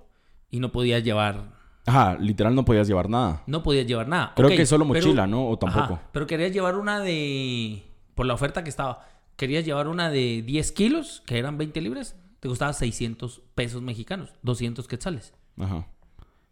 y 0.50 0.60
no 0.60 0.72
podías 0.72 1.04
llevar, 1.04 1.54
Ajá, 1.86 2.18
literal 2.20 2.56
no 2.56 2.66
podías 2.66 2.88
llevar 2.88 3.12
nada. 3.12 3.44
no 3.46 3.62
podías 3.62 3.86
llevar 3.86 4.08
nada. 4.08 4.34
Creo 4.36 4.48
Ok, 4.50 4.56
que 4.56 4.66
solo 4.66 4.88
pero- 4.92 5.06
mochila, 5.06 5.28
¿no? 5.28 5.48
O 5.48 5.60
tampoco. 5.60 5.94
Ajá, 5.94 6.10
pero 6.12 6.26
querías 6.26 6.52
llevar 6.52 6.78
una 6.78 7.00
de. 7.02 7.84
Por 8.16 8.26
la 8.26 8.34
oferta 8.34 8.64
que 8.64 8.72
estaba. 8.72 9.06
querías 9.36 9.64
llevar 9.66 9.88
una 9.88 10.10
de 10.10 10.42
10 10.42 10.72
kilos, 10.72 11.22
que 11.28 11.38
eran 11.38 11.60
20 11.60 11.80
libras, 11.80 12.16
te 12.40 12.50
costaba 12.50 12.74
600 12.74 13.42
pesos 13.54 13.84
mexicanos, 13.84 14.34
200 14.42 14.88
quetzales. 14.88 15.34
Ajá. 15.60 15.86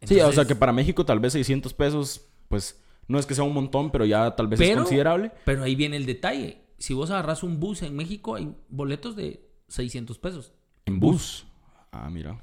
Sí, 0.02 0.20
o 0.20 0.32
sea 0.32 0.44
que 0.44 0.54
para 0.54 0.72
México 0.72 1.04
tal 1.04 1.20
vez 1.20 1.32
600 1.32 1.72
pesos, 1.74 2.26
pues 2.48 2.80
no 3.06 3.18
es 3.18 3.26
que 3.26 3.34
sea 3.34 3.44
un 3.44 3.54
montón, 3.54 3.90
pero 3.90 4.04
ya 4.04 4.34
tal 4.36 4.48
vez 4.48 4.60
es 4.60 4.76
considerable. 4.76 5.32
Pero 5.44 5.62
ahí 5.62 5.74
viene 5.74 5.96
el 5.96 6.06
detalle. 6.06 6.62
Si 6.78 6.94
vos 6.94 7.10
agarras 7.10 7.42
un 7.42 7.58
bus 7.58 7.82
en 7.82 7.96
México, 7.96 8.34
hay 8.36 8.54
boletos 8.68 9.16
de 9.16 9.48
600 9.68 10.18
pesos. 10.18 10.52
En 10.86 11.00
bus. 11.00 11.46
Ah, 11.90 12.08
mira. 12.10 12.40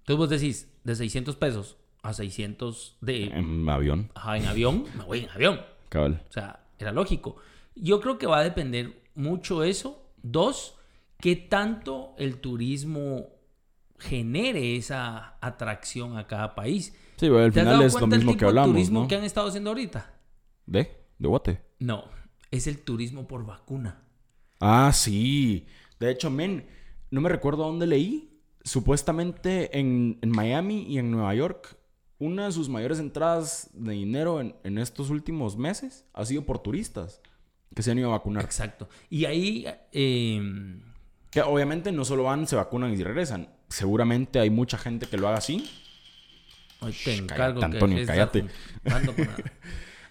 Entonces 0.00 0.16
vos 0.16 0.28
decís, 0.30 0.68
de 0.84 0.94
600 0.94 1.36
pesos 1.36 1.76
a 2.02 2.12
600 2.12 2.96
de... 3.00 3.24
En 3.24 3.68
avión, 3.68 4.10
Ajá, 4.14 4.36
en 4.36 4.46
avión, 4.46 4.84
me 4.96 5.04
voy 5.04 5.18
en 5.20 5.30
avión. 5.30 5.60
cabal. 5.88 6.22
O 6.28 6.32
sea, 6.32 6.60
era 6.78 6.92
lógico. 6.92 7.36
Yo 7.74 8.00
creo 8.00 8.18
que 8.18 8.26
va 8.26 8.38
a 8.38 8.44
depender 8.44 9.02
mucho 9.14 9.62
eso. 9.62 10.02
Dos, 10.22 10.76
qué 11.20 11.36
tanto 11.36 12.14
el 12.18 12.40
turismo 12.40 13.28
genere 13.98 14.76
esa 14.76 15.36
atracción 15.40 16.16
a 16.16 16.26
cada 16.26 16.54
país. 16.54 16.94
Sí, 17.16 17.26
pero 17.26 17.40
al 17.40 17.52
¿Te 17.52 17.60
has 17.60 17.66
final 17.66 17.82
es 17.82 17.94
lo 17.94 18.00
el 18.00 18.08
mismo 18.08 18.36
que 18.36 18.44
hablamos, 18.44 18.70
turismo 18.70 19.02
¿no? 19.02 19.08
que 19.08 19.16
han 19.16 19.24
estado 19.24 19.48
haciendo 19.48 19.70
ahorita? 19.70 20.14
¿De? 20.66 20.96
¿De 21.18 21.28
Guate? 21.28 21.60
No, 21.80 22.04
es 22.50 22.66
el 22.66 22.78
turismo 22.78 23.26
por 23.26 23.44
vacuna. 23.44 24.02
Ah, 24.60 24.92
sí. 24.92 25.66
De 25.98 26.10
hecho, 26.10 26.30
men, 26.30 26.66
no 27.10 27.20
me 27.20 27.28
recuerdo 27.28 27.64
dónde 27.64 27.86
leí. 27.86 28.24
Supuestamente 28.64 29.78
en, 29.78 30.18
en 30.20 30.30
Miami 30.30 30.82
y 30.82 30.98
en 30.98 31.10
Nueva 31.10 31.34
York, 31.34 31.76
una 32.18 32.46
de 32.46 32.52
sus 32.52 32.68
mayores 32.68 32.98
entradas 32.98 33.70
de 33.72 33.92
dinero 33.92 34.40
en, 34.40 34.54
en 34.62 34.78
estos 34.78 35.08
últimos 35.10 35.56
meses 35.56 36.04
ha 36.12 36.24
sido 36.26 36.44
por 36.44 36.58
turistas 36.58 37.22
que 37.74 37.82
se 37.82 37.90
han 37.92 37.98
ido 37.98 38.08
a 38.08 38.18
vacunar. 38.18 38.44
Exacto. 38.44 38.88
Y 39.08 39.24
ahí, 39.24 39.66
eh, 39.92 40.80
Que 41.30 41.42
obviamente 41.42 41.92
no 41.92 42.04
solo 42.04 42.24
van, 42.24 42.46
se 42.46 42.56
vacunan 42.56 42.92
y 42.92 43.02
regresan. 43.02 43.48
Seguramente 43.68 44.38
hay 44.40 44.50
mucha 44.50 44.78
gente 44.78 45.06
que 45.06 45.16
lo 45.16 45.28
haga 45.28 45.38
así. 45.38 45.68
hoy 46.80 46.92
te 46.92 47.14
Shh, 47.14 47.18
encargo 47.20 47.60
cállate, 47.60 47.78
que 47.78 47.84
Antonio, 47.84 48.06
cállate. 48.06 48.44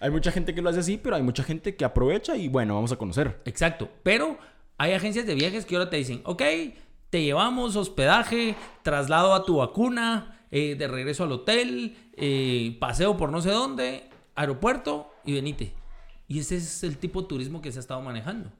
Hay 0.00 0.10
mucha 0.10 0.30
gente 0.30 0.54
que 0.54 0.62
lo 0.62 0.70
hace 0.70 0.78
así, 0.78 0.96
pero 0.96 1.16
hay 1.16 1.22
mucha 1.22 1.42
gente 1.42 1.74
que 1.74 1.84
aprovecha 1.84 2.36
y 2.36 2.46
bueno, 2.46 2.76
vamos 2.76 2.92
a 2.92 2.96
conocer. 2.96 3.40
Exacto. 3.44 3.90
Pero 4.04 4.38
hay 4.76 4.92
agencias 4.92 5.26
de 5.26 5.34
viajes 5.34 5.66
que 5.66 5.74
ahora 5.74 5.90
te 5.90 5.96
dicen, 5.96 6.20
ok, 6.24 6.42
te 7.10 7.22
llevamos 7.22 7.74
hospedaje, 7.74 8.54
traslado 8.82 9.34
a 9.34 9.44
tu 9.44 9.56
vacuna, 9.56 10.40
eh, 10.50 10.76
de 10.76 10.86
regreso 10.86 11.24
al 11.24 11.32
hotel, 11.32 11.96
eh, 12.16 12.76
paseo 12.78 13.16
por 13.16 13.32
no 13.32 13.40
sé 13.40 13.50
dónde, 13.50 14.08
aeropuerto 14.36 15.10
y 15.24 15.32
venite. 15.32 15.74
Y 16.28 16.38
ese 16.38 16.56
es 16.56 16.84
el 16.84 16.98
tipo 16.98 17.22
de 17.22 17.28
turismo 17.28 17.60
que 17.60 17.72
se 17.72 17.78
ha 17.78 17.80
estado 17.80 18.00
manejando. 18.00 18.52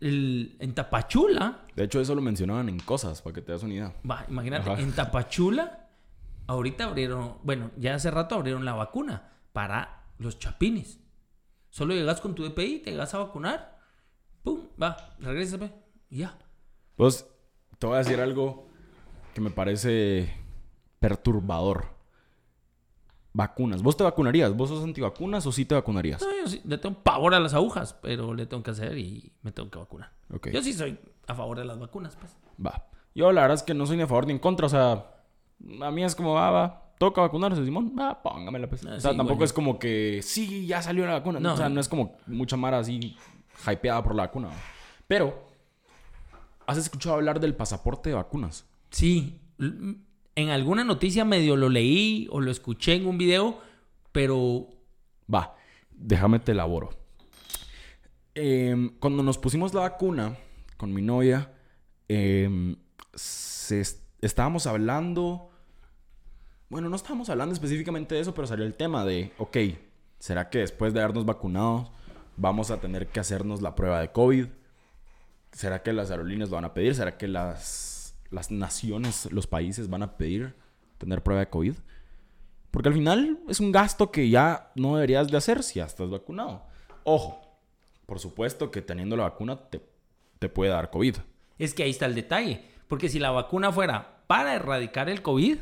El- 0.00 0.56
en 0.60 0.74
Tapachula, 0.74 1.64
De 1.74 1.84
hecho, 1.84 2.00
eso 2.00 2.14
lo 2.14 2.20
mencionaban 2.22 2.68
en 2.68 2.78
cosas, 2.80 3.20
para 3.22 3.34
que 3.34 3.42
te 3.42 3.52
das 3.52 3.62
una 3.62 3.74
idea. 3.74 3.94
va, 4.08 4.24
imagínate, 4.28 4.70
Ajá. 4.70 4.80
en 4.80 4.92
Tapachula, 4.92 5.88
ahorita 6.46 6.84
abrieron, 6.84 7.36
bueno, 7.42 7.70
ya 7.76 7.94
hace 7.94 8.10
rato 8.10 8.34
abrieron 8.36 8.64
la 8.64 8.74
vacuna 8.74 9.32
para 9.52 10.04
los 10.18 10.38
chapines. 10.38 11.00
Solo 11.70 11.94
llegas 11.94 12.20
con 12.20 12.34
tu 12.34 12.42
DPI, 12.44 12.78
te 12.80 12.90
llegas 12.92 13.12
a 13.14 13.18
vacunar, 13.18 13.78
pum, 14.42 14.60
va, 14.80 15.16
regresas, 15.20 15.60
y 16.10 16.18
ya. 16.18 16.38
Pues 16.96 17.26
te 17.78 17.86
voy 17.86 17.96
a 17.96 17.98
decir 17.98 18.20
algo 18.20 18.66
que 19.34 19.40
me 19.40 19.50
parece 19.50 20.32
perturbador. 20.98 21.86
Vacunas. 23.38 23.84
¿Vos 23.84 23.96
te 23.96 24.02
vacunarías? 24.02 24.52
¿Vos 24.56 24.68
sos 24.68 24.82
antivacunas 24.82 25.46
o 25.46 25.52
sí 25.52 25.64
te 25.64 25.72
vacunarías? 25.76 26.20
No, 26.20 26.26
yo 26.42 26.48
sí, 26.48 26.60
le 26.64 26.76
tengo 26.76 26.96
pavor 27.04 27.36
a 27.36 27.38
las 27.38 27.54
agujas, 27.54 27.94
pero 28.02 28.34
le 28.34 28.46
tengo 28.46 28.64
que 28.64 28.72
hacer 28.72 28.98
y 28.98 29.32
me 29.42 29.52
tengo 29.52 29.70
que 29.70 29.78
vacunar. 29.78 30.10
Ok. 30.34 30.48
Yo 30.48 30.60
sí 30.60 30.72
soy 30.72 30.98
a 31.28 31.36
favor 31.36 31.56
de 31.56 31.64
las 31.64 31.78
vacunas, 31.78 32.16
pues. 32.16 32.36
Va. 32.64 32.88
Yo 33.14 33.30
la 33.30 33.42
verdad 33.42 33.54
es 33.54 33.62
que 33.62 33.74
no 33.74 33.86
soy 33.86 33.96
ni 33.96 34.02
a 34.02 34.08
favor 34.08 34.26
ni 34.26 34.32
en 34.32 34.40
contra. 34.40 34.66
O 34.66 34.68
sea, 34.68 35.04
a 35.82 35.90
mí 35.92 36.02
es 36.02 36.16
como, 36.16 36.34
va, 36.34 36.50
va, 36.50 36.92
toca 36.98 37.20
vacunarse, 37.20 37.64
Simón. 37.64 37.94
Va, 37.96 38.20
póngamela, 38.20 38.68
pues. 38.68 38.84
Ah, 38.84 38.94
o 38.96 39.00
sea, 39.00 39.12
sí, 39.12 39.16
tampoco 39.16 39.44
es 39.44 39.52
como 39.52 39.78
que, 39.78 40.18
sí, 40.20 40.66
ya 40.66 40.82
salió 40.82 41.06
la 41.06 41.12
vacuna. 41.12 41.38
No. 41.38 41.54
O 41.54 41.56
sea, 41.56 41.68
no 41.68 41.80
es 41.80 41.88
como 41.88 42.16
mucha 42.26 42.56
mara 42.56 42.80
así 42.80 43.16
hypeada 43.70 44.02
por 44.02 44.16
la 44.16 44.24
vacuna. 44.24 44.48
¿va? 44.48 44.54
Pero, 45.06 45.46
¿has 46.66 46.76
escuchado 46.76 47.14
hablar 47.14 47.38
del 47.38 47.54
pasaporte 47.54 48.08
de 48.08 48.16
vacunas? 48.16 48.66
Sí, 48.90 49.40
en 50.38 50.50
alguna 50.50 50.84
noticia 50.84 51.24
medio 51.24 51.56
lo 51.56 51.68
leí 51.68 52.28
o 52.30 52.40
lo 52.40 52.50
escuché 52.50 52.94
en 52.94 53.06
un 53.06 53.18
video, 53.18 53.60
pero 54.12 54.68
Va, 55.32 55.56
déjame 55.90 56.38
te 56.38 56.52
elaboro. 56.52 56.90
Em, 58.34 58.90
cuando 58.98 59.22
nos 59.22 59.36
pusimos 59.36 59.74
la 59.74 59.80
vacuna 59.82 60.36
con 60.76 60.94
mi 60.94 61.02
novia, 61.02 61.52
em, 62.08 62.76
estábamos 64.22 64.66
hablando. 64.66 65.50
Bueno, 66.70 66.88
no 66.88 66.96
estábamos 66.96 67.28
hablando 67.28 67.52
específicamente 67.52 68.14
de 68.14 68.22
eso, 68.22 68.34
pero 68.34 68.46
salió 68.46 68.64
el 68.64 68.74
tema 68.74 69.04
de, 69.04 69.32
ok, 69.38 69.56
¿será 70.18 70.48
que 70.48 70.58
después 70.58 70.94
de 70.94 71.00
habernos 71.00 71.26
vacunado 71.26 71.92
vamos 72.36 72.70
a 72.70 72.80
tener 72.80 73.08
que 73.08 73.20
hacernos 73.20 73.60
la 73.60 73.74
prueba 73.74 74.00
de 74.00 74.12
COVID? 74.12 74.46
¿Será 75.52 75.82
que 75.82 75.92
las 75.92 76.10
aerolíneas 76.10 76.48
lo 76.48 76.56
van 76.56 76.64
a 76.64 76.74
pedir? 76.74 76.94
¿Será 76.94 77.18
que 77.18 77.28
las, 77.28 77.87
las 78.30 78.50
naciones, 78.50 79.30
los 79.32 79.46
países 79.46 79.88
van 79.88 80.02
a 80.02 80.16
pedir 80.16 80.54
tener 80.98 81.22
prueba 81.22 81.40
de 81.40 81.50
COVID? 81.50 81.74
Porque 82.70 82.88
al 82.88 82.94
final 82.94 83.38
es 83.48 83.60
un 83.60 83.72
gasto 83.72 84.10
que 84.10 84.28
ya 84.28 84.70
no 84.74 84.94
deberías 84.96 85.28
de 85.28 85.36
hacer 85.36 85.62
si 85.62 85.76
ya 85.78 85.84
estás 85.86 86.10
vacunado. 86.10 86.64
Ojo, 87.04 87.40
por 88.06 88.18
supuesto 88.20 88.70
que 88.70 88.82
teniendo 88.82 89.16
la 89.16 89.24
vacuna 89.24 89.56
te, 89.70 89.80
te 90.38 90.48
puede 90.48 90.70
dar 90.70 90.90
COVID. 90.90 91.16
es 91.58 91.72
que 91.74 91.82
ahí 91.84 91.90
está 91.90 92.06
el 92.06 92.14
detalle. 92.14 92.62
Porque 92.88 93.08
si 93.08 93.18
la 93.18 93.30
vacuna 93.30 93.72
fuera 93.72 94.22
para 94.26 94.54
erradicar 94.54 95.08
el 95.08 95.22
COVID, 95.22 95.58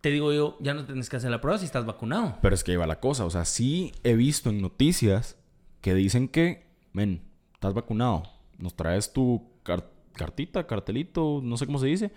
te 0.00 0.10
digo 0.10 0.32
yo, 0.32 0.56
ya 0.60 0.74
no 0.74 0.84
tienes 0.84 1.08
que 1.08 1.16
hacer 1.16 1.30
la 1.30 1.40
prueba 1.40 1.58
si 1.58 1.64
estás 1.64 1.84
vacunado. 1.86 2.38
Pero 2.42 2.54
es 2.54 2.62
que 2.64 2.72
iba 2.72 2.86
la 2.86 3.00
cosa. 3.00 3.24
O 3.24 3.30
sea, 3.30 3.44
sí 3.44 3.92
he 4.04 4.14
visto 4.14 4.50
en 4.50 4.60
noticias 4.60 5.36
que 5.80 5.94
dicen 5.94 6.28
que, 6.28 6.66
men, 6.92 7.22
estás 7.54 7.72
vacunado. 7.74 8.22
Nos 8.58 8.74
traes 8.76 9.12
tu 9.12 9.48
car- 9.62 9.90
cartita, 10.14 10.66
cartelito, 10.66 11.40
no 11.42 11.56
sé 11.56 11.66
cómo 11.66 11.78
se 11.78 11.86
dice, 11.86 12.12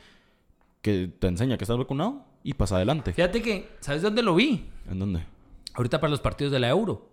que 0.82 1.08
te 1.20 1.28
enseña 1.28 1.58
que 1.58 1.64
estás 1.64 1.78
vacunado 1.78 2.26
y 2.44 2.54
pasa 2.54 2.78
adelante. 2.78 3.12
Fíjate 3.14 3.42
que, 3.42 3.70
¿sabes 3.80 4.02
dónde 4.02 4.22
lo 4.24 4.36
vi? 4.36 4.70
¿En 4.90 5.00
dónde? 5.00 5.24
Ahorita 5.74 6.00
para 6.00 6.12
los 6.12 6.22
partidos 6.22 6.52
de 6.54 6.60
la 6.60 6.70
Euro. 6.70 7.10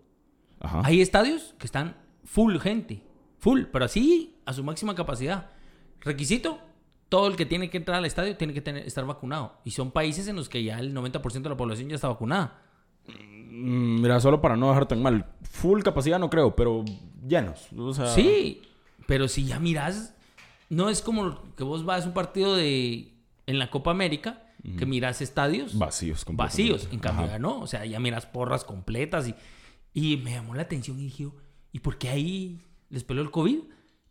Ajá. 0.61 0.83
Hay 0.85 1.01
estadios 1.01 1.55
que 1.59 1.67
están 1.67 1.97
full 2.25 2.57
gente. 2.59 3.03
Full, 3.41 3.65
pero 3.73 3.85
así 3.85 4.37
a 4.47 4.53
su 4.53 4.63
máxima 4.65 4.95
capacidad. 4.95 5.51
Requisito, 6.01 6.59
todo 7.09 7.27
el 7.29 7.37
que 7.37 7.45
tiene 7.47 7.69
que 7.69 7.77
entrar 7.77 7.99
al 7.99 8.05
estadio 8.07 8.37
tiene 8.37 8.55
que 8.55 8.61
tener- 8.63 8.87
estar 8.87 9.05
vacunado. 9.05 9.59
Y 9.65 9.73
son 9.73 9.91
países 9.91 10.29
en 10.29 10.37
los 10.37 10.49
que 10.49 10.63
ya 10.65 10.79
el 10.79 10.95
90% 10.95 11.43
de 11.43 11.49
la 11.51 11.57
población 11.57 11.89
ya 11.89 11.97
está 11.97 12.09
vacunada. 12.09 12.63
Mm, 13.07 14.01
Mira, 14.01 14.21
solo 14.21 14.41
para 14.41 14.57
no 14.57 14.69
dejar 14.69 14.87
tan 14.87 15.03
mal. 15.03 15.27
Full 15.43 15.83
capacidad 15.83 16.19
no 16.19 16.31
creo, 16.31 16.55
pero 16.57 16.85
llenos. 17.27 17.69
O 17.77 17.93
sea, 17.93 18.07
Sí, 18.09 18.63
pero 19.07 19.29
si 19.29 19.45
ya 19.45 19.59
miras, 19.61 20.15
no 20.71 20.89
es 20.89 21.03
como 21.03 21.55
que 21.57 21.65
vos 21.65 21.85
vas 21.85 22.05
a 22.05 22.09
un 22.09 22.15
partido 22.15 22.57
de 22.57 23.13
en 23.47 23.59
la 23.59 23.71
Copa 23.71 23.91
América 23.91 24.41
que 24.79 24.87
miras 24.87 25.21
estadios 25.21 25.77
Vacíos. 25.79 26.25
vacíos. 26.33 26.89
En 26.91 26.99
cambio, 26.99 27.27
ya 27.27 27.39
no. 27.39 27.61
O 27.61 27.67
sea, 27.67 27.85
ya 27.85 28.01
miras 28.01 28.25
porras 28.25 28.65
completas 28.65 29.29
y, 29.29 29.35
y 29.93 30.17
me 30.17 30.31
llamó 30.33 30.55
la 30.55 30.63
atención 30.63 30.99
y 30.99 31.03
dije, 31.05 31.29
¿y 31.71 31.81
por 31.81 31.99
qué 31.99 32.09
ahí 32.09 32.63
les 32.89 33.05
peló 33.05 33.21
el 33.21 33.31
COVID? 33.31 33.59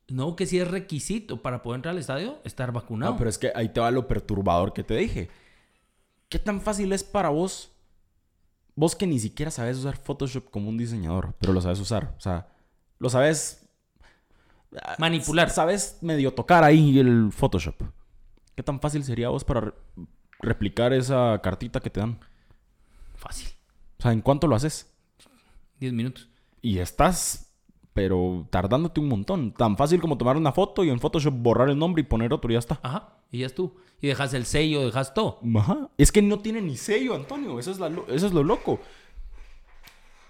No, 0.10 0.36
que 0.36 0.46
sí 0.46 0.60
es 0.60 0.68
requisito 0.68 1.42
para 1.42 1.64
poder 1.64 1.78
entrar 1.80 1.94
al 1.94 2.00
estadio 2.00 2.40
estar 2.44 2.72
vacunado. 2.72 3.14
No, 3.14 3.18
pero 3.18 3.32
es 3.32 3.40
que 3.40 3.52
ahí 3.56 3.70
te 3.70 3.80
va 3.80 3.90
lo 3.90 4.08
perturbador 4.08 4.74
que 4.74 4.84
te 4.84 4.96
dije. 4.96 5.30
¿Qué 6.30 6.38
tan 6.38 6.62
fácil 6.62 6.94
es 6.94 7.04
para 7.04 7.30
vos? 7.30 7.72
Vos 8.76 8.96
que 8.96 9.08
ni 9.08 9.20
siquiera 9.20 9.50
sabes 9.50 9.78
usar 9.78 9.98
Photoshop 9.98 10.52
como 10.52 10.70
un 10.70 10.78
diseñador, 10.78 11.34
pero 11.40 11.52
lo 11.54 11.62
sabes 11.62 11.80
usar. 11.80 12.14
O 12.18 12.22
sea, 12.22 12.48
lo 13.00 13.10
sabes. 13.10 13.63
Ah, 14.82 14.96
Manipular. 15.00 15.50
Sabes 15.50 15.98
medio 16.02 16.34
tocar 16.34 16.64
ahí 16.64 17.00
el 17.00 17.32
Photoshop. 17.32 17.76
¿Qué 18.56 18.64
tan 18.64 18.80
fácil 18.80 19.04
sería 19.04 19.30
vos 19.30 19.44
para 19.44 19.62
re- 19.62 19.74
replicar 20.40 20.94
esa 20.94 21.40
cartita 21.44 21.80
que 21.80 21.90
te 21.90 22.00
dan? 22.00 22.20
Fácil. 23.16 23.50
O 24.00 24.02
sea, 24.04 24.12
¿en 24.12 24.22
cuánto 24.22 24.48
lo 24.48 24.56
haces? 24.56 24.92
10 25.80 25.94
minutos. 25.94 26.30
Y 26.62 26.80
estás, 26.80 27.52
pero 27.94 28.48
tardándote 28.50 29.00
un 29.00 29.08
montón. 29.10 29.54
Tan 29.54 29.76
fácil 29.78 30.00
como 30.02 30.18
tomar 30.18 30.38
una 30.38 30.52
foto 30.52 30.84
y 30.84 30.90
en 30.90 31.00
Photoshop 31.00 31.34
borrar 31.34 31.70
el 31.70 31.78
nombre 31.78 32.02
y 32.02 32.06
poner 32.06 32.32
otro 32.34 32.50
y 32.52 32.54
ya 32.54 32.60
está. 32.60 32.80
Ajá. 32.84 33.18
Y 33.32 33.40
ya 33.40 33.48
es 33.48 33.56
tú. 33.56 33.76
Y 34.02 34.08
dejas 34.08 34.34
el 34.34 34.46
sello, 34.46 34.86
dejas 34.86 35.14
todo. 35.14 35.40
Ajá. 35.58 35.90
Es 35.98 36.12
que 36.12 36.22
no 36.22 36.40
tiene 36.40 36.62
ni 36.62 36.76
sello, 36.78 37.16
Antonio. 37.16 37.58
Eso 37.60 37.72
es, 37.72 37.80
la 37.80 37.90
lo- 37.90 38.08
eso 38.10 38.28
es 38.28 38.34
lo 38.34 38.44
loco. 38.44 38.80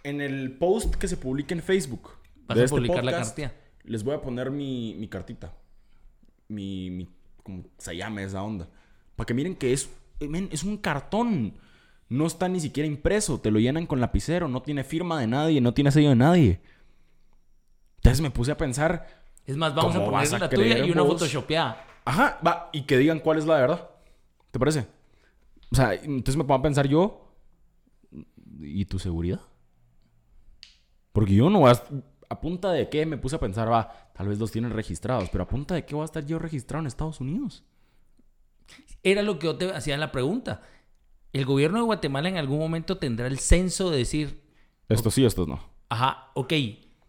En 0.04 0.22
el 0.22 0.58
post 0.58 0.96
que 0.96 1.08
se 1.08 1.18
publica 1.18 1.54
en 1.56 1.62
Facebook. 1.62 2.10
Vas 2.48 2.58
a 2.58 2.64
este 2.64 2.76
publicar 2.76 3.04
la 3.04 3.12
cartilla. 3.14 3.54
Les 3.84 4.04
voy 4.04 4.16
a 4.16 4.22
poner 4.22 4.52
mi, 4.52 4.96
mi 4.96 5.08
cartita. 5.08 5.54
Mi, 6.48 6.90
mi. 6.90 7.10
¿Cómo 7.44 7.64
se 7.78 7.96
llama 7.96 8.22
esa 8.24 8.42
onda? 8.44 8.70
Para 9.16 9.26
que 9.26 9.34
miren 9.34 9.56
que 9.56 9.74
es. 9.74 9.90
eh, 10.20 10.28
men, 10.28 10.50
es 10.52 10.64
un 10.64 10.78
cartón. 10.78 11.56
No 12.10 12.26
está 12.28 12.48
ni 12.48 12.60
siquiera 12.60 12.88
impreso. 12.88 13.40
Te 13.40 13.52
lo 13.52 13.60
llenan 13.60 13.86
con 13.88 14.00
lapicero. 14.00 14.48
No 14.48 14.62
tiene 14.62 14.84
firma 14.84 15.20
de 15.20 15.28
nadie. 15.28 15.62
No 15.62 15.74
tiene 15.74 15.92
sello 15.92 16.10
de 16.10 16.16
nadie. 16.16 16.62
Entonces 17.98 18.22
me 18.22 18.32
puse 18.32 18.52
a 18.52 18.58
pensar. 18.58 19.24
Es 19.46 19.58
más, 19.58 19.74
vamos 19.76 19.96
a 19.96 20.00
¿Cómo 20.00 20.12
vas 20.12 20.30
poner 20.30 20.44
a 20.44 20.46
la 20.46 20.50
tuya 20.50 20.78
y 20.80 20.92
una 20.92 21.02
vos? 21.02 21.14
photoshopeada. 21.14 21.86
Ajá, 22.06 22.40
va, 22.46 22.70
y 22.74 22.84
que 22.84 22.98
digan 22.98 23.20
cuál 23.20 23.38
es 23.38 23.46
la 23.46 23.56
de 23.56 23.62
verdad. 23.62 23.90
¿Te 24.52 24.60
parece? 24.60 24.88
O 25.72 25.76
sea, 25.76 25.94
entonces 25.94 26.36
me 26.38 26.44
pongo 26.44 26.56
a 26.56 26.62
pensar 26.62 26.88
yo. 26.88 27.34
¿Y 28.60 28.86
tu 28.86 29.00
seguridad? 29.00 29.42
Porque 31.12 31.34
yo 31.36 31.50
no 31.50 31.60
voy 31.60 31.72
a. 31.72 31.84
¿A 32.34 32.42
punta 32.42 32.72
de 32.72 32.90
qué 32.90 33.06
me 33.06 33.18
puse 33.18 33.36
a 33.36 33.40
pensar? 33.40 33.72
Va, 33.72 34.10
tal 34.14 34.28
vez 34.28 34.40
los 34.40 34.52
tienen 34.52 34.72
registrados, 34.72 35.30
pero 35.30 35.44
¿a 35.44 35.48
punta 35.48 35.76
de 35.76 35.86
qué 35.86 35.94
voy 35.94 36.02
a 36.02 36.06
estar 36.06 36.26
yo 36.26 36.40
registrado 36.40 36.82
en 36.82 36.88
Estados 36.88 37.22
Unidos? 37.22 37.64
Era 39.04 39.22
lo 39.22 39.38
que 39.38 39.46
yo 39.46 39.56
te 39.56 39.72
hacía 39.72 39.96
la 39.98 40.12
pregunta. 40.12 40.62
¿El 41.32 41.46
gobierno 41.46 41.78
de 41.78 41.84
Guatemala 41.84 42.30
en 42.30 42.38
algún 42.38 42.58
momento 42.58 42.98
tendrá 42.98 43.28
el 43.28 43.38
censo 43.38 43.92
de 43.92 43.98
decir, 44.00 44.42
Esto 44.90 45.12
sí, 45.12 45.24
estos 45.26 45.48
no. 45.48 45.60
ajá, 45.90 46.32
ok, 46.34 46.54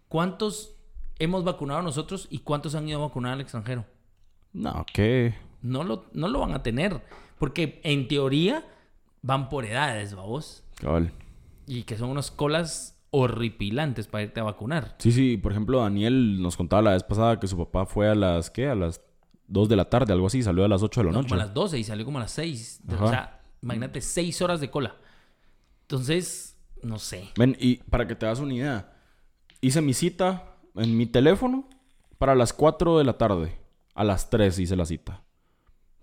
¿cuántos 0.09 0.77
hemos 1.19 1.43
vacunado 1.43 1.81
nosotros 1.81 2.27
y 2.31 2.41
cuántos 2.41 2.75
han 2.75 2.87
ido 2.87 2.99
a 3.03 3.07
vacunar 3.07 3.33
al 3.33 3.41
extranjero? 3.41 3.87
No, 4.53 4.85
¿qué? 4.93 5.35
No 5.63 5.85
lo, 5.85 6.05
no 6.13 6.29
lo 6.29 6.41
van 6.41 6.53
a 6.53 6.63
tener. 6.63 7.01
Porque 7.39 7.81
en 7.83 8.09
teoría 8.09 8.67
van 9.23 9.49
por 9.49 9.65
edades, 9.65 10.15
vamos. 10.15 10.63
Cabal. 10.77 11.13
Y 11.67 11.85
que 11.85 11.97
son 11.97 12.11
unas 12.11 12.31
colas 12.31 12.94
horripilantes 13.17 14.09
para 14.09 14.25
irte 14.25 14.41
a 14.41 14.45
vacunar. 14.45 14.97
Sí, 14.99 15.13
sí, 15.13 15.37
por 15.37 15.53
ejemplo, 15.53 15.81
Daniel 15.81 16.43
nos 16.43 16.57
contaba 16.57 16.83
la 16.83 16.91
vez 16.93 17.05
pasada 17.05 17.39
que 17.39 17.47
su 17.47 17.57
papá 17.57 17.87
fue 17.87 18.09
a 18.09 18.15
las, 18.15 18.51
¿qué? 18.51 18.69
A 18.69 18.75
las 18.75 19.01
2 19.47 19.69
de 19.69 19.77
la 19.77 19.89
tarde, 19.89 20.13
algo 20.13 20.27
así, 20.27 20.43
salió 20.43 20.65
a 20.65 20.69
las 20.69 20.83
8 20.83 21.01
de 21.01 21.05
la 21.07 21.13
No, 21.13 21.19
noche. 21.19 21.29
como 21.31 21.41
a 21.41 21.45
las 21.45 21.55
12 21.55 21.79
y 21.79 21.85
salió 21.85 22.05
como 22.05 22.19
a 22.19 22.23
las 22.23 22.33
6. 22.33 22.81
Ajá. 22.89 23.05
O 23.05 23.09
sea, 23.09 23.41
imagínate 23.63 24.01
6 24.01 24.43
horas 24.43 24.61
de 24.61 24.71
cola. 24.71 24.97
Entonces, 25.83 26.57
no 26.83 26.99
sé. 26.99 27.29
Ven, 27.39 27.57
y 27.61 27.77
para 27.77 28.07
que 28.07 28.15
te 28.15 28.27
das 28.27 28.41
una 28.41 28.55
idea, 28.55 28.93
hice 29.61 29.81
mi 29.81 29.95
cita 29.95 30.45
en 30.75 30.97
mi 30.97 31.07
teléfono 31.07 31.69
para 32.19 32.35
las 32.35 32.53
4 32.53 32.99
de 32.99 33.05
la 33.05 33.17
tarde. 33.19 33.59
A 33.95 34.03
las 34.03 34.29
3 34.31 34.59
hice 34.59 34.75
la 34.77 34.87
cita. 34.87 35.23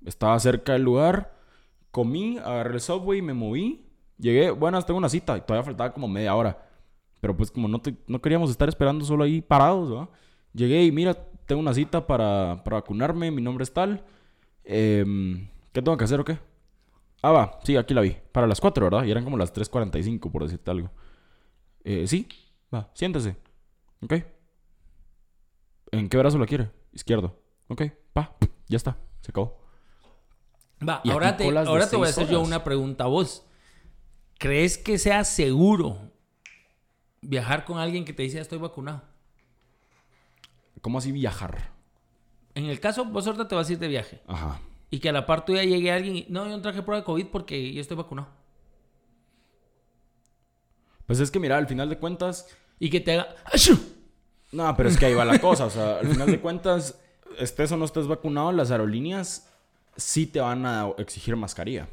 Estaba 0.06 0.40
cerca 0.40 0.74
del 0.74 0.84
lugar, 0.84 1.36
comí, 1.92 2.38
agarré 2.38 2.76
el 2.76 2.82
subway, 2.82 3.22
me 3.22 3.34
moví, 3.34 3.86
llegué, 4.18 4.50
buenas, 4.52 4.86
tengo 4.86 4.98
una 4.98 5.10
cita 5.10 5.38
y 5.38 5.42
todavía 5.42 5.66
faltaba 5.66 5.94
como 5.94 6.08
media 6.08 6.34
hora. 6.36 6.70
Pero 7.22 7.38
pues 7.38 7.52
como 7.52 7.68
no, 7.68 7.80
te- 7.80 7.96
no 8.08 8.22
queríamos 8.22 8.50
estar 8.50 8.68
esperando 8.68 9.06
solo 9.06 9.24
ahí 9.24 9.42
parados, 9.42 9.90
¿verdad? 9.90 10.10
Llegué 10.54 10.84
y 10.84 10.92
mira, 10.92 11.14
tengo 11.46 11.62
una 11.62 11.74
cita 11.74 12.06
para, 12.06 12.62
para 12.64 12.78
vacunarme, 12.78 13.32
mi 13.32 13.42
nombre 13.42 13.64
es 13.64 13.72
tal. 13.74 14.04
Em, 14.64 15.48
¿Qué 15.72 15.82
tengo 15.82 15.96
que 15.98 16.04
hacer 16.04 16.20
o 16.20 16.26
qué? 16.26 16.38
Ah, 17.22 17.32
va, 17.32 17.60
sí, 17.64 17.78
aquí 17.78 17.94
la 17.94 18.02
vi. 18.02 18.18
Para 18.32 18.48
las 18.48 18.60
4, 18.60 18.84
¿verdad? 18.86 19.06
Y 19.06 19.12
eran 19.12 19.24
como 19.24 19.38
las 19.38 19.54
3.45, 19.54 20.32
por 20.32 20.44
decirte 20.44 20.72
algo. 20.72 20.90
Eh, 21.84 22.06
sí, 22.08 22.28
va, 22.74 22.90
siéntese. 22.94 23.38
¿Ok? 24.02 24.14
¿En 25.92 26.10
qué 26.10 26.18
brazo 26.18 26.38
la 26.38 26.46
quiere? 26.46 26.72
Izquierdo. 26.94 27.38
Ok, 27.68 27.84
pa, 28.14 28.36
ya 28.68 28.78
está, 28.78 28.98
se 29.22 29.32
acabó. 29.32 29.60
Va, 30.88 31.02
Y 31.04 31.12
ahora 31.12 31.38
te, 31.38 31.44
ahora 31.58 31.88
te 31.90 31.96
voy 31.96 32.08
a 32.08 32.10
hacer 32.10 32.28
yo 32.28 32.42
una 32.42 32.64
pregunta 32.64 33.04
a 33.04 33.08
vos. 33.08 33.46
¿Crees 34.40 34.78
que 34.78 34.98
sea 34.98 35.24
seguro 35.24 36.11
viajar 37.22 37.66
con 37.66 37.78
alguien 37.78 38.06
que 38.06 38.14
te 38.14 38.24
dice 38.24 38.36
"Ya 38.38 38.42
estoy 38.42 38.58
vacunado? 38.58 39.04
¿Cómo 40.82 40.98
así 40.98 41.12
viajar? 41.12 41.70
En 42.56 42.66
el 42.66 42.80
caso, 42.80 43.06
vos 43.06 43.26
ahorita 43.28 43.48
te 43.48 43.56
vas 43.56 43.70
a 43.70 43.74
ir 43.74 43.80
de 43.80 43.88
viaje 43.88 44.22
Ajá. 44.28 44.60
y 44.90 45.00
que 45.00 45.10
a 45.10 45.12
la 45.14 45.26
par 45.26 45.46
tuya 45.46 45.64
llegue 45.64 45.92
alguien 45.92 46.16
y 46.18 46.26
no, 46.28 46.46
yo 46.46 46.52
no 46.52 46.62
traje 46.62 46.82
prueba 46.82 47.00
de 47.02 47.06
COVID 47.06 47.28
porque 47.28 47.72
yo 47.74 47.80
estoy 47.82 47.96
vacunado. 47.96 48.28
Pues 51.06 51.20
es 51.20 51.30
que 51.32 51.40
mira, 51.40 51.58
al 51.58 51.68
final 51.68 51.90
de 51.90 51.98
cuentas... 51.98 52.48
Y 52.80 52.90
que 52.90 53.00
te 53.00 53.14
haga... 53.14 53.36
No, 54.52 54.76
pero 54.76 54.90
es 54.90 54.98
que 54.98 55.06
ahí 55.06 55.14
va 55.14 55.24
la 55.24 55.40
cosa. 55.40 55.66
O 55.66 55.70
sea, 55.70 56.00
al 56.00 56.08
final 56.08 56.30
de 56.30 56.42
cuentas, 56.42 57.00
estés 57.38 57.72
o 57.72 57.78
no 57.78 57.86
estés 57.86 58.06
vacunado, 58.08 58.52
las 58.52 58.70
aerolíneas 58.70 59.50
sí 59.96 60.28
te 60.28 60.42
van 60.42 60.66
a 60.66 60.90
exigir 60.98 61.36
mascarilla. 61.38 61.88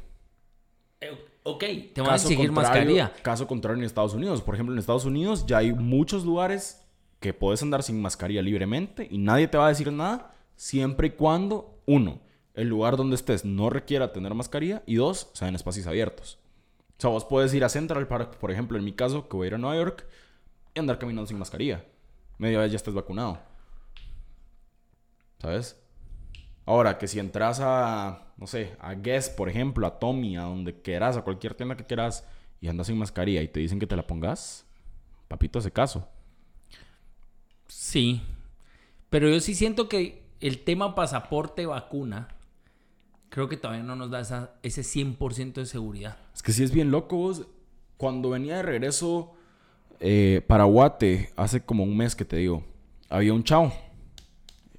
Ok, 1.51 1.63
te 1.93 2.01
van 2.01 2.11
a 2.11 2.15
exigir 2.15 2.51
mascarilla. 2.51 3.11
Caso 3.21 3.47
contrario 3.47 3.79
en 3.79 3.85
Estados 3.85 4.13
Unidos. 4.13 4.41
Por 4.41 4.53
ejemplo, 4.55 4.73
en 4.73 4.79
Estados 4.79 5.05
Unidos 5.05 5.45
ya 5.47 5.57
hay 5.57 5.73
muchos 5.73 6.25
lugares 6.25 6.85
que 7.19 7.33
puedes 7.33 7.61
andar 7.63 7.83
sin 7.83 8.01
mascarilla 8.01 8.41
libremente 8.41 9.07
y 9.09 9.17
nadie 9.17 9.47
te 9.47 9.57
va 9.57 9.65
a 9.65 9.69
decir 9.69 9.91
nada 9.91 10.33
siempre 10.55 11.07
y 11.07 11.11
cuando, 11.11 11.81
uno, 11.85 12.19
el 12.53 12.67
lugar 12.67 12.97
donde 12.97 13.15
estés 13.15 13.45
no 13.45 13.69
requiera 13.69 14.11
tener 14.11 14.33
mascarilla 14.33 14.83
y 14.85 14.95
dos, 14.95 15.29
sean 15.33 15.55
espacios 15.55 15.87
abiertos. 15.87 16.39
O 16.97 17.01
sea, 17.01 17.09
vos 17.09 17.25
puedes 17.25 17.53
ir 17.53 17.63
a 17.63 17.69
Central 17.69 18.07
Park, 18.07 18.37
por 18.37 18.51
ejemplo, 18.51 18.77
en 18.77 18.83
mi 18.83 18.91
caso, 18.93 19.27
que 19.27 19.37
voy 19.37 19.45
a 19.45 19.47
ir 19.47 19.55
a 19.55 19.57
Nueva 19.57 19.77
York, 19.77 20.05
y 20.75 20.79
andar 20.79 20.99
caminando 20.99 21.27
sin 21.27 21.39
mascarilla. 21.39 21.85
Media 22.37 22.59
vez 22.59 22.71
ya 22.71 22.75
estás 22.75 22.93
vacunado. 22.93 23.39
¿Sabes? 25.39 25.81
Ahora, 26.69 26.99
que 26.99 27.07
si 27.07 27.17
entras 27.17 27.59
a, 27.63 28.27
no 28.37 28.45
sé, 28.45 28.75
a 28.79 28.93
Guess, 28.93 29.31
por 29.31 29.49
ejemplo, 29.49 29.87
a 29.87 29.97
Tommy, 29.97 30.37
a 30.37 30.43
donde 30.43 30.79
quieras, 30.83 31.17
a 31.17 31.23
cualquier 31.23 31.55
tienda 31.55 31.75
que 31.75 31.83
quieras, 31.83 32.23
y 32.61 32.67
andas 32.67 32.85
sin 32.85 32.97
mascarilla 32.99 33.41
y 33.41 33.47
te 33.47 33.59
dicen 33.59 33.79
que 33.79 33.87
te 33.87 33.95
la 33.95 34.05
pongas, 34.05 34.67
papito, 35.27 35.57
hace 35.57 35.71
caso. 35.71 36.07
Sí. 37.67 38.21
Pero 39.09 39.29
yo 39.29 39.39
sí 39.39 39.55
siento 39.55 39.89
que 39.89 40.21
el 40.41 40.59
tema 40.63 40.93
pasaporte 40.93 41.65
vacuna, 41.65 42.27
creo 43.29 43.49
que 43.49 43.57
todavía 43.57 43.81
no 43.83 43.95
nos 43.95 44.11
da 44.11 44.19
esa- 44.19 44.51
ese 44.61 44.83
100% 44.83 45.61
de 45.61 45.65
seguridad. 45.65 46.17
Es 46.35 46.43
que 46.43 46.51
sí 46.51 46.63
es 46.63 46.71
bien 46.71 46.91
loco, 46.91 47.17
vos. 47.17 47.47
Cuando 47.97 48.29
venía 48.29 48.57
de 48.57 48.61
regreso 48.61 49.33
eh, 49.99 50.45
para 50.47 50.65
Guate, 50.65 51.33
hace 51.35 51.61
como 51.65 51.83
un 51.83 51.97
mes 51.97 52.15
que 52.15 52.25
te 52.25 52.37
digo, 52.37 52.63
había 53.09 53.33
un 53.33 53.43
chavo. 53.43 53.73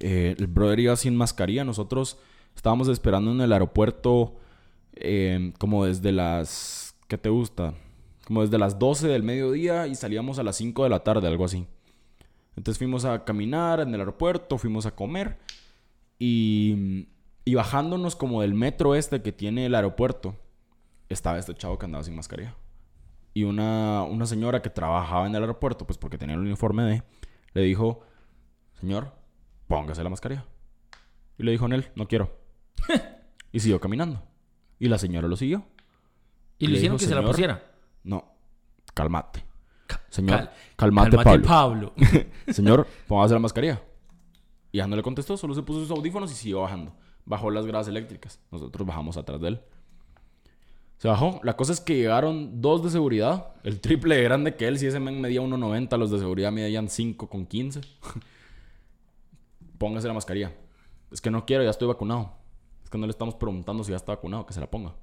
Eh, 0.01 0.35
el 0.37 0.47
brother 0.47 0.79
iba 0.79 0.95
sin 0.95 1.15
mascarilla. 1.15 1.63
Nosotros 1.63 2.17
estábamos 2.55 2.87
esperando 2.87 3.31
en 3.31 3.41
el 3.41 3.53
aeropuerto 3.53 4.35
eh, 4.93 5.53
como 5.59 5.85
desde 5.85 6.11
las... 6.11 6.95
¿Qué 7.07 7.17
te 7.17 7.29
gusta? 7.29 7.75
Como 8.25 8.41
desde 8.41 8.57
las 8.57 8.79
12 8.79 9.07
del 9.07 9.23
mediodía 9.23 9.87
y 9.87 9.95
salíamos 9.95 10.39
a 10.39 10.43
las 10.43 10.55
5 10.55 10.83
de 10.83 10.89
la 10.89 11.03
tarde, 11.03 11.27
algo 11.27 11.45
así. 11.45 11.67
Entonces 12.55 12.77
fuimos 12.77 13.05
a 13.05 13.23
caminar 13.23 13.79
en 13.79 13.93
el 13.93 13.99
aeropuerto, 13.99 14.57
fuimos 14.57 14.85
a 14.85 14.95
comer 14.95 15.37
y, 16.17 17.07
y 17.45 17.55
bajándonos 17.55 18.15
como 18.15 18.41
del 18.41 18.53
metro 18.53 18.95
este 18.95 19.21
que 19.21 19.31
tiene 19.31 19.65
el 19.65 19.75
aeropuerto, 19.75 20.35
estaba 21.09 21.37
este 21.37 21.53
chavo 21.53 21.77
que 21.77 21.85
andaba 21.85 22.03
sin 22.03 22.15
mascarilla. 22.15 22.55
Y 23.33 23.43
una, 23.43 24.03
una 24.03 24.25
señora 24.25 24.61
que 24.61 24.69
trabajaba 24.69 25.27
en 25.27 25.35
el 25.35 25.41
aeropuerto, 25.41 25.85
pues 25.85 25.97
porque 25.97 26.17
tenía 26.17 26.35
el 26.35 26.41
uniforme 26.41 26.83
de, 26.83 27.03
le 27.53 27.61
dijo, 27.61 28.01
señor, 28.79 29.20
póngase 29.71 30.03
la 30.03 30.09
mascarilla. 30.09 30.45
Y 31.37 31.43
le 31.43 31.51
dijo 31.51 31.65
en 31.65 31.73
él, 31.73 31.87
no 31.95 32.07
quiero. 32.07 32.37
y 33.51 33.59
siguió 33.59 33.79
caminando. 33.79 34.21
Y 34.79 34.87
la 34.87 34.97
señora 34.97 35.27
lo 35.27 35.35
siguió. 35.35 35.65
Y 36.57 36.65
Le 36.67 36.73
le 36.73 36.77
hicieron 36.77 36.97
dijo, 36.97 37.05
que 37.05 37.09
se 37.09 37.15
la 37.15 37.21
"Señor, 37.21 37.31
pusiera. 37.31 37.71
No, 38.03 38.35
cálmate. 38.93 39.45
Señor, 40.09 40.37
Cal- 40.37 40.51
calmate, 40.75 41.09
cálmate, 41.17 41.39
Pablo. 41.39 41.93
Pablo. 41.95 42.27
Señor, 42.49 42.87
póngase 43.07 43.33
la 43.33 43.39
mascarilla. 43.39 43.81
Y 44.71 44.77
ya 44.77 44.87
no 44.87 44.95
le 44.95 45.03
contestó, 45.03 45.35
solo 45.37 45.53
se 45.53 45.63
puso 45.63 45.79
sus 45.81 45.91
audífonos 45.91 46.31
y 46.31 46.35
siguió 46.35 46.61
bajando. 46.61 46.93
Bajó 47.25 47.49
las 47.51 47.65
gradas 47.65 47.87
eléctricas. 47.87 48.39
Nosotros 48.51 48.87
bajamos 48.87 49.17
atrás 49.17 49.39
de 49.41 49.47
él. 49.49 49.61
Se 50.97 51.07
bajó. 51.07 51.39
La 51.43 51.55
cosa 51.57 51.73
es 51.73 51.81
que 51.81 51.95
llegaron 51.95 52.61
dos 52.61 52.83
de 52.83 52.89
seguridad. 52.89 53.53
El 53.63 53.79
triple 53.81 54.15
de 54.15 54.23
grande 54.23 54.55
que 54.55 54.67
él. 54.67 54.77
Si 54.79 54.85
ese 54.85 54.99
men 54.99 55.19
medía 55.19 55.41
1.90, 55.41 55.97
los 55.97 56.11
de 56.11 56.19
seguridad 56.19 56.51
medían 56.51 56.89
5 56.89 57.27
con 57.27 57.45
15. 57.45 57.81
Póngase 59.81 60.07
la 60.07 60.13
mascarilla. 60.13 60.51
Es 61.11 61.21
que 61.21 61.31
no 61.31 61.43
quiero, 61.43 61.63
ya 61.63 61.71
estoy 61.71 61.87
vacunado. 61.87 62.33
Es 62.83 62.89
que 62.91 62.99
no 62.99 63.07
le 63.07 63.11
estamos 63.11 63.33
preguntando 63.33 63.83
si 63.83 63.89
ya 63.89 63.97
está 63.97 64.11
vacunado, 64.13 64.45
que 64.45 64.53
se 64.53 64.59
la 64.59 64.69
ponga. 64.69 64.93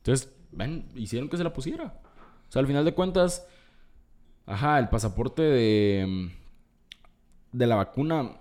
Entonces, 0.00 0.36
ven, 0.52 0.86
hicieron 0.94 1.30
que 1.30 1.38
se 1.38 1.44
la 1.44 1.54
pusiera. 1.54 1.98
O 2.46 2.52
sea, 2.52 2.60
al 2.60 2.66
final 2.66 2.84
de 2.84 2.92
cuentas, 2.92 3.48
ajá, 4.44 4.78
el 4.78 4.90
pasaporte 4.90 5.40
de, 5.40 6.30
de 7.52 7.66
la 7.66 7.76
vacuna, 7.76 8.32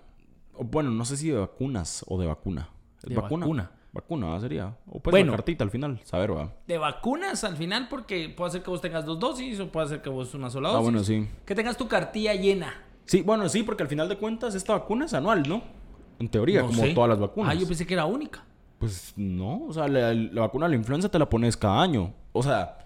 o 0.56 0.66
bueno, 0.66 0.92
no 0.92 1.06
sé 1.06 1.16
si 1.16 1.30
de 1.30 1.40
vacunas 1.40 2.04
o 2.10 2.20
de 2.20 2.28
vacuna. 2.28 2.68
¿Es 3.02 3.10
De 3.10 3.16
vacuna? 3.16 3.46
vacuna. 3.46 3.72
Vacuna, 3.94 4.26
¿verdad? 4.28 4.42
sería. 4.42 4.78
O 4.90 5.00
pues 5.00 5.12
Bueno. 5.14 5.32
la 5.32 5.38
cartita 5.38 5.64
al 5.64 5.72
final, 5.72 6.02
saber, 6.04 6.36
va. 6.36 6.54
De 6.68 6.78
vacunas 6.78 7.46
al 7.46 7.56
final, 7.56 7.88
porque 7.88 8.28
puede 8.28 8.52
ser 8.52 8.62
que 8.62 8.70
vos 8.70 8.82
tengas 8.82 9.06
dos 9.06 9.18
dosis 9.18 9.58
o 9.62 9.72
puede 9.72 9.88
ser 9.88 10.02
que 10.02 10.10
vos 10.10 10.34
una 10.34 10.50
sola 10.50 10.68
dosis. 10.68 10.80
Ah, 10.80 10.84
bueno, 10.84 11.02
sí. 11.02 11.26
Que 11.46 11.56
tengas 11.56 11.78
tu 11.78 11.88
cartilla 11.88 12.34
llena. 12.34 12.74
Sí, 13.06 13.22
bueno, 13.22 13.48
sí, 13.50 13.64
porque 13.64 13.84
al 13.84 13.90
final 13.90 14.10
de 14.10 14.18
cuentas 14.18 14.56
esta 14.56 14.74
vacuna 14.74 15.06
es 15.06 15.14
anual, 15.14 15.44
¿no? 15.48 15.62
En 16.20 16.30
teoría, 16.30 16.62
No 16.62 16.68
como 16.68 16.82
sé. 16.84 16.94
todas 16.94 17.10
las 17.10 17.20
vacunas. 17.20 17.52
Ah, 17.52 17.60
yo 17.60 17.68
pensé 17.68 17.86
que 17.86 17.94
era 17.94 18.06
única. 18.06 18.44
Pues 18.80 19.14
no, 19.16 19.64
o 19.68 19.74
sea, 19.74 19.88
la, 19.88 20.14
la 20.14 20.42
vacuna 20.42 20.66
de 20.66 20.72
la 20.72 20.76
influenza 20.76 21.10
te 21.10 21.18
la 21.20 21.30
pones 21.30 21.56
cada 21.58 21.82
año. 21.82 22.14
O 22.34 22.42
sea, 22.44 22.78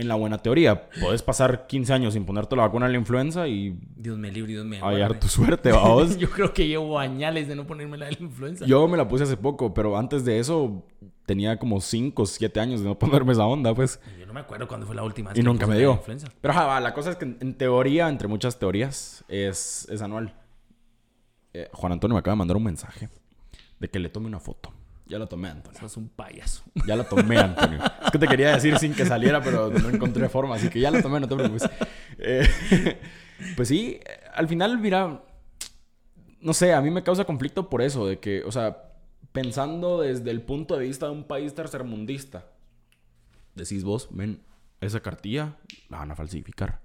en 0.00 0.08
la 0.08 0.14
buena 0.14 0.38
teoría, 0.38 0.88
puedes 1.00 1.22
pasar 1.22 1.66
15 1.66 1.92
años 1.92 2.14
sin 2.14 2.24
ponerte 2.24 2.54
la 2.56 2.62
vacuna 2.62 2.86
de 2.86 2.92
la 2.92 2.98
influenza 2.98 3.48
y 3.48 3.78
Dios 3.96 4.16
me 4.16 4.30
libre, 4.30 4.52
Dios 4.52 4.64
me 4.64 4.78
hallar 4.78 5.18
tu 5.18 5.28
suerte, 5.28 5.72
vamos. 5.72 6.16
Yo 6.18 6.30
creo 6.30 6.52
que 6.54 6.66
llevo 6.68 6.98
añales 6.98 7.48
de 7.48 7.56
no 7.56 7.66
ponerme 7.66 7.98
la 7.98 8.06
de 8.06 8.12
la 8.12 8.18
influenza. 8.20 8.64
Yo 8.64 8.86
me 8.88 8.96
la 8.96 9.08
puse 9.08 9.24
hace 9.24 9.36
poco, 9.36 9.74
pero 9.74 9.98
antes 9.98 10.24
de 10.24 10.38
eso 10.38 10.86
tenía 11.26 11.58
como 11.58 11.80
5 11.80 12.22
o 12.22 12.26
7 12.26 12.60
años 12.60 12.80
de 12.80 12.86
no 12.86 12.98
ponerme 12.98 13.32
esa 13.32 13.44
onda, 13.44 13.74
pues. 13.74 14.00
Yo 14.18 14.24
no 14.26 14.32
me 14.32 14.40
acuerdo 14.40 14.66
cuándo 14.68 14.86
fue 14.86 14.94
la 14.94 15.02
última 15.02 15.30
vez 15.30 15.38
Y 15.38 15.40
que 15.40 15.44
nunca 15.44 15.66
me 15.66 15.74
de 15.74 15.80
la 15.80 15.86
dio. 15.88 15.92
influenza. 15.96 16.28
Pero 16.40 16.54
va, 16.54 16.80
la 16.80 16.94
cosa 16.94 17.10
es 17.10 17.16
que 17.16 17.24
en, 17.24 17.36
en 17.40 17.54
teoría, 17.54 18.08
entre 18.08 18.28
muchas 18.28 18.58
teorías, 18.58 19.24
es, 19.28 19.86
es 19.90 20.00
anual. 20.00 20.32
eh, 21.54 21.68
Juan 21.72 21.92
Antonio 21.92 22.14
me 22.14 22.20
acaba 22.20 22.34
de 22.34 22.38
mandar 22.38 22.56
un 22.56 22.62
mensaje 22.64 23.08
de 23.80 23.88
que 23.90 23.98
le 23.98 24.08
tome 24.08 24.26
una 24.28 24.38
foto. 24.40 24.72
Ya 25.08 25.18
la 25.18 25.26
tomé, 25.26 25.48
Antonio. 25.48 25.80
Sos 25.80 25.96
un 25.96 26.08
payaso. 26.08 26.64
Ya 26.86 26.94
la 26.94 27.04
tomé, 27.04 27.38
Antonio. 27.38 27.80
Es 28.04 28.10
que 28.10 28.18
te 28.18 28.28
quería 28.28 28.52
decir 28.52 28.78
sin 28.78 28.94
que 28.94 29.06
saliera, 29.06 29.40
pero 29.42 29.70
no 29.70 29.88
encontré 29.88 30.28
forma. 30.28 30.56
Así 30.56 30.68
que 30.68 30.80
ya 30.80 30.90
la 30.90 31.00
tomé, 31.00 31.18
no 31.18 31.26
te 31.26 31.34
preocupes. 31.34 31.68
Eh, 32.18 32.98
pues 33.56 33.68
sí, 33.68 34.00
al 34.34 34.48
final, 34.48 34.78
mira, 34.78 35.22
no 36.40 36.52
sé, 36.52 36.74
a 36.74 36.80
mí 36.82 36.90
me 36.90 37.02
causa 37.02 37.24
conflicto 37.24 37.70
por 37.70 37.80
eso, 37.80 38.06
de 38.06 38.18
que, 38.18 38.42
o 38.44 38.52
sea, 38.52 38.92
pensando 39.32 40.00
desde 40.00 40.30
el 40.30 40.42
punto 40.42 40.76
de 40.76 40.86
vista 40.86 41.06
de 41.06 41.12
un 41.12 41.24
país 41.24 41.54
tercermundista, 41.54 42.46
decís 43.54 43.84
vos, 43.84 44.08
ven, 44.10 44.42
esa 44.80 45.00
cartilla 45.00 45.56
la 45.88 45.98
van 45.98 46.10
a 46.10 46.16
falsificar. 46.16 46.80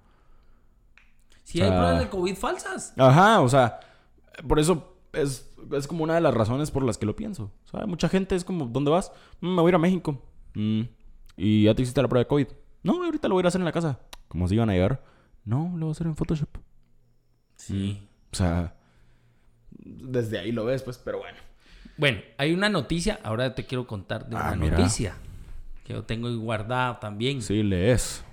Si 1.43 1.61
O 1.61 1.65
hay 1.65 1.71
pruebas 1.71 1.99
de 1.99 2.09
COVID 2.09 2.35
falsas. 2.35 2.93
Ajá, 2.97 3.41
o 3.41 3.49
sea, 3.49 3.79
por 4.47 4.59
eso 4.59 4.92
es, 5.13 5.49
es 5.71 5.87
como 5.87 6.03
una 6.03 6.15
de 6.15 6.21
las 6.21 6.33
razones 6.33 6.71
por 6.71 6.83
las 6.83 6.97
que 6.97 7.05
lo 7.05 7.15
pienso. 7.15 7.51
O 7.65 7.67
sea, 7.69 7.85
mucha 7.85 8.09
gente 8.09 8.35
es 8.35 8.43
como, 8.43 8.65
¿dónde 8.65 8.91
vas? 8.91 9.11
"Mm, 9.41 9.55
me 9.55 9.61
voy 9.61 9.69
a 9.69 9.71
ir 9.71 9.75
a 9.75 9.79
México. 9.79 10.21
"Mm, 10.55 10.81
¿Y 11.37 11.63
ya 11.63 11.73
te 11.73 11.81
hiciste 11.81 12.01
la 12.01 12.07
prueba 12.07 12.23
de 12.23 12.27
COVID? 12.27 12.47
No, 12.83 13.03
ahorita 13.03 13.27
lo 13.27 13.35
voy 13.35 13.41
a 13.41 13.43
ir 13.43 13.45
a 13.45 13.49
hacer 13.49 13.61
en 13.61 13.65
la 13.65 13.71
casa. 13.71 13.99
¿Cómo 14.27 14.47
se 14.47 14.55
iban 14.55 14.69
a 14.69 14.73
llegar? 14.73 15.03
No, 15.45 15.71
lo 15.75 15.85
voy 15.85 15.89
a 15.89 15.91
hacer 15.91 16.07
en 16.07 16.15
Photoshop. 16.15 16.49
Sí. 17.55 18.07
O 18.31 18.35
sea, 18.35 18.75
desde 19.71 20.39
ahí 20.39 20.51
lo 20.51 20.65
ves, 20.65 20.83
pues, 20.83 20.97
pero 20.97 21.19
bueno. 21.19 21.37
Bueno, 21.97 22.21
hay 22.37 22.53
una 22.53 22.69
noticia. 22.69 23.19
Ahora 23.23 23.53
te 23.55 23.65
quiero 23.65 23.85
contar 23.87 24.27
de 24.29 24.35
Ah, 24.35 24.49
una 24.53 24.55
mira. 24.55 24.77
noticia. 24.77 25.15
Que 25.85 25.93
yo 25.93 26.03
tengo 26.03 26.35
guardada 26.37 26.99
también. 26.99 27.41
Sí, 27.41 27.61
lees. 27.63 28.23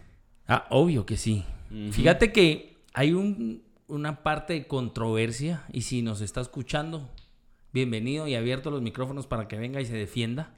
Ah, 0.46 0.66
obvio 0.70 1.04
que 1.06 1.16
sí. 1.16 1.44
Fíjate 1.92 2.32
que 2.32 2.78
hay 2.94 3.12
un- 3.12 3.62
una 3.90 4.22
parte 4.22 4.54
de 4.54 4.66
controversia 4.66 5.64
y 5.72 5.82
si 5.82 6.02
nos 6.02 6.20
está 6.20 6.40
escuchando, 6.40 7.10
bienvenido 7.72 8.26
y 8.26 8.34
abierto 8.34 8.70
los 8.70 8.82
micrófonos 8.82 9.26
para 9.26 9.48
que 9.48 9.56
venga 9.56 9.80
y 9.80 9.86
se 9.86 9.96
defienda. 9.96 10.54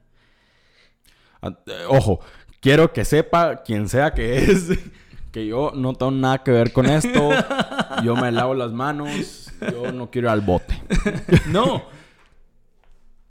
Ah, 1.40 1.58
eh, 1.66 1.84
Ojo, 1.88 2.20
quiero 2.60 2.92
que 2.92 3.04
sepa 3.04 3.62
quien 3.62 3.88
sea 3.88 4.12
que 4.12 4.36
es 4.38 4.68
que 5.32 5.46
yo 5.46 5.72
no 5.74 5.94
tengo 5.94 6.12
nada 6.12 6.42
que 6.44 6.50
ver 6.50 6.72
con 6.72 6.86
esto. 6.86 7.30
Yo 8.04 8.14
me 8.16 8.30
lavo 8.30 8.52
las 8.52 8.72
manos. 8.72 9.50
Yo 9.60 9.90
no 9.90 10.10
quiero 10.10 10.28
ir 10.28 10.32
al 10.32 10.42
bote. 10.42 10.82
No. 11.48 11.84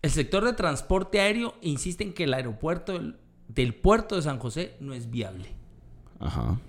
El 0.01 0.09
sector 0.09 0.43
de 0.43 0.53
transporte 0.53 1.19
aéreo 1.19 1.53
insiste 1.61 2.03
en 2.03 2.13
que 2.13 2.23
el 2.23 2.33
aeropuerto 2.33 2.93
del, 2.93 3.17
del 3.47 3.75
puerto 3.75 4.15
de 4.15 4.23
San 4.23 4.39
José 4.39 4.75
no 4.79 4.95
es 4.95 5.11
viable. 5.11 5.49
Ajá. 6.19 6.59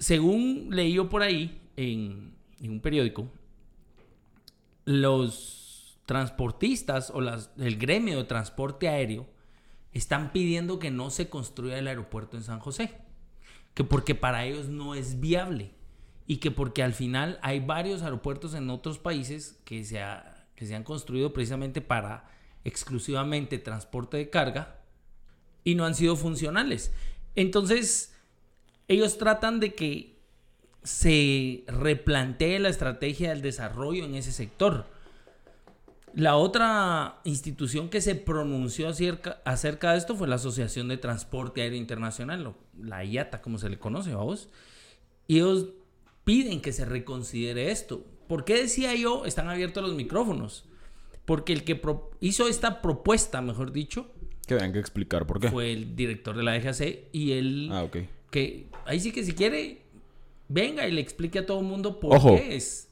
Según 0.00 0.68
leí 0.70 0.92
yo 0.92 1.08
por 1.08 1.22
ahí 1.22 1.60
en, 1.76 2.34
un 2.60 2.80
periódico, 2.80 3.30
los 4.84 5.98
transportistas 6.06 7.10
o 7.10 7.20
las, 7.20 7.50
el 7.58 7.76
gremio 7.78 8.18
de 8.18 8.24
transporte 8.24 8.88
aéreo 8.88 9.26
están 9.92 10.32
pidiendo 10.32 10.78
que 10.78 10.90
no 10.90 11.10
se 11.10 11.28
construya 11.28 11.78
el 11.78 11.88
aeropuerto 11.88 12.36
en 12.36 12.42
San 12.42 12.60
José. 12.60 12.98
Que 13.74 13.84
porque 13.84 14.14
para 14.14 14.44
ellos 14.44 14.68
no 14.68 14.94
es 14.94 15.20
viable. 15.20 15.72
Y 16.26 16.38
que 16.38 16.50
porque 16.50 16.82
al 16.82 16.92
final 16.92 17.38
hay 17.42 17.60
varios 17.60 18.02
aeropuertos 18.02 18.54
en 18.54 18.70
otros 18.70 18.98
países 18.98 19.58
que 19.64 19.84
se, 19.84 20.00
ha- 20.02 20.46
que 20.54 20.66
se 20.66 20.74
han 20.74 20.82
construido 20.82 21.32
precisamente 21.32 21.80
para 21.80 22.28
exclusivamente 22.64 23.58
transporte 23.58 24.16
de 24.16 24.28
carga 24.28 24.80
y 25.62 25.74
no 25.76 25.84
han 25.84 25.94
sido 25.94 26.16
funcionales. 26.16 26.92
Entonces, 27.36 28.14
ellos 28.88 29.18
tratan 29.18 29.60
de 29.60 29.74
que 29.74 30.15
se 30.86 31.64
replantee 31.66 32.60
la 32.60 32.68
estrategia 32.68 33.30
del 33.30 33.42
desarrollo 33.42 34.04
en 34.04 34.14
ese 34.14 34.30
sector. 34.30 34.86
La 36.14 36.36
otra 36.36 37.20
institución 37.24 37.90
que 37.90 38.00
se 38.00 38.14
pronunció 38.14 38.88
acerca, 38.88 39.42
acerca 39.44 39.92
de 39.92 39.98
esto 39.98 40.14
fue 40.14 40.28
la 40.28 40.36
Asociación 40.36 40.86
de 40.88 40.96
Transporte 40.96 41.60
Aéreo 41.60 41.76
Internacional, 41.78 42.54
la 42.80 43.04
IATA, 43.04 43.42
como 43.42 43.58
se 43.58 43.68
le 43.68 43.78
conoce, 43.78 44.14
vamos. 44.14 44.48
Y 45.26 45.36
ellos 45.38 45.66
piden 46.24 46.60
que 46.60 46.72
se 46.72 46.84
reconsidere 46.84 47.70
esto. 47.72 48.04
¿Por 48.28 48.44
qué 48.44 48.54
decía 48.62 48.94
yo, 48.94 49.26
están 49.26 49.48
abiertos 49.48 49.82
los 49.82 49.94
micrófonos? 49.96 50.64
Porque 51.24 51.52
el 51.52 51.64
que 51.64 51.80
hizo 52.20 52.46
esta 52.48 52.80
propuesta, 52.80 53.42
mejor 53.42 53.72
dicho, 53.72 54.10
Que 54.46 54.54
vean 54.54 54.72
que 54.72 54.78
explicar 54.78 55.26
por 55.26 55.40
qué. 55.40 55.50
fue 55.50 55.72
el 55.72 55.96
director 55.96 56.36
de 56.36 56.44
la 56.44 56.52
DGAC 56.52 57.08
y 57.12 57.32
él 57.32 57.68
Ah, 57.72 57.82
ok. 57.82 57.96
que 58.30 58.68
ahí 58.86 59.00
sí 59.00 59.10
que 59.10 59.24
si 59.24 59.32
quiere 59.34 59.82
venga 60.48 60.86
y 60.86 60.92
le 60.92 61.00
explique 61.00 61.38
a 61.40 61.46
todo 61.46 61.60
el 61.60 61.66
mundo 61.66 62.00
por 62.00 62.16
Ojo. 62.16 62.36
qué 62.36 62.56
es. 62.56 62.88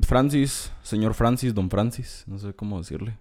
Francis, 0.00 0.72
señor 0.82 1.14
Francis, 1.14 1.54
don 1.54 1.70
Francis, 1.70 2.24
no 2.26 2.38
sé 2.38 2.54
cómo 2.54 2.78
decirle. 2.78 3.18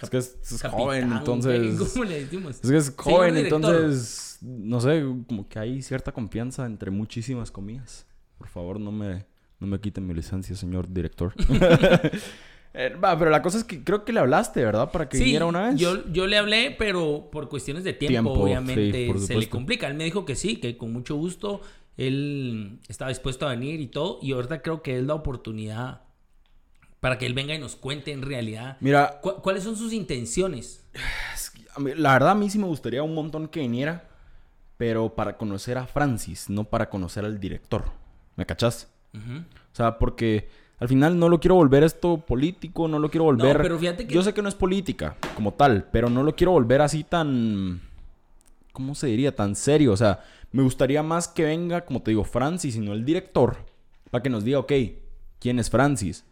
Es 0.00 0.10
que 0.10 0.18
es, 0.18 0.36
es 0.42 0.62
Capitán, 0.62 0.80
joven, 0.80 1.12
entonces... 1.12 1.92
¿Cómo 1.92 2.04
le 2.04 2.20
decimos? 2.20 2.60
Es 2.62 2.70
que 2.70 2.76
es 2.76 2.94
joven, 2.96 3.36
entonces... 3.36 4.38
No 4.40 4.80
sé, 4.80 5.02
como 5.26 5.48
que 5.48 5.58
hay 5.58 5.82
cierta 5.82 6.12
confianza 6.12 6.66
entre 6.66 6.90
muchísimas 6.90 7.50
comillas. 7.50 8.06
Por 8.36 8.46
favor, 8.46 8.78
no 8.78 8.92
me, 8.92 9.26
no 9.58 9.66
me 9.66 9.80
quiten 9.80 10.06
mi 10.06 10.14
licencia, 10.14 10.54
señor 10.54 10.92
director. 10.92 11.34
Eh, 12.74 12.94
Va, 13.02 13.18
pero 13.18 13.30
la 13.30 13.42
cosa 13.42 13.58
es 13.58 13.64
que 13.64 13.82
creo 13.82 14.04
que 14.04 14.12
le 14.12 14.20
hablaste, 14.20 14.62
¿verdad? 14.64 14.92
Para 14.92 15.08
que 15.08 15.16
Sí, 15.16 15.24
viniera 15.24 15.46
una 15.46 15.68
vez. 15.68 15.76
Yo, 15.76 16.06
yo 16.12 16.26
le 16.26 16.36
hablé, 16.36 16.74
pero 16.78 17.28
por 17.32 17.48
cuestiones 17.48 17.82
de 17.82 17.94
tiempo, 17.94 18.12
Tiempo, 18.12 18.32
obviamente 18.44 19.10
sí, 19.14 19.26
se 19.26 19.36
le 19.36 19.48
complica. 19.48 19.88
Él 19.88 19.94
me 19.94 20.04
dijo 20.04 20.24
que 20.24 20.34
sí, 20.36 20.56
que 20.56 20.76
con 20.76 20.92
mucho 20.92 21.16
gusto 21.16 21.60
él 21.98 22.78
estaba 22.88 23.10
dispuesto 23.10 23.46
a 23.46 23.50
venir 23.50 23.80
y 23.80 23.88
todo. 23.88 24.18
Y 24.22 24.32
ahorita 24.32 24.62
creo 24.62 24.82
que 24.82 24.98
es 24.98 25.04
la 25.04 25.14
oportunidad 25.14 26.00
para 27.00 27.18
que 27.18 27.26
él 27.26 27.34
venga 27.34 27.54
y 27.54 27.58
nos 27.58 27.76
cuente 27.76 28.10
en 28.12 28.22
realidad 28.22 28.76
Mira, 28.80 29.20
cu- 29.20 29.36
cuáles 29.42 29.62
son 29.64 29.76
sus 29.76 29.92
intenciones. 29.92 30.84
es 31.34 31.50
que 31.50 31.62
a 31.74 31.78
mí- 31.80 31.92
la 31.94 32.14
verdad 32.14 32.30
a 32.30 32.34
mí 32.34 32.48
sí 32.50 32.58
me 32.58 32.66
gustaría 32.66 33.02
un 33.02 33.14
montón 33.14 33.46
que 33.48 33.60
viniera, 33.60 34.08
pero 34.78 35.14
para 35.14 35.36
conocer 35.36 35.76
a 35.78 35.86
Francis, 35.86 36.48
no 36.48 36.64
para 36.64 36.88
conocer 36.88 37.24
al 37.24 37.38
director. 37.38 37.84
¿Me 38.36 38.46
cachás? 38.46 38.88
Ujú. 39.14 39.38
O 39.38 39.74
sea, 39.76 39.98
porque 39.98 40.48
al 40.78 40.88
final 40.88 41.18
no 41.18 41.28
lo 41.28 41.40
quiero 41.40 41.56
volver 41.56 41.82
esto 41.82 42.18
político, 42.18 42.86
no 42.88 42.98
lo 43.00 43.10
quiero 43.10 43.24
volver... 43.24 43.56
No, 43.56 43.62
pero 43.62 43.78
fíjate 43.78 44.06
que- 44.06 44.14
Yo 44.14 44.22
sé 44.22 44.32
que 44.34 44.42
no 44.42 44.48
es 44.48 44.54
política 44.54 45.16
como 45.34 45.52
tal, 45.54 45.88
pero 45.92 46.08
no 46.08 46.22
lo 46.22 46.34
quiero 46.36 46.52
volver 46.52 46.80
así 46.80 47.02
tan... 47.04 47.80
¿Cómo 48.72 48.94
se 48.94 49.08
diría? 49.08 49.34
Tan 49.34 49.56
serio. 49.56 49.92
O 49.92 49.96
sea, 49.96 50.20
me 50.52 50.62
gustaría 50.62 51.02
más 51.02 51.28
que 51.28 51.44
venga, 51.44 51.84
como 51.84 52.02
te 52.02 52.10
digo, 52.10 52.24
Francis 52.24 52.76
y 52.76 52.80
no 52.80 52.92
el 52.92 53.04
director, 53.04 53.56
para 54.10 54.22
que 54.22 54.30
nos 54.30 54.44
diga, 54.44 54.58
ok, 54.60 54.72
¿quién 55.38 55.58
es 55.58 55.70
Francis? 55.70 56.24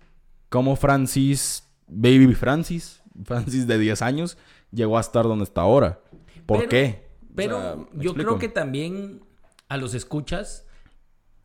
¿Cómo 0.49 0.77
Francis, 0.77 1.69
Baby 1.89 2.35
Francis, 2.35 3.03
Francis 3.25 3.67
de 3.67 3.79
10 3.79 4.03
años, 4.03 4.39
llegó 4.73 4.97
a 4.99 5.01
estar 5.01 5.25
donde 5.25 5.45
está 5.45 5.63
ahora? 5.63 6.01
¿Por 6.47 6.59
Pero- 6.61 6.69
qué? 6.71 7.07
O 7.23 7.35
Pero 7.37 7.61
sea, 7.61 7.77
¿me 7.93 8.05
yo 8.05 8.15
creo 8.15 8.39
que 8.39 8.49
también 8.49 9.21
a 9.69 9.77
los 9.77 9.93
escuchas 9.95 10.65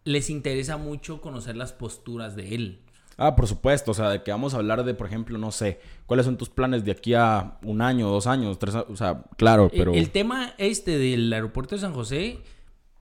les 0.03 0.29
interesa 0.29 0.77
mucho 0.77 1.21
conocer 1.21 1.55
las 1.57 1.73
posturas 1.73 2.35
de 2.35 2.55
él. 2.55 2.79
Ah, 3.17 3.35
por 3.35 3.45
supuesto, 3.47 3.91
o 3.91 3.93
sea, 3.93 4.09
de 4.09 4.23
que 4.23 4.31
vamos 4.31 4.53
a 4.53 4.57
hablar 4.57 4.83
de, 4.83 4.93
por 4.95 5.05
ejemplo, 5.05 5.37
no 5.37 5.51
sé, 5.51 5.79
cuáles 6.07 6.25
son 6.25 6.37
tus 6.37 6.49
planes 6.49 6.83
de 6.85 6.91
aquí 6.91 7.13
a 7.13 7.59
un 7.63 7.81
año, 7.81 8.09
dos 8.09 8.25
años, 8.25 8.57
tres 8.57 8.73
años, 8.73 8.87
o 8.89 8.95
sea, 8.95 9.25
claro, 9.37 9.65
Eh, 9.67 9.71
pero... 9.77 9.93
El 9.93 10.09
tema 10.09 10.53
este 10.57 10.97
del 10.97 11.31
aeropuerto 11.31 11.75
de 11.75 11.81
San 11.81 11.93
José, 11.93 12.39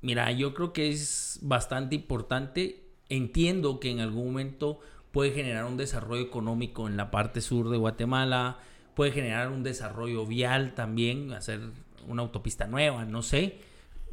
mira, 0.00 0.30
yo 0.32 0.54
creo 0.54 0.72
que 0.72 0.90
es 0.90 1.38
bastante 1.42 1.94
importante. 1.94 2.84
Entiendo 3.08 3.80
que 3.80 3.90
en 3.90 4.00
algún 4.00 4.26
momento 4.26 4.80
puede 5.10 5.32
generar 5.32 5.64
un 5.64 5.76
desarrollo 5.76 6.22
económico 6.22 6.86
en 6.86 6.96
la 6.96 7.10
parte 7.10 7.40
sur 7.40 7.68
de 7.70 7.76
Guatemala, 7.76 8.58
puede 8.94 9.12
generar 9.12 9.50
un 9.50 9.62
desarrollo 9.62 10.26
vial 10.26 10.74
también, 10.74 11.32
hacer 11.32 11.60
una 12.06 12.22
autopista 12.22 12.66
nueva, 12.66 13.04
no 13.04 13.22
sé. 13.22 13.58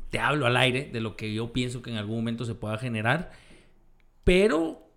Te 0.10 0.20
hablo 0.20 0.46
al 0.46 0.58
aire 0.58 0.90
de 0.92 1.02
lo 1.02 1.16
que 1.16 1.34
yo 1.34 1.54
pienso 1.54 1.82
que 1.82 1.92
en 1.92 1.98
algún 1.98 2.18
momento 2.18 2.46
se 2.46 2.56
pueda 2.56 2.78
generar, 2.78 3.32
pero 4.24 4.90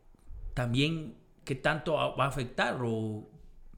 también 0.55 1.15
qué 1.45 1.55
tanto 1.55 1.95
va 1.95 2.25
a 2.25 2.29
afectar 2.29 2.79
o 2.83 3.29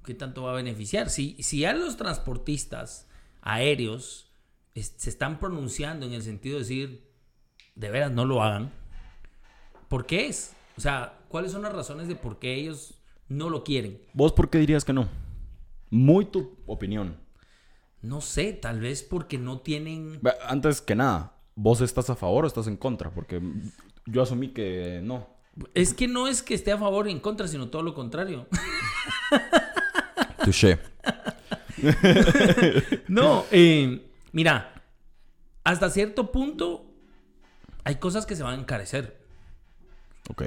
qué 0.04 0.14
tanto 0.14 0.42
va 0.42 0.52
a 0.52 0.54
beneficiar. 0.54 1.10
Si, 1.10 1.36
si 1.42 1.64
a 1.64 1.72
los 1.72 1.96
transportistas 1.96 3.08
aéreos 3.40 4.31
es- 4.74 4.94
se 4.96 5.10
están 5.10 5.38
pronunciando 5.38 6.06
en 6.06 6.12
el 6.12 6.22
sentido 6.22 6.56
de 6.56 6.60
decir, 6.62 7.10
de 7.74 7.90
veras 7.90 8.10
no 8.12 8.24
lo 8.24 8.42
hagan, 8.42 8.72
¿por 9.88 10.06
qué 10.06 10.26
es? 10.28 10.54
O 10.76 10.80
sea, 10.80 11.18
¿cuáles 11.28 11.52
son 11.52 11.62
las 11.62 11.72
razones 11.72 12.08
de 12.08 12.16
por 12.16 12.38
qué 12.38 12.54
ellos 12.54 12.94
no 13.28 13.50
lo 13.50 13.64
quieren? 13.64 14.00
¿Vos 14.14 14.32
por 14.32 14.50
qué 14.50 14.58
dirías 14.58 14.84
que 14.84 14.92
no? 14.92 15.08
Muy 15.90 16.24
tu 16.24 16.56
opinión. 16.66 17.18
No 18.00 18.20
sé, 18.20 18.52
tal 18.52 18.80
vez 18.80 19.02
porque 19.02 19.38
no 19.38 19.60
tienen... 19.60 20.20
Antes 20.46 20.80
que 20.80 20.94
nada, 20.94 21.36
¿vos 21.54 21.80
estás 21.80 22.10
a 22.10 22.16
favor 22.16 22.44
o 22.44 22.46
estás 22.48 22.66
en 22.66 22.76
contra? 22.76 23.10
Porque 23.10 23.40
yo 24.06 24.22
asumí 24.22 24.48
que 24.48 25.00
no. 25.04 25.28
Es 25.74 25.92
que 25.94 26.08
no 26.08 26.26
es 26.26 26.42
que 26.42 26.54
esté 26.54 26.72
a 26.72 26.78
favor 26.78 27.06
o 27.06 27.10
en 27.10 27.20
contra, 27.20 27.46
sino 27.46 27.68
todo 27.68 27.82
lo 27.82 27.94
contrario. 27.94 28.48
Touché. 30.44 30.78
No, 33.08 33.44
eh, 33.50 34.11
mira, 34.32 34.82
hasta 35.64 35.90
cierto 35.90 36.32
punto 36.32 36.84
hay 37.84 37.96
cosas 37.96 38.26
que 38.26 38.36
se 38.36 38.42
van 38.42 38.58
a 38.58 38.62
encarecer. 38.62 39.20
Ok. 40.30 40.42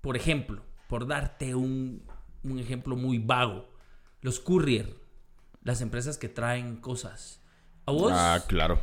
Por 0.00 0.16
ejemplo, 0.16 0.62
por 0.88 1.06
darte 1.06 1.54
un, 1.54 2.02
un 2.44 2.58
ejemplo 2.58 2.96
muy 2.96 3.18
vago, 3.18 3.68
los 4.20 4.40
courier, 4.40 4.94
las 5.62 5.80
empresas 5.80 6.18
que 6.18 6.28
traen 6.28 6.76
cosas. 6.76 7.40
A 7.86 7.92
vos, 7.92 8.12
Ah, 8.14 8.42
claro. 8.46 8.80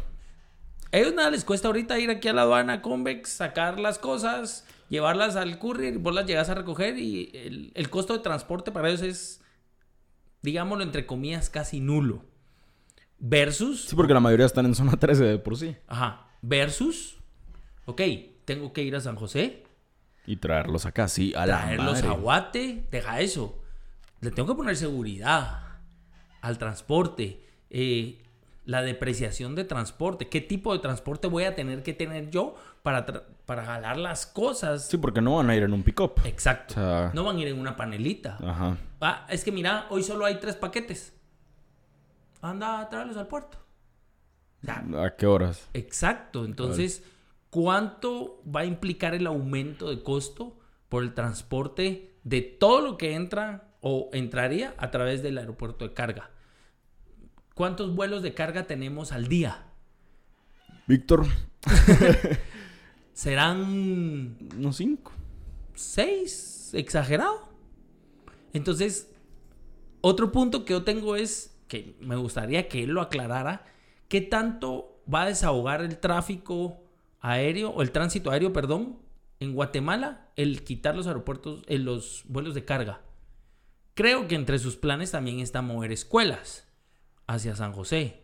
a 0.91 0.97
ellos 0.97 1.13
nada 1.13 1.29
les 1.29 1.45
cuesta 1.45 1.67
ahorita 1.67 1.99
ir 1.99 2.09
aquí 2.09 2.27
a 2.27 2.33
la 2.33 2.41
aduana 2.43 2.81
Convex, 2.81 3.29
sacar 3.29 3.79
las 3.79 3.99
cosas, 3.99 4.67
llevarlas 4.89 5.35
al 5.35 5.59
courier, 5.59 5.97
vos 5.99 6.13
las 6.13 6.25
llegas 6.25 6.49
a 6.49 6.55
recoger 6.55 6.97
y 6.97 7.31
el, 7.33 7.71
el 7.75 7.89
costo 7.89 8.13
de 8.13 8.23
transporte 8.23 8.71
para 8.71 8.89
ellos 8.89 9.01
es, 9.01 9.41
digámoslo 10.41 10.83
entre 10.83 11.05
comillas, 11.05 11.49
casi 11.49 11.79
nulo. 11.79 12.23
Versus 13.19 13.85
Sí, 13.85 13.95
porque 13.95 14.13
la 14.13 14.19
mayoría 14.19 14.45
están 14.45 14.65
en 14.65 14.75
zona 14.75 14.91
13 14.99 15.23
de 15.23 15.37
por 15.39 15.57
sí. 15.57 15.75
Ajá. 15.87 16.27
Versus, 16.41 17.17
ok, 17.85 18.01
tengo 18.45 18.71
que 18.73 18.83
ir 18.83 18.95
a 18.95 19.01
San 19.01 19.15
José, 19.15 19.63
Y 20.27 20.35
traerlos 20.37 20.85
acá, 20.85 21.07
sí, 21.07 21.33
a 21.35 21.45
la 21.45 21.61
traerlos 21.61 21.93
madre. 22.03 22.07
a 22.07 22.11
Guate, 22.11 22.87
deja 22.91 23.19
eso. 23.21 23.59
Le 24.21 24.31
tengo 24.31 24.47
que 24.49 24.55
poner 24.55 24.75
seguridad 24.75 25.61
al 26.41 26.57
transporte, 26.57 27.43
eh, 27.69 28.21
la 28.65 28.81
depreciación 28.81 29.55
de 29.55 29.63
transporte, 29.63 30.27
qué 30.29 30.41
tipo 30.41 30.73
de 30.73 30.79
transporte 30.79 31.27
voy 31.27 31.43
a 31.45 31.55
tener 31.55 31.83
que 31.83 31.93
tener 31.93 32.29
yo 32.31 32.55
para, 32.83 33.05
para 33.45 33.63
jalar 33.65 33.97
las 33.97 34.25
cosas. 34.27 34.87
Sí, 34.87 34.97
porque 34.97 35.21
no 35.21 35.35
van 35.37 35.49
a 35.49 35.55
ir 35.55 35.63
en 35.63 35.73
un 35.73 35.83
pick-up. 35.83 36.13
Exacto. 36.25 36.73
O 36.73 36.77
sea- 36.77 37.11
no 37.13 37.23
van 37.23 37.37
a 37.37 37.41
ir 37.41 37.47
en 37.47 37.59
una 37.59 37.75
panelita. 37.75 38.37
Ajá. 38.43 38.77
Ah, 39.01 39.25
es 39.29 39.43
que 39.43 39.51
mira, 39.51 39.85
hoy 39.89 40.03
solo 40.03 40.25
hay 40.25 40.39
tres 40.39 40.55
paquetes. 40.55 41.13
Anda 42.49 42.79
a 42.79 42.89
traerlos 42.89 43.17
al 43.17 43.27
puerto. 43.27 43.57
O 44.61 44.65
sea, 44.65 44.85
¿A 45.03 45.15
qué 45.15 45.25
horas? 45.25 45.67
Exacto. 45.73 46.45
Entonces, 46.45 47.03
¿cuánto 47.49 48.41
va 48.43 48.61
a 48.61 48.65
implicar 48.65 49.13
el 49.15 49.27
aumento 49.27 49.89
de 49.89 50.03
costo 50.03 50.57
por 50.89 51.03
el 51.03 51.13
transporte 51.13 52.15
de 52.23 52.41
todo 52.41 52.81
lo 52.81 52.97
que 52.97 53.13
entra 53.15 53.75
o 53.81 54.09
entraría 54.13 54.73
a 54.77 54.91
través 54.91 55.23
del 55.23 55.37
aeropuerto 55.37 55.87
de 55.87 55.93
carga? 55.93 56.31
¿Cuántos 57.53 57.95
vuelos 57.95 58.21
de 58.21 58.33
carga 58.33 58.67
tenemos 58.67 59.11
al 59.11 59.27
día? 59.27 59.65
Víctor, 60.87 61.25
¿Serán 63.13 64.37
unos 64.57 64.75
cinco. 64.75 65.11
seis? 65.73 66.71
¿Exagerado? 66.73 67.47
Entonces, 68.53 69.09
otro 70.01 70.31
punto 70.31 70.65
que 70.65 70.73
yo 70.73 70.83
tengo 70.83 71.15
es 71.15 71.54
que 71.67 71.95
me 71.99 72.15
gustaría 72.15 72.67
que 72.67 72.83
él 72.83 72.91
lo 72.91 73.01
aclarara. 73.01 73.65
¿Qué 74.07 74.21
tanto 74.21 75.01
va 75.11 75.23
a 75.23 75.27
desahogar 75.27 75.81
el 75.81 75.97
tráfico 75.97 76.81
aéreo 77.21 77.69
o 77.69 77.81
el 77.81 77.91
tránsito 77.91 78.31
aéreo, 78.31 78.53
perdón, 78.53 78.99
en 79.39 79.53
Guatemala 79.53 80.29
el 80.35 80.63
quitar 80.63 80.95
los 80.95 81.07
aeropuertos, 81.07 81.63
eh, 81.67 81.79
los 81.79 82.23
vuelos 82.27 82.53
de 82.53 82.65
carga? 82.65 83.01
Creo 83.93 84.27
que 84.27 84.35
entre 84.35 84.59
sus 84.59 84.75
planes 84.75 85.11
también 85.11 85.39
está 85.39 85.61
mover 85.61 85.91
escuelas 85.91 86.67
hacia 87.27 87.55
San 87.55 87.71
José. 87.71 88.21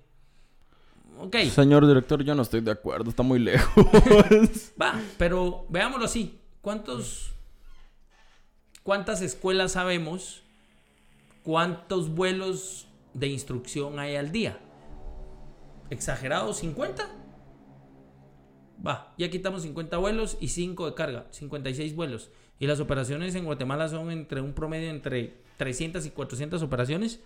Ok, 1.18 1.38
Señor 1.54 1.86
director, 1.88 2.24
yo 2.24 2.36
no 2.36 2.42
estoy 2.42 2.62
de 2.62 2.72
acuerdo, 2.72 3.10
está 3.10 3.24
muy 3.24 3.40
lejos. 3.40 3.86
va, 4.82 5.00
pero 5.18 5.66
veámoslo 5.70 6.06
así. 6.06 6.40
¿Cuántos, 6.62 7.34
¿Cuántas 8.84 9.22
escuelas 9.22 9.74
sabemos? 9.74 10.44
¿Cuántos 11.44 12.10
vuelos 12.10 12.88
de 13.14 13.28
instrucción 13.28 14.00
hay 14.00 14.16
al 14.16 14.32
día? 14.32 14.60
¿Exagerado 15.90 16.54
50? 16.54 17.10
Va, 18.86 19.14
ya 19.18 19.30
quitamos 19.30 19.62
50 19.64 19.98
vuelos 19.98 20.38
y 20.40 20.48
5 20.48 20.88
de 20.88 20.94
carga, 20.96 21.28
56 21.32 21.96
vuelos. 21.96 22.32
Y 22.60 22.68
las 22.68 22.80
operaciones 22.80 23.36
en 23.36 23.46
Guatemala 23.46 23.90
son 23.90 24.12
entre 24.12 24.42
un 24.42 24.54
promedio 24.54 24.90
entre 24.90 25.42
300 25.58 26.06
y 26.06 26.12
400 26.12 26.62
operaciones. 26.62 27.20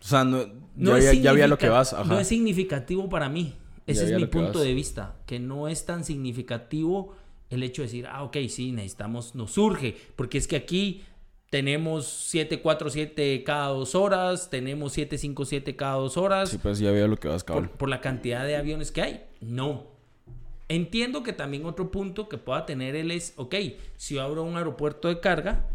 o 0.00 0.04
sea, 0.04 0.24
no, 0.24 0.46
No 0.74 0.98
ya, 0.98 1.46
lo 1.46 1.58
que 1.58 1.68
vas. 1.68 1.92
Ajá. 1.92 2.04
No 2.04 2.18
es 2.18 2.28
significativo 2.28 3.08
para 3.08 3.28
mí. 3.28 3.54
Ese 3.86 4.08
Ya 4.08 4.16
es 4.16 4.20
mi 4.20 4.26
punto 4.26 4.60
de 4.60 4.74
vista. 4.74 5.16
Que 5.26 5.38
no 5.38 5.68
es 5.68 5.86
tan 5.86 6.04
significativo 6.04 7.14
el 7.50 7.62
hecho 7.62 7.82
de 7.82 7.88
decir, 7.88 8.06
ah, 8.06 8.22
ok, 8.22 8.38
sí, 8.48 8.72
necesitamos, 8.72 9.34
nos 9.34 9.52
surge. 9.52 9.96
Porque 10.16 10.38
es 10.38 10.48
que 10.48 10.56
aquí 10.56 11.02
tenemos 11.52 12.06
747 12.06 13.44
cada 13.44 13.66
dos 13.66 13.94
horas, 13.94 14.48
tenemos 14.48 14.94
757 14.94 15.76
cada 15.76 15.96
dos 15.96 16.16
horas, 16.16 16.48
Sí, 16.48 16.56
pues 16.56 16.78
ya 16.78 16.88
a 16.88 17.06
lo 17.06 17.18
que 17.18 17.28
vas, 17.28 17.44
por, 17.44 17.56
cabrón. 17.56 17.72
por 17.76 17.90
la 17.90 18.00
cantidad 18.00 18.46
de 18.46 18.56
aviones 18.56 18.90
que 18.90 19.02
hay. 19.02 19.24
No. 19.42 19.84
Entiendo 20.70 21.22
que 21.22 21.34
también 21.34 21.66
otro 21.66 21.90
punto 21.90 22.30
que 22.30 22.38
pueda 22.38 22.64
tener 22.64 22.96
él 22.96 23.10
es, 23.10 23.34
ok, 23.36 23.54
si 23.98 24.14
yo 24.14 24.22
abro 24.22 24.44
un 24.44 24.56
aeropuerto 24.56 25.08
de 25.08 25.20
carga, 25.20 25.68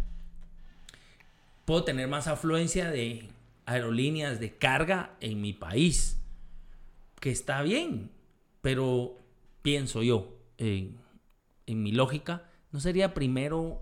puedo 1.65 1.83
tener 1.83 2.07
más 2.07 2.25
afluencia 2.25 2.89
de 2.89 3.27
aerolíneas 3.67 4.39
de 4.39 4.57
carga 4.57 5.11
en 5.19 5.41
mi 5.41 5.53
país. 5.53 6.19
Que 7.19 7.29
está 7.29 7.61
bien, 7.61 8.09
pero 8.61 9.15
pienso 9.61 10.01
yo, 10.01 10.39
en, 10.57 10.97
en 11.67 11.83
mi 11.83 11.91
lógica, 11.91 12.49
¿no 12.71 12.79
sería 12.79 13.13
primero 13.13 13.79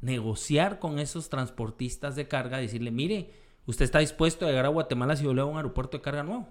negociar 0.00 0.78
con 0.78 0.98
esos 0.98 1.28
transportistas 1.28 2.16
de 2.16 2.28
carga? 2.28 2.58
Decirle, 2.58 2.90
mire, 2.90 3.32
usted 3.66 3.84
está 3.84 3.98
dispuesto 3.98 4.44
a 4.46 4.48
llegar 4.48 4.66
a 4.66 4.68
Guatemala 4.68 5.16
si 5.16 5.24
yo 5.24 5.34
le 5.34 5.40
hago 5.40 5.50
un 5.50 5.56
aeropuerto 5.56 5.98
de 5.98 6.02
carga 6.02 6.22
nuevo. 6.22 6.48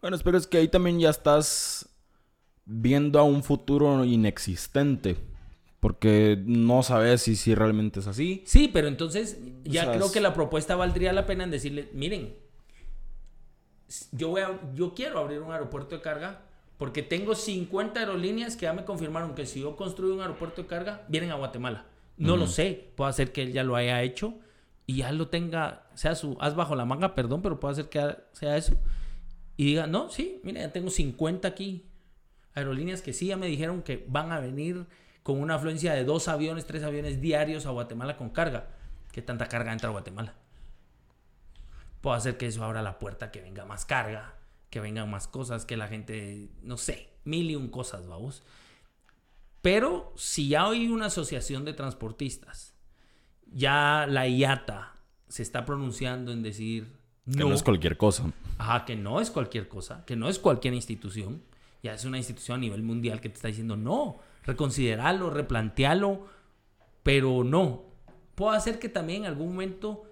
Bueno, 0.00 0.16
pero 0.24 0.38
es 0.38 0.46
que 0.46 0.58
ahí 0.58 0.68
también 0.68 0.98
ya 0.98 1.10
estás 1.10 1.88
viendo 2.64 3.18
a 3.18 3.24
un 3.24 3.42
futuro 3.42 4.04
inexistente. 4.04 5.16
Porque 5.80 6.38
no 6.44 6.82
sabes 6.82 7.22
si, 7.22 7.36
si 7.36 7.54
realmente 7.54 8.00
es 8.00 8.06
así. 8.06 8.42
Sí, 8.46 8.68
pero 8.70 8.86
entonces 8.86 9.38
ya 9.64 9.82
O 9.82 9.84
sea, 9.84 9.92
creo 9.94 10.12
que 10.12 10.20
la 10.20 10.34
propuesta 10.34 10.76
valdría 10.76 11.10
la 11.14 11.24
pena 11.24 11.44
en 11.44 11.50
decirle, 11.50 11.88
miren, 11.94 12.34
yo, 14.12 14.28
voy 14.28 14.42
a- 14.42 14.60
yo 14.74 14.92
quiero 14.94 15.18
abrir 15.18 15.40
un 15.40 15.52
aeropuerto 15.52 15.94
de 15.96 16.02
carga 16.02 16.42
porque 16.76 17.02
tengo 17.02 17.34
50 17.34 18.00
aerolíneas 18.00 18.56
que 18.56 18.62
ya 18.66 18.72
me 18.74 18.84
confirmaron 18.84 19.34
que 19.34 19.46
si 19.46 19.60
yo 19.60 19.74
construyo 19.76 20.14
un 20.14 20.20
aeropuerto 20.20 20.62
de 20.62 20.68
carga, 20.68 21.04
vienen 21.08 21.30
a 21.30 21.36
Guatemala. 21.36 21.86
No 22.20 22.36
lo 22.36 22.46
sé, 22.46 22.92
puede 22.96 23.12
ser 23.14 23.32
que 23.32 23.42
él 23.42 23.52
ya 23.52 23.64
lo 23.64 23.76
haya 23.76 24.02
hecho 24.02 24.34
y 24.86 24.96
ya 24.96 25.10
lo 25.12 25.28
tenga, 25.28 25.86
sea 25.94 26.14
su 26.14 26.36
haz 26.40 26.54
bajo 26.54 26.74
la 26.74 26.84
manga, 26.84 27.14
perdón, 27.14 27.40
pero 27.40 27.58
puede 27.58 27.76
ser 27.76 27.88
que 27.88 28.14
sea 28.32 28.56
eso. 28.56 28.76
Y 29.56 29.64
diga, 29.64 29.86
no, 29.86 30.10
sí, 30.10 30.40
mira, 30.44 30.60
ya 30.60 30.72
tengo 30.72 30.90
50 30.90 31.48
aquí 31.48 31.86
aerolíneas 32.54 33.00
que 33.00 33.12
sí 33.12 33.28
ya 33.28 33.36
me 33.36 33.46
dijeron 33.46 33.82
que 33.82 34.04
van 34.08 34.32
a 34.32 34.40
venir 34.40 34.86
con 35.22 35.40
una 35.40 35.54
afluencia 35.54 35.94
de 35.94 36.04
dos 36.04 36.28
aviones, 36.28 36.66
tres 36.66 36.82
aviones 36.82 37.20
diarios 37.20 37.66
a 37.66 37.70
Guatemala 37.70 38.16
con 38.16 38.30
carga. 38.30 38.68
¿Qué 39.12 39.22
tanta 39.22 39.46
carga 39.46 39.72
entra 39.72 39.88
a 39.88 39.92
Guatemala? 39.92 40.34
Puedo 42.00 42.16
hacer 42.16 42.36
que 42.36 42.46
eso 42.46 42.64
abra 42.64 42.82
la 42.82 42.98
puerta, 42.98 43.30
que 43.30 43.40
venga 43.40 43.64
más 43.64 43.84
carga, 43.84 44.34
que 44.70 44.80
vengan 44.80 45.10
más 45.10 45.26
cosas, 45.26 45.64
que 45.64 45.76
la 45.76 45.88
gente, 45.88 46.50
no 46.62 46.76
sé, 46.76 47.10
mil 47.24 47.50
y 47.50 47.56
un 47.56 47.68
cosas, 47.68 48.06
vamos. 48.06 48.42
Pero 49.62 50.12
si 50.16 50.48
ya 50.48 50.66
hay 50.66 50.88
una 50.88 51.06
asociación 51.06 51.64
de 51.64 51.72
transportistas, 51.74 52.74
ya 53.52 54.06
la 54.08 54.26
IATA 54.26 54.96
se 55.28 55.42
está 55.42 55.64
pronunciando 55.64 56.32
en 56.32 56.42
decir 56.42 56.96
Que 57.30 57.44
no 57.44 57.52
es 57.52 57.62
cualquier 57.62 57.96
cosa. 57.96 58.32
Ajá, 58.58 58.84
que 58.84 58.96
no 58.96 59.20
es 59.20 59.30
cualquier 59.30 59.68
cosa, 59.68 60.04
que 60.06 60.16
no 60.16 60.28
es 60.28 60.38
cualquier 60.38 60.74
institución. 60.74 61.42
Ya 61.82 61.94
es 61.94 62.04
una 62.04 62.18
institución 62.18 62.56
a 62.56 62.60
nivel 62.60 62.82
mundial 62.82 63.20
que 63.20 63.28
te 63.28 63.36
está 63.36 63.48
diciendo, 63.48 63.76
no, 63.76 64.18
reconsideralo, 64.44 65.30
replantealo, 65.30 66.26
pero 67.02 67.44
no. 67.44 67.84
Puedo 68.34 68.52
hacer 68.52 68.78
que 68.78 68.88
también 68.88 69.22
en 69.22 69.28
algún 69.28 69.48
momento, 69.52 70.04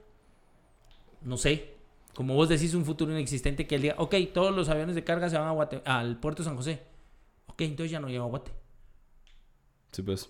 no 1.22 1.36
sé, 1.36 1.74
como 2.14 2.34
vos 2.34 2.48
decís, 2.48 2.74
un 2.74 2.84
futuro 2.84 3.12
inexistente 3.12 3.66
que 3.66 3.74
él 3.76 3.82
diga, 3.82 3.94
ok, 3.98 4.14
todos 4.32 4.54
los 4.54 4.68
aviones 4.68 4.94
de 4.94 5.04
carga 5.04 5.28
se 5.30 5.38
van 5.38 5.48
a 5.48 5.52
Guate- 5.52 5.82
al 5.84 6.18
puerto 6.20 6.42
de 6.42 6.48
San 6.48 6.56
José. 6.56 6.82
Ok, 7.46 7.62
entonces 7.62 7.90
ya 7.90 8.00
no 8.00 8.08
llego 8.08 8.24
a 8.24 8.28
Guate. 8.28 8.52
Sí, 9.92 10.02
pues. 10.02 10.28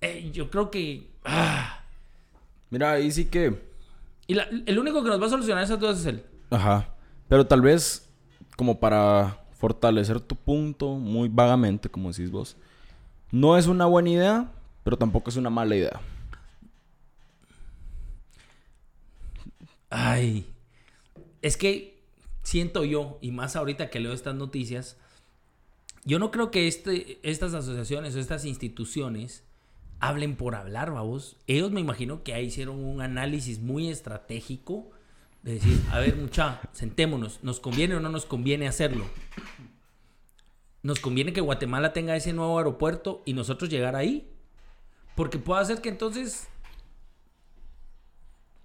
Eh, 0.00 0.30
yo 0.32 0.50
creo 0.50 0.70
que... 0.70 1.10
ah. 1.24 1.84
Mira, 2.70 2.92
ahí 2.92 3.10
sí 3.10 3.24
que. 3.26 3.68
Y 4.26 4.34
la- 4.34 4.48
el 4.66 4.78
único 4.78 5.02
que 5.02 5.08
nos 5.10 5.20
va 5.20 5.26
a 5.26 5.30
solucionar 5.30 5.64
esas 5.64 5.78
dudas 5.80 5.98
es 6.00 6.06
él. 6.06 6.24
Ajá. 6.50 6.88
Pero 7.28 7.46
tal 7.46 7.60
vez, 7.60 8.08
como 8.56 8.78
para 8.80 9.44
fortalecer 9.52 10.20
tu 10.20 10.36
punto, 10.36 10.94
muy 10.94 11.28
vagamente, 11.28 11.88
como 11.88 12.10
decís 12.10 12.30
vos, 12.30 12.56
no 13.30 13.56
es 13.58 13.66
una 13.66 13.86
buena 13.86 14.10
idea, 14.10 14.52
pero 14.84 14.96
tampoco 14.96 15.30
es 15.30 15.36
una 15.36 15.50
mala 15.50 15.76
idea. 15.76 16.00
Ay, 19.90 20.46
es 21.42 21.56
que 21.56 22.00
siento 22.42 22.84
yo, 22.84 23.18
y 23.20 23.32
más 23.32 23.56
ahorita 23.56 23.90
que 23.90 24.00
leo 24.00 24.12
estas 24.12 24.34
noticias, 24.34 24.96
yo 26.04 26.18
no 26.18 26.30
creo 26.30 26.50
que 26.50 26.66
este, 26.66 27.20
estas 27.22 27.54
asociaciones 27.54 28.14
o 28.14 28.20
estas 28.20 28.44
instituciones 28.44 29.44
hablen 30.00 30.36
por 30.36 30.54
hablar, 30.54 30.90
vamos. 30.92 31.36
Ellos 31.46 31.70
me 31.70 31.80
imagino 31.80 32.22
que 32.22 32.34
ahí 32.34 32.46
hicieron 32.46 32.82
un 32.82 33.02
análisis 33.02 33.60
muy 33.60 33.88
estratégico 33.88 34.90
de 35.42 35.54
decir, 35.54 35.80
a 35.90 35.98
ver, 35.98 36.16
mucha, 36.16 36.60
sentémonos, 36.72 37.42
¿nos 37.42 37.60
conviene 37.60 37.96
o 37.96 38.00
no 38.00 38.08
nos 38.08 38.26
conviene 38.26 38.66
hacerlo? 38.66 39.04
¿Nos 40.82 41.00
conviene 41.00 41.32
que 41.32 41.42
Guatemala 41.42 41.92
tenga 41.92 42.16
ese 42.16 42.32
nuevo 42.32 42.56
aeropuerto 42.58 43.22
y 43.26 43.34
nosotros 43.34 43.68
llegar 43.68 43.96
ahí? 43.96 44.32
Porque 45.14 45.38
puede 45.38 45.60
hacer 45.60 45.82
que 45.82 45.90
entonces 45.90 46.48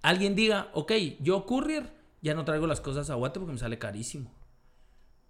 alguien 0.00 0.34
diga, 0.34 0.70
ok, 0.72 0.92
yo 1.20 1.44
courier 1.44 1.94
ya 2.22 2.34
no 2.34 2.44
traigo 2.44 2.66
las 2.66 2.80
cosas 2.80 3.10
a 3.10 3.14
Guate 3.14 3.38
porque 3.38 3.52
me 3.52 3.58
sale 3.58 3.78
carísimo. 3.78 4.32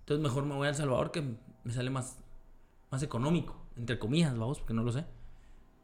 Entonces 0.01 0.23
mejor 0.23 0.45
me 0.45 0.55
voy 0.55 0.67
a 0.67 0.71
El 0.71 0.77
Salvador 0.77 1.11
que 1.11 1.25
me 1.67 1.73
sale 1.73 1.91
más, 1.91 2.17
más 2.93 3.03
económico, 3.03 3.57
entre 3.77 3.99
comillas, 3.99 4.39
vamos, 4.39 4.61
porque 4.61 4.73
no 4.73 4.85
lo 4.85 4.93
sé. 4.93 5.05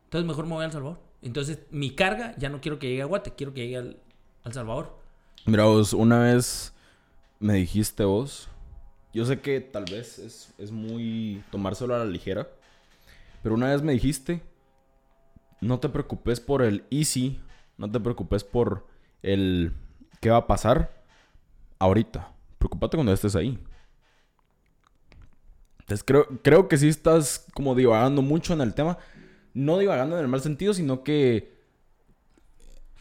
Entonces 0.04 0.28
mejor 0.28 0.46
me 0.46 0.54
voy 0.54 0.62
a 0.62 0.66
El 0.66 0.72
Salvador. 0.72 1.00
Entonces 1.22 1.58
mi 1.70 1.90
carga 1.90 2.36
ya 2.38 2.48
no 2.50 2.60
quiero 2.60 2.78
que 2.78 2.88
llegue 2.88 3.02
a 3.02 3.06
Guate, 3.06 3.34
quiero 3.34 3.52
que 3.52 3.62
llegue 3.62 3.78
al, 3.78 4.00
al 4.44 4.52
Salvador. 4.52 4.96
Mira, 5.44 5.64
vos, 5.64 5.92
una 5.92 6.20
vez 6.20 6.72
me 7.40 7.54
dijiste 7.54 8.04
vos. 8.04 8.48
Yo 9.12 9.24
sé 9.24 9.40
que 9.40 9.60
tal 9.60 9.84
vez 9.84 10.20
es, 10.20 10.54
es 10.56 10.70
muy 10.70 11.42
tomárselo 11.50 11.96
a 11.96 11.98
la 11.98 12.04
ligera. 12.04 12.48
Pero 13.42 13.56
una 13.56 13.70
vez 13.70 13.82
me 13.82 13.92
dijiste. 13.92 14.40
No 15.60 15.80
te 15.80 15.88
preocupes 15.88 16.38
por 16.38 16.62
el 16.62 16.84
easy. 16.90 17.40
No 17.76 17.90
te 17.90 17.98
preocupes 17.98 18.44
por 18.44 18.86
el 19.22 19.72
qué 20.20 20.30
va 20.30 20.36
a 20.38 20.46
pasar 20.46 21.02
ahorita. 21.80 22.32
Preocúpate 22.58 22.96
cuando 22.96 23.12
estés 23.12 23.34
ahí. 23.34 23.58
Entonces 25.92 26.04
creo, 26.04 26.26
creo 26.42 26.68
que 26.68 26.78
sí 26.78 26.88
estás 26.88 27.46
como 27.54 27.74
divagando 27.74 28.22
mucho 28.22 28.54
en 28.54 28.62
el 28.62 28.74
tema. 28.74 28.98
No 29.54 29.78
divagando 29.78 30.16
en 30.16 30.22
el 30.22 30.28
mal 30.28 30.40
sentido, 30.40 30.72
sino 30.72 31.02
que 31.02 31.52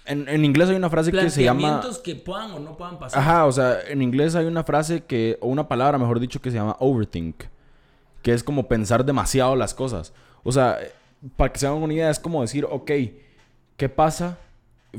en, 0.06 0.28
en 0.28 0.44
inglés 0.44 0.70
hay 0.70 0.76
una 0.76 0.89
frase 0.89 1.12
que 1.12 1.30
se 1.30 1.44
llama... 1.44 1.82
Que 2.04 2.16
puedan 2.16 2.52
o 2.52 2.60
no 2.60 2.76
puedan 2.76 3.00
pasar. 3.00 3.22
Ajá, 3.22 3.46
o 3.46 3.52
sea, 3.52 3.80
en 3.88 4.02
inglés 4.02 4.36
hay 4.36 4.46
una 4.46 4.64
frase 4.64 5.06
que, 5.06 5.38
o 5.39 5.48
una 5.48 5.70
palabra, 5.70 5.98
mejor 5.98 6.20
dicho, 6.20 6.42
que 6.42 6.52
se 6.52 6.58
llama 6.58 6.76
overthink. 6.80 7.46
Que 8.22 8.34
es 8.34 8.44
como 8.44 8.68
pensar 8.68 9.06
demasiado 9.06 9.56
las 9.56 9.74
cosas. 9.74 10.14
O 10.44 10.52
sea, 10.52 10.78
para 11.38 11.54
que 11.54 11.60
se 11.60 11.68
hagan 11.68 11.82
una 11.82 11.94
idea, 11.94 12.10
es 12.10 12.20
como 12.20 12.42
decir, 12.42 12.66
ok, 12.70 12.92
¿qué 13.78 13.89
pasa? 13.89 14.38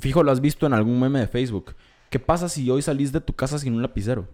Fijo, 0.01 0.22
lo 0.22 0.32
has 0.32 0.40
visto 0.40 0.66
en 0.66 0.72
algún 0.72 0.99
meme 0.99 1.20
de 1.20 1.26
Facebook. 1.26 1.74
¿Qué 2.09 2.18
pasa 2.18 2.49
si 2.49 2.70
hoy 2.70 2.80
salís 2.80 3.12
de 3.12 3.20
tu 3.20 3.34
casa 3.34 3.59
sin 3.59 3.74
un 3.74 3.82
lapicero? 3.82 4.26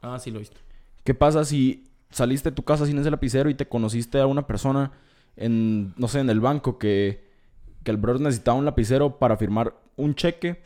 Ah, 0.00 0.18
sí 0.20 0.30
lo 0.30 0.36
he 0.36 0.40
visto. 0.40 0.60
¿Qué 1.02 1.14
pasa 1.14 1.44
si 1.44 1.90
saliste 2.14 2.50
de 2.50 2.54
tu 2.56 2.62
casa 2.62 2.86
sin 2.86 2.98
ese 2.98 3.10
lapicero 3.10 3.50
y 3.50 3.54
te 3.54 3.66
conociste 3.68 4.20
a 4.20 4.26
una 4.26 4.46
persona 4.46 4.92
en, 5.36 5.92
no 5.96 6.08
sé, 6.08 6.20
en 6.20 6.30
el 6.30 6.40
banco 6.40 6.78
que, 6.78 7.28
que 7.82 7.90
el 7.90 7.96
brother 7.96 8.20
necesitaba 8.22 8.56
un 8.58 8.64
lapicero 8.64 9.18
para 9.18 9.36
firmar 9.36 9.74
un 9.96 10.14
cheque 10.14 10.62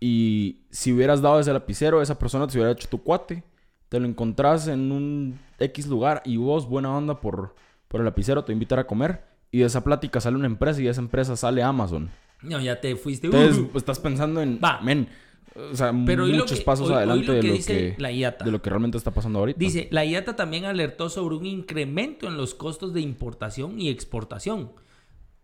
y 0.00 0.62
si 0.70 0.92
hubieras 0.92 1.20
dado 1.20 1.40
ese 1.40 1.52
lapicero, 1.52 2.00
esa 2.00 2.18
persona 2.18 2.46
te 2.46 2.56
hubiera 2.56 2.72
hecho 2.72 2.88
tu 2.88 3.02
cuate, 3.02 3.42
te 3.88 4.00
lo 4.00 4.06
encontrás 4.06 4.66
en 4.68 4.92
un 4.92 5.38
X 5.58 5.86
lugar 5.88 6.22
y 6.24 6.36
vos, 6.36 6.68
buena 6.68 6.96
onda 6.96 7.20
por, 7.20 7.54
por 7.88 8.00
el 8.00 8.06
lapicero, 8.06 8.44
te 8.44 8.52
invitan 8.52 8.78
a 8.78 8.84
comer 8.86 9.24
y 9.50 9.58
de 9.58 9.64
esa 9.66 9.84
plática 9.84 10.20
sale 10.20 10.36
una 10.36 10.46
empresa 10.46 10.80
y 10.80 10.84
de 10.84 10.90
esa 10.90 11.00
empresa 11.02 11.36
sale 11.36 11.62
Amazon. 11.62 12.08
No, 12.42 12.58
ya 12.60 12.80
te 12.80 12.96
fuiste. 12.96 13.26
Entonces, 13.26 13.58
Uh. 13.58 13.76
estás 13.76 13.98
pensando 13.98 14.40
en, 14.40 14.58
Va. 14.64 14.80
men, 14.80 15.08
o 15.56 15.74
sea, 15.76 15.92
Pero 16.06 16.26
muchos 16.26 16.58
que- 16.60 16.64
pasos 16.64 16.90
adelante 16.90 17.26
lo 17.26 17.32
de, 17.34 17.40
que 17.40 17.48
lo 17.48 17.52
dice 17.54 17.94
que, 17.96 18.02
la 18.02 18.12
IATA. 18.12 18.44
de 18.44 18.50
lo 18.52 18.62
que 18.62 18.70
realmente 18.70 18.96
está 18.98 19.10
pasando 19.12 19.38
ahorita. 19.40 19.58
Dice, 19.58 19.88
la 19.90 20.04
IATA 20.04 20.36
también 20.36 20.64
alertó 20.64 21.08
sobre 21.08 21.34
un 21.36 21.46
incremento 21.46 22.26
en 22.28 22.36
los 22.36 22.54
costos 22.54 22.92
de 22.94 23.00
importación 23.00 23.80
y 23.80 23.88
exportación. 23.88 24.72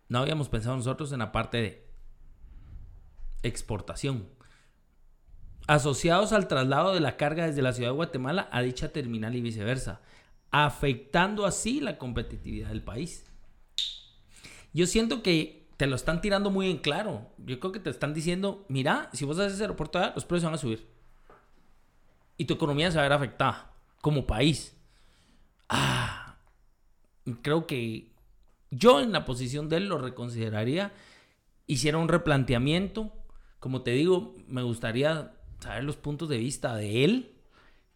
No 0.09 0.19
habíamos 0.19 0.47
pensado 0.49 0.75
nosotros 0.77 1.11
en 1.11 1.19
la 1.19 1.31
parte 1.31 1.57
de 1.57 1.87
exportación. 3.43 4.25
Asociados 5.67 6.31
al 6.31 6.47
traslado 6.47 6.93
de 6.93 7.01
la 7.01 7.17
carga 7.17 7.45
desde 7.45 7.61
la 7.61 7.73
ciudad 7.73 7.89
de 7.89 7.95
Guatemala 7.95 8.47
a 8.51 8.61
dicha 8.61 8.89
terminal 8.93 9.35
y 9.35 9.41
viceversa, 9.41 9.99
afectando 10.49 11.45
así 11.45 11.81
la 11.81 11.97
competitividad 11.97 12.69
del 12.69 12.81
país. 12.83 13.25
Yo 14.73 14.87
siento 14.87 15.21
que 15.23 15.56
te 15.77 15.87
lo 15.87 15.95
están 15.95 16.21
tirando 16.21 16.49
muy 16.49 16.69
en 16.69 16.77
claro. 16.79 17.29
Yo 17.37 17.59
creo 17.59 17.71
que 17.71 17.79
te 17.79 17.89
están 17.91 18.13
diciendo, 18.13 18.65
mira, 18.67 19.09
si 19.13 19.25
vos 19.25 19.37
haces 19.39 19.53
ese 19.53 19.63
aeropuerto 19.63 19.99
allá, 19.99 20.13
los 20.15 20.25
precios 20.25 20.45
van 20.45 20.55
a 20.55 20.57
subir. 20.57 20.87
Y 22.37 22.45
tu 22.45 22.55
economía 22.55 22.91
se 22.91 22.97
va 22.97 23.03
a 23.03 23.07
ver 23.07 23.13
afectada 23.13 23.73
como 24.01 24.27
país. 24.27 24.75
Ah, 25.69 26.37
creo 27.41 27.67
que 27.67 28.11
yo 28.71 29.01
en 29.01 29.11
la 29.11 29.25
posición 29.25 29.69
de 29.69 29.77
él 29.77 29.87
lo 29.87 29.97
reconsideraría. 29.97 30.93
Hiciera 31.67 31.97
un 31.97 32.07
replanteamiento. 32.07 33.11
Como 33.59 33.81
te 33.81 33.91
digo, 33.91 34.35
me 34.47 34.61
gustaría 34.63 35.33
saber 35.59 35.83
los 35.83 35.95
puntos 35.97 36.29
de 36.29 36.37
vista 36.37 36.75
de 36.75 37.03
él. 37.03 37.33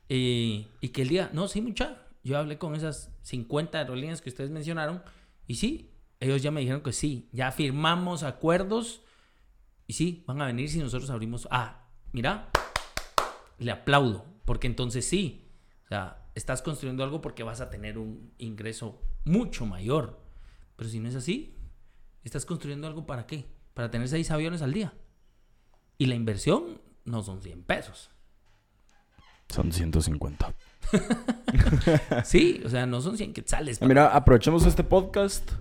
eh, 0.09 0.67
y 0.81 0.89
que 0.89 1.03
él 1.03 1.09
diga, 1.09 1.29
no, 1.33 1.47
sí, 1.47 1.61
mucha. 1.61 2.05
Yo 2.23 2.37
hablé 2.37 2.57
con 2.57 2.75
esas 2.75 3.11
50 3.21 3.77
aerolíneas 3.79 4.21
que 4.21 4.29
ustedes 4.29 4.49
mencionaron. 4.51 5.01
Y 5.47 5.55
sí, 5.55 5.90
ellos 6.21 6.41
ya 6.43 6.51
me 6.51 6.61
dijeron 6.61 6.81
que 6.81 6.93
sí. 6.93 7.27
Ya 7.33 7.51
firmamos 7.51 8.23
acuerdos. 8.23 9.01
Y 9.87 9.93
sí, 9.93 10.23
van 10.27 10.39
a 10.41 10.45
venir 10.45 10.69
si 10.69 10.79
nosotros 10.79 11.09
abrimos. 11.09 11.47
Ah, 11.51 11.89
mira, 12.13 12.49
le 13.57 13.71
aplaudo. 13.71 14.25
Porque 14.45 14.67
entonces 14.67 15.05
sí. 15.05 15.49
O 15.85 15.87
sea, 15.87 16.29
estás 16.35 16.61
construyendo 16.61 17.03
algo 17.03 17.21
porque 17.21 17.43
vas 17.43 17.59
a 17.59 17.71
tener 17.71 17.97
un 17.97 18.33
ingreso 18.37 19.01
mucho 19.25 19.65
mayor. 19.65 20.21
Pero 20.75 20.89
si 20.89 20.99
no 20.99 21.09
es 21.09 21.15
así, 21.15 21.57
estás 22.23 22.45
construyendo 22.45 22.85
algo 22.85 23.07
para 23.07 23.25
qué? 23.25 23.47
Para 23.73 23.89
tener 23.89 24.07
seis 24.07 24.29
aviones 24.29 24.61
al 24.61 24.73
día. 24.73 24.93
Y 25.97 26.05
la 26.05 26.13
inversión 26.13 26.81
no 27.03 27.23
son 27.23 27.41
100 27.41 27.63
pesos. 27.63 28.11
Son 29.49 29.71
150. 29.71 30.53
Sí, 32.23 32.61
o 32.65 32.69
sea, 32.69 32.85
no 32.85 33.01
son 33.01 33.17
100 33.17 33.33
quetzales. 33.33 33.81
Mira, 33.81 34.15
aprovechemos 34.15 34.65
este 34.65 34.83
podcast 34.83 35.51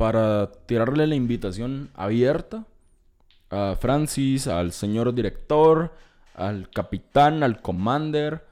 para 0.00 0.50
tirarle 0.64 1.06
la 1.06 1.14
invitación 1.14 1.90
abierta 1.94 2.64
a 3.50 3.76
Francis, 3.78 4.46
al 4.46 4.72
señor 4.72 5.12
director, 5.14 5.92
al 6.34 6.70
capitán, 6.70 7.42
al 7.42 7.60
commander, 7.60 8.42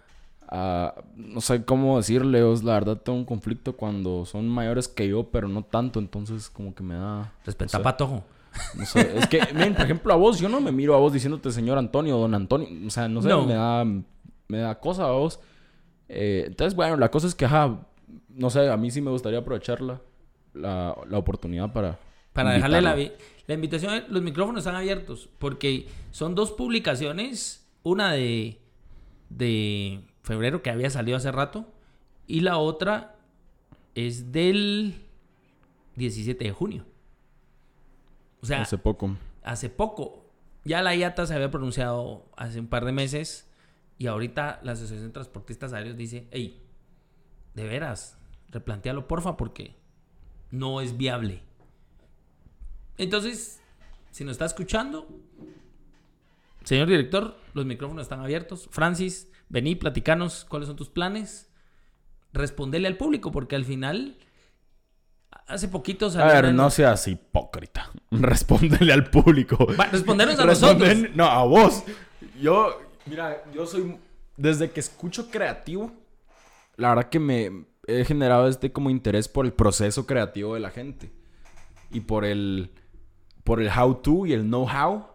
a... 0.46 0.94
No 1.16 1.40
sé 1.40 1.64
cómo 1.64 1.96
decirle, 1.96 2.42
os, 2.42 2.64
la 2.64 2.74
verdad 2.74 2.98
tengo 2.98 3.16
un 3.16 3.24
conflicto 3.24 3.76
cuando 3.78 4.26
son 4.26 4.46
mayores 4.46 4.88
que 4.88 5.08
yo, 5.08 5.30
pero 5.30 5.48
no 5.48 5.62
tanto, 5.62 6.00
entonces 6.00 6.50
como 6.50 6.74
que 6.74 6.82
me 6.82 6.96
da... 6.96 7.32
Respeta 7.46 7.64
no 7.64 7.70
sé, 7.70 7.76
a 7.78 7.82
Patojo. 7.82 8.24
no 8.74 8.84
sé, 8.84 9.16
Es 9.16 9.26
que, 9.26 9.40
miren, 9.54 9.72
por 9.74 9.84
ejemplo, 9.86 10.12
a 10.12 10.16
vos, 10.16 10.38
yo 10.38 10.50
no 10.50 10.60
me 10.60 10.70
miro 10.70 10.94
a 10.94 10.98
vos 10.98 11.14
diciéndote 11.14 11.50
señor 11.50 11.78
Antonio 11.78 12.18
don 12.18 12.34
Antonio, 12.34 12.68
o 12.86 12.90
sea, 12.90 13.08
no 13.08 13.22
sé, 13.22 13.28
No. 13.30 13.46
me 13.46 13.54
da... 13.54 13.86
Me 14.48 14.58
da 14.58 14.78
cosa 14.78 15.04
a 15.04 15.12
vos. 15.12 15.40
Eh, 16.10 16.44
entonces, 16.46 16.74
bueno, 16.74 16.98
la 16.98 17.10
cosa 17.10 17.26
es 17.26 17.34
que, 17.34 17.46
ajá, 17.46 17.86
no 18.28 18.50
sé, 18.50 18.70
a 18.70 18.76
mí 18.76 18.90
sí 18.90 19.00
me 19.00 19.10
gustaría 19.10 19.38
aprovecharla, 19.38 20.02
la, 20.58 20.96
la 21.08 21.18
oportunidad 21.18 21.72
para... 21.72 21.98
Para 22.32 22.52
dejarle 22.52 22.82
la, 22.82 22.96
la 23.46 23.54
invitación, 23.54 24.04
los 24.10 24.22
micrófonos 24.22 24.60
están 24.60 24.76
abiertos 24.76 25.28
porque 25.38 25.88
son 26.12 26.34
dos 26.36 26.52
publicaciones, 26.52 27.66
una 27.82 28.12
de, 28.12 28.60
de 29.30 30.04
febrero 30.22 30.62
que 30.62 30.70
había 30.70 30.88
salido 30.90 31.16
hace 31.16 31.32
rato 31.32 31.66
y 32.28 32.40
la 32.40 32.58
otra 32.58 33.16
es 33.96 34.30
del 34.30 35.02
17 35.96 36.44
de 36.44 36.52
junio. 36.52 36.84
O 38.40 38.46
sea, 38.46 38.62
Hace 38.62 38.78
poco. 38.78 39.16
hace 39.42 39.68
poco. 39.68 40.24
Ya 40.64 40.82
la 40.82 40.94
IATA 40.94 41.26
se 41.26 41.34
había 41.34 41.50
pronunciado 41.50 42.26
hace 42.36 42.60
un 42.60 42.68
par 42.68 42.84
de 42.84 42.92
meses 42.92 43.50
y 43.96 44.06
ahorita 44.06 44.60
la 44.62 44.72
Asociación 44.72 45.08
de 45.08 45.12
Transportistas 45.12 45.72
Aéreos 45.72 45.96
dice, 45.96 46.28
hey, 46.30 46.62
de 47.54 47.64
veras, 47.64 48.16
replantealo 48.50 49.08
porfa 49.08 49.36
porque 49.36 49.74
no 50.50 50.80
es 50.80 50.96
viable. 50.96 51.42
Entonces, 52.96 53.60
si 54.10 54.24
nos 54.24 54.32
está 54.32 54.44
escuchando, 54.46 55.06
señor 56.64 56.88
director, 56.88 57.36
los 57.54 57.64
micrófonos 57.66 58.02
están 58.02 58.20
abiertos. 58.20 58.68
Francis, 58.70 59.30
vení, 59.48 59.74
platicanos 59.76 60.44
cuáles 60.44 60.68
son 60.68 60.76
tus 60.76 60.88
planes. 60.88 61.48
Responderle 62.32 62.88
al 62.88 62.96
público 62.96 63.30
porque 63.32 63.56
al 63.56 63.64
final, 63.64 64.18
hace 65.46 65.68
poquito 65.68 66.10
A 66.18 66.24
ver, 66.26 66.52
no 66.52 66.70
seas 66.70 67.06
hipócrita. 67.08 67.90
Respóndele 68.10 68.92
al 68.92 69.08
público. 69.10 69.66
Va, 69.78 69.86
respondernos 69.86 70.38
a 70.38 70.44
Responden- 70.44 70.78
nosotros. 70.96 71.16
No, 71.16 71.24
a 71.24 71.44
vos. 71.44 71.84
Yo, 72.40 72.80
mira, 73.06 73.42
yo 73.54 73.66
soy... 73.66 73.96
Desde 74.36 74.70
que 74.70 74.78
escucho 74.78 75.30
creativo, 75.30 75.92
la 76.76 76.90
verdad 76.90 77.08
que 77.10 77.18
me 77.18 77.64
he 77.88 78.04
generado 78.04 78.48
este 78.48 78.70
como 78.70 78.90
interés 78.90 79.28
por 79.28 79.46
el 79.46 79.52
proceso 79.52 80.06
creativo 80.06 80.54
de 80.54 80.60
la 80.60 80.70
gente. 80.70 81.10
Y 81.90 82.00
por 82.00 82.24
el... 82.24 82.70
Por 83.42 83.62
el 83.62 83.70
how 83.70 83.94
to 83.94 84.26
y 84.26 84.34
el 84.34 84.42
know 84.42 84.68
how. 84.68 85.06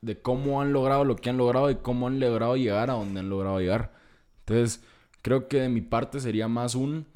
De 0.00 0.20
cómo 0.20 0.62
han 0.62 0.72
logrado 0.72 1.04
lo 1.04 1.16
que 1.16 1.30
han 1.30 1.36
logrado 1.36 1.70
y 1.70 1.76
cómo 1.76 2.06
han 2.06 2.18
logrado 2.18 2.56
llegar 2.56 2.90
a 2.90 2.94
donde 2.94 3.20
han 3.20 3.28
logrado 3.28 3.60
llegar. 3.60 3.92
Entonces, 4.40 4.82
creo 5.22 5.48
que 5.48 5.60
de 5.60 5.68
mi 5.68 5.82
parte 5.82 6.18
sería 6.18 6.48
más 6.48 6.74
un... 6.74 7.06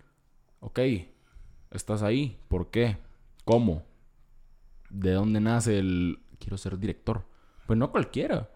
Ok, 0.60 0.80
estás 1.70 2.02
ahí. 2.02 2.38
¿Por 2.48 2.70
qué? 2.70 2.98
¿Cómo? 3.44 3.84
¿De 4.90 5.12
dónde 5.12 5.40
nace 5.40 5.78
el 5.78 6.18
quiero 6.38 6.58
ser 6.58 6.78
director? 6.78 7.24
Pues 7.66 7.78
no 7.78 7.90
cualquiera. 7.90 8.50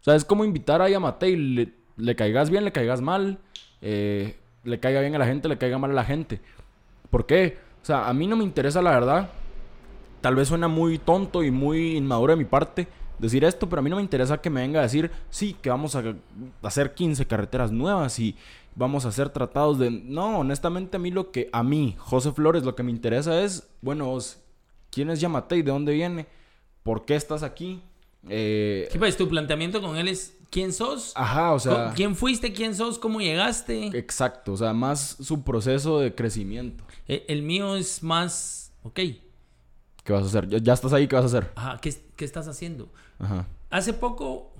O 0.00 0.04
sea, 0.04 0.14
es 0.14 0.24
como 0.24 0.46
invitar 0.46 0.80
a 0.80 0.88
Yamate 0.88 1.28
y 1.28 1.36
le, 1.36 1.74
le 1.96 2.16
caigas 2.16 2.48
bien, 2.48 2.64
le 2.64 2.72
caigas 2.72 3.02
mal, 3.02 3.38
eh, 3.82 4.38
le 4.64 4.80
caiga 4.80 5.00
bien 5.00 5.14
a 5.14 5.18
la 5.18 5.26
gente, 5.26 5.48
le 5.48 5.58
caiga 5.58 5.78
mal 5.78 5.90
a 5.90 5.94
la 5.94 6.04
gente. 6.04 6.40
¿Por 7.10 7.26
qué? 7.26 7.58
O 7.82 7.84
sea, 7.84 8.08
a 8.08 8.12
mí 8.12 8.26
no 8.26 8.36
me 8.36 8.44
interesa 8.44 8.82
la 8.82 8.90
verdad 8.90 9.30
tal 10.20 10.34
vez 10.34 10.48
suena 10.48 10.68
muy 10.68 10.98
tonto 10.98 11.42
y 11.42 11.50
muy 11.50 11.96
inmaduro 11.96 12.32
de 12.32 12.36
mi 12.36 12.44
parte 12.44 12.88
decir 13.18 13.44
esto, 13.44 13.68
pero 13.68 13.80
a 13.80 13.82
mí 13.82 13.90
no 13.90 13.96
me 13.96 14.02
interesa 14.02 14.40
que 14.40 14.50
me 14.50 14.60
venga 14.62 14.80
a 14.80 14.84
decir, 14.84 15.10
sí, 15.28 15.54
que 15.60 15.68
vamos 15.68 15.94
a 15.94 16.02
hacer 16.62 16.94
15 16.94 17.26
carreteras 17.26 17.70
nuevas 17.70 18.18
y 18.18 18.34
vamos 18.74 19.04
a 19.04 19.08
hacer 19.08 19.28
tratados 19.28 19.78
de... 19.78 19.90
No, 19.90 20.38
honestamente 20.38 20.96
a 20.96 21.00
mí 21.00 21.10
lo 21.10 21.30
que, 21.30 21.50
a 21.52 21.62
mí, 21.62 21.94
José 21.98 22.32
Flores, 22.32 22.64
lo 22.64 22.74
que 22.74 22.82
me 22.82 22.90
interesa 22.90 23.42
es, 23.42 23.68
bueno, 23.82 24.16
¿quién 24.90 25.10
es 25.10 25.20
Yamatei? 25.20 25.62
¿De 25.62 25.70
dónde 25.70 25.92
viene? 25.92 26.26
¿Por 26.82 27.04
qué 27.04 27.14
estás 27.14 27.42
aquí? 27.42 27.82
Eh, 28.28 28.88
Sí, 28.90 28.98
pues 28.98 29.16
tu 29.16 29.28
planteamiento 29.28 29.82
con 29.82 29.96
él 29.96 30.08
es 30.08 30.38
quién 30.50 30.72
sos, 30.72 31.12
ajá, 31.14 31.52
o 31.52 31.58
sea... 31.60 31.92
Quién 31.94 32.14
fuiste, 32.16 32.52
quién 32.52 32.74
sos, 32.74 32.98
cómo 32.98 33.20
llegaste. 33.20 33.86
Exacto, 33.96 34.52
o 34.52 34.56
sea, 34.56 34.72
más 34.72 35.16
su 35.20 35.42
proceso 35.42 36.00
de 36.00 36.14
crecimiento. 36.14 36.84
Eh, 37.08 37.24
El 37.28 37.42
mío 37.42 37.76
es 37.76 38.02
más, 38.02 38.72
ok, 38.82 39.00
¿Qué 40.02 40.12
vas 40.14 40.22
a 40.24 40.26
hacer? 40.26 40.48
Ya, 40.48 40.58
ya 40.58 40.72
estás 40.72 40.92
ahí, 40.94 41.06
¿qué 41.06 41.14
vas 41.16 41.24
a 41.24 41.28
hacer? 41.28 41.52
ajá, 41.54 41.78
¿qué, 41.80 41.94
qué 42.16 42.24
estás 42.24 42.48
haciendo? 42.48 42.88
Ajá. 43.18 43.46
Hace 43.68 43.92
poco 43.92 44.50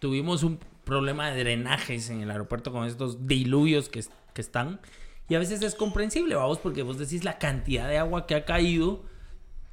tuvimos 0.00 0.42
un 0.42 0.58
problema 0.84 1.30
de 1.30 1.38
drenajes 1.42 2.10
en 2.10 2.20
el 2.20 2.30
aeropuerto 2.30 2.72
con 2.72 2.84
estos 2.84 3.26
diluvios 3.26 3.88
que, 3.88 4.04
que 4.34 4.40
están. 4.40 4.80
Y 5.28 5.34
a 5.34 5.38
veces 5.38 5.62
es 5.62 5.74
comprensible, 5.74 6.34
vamos, 6.34 6.58
porque 6.58 6.82
vos 6.82 6.98
decís 6.98 7.24
la 7.24 7.38
cantidad 7.38 7.88
de 7.88 7.96
agua 7.98 8.26
que 8.26 8.34
ha 8.34 8.44
caído 8.44 9.02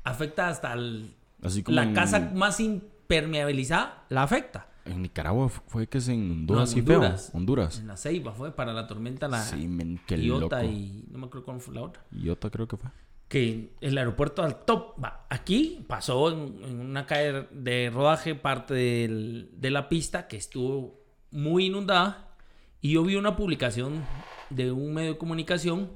afecta 0.03 0.47
hasta 0.47 0.73
el- 0.73 1.13
Así 1.43 1.63
como 1.63 1.75
la 1.75 1.83
en, 1.83 1.93
casa 1.93 2.31
más 2.33 2.59
impermeabilizada, 2.59 4.05
la 4.09 4.23
afecta. 4.23 4.67
En 4.91 5.01
Nicaragua 5.01 5.49
fu- 5.49 5.61
fue 5.67 5.87
que 5.87 6.01
se 6.01 6.13
inundó 6.13 6.53
No, 6.55 6.59
en 6.61 6.63
así 6.63 6.79
Honduras. 6.79 7.27
feo. 7.31 7.39
Honduras. 7.39 7.79
En 7.79 7.87
la 7.87 7.97
Ceiba 7.97 8.33
fue 8.33 8.55
para 8.55 8.73
la 8.73 8.87
tormenta, 8.87 9.27
la 9.27 9.41
Sí, 9.43 9.67
men, 9.67 9.99
qué 10.07 10.17
Iota 10.17 10.61
loco. 10.63 10.71
y 10.73 11.05
no 11.11 11.19
me 11.19 11.25
acuerdo 11.27 11.45
cuál 11.45 11.59
fue 11.61 11.73
la 11.75 11.81
otra. 11.81 12.03
Iota 12.11 12.49
creo 12.49 12.67
que 12.67 12.77
fue. 12.77 12.89
que 13.27 13.75
el 13.81 13.95
aeropuerto 13.95 14.41
al 14.41 14.65
top. 14.65 14.95
Aquí 15.29 15.85
pasó 15.87 16.31
en, 16.31 16.63
en 16.63 16.79
una 16.79 17.05
calle 17.05 17.47
de 17.51 17.91
rodaje 17.93 18.33
parte 18.33 18.73
del- 18.73 19.51
de 19.53 19.69
la 19.69 19.87
pista 19.87 20.27
que 20.27 20.35
estuvo 20.35 20.99
muy 21.29 21.65
inundada 21.67 22.35
y 22.81 22.93
yo 22.93 23.03
vi 23.03 23.17
una 23.17 23.35
publicación 23.35 24.03
de 24.49 24.71
un 24.71 24.95
medio 24.95 25.11
de 25.13 25.17
comunicación. 25.19 25.91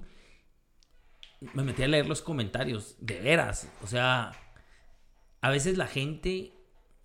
Me 1.56 1.64
metí 1.64 1.82
a 1.82 1.88
leer 1.88 2.08
los 2.08 2.22
comentarios, 2.22 2.96
de 3.00 3.20
veras. 3.20 3.68
O 3.82 3.88
sea, 3.88 4.32
a 5.42 5.50
veces 5.50 5.76
la 5.78 5.88
gente, 5.88 6.54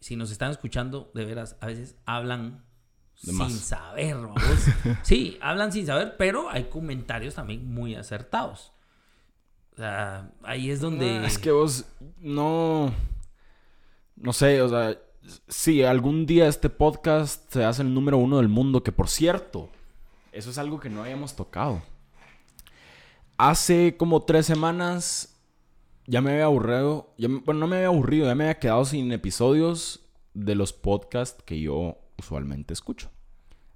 si 0.01 0.17
nos 0.17 0.31
están 0.31 0.51
escuchando, 0.51 1.11
de 1.15 1.25
veras, 1.25 1.57
a 1.61 1.67
veces 1.67 1.97
hablan 2.07 2.65
De 3.23 3.31
sin 3.33 3.37
más. 3.39 3.53
saber, 3.53 4.17
vamos. 4.17 4.43
sí, 5.03 5.39
hablan 5.41 5.73
sin 5.73 5.87
saber, 5.87 6.17
pero 6.17 6.51
hay 6.51 6.65
comentarios 6.65 7.35
también 7.35 7.73
muy 7.73 7.95
acertados. 7.95 8.73
O 9.75 9.77
sea, 9.77 10.31
ahí 10.43 10.71
es 10.71 10.81
donde... 10.81 11.19
Ah, 11.19 11.27
Es 11.27 11.39
que 11.39 11.51
vos 11.53 11.85
no. 12.19 12.93
No 14.17 14.33
sé, 14.33 14.61
o 14.63 14.69
sea. 14.69 14.99
Si 15.47 15.83
algún 15.83 16.25
día 16.25 16.49
este 16.49 16.71
podcast 16.71 17.53
se 17.53 17.63
hace 17.65 17.83
el 17.83 17.93
número 17.93 18.17
uno 18.17 18.39
del 18.39 18.49
mundo, 18.49 18.83
que 18.83 18.93
por 18.93 19.09
cierto, 19.11 19.69
eso 20.33 20.49
es 20.51 20.57
algo 20.57 20.81
que 20.81 20.89
no 20.89 21.03
habíamos 21.03 21.37
tocado. 21.37 21.83
Hace 23.37 23.97
como 23.97 24.23
tres 24.23 24.47
semanas 24.47 25.38
ya 26.09 26.21
me 26.21 26.33
había 26.33 26.45
aburrido. 26.47 27.15
ya 27.19 27.29
me- 27.29 27.39
bueno, 27.41 27.61
no 27.61 27.67
me 27.69 27.77
había 27.77 27.89
aburrido, 27.89 28.27
ya 28.27 28.35
me 28.35 28.45
había 28.45 28.59
quedado 28.59 28.85
sin 28.85 29.13
episodios 29.13 30.01
de 30.35 30.55
los 30.57 30.73
podcasts 30.73 31.43
que 31.45 31.61
yo 31.61 31.99
usualmente 32.19 32.73
escucho. 32.75 33.11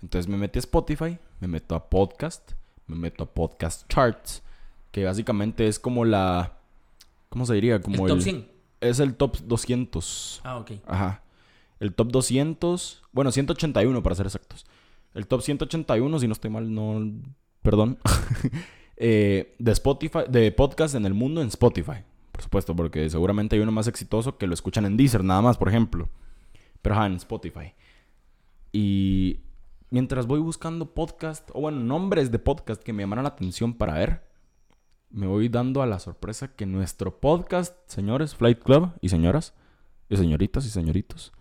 Entonces 0.03 0.28
me 0.28 0.37
metí 0.37 0.59
a 0.59 0.61
Spotify, 0.61 1.18
me 1.39 1.47
meto 1.47 1.74
a 1.76 1.89
podcast, 1.89 2.53
me 2.87 2.97
meto 2.97 3.22
a 3.22 3.26
podcast 3.33 3.87
charts, 3.89 4.43
que 4.91 5.05
básicamente 5.05 5.68
es 5.68 5.78
como 5.78 6.05
la. 6.05 6.59
¿Cómo 7.28 7.47
se 7.47 7.55
diría? 7.55 7.76
el 7.76 7.83
Como 7.83 8.07
top 8.09 8.20
100. 8.20 8.49
Es 8.80 8.99
el 8.99 9.14
top 9.14 9.37
200. 9.45 10.41
Ah, 10.43 10.59
ok. 10.59 10.72
Ajá. 10.87 11.22
El 11.78 11.95
top 11.95 12.11
200. 12.11 13.03
Bueno, 13.12 13.30
181 13.30 14.03
para 14.03 14.14
ser 14.16 14.26
exactos. 14.26 14.66
El 15.14 15.26
top 15.26 15.43
181, 15.43 16.18
si 16.18 16.26
no 16.26 16.33
estoy 16.33 16.51
mal, 16.51 16.74
no. 16.74 17.01
Perdón. 17.62 17.99
eh, 18.97 19.55
de 19.59 19.72
Spotify, 19.72 20.20
de 20.28 20.51
podcast 20.53 20.95
en 20.95 21.07
el 21.07 21.14
mundo 21.14 21.43
en 21.43 21.49
Spotify. 21.49 22.05
Por 22.33 22.43
supuesto, 22.43 22.74
porque 22.74 23.09
seguramente 23.11 23.57
hay 23.57 23.62
uno 23.62 23.72
más 23.72 23.87
exitoso 23.87 24.39
que 24.39 24.47
lo 24.47 24.55
escuchan 24.55 24.87
en 24.87 24.97
Deezer, 24.97 25.22
nada 25.22 25.43
más, 25.43 25.59
por 25.59 25.68
ejemplo. 25.68 26.09
Pero 26.80 26.95
ajá, 26.95 27.07
en 27.07 27.14
Spotify. 27.14 27.74
Y 28.72 29.41
mientras 29.91 30.26
voy 30.26 30.41
buscando 30.41 30.95
podcast, 30.95 31.51
o 31.53 31.61
bueno, 31.61 31.80
nombres 31.80 32.30
de 32.33 32.39
podcast 32.39 32.83
que 32.83 32.93
me 32.93 33.03
llamaran 33.03 33.24
la 33.24 33.30
atención 33.30 33.74
para 33.74 33.95
ver, 33.95 34.22
me 35.11 35.26
voy 35.26 35.51
dando 35.51 35.83
a 35.83 35.87
la 35.87 35.99
sorpresa 35.99 36.57
que 36.57 36.64
nuestro 36.64 37.20
podcast, 37.20 37.76
señores, 37.87 38.35
Flight 38.35 38.62
Club 38.62 38.93
y 39.03 39.11
señoras, 39.11 39.55
y 40.09 40.16
señoritas 40.16 40.64
y 40.64 40.70
señoritos, 40.70 41.33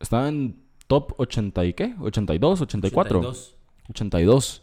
está 0.00 0.26
en 0.28 0.62
top 0.86 1.12
80 1.18 1.64
y 1.66 1.74
qué? 1.74 1.94
82, 2.00 2.62
84. 2.62 3.18
82. 3.18 3.56
82. 3.90 4.62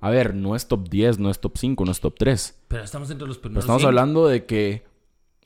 A 0.00 0.10
ver, 0.10 0.34
no 0.34 0.54
es 0.54 0.68
top 0.68 0.88
10, 0.88 1.18
no 1.18 1.30
es 1.30 1.40
top 1.40 1.56
5, 1.56 1.84
no 1.84 1.90
es 1.90 2.00
top 2.00 2.14
3. 2.18 2.64
Pero 2.68 2.84
estamos 2.84 3.10
entre 3.10 3.26
los 3.26 3.38
Pero 3.38 3.58
estamos 3.58 3.80
100. 3.80 3.88
hablando 3.88 4.28
de 4.28 4.44
que... 4.46 4.86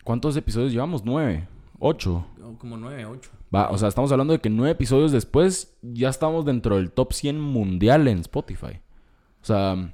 ¿Cuántos 0.05 0.37
episodios 0.37 0.73
llevamos? 0.73 1.05
¿9? 1.05 1.47
¿8? 1.79 2.25
Como 2.59 2.77
9, 2.77 3.07
8. 3.07 3.31
Va, 3.55 3.71
o 3.71 3.79
sea, 3.79 3.89
estamos 3.89 4.11
hablando 4.13 4.33
de 4.33 4.41
que 4.41 4.51
nueve 4.51 4.73
episodios 4.73 5.13
después 5.13 5.77
ya 5.83 6.09
estamos 6.09 6.45
dentro 6.45 6.77
del 6.77 6.91
top 6.91 7.13
100 7.13 7.41
mundial 7.41 8.09
en 8.09 8.19
Spotify. 8.19 8.81
O 9.43 9.45
sea, 9.45 9.93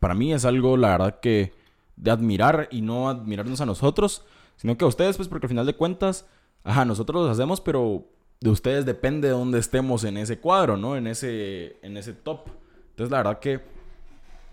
para 0.00 0.14
mí 0.14 0.32
es 0.32 0.44
algo, 0.44 0.76
la 0.76 0.90
verdad, 0.90 1.20
que 1.20 1.52
de 1.96 2.10
admirar 2.10 2.68
y 2.70 2.80
no 2.80 3.08
admirarnos 3.08 3.60
a 3.60 3.66
nosotros, 3.66 4.24
sino 4.56 4.76
que 4.76 4.84
a 4.84 4.88
ustedes, 4.88 5.16
pues, 5.16 5.28
porque 5.28 5.46
al 5.46 5.50
final 5.50 5.66
de 5.66 5.76
cuentas, 5.76 6.26
ajá, 6.64 6.84
nosotros 6.84 7.22
los 7.22 7.32
hacemos, 7.32 7.60
pero 7.60 8.06
de 8.40 8.50
ustedes 8.50 8.86
depende 8.86 9.28
de 9.28 9.34
dónde 9.34 9.58
estemos 9.58 10.04
en 10.04 10.16
ese 10.16 10.38
cuadro, 10.38 10.76
¿no? 10.76 10.96
En 10.96 11.06
ese, 11.06 11.78
en 11.82 11.96
ese 11.96 12.12
top. 12.12 12.48
Entonces, 12.90 13.10
la 13.10 13.18
verdad 13.18 13.40
que 13.40 13.60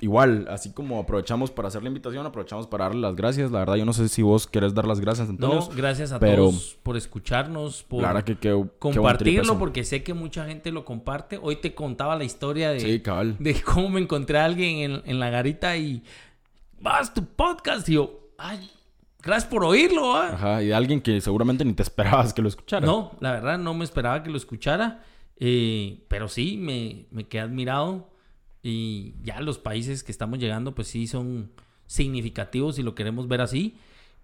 igual, 0.02 0.48
así 0.50 0.72
como 0.74 1.00
aprovechamos 1.00 1.52
para 1.52 1.68
hacer 1.70 1.82
la 1.84 1.88
invitación, 1.90 2.26
aprovechamos 2.26 2.68
para 2.68 2.86
darle 2.86 3.02
las 3.02 3.16
gracias. 3.16 3.52
La 3.52 3.60
verdad, 3.60 3.76
yo 3.76 3.86
no 3.86 3.94
sé 3.94 4.10
si 4.10 4.22
vos 4.22 4.46
querés 4.48 4.74
dar 4.74 4.86
las 4.88 5.00
gracias, 5.00 5.30
Antonio. 5.30 5.60
No, 5.60 5.70
gracias 5.76 6.12
a 6.12 6.20
pero- 6.20 6.50
todos 6.50 6.78
por 6.84 6.98
escucharnos, 6.98 7.84
por 7.84 8.04
la 8.04 8.24
que 8.26 8.38
compartirlo, 8.80 9.58
porque 9.58 9.84
sé 9.84 10.04
que 10.04 10.14
mucha 10.14 10.46
gente 10.46 10.72
lo 10.72 10.86
comparte. 10.86 11.40
Hoy 11.42 11.58
te 11.58 11.74
contaba 11.74 12.16
la 12.16 12.24
historia 12.24 12.70
de, 12.72 12.80
Sí, 12.80 13.00
cabal. 13.00 13.36
de 13.40 13.62
cómo 13.62 13.90
me 13.90 14.02
encontré 14.02 14.38
a 14.40 14.46
alguien 14.46 14.78
en, 14.92 15.02
en 15.06 15.20
la 15.20 15.30
garita 15.30 15.76
y 15.78 16.04
vas 16.80 17.14
tu 17.14 17.26
podcast. 17.26 17.88
Y 17.90 17.94
yo, 17.94 18.30
ay, 18.38 18.70
gracias 19.24 19.50
por 19.50 19.64
oírlo. 19.64 20.16
¿ah?". 20.16 20.32
Ajá, 20.34 20.64
y 20.64 20.68
de 20.68 20.76
alguien 20.76 21.02
que 21.02 21.20
seguramente 21.22 21.64
ni 21.66 21.74
te 21.74 21.84
esperabas 21.84 22.34
que 22.34 22.42
lo 22.42 22.48
escuchara. 22.50 22.86
No, 22.86 23.12
la 23.20 23.32
verdad 23.32 23.58
no 23.58 23.74
me 23.74 23.84
esperaba 23.86 24.22
que 24.24 24.30
lo 24.30 24.38
escuchara. 24.38 25.04
eh, 25.38 26.06
pero 26.08 26.28
sí, 26.30 26.58
me, 26.58 27.08
me 27.12 27.28
quedé 27.28 27.42
admirado. 27.42 28.10
Y 28.68 29.14
ya 29.24 29.42
los 29.42 29.60
países 29.60 30.04
que 30.04 30.12
estamos 30.12 30.40
llegando, 30.40 30.74
pues 30.74 30.88
sí 30.88 31.06
son 31.06 31.52
significativos 31.86 32.80
y 32.80 32.84
lo 32.84 32.96
queremos 32.96 33.28
ver 33.28 33.42
así. 33.42 33.76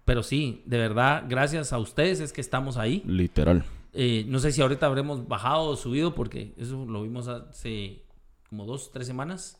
Pero 0.04 0.24
sí, 0.24 0.62
de 0.66 0.78
verdad, 0.78 1.26
gracias 1.28 1.72
a 1.72 1.78
ustedes 1.78 2.18
es 2.18 2.32
que 2.32 2.40
estamos 2.40 2.76
ahí. 2.76 3.04
Literal. 3.06 3.64
Eh, 3.92 4.24
no 4.26 4.40
sé 4.40 4.50
si 4.50 4.60
ahorita 4.60 4.86
habremos 4.86 5.28
bajado 5.28 5.66
o 5.68 5.76
subido 5.76 6.16
porque 6.16 6.54
eso 6.56 6.84
lo 6.86 7.02
vimos 7.04 7.28
hace 7.28 8.02
como 8.48 8.66
dos, 8.66 8.90
tres 8.90 9.06
semanas. 9.06 9.58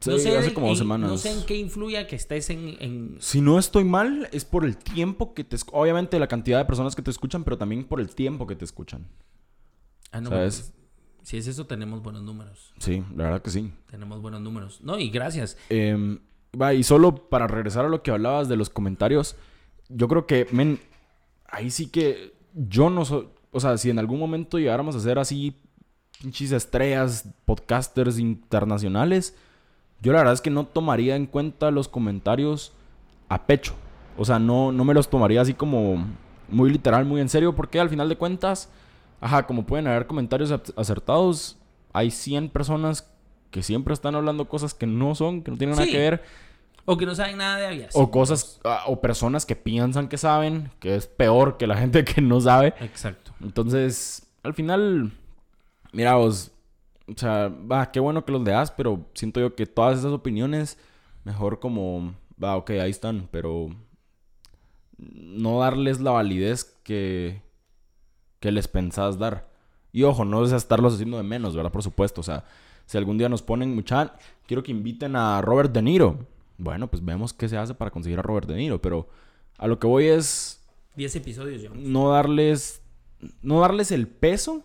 Sí, 0.00 0.10
no 0.10 0.18
sé 0.18 0.36
hace 0.36 0.52
como 0.52 0.66
dos 0.68 0.76
en- 0.76 0.84
semanas. 0.84 1.10
No 1.10 1.16
sé 1.16 1.32
en 1.32 1.46
qué 1.46 1.56
influya 1.56 2.06
que 2.06 2.16
estés 2.16 2.50
en... 2.50 2.76
en- 2.78 3.16
Si 3.20 3.40
no 3.40 3.58
estoy 3.58 3.84
mal, 3.84 4.28
es 4.32 4.44
por 4.44 4.66
el 4.66 4.76
tiempo 4.76 5.32
que 5.32 5.44
te... 5.44 5.56
Obviamente 5.72 6.18
la 6.18 6.28
cantidad 6.28 6.58
de 6.58 6.66
personas 6.66 6.94
que 6.94 7.00
te 7.02 7.10
escuchan, 7.10 7.42
pero 7.42 7.56
también 7.56 7.84
por 7.84 8.00
el 8.00 8.14
tiempo 8.14 8.46
que 8.46 8.54
te 8.54 8.66
escuchan. 8.66 9.08
Ah, 10.12 10.20
no, 10.20 10.28
¿Sabes? 10.28 10.74
Si 11.22 11.36
es 11.36 11.46
eso, 11.46 11.66
tenemos 11.66 12.02
buenos 12.02 12.22
números. 12.22 12.72
Sí, 12.78 13.04
la 13.16 13.24
verdad 13.24 13.42
que 13.42 13.50
sí. 13.50 13.72
Tenemos 13.90 14.20
buenos 14.20 14.40
números. 14.40 14.80
No, 14.82 14.98
y 14.98 15.10
gracias. 15.10 15.56
Eh, 15.68 16.18
va, 16.60 16.74
y 16.74 16.82
solo 16.82 17.28
para 17.28 17.46
regresar 17.46 17.84
a 17.84 17.88
lo 17.88 18.02
que 18.02 18.10
hablabas 18.10 18.48
de 18.48 18.56
los 18.56 18.70
comentarios, 18.70 19.36
yo 19.88 20.08
creo 20.08 20.26
que, 20.26 20.46
men, 20.52 20.78
ahí 21.48 21.70
sí 21.70 21.88
que 21.88 22.34
yo 22.54 22.90
no 22.90 23.04
soy... 23.04 23.28
O 23.52 23.60
sea, 23.60 23.76
si 23.78 23.90
en 23.90 23.98
algún 23.98 24.20
momento 24.20 24.58
llegáramos 24.58 24.94
a 24.94 25.00
ser 25.00 25.18
así, 25.18 25.56
pinches 26.20 26.52
estrellas, 26.52 27.28
podcasters 27.44 28.18
internacionales, 28.18 29.36
yo 30.00 30.12
la 30.12 30.18
verdad 30.18 30.34
es 30.34 30.40
que 30.40 30.50
no 30.50 30.64
tomaría 30.64 31.16
en 31.16 31.26
cuenta 31.26 31.70
los 31.70 31.88
comentarios 31.88 32.72
a 33.28 33.46
pecho. 33.46 33.74
O 34.16 34.24
sea, 34.24 34.38
no, 34.38 34.70
no 34.70 34.84
me 34.84 34.94
los 34.94 35.10
tomaría 35.10 35.40
así 35.40 35.54
como 35.54 36.06
muy 36.48 36.70
literal, 36.70 37.04
muy 37.04 37.20
en 37.20 37.28
serio, 37.28 37.54
porque 37.54 37.80
al 37.80 37.88
final 37.88 38.08
de 38.08 38.16
cuentas, 38.16 38.70
ajá, 39.20 39.46
como 39.46 39.64
pueden 39.66 39.86
haber 39.86 40.06
comentarios 40.06 40.50
ac- 40.50 40.72
acertados, 40.76 41.58
hay 41.92 42.10
100 42.10 42.48
personas 42.48 43.08
que 43.50 43.62
siempre 43.62 43.92
están 43.94 44.14
hablando 44.14 44.48
cosas 44.48 44.74
que 44.74 44.86
no 44.86 45.14
son, 45.14 45.42
que 45.42 45.50
no 45.50 45.56
tienen 45.58 45.76
nada 45.76 45.88
que 45.90 45.98
ver, 45.98 46.22
O 46.86 46.96
que 46.96 47.04
no 47.06 47.14
saben 47.14 47.36
nada 47.38 47.56
de 47.56 47.66
aviación. 47.66 48.04
o 48.04 48.10
cosas, 48.10 48.60
ah, 48.64 48.84
o 48.86 49.00
personas 49.00 49.44
que 49.44 49.56
piensan 49.56 50.08
que 50.08 50.16
saben, 50.18 50.70
que 50.80 50.94
es 50.94 51.06
peor 51.06 51.56
que 51.56 51.66
la 51.66 51.76
gente 51.78 52.04
que 52.04 52.20
no 52.20 52.40
sabe. 52.40 52.74
Exacto. 52.80 53.32
Entonces, 53.40 54.26
al 54.42 54.54
final, 54.54 55.12
mira 55.92 56.14
vos, 56.14 56.52
o 57.08 57.12
sea, 57.18 57.48
va, 57.48 57.90
qué 57.90 57.98
bueno 58.00 58.24
que 58.24 58.32
los 58.32 58.42
leas, 58.42 58.70
pero 58.70 59.04
siento 59.14 59.40
yo 59.40 59.54
que 59.56 59.66
todas 59.66 59.98
esas 59.98 60.12
opiniones, 60.12 60.78
mejor 61.24 61.58
como, 61.58 62.14
va, 62.42 62.56
ok, 62.56 62.70
ahí 62.70 62.90
están, 62.90 63.28
pero 63.32 63.68
no 64.98 65.60
darles 65.60 66.00
la 66.00 66.10
validez 66.12 66.64
que, 66.84 67.42
que 68.40 68.50
les 68.50 68.68
pensás 68.68 69.18
dar. 69.18 69.48
Y 69.92 70.02
ojo, 70.04 70.24
no 70.24 70.44
es 70.44 70.52
estarlos 70.52 70.94
haciendo 70.94 71.16
de 71.16 71.22
menos, 71.22 71.54
¿verdad? 71.54 71.72
Por 71.72 71.82
supuesto. 71.82 72.20
O 72.20 72.24
sea, 72.24 72.44
si 72.86 72.96
algún 72.98 73.18
día 73.18 73.28
nos 73.28 73.42
ponen 73.42 73.74
mucha, 73.74 74.14
quiero 74.46 74.62
que 74.62 74.70
inviten 74.72 75.16
a 75.16 75.40
Robert 75.42 75.72
De 75.72 75.82
Niro. 75.82 76.26
Bueno, 76.58 76.88
pues 76.88 77.04
vemos 77.04 77.32
qué 77.32 77.48
se 77.48 77.56
hace 77.56 77.74
para 77.74 77.90
conseguir 77.90 78.18
a 78.18 78.22
Robert 78.22 78.48
De 78.48 78.56
Niro. 78.56 78.80
Pero 78.80 79.08
a 79.58 79.66
lo 79.66 79.78
que 79.78 79.86
voy 79.86 80.06
es 80.06 80.62
10 80.96 81.16
episodios 81.16 81.62
ya. 81.62 81.70
no 81.74 82.10
darles, 82.10 82.82
no 83.42 83.60
darles 83.60 83.90
el 83.92 84.06
peso 84.08 84.62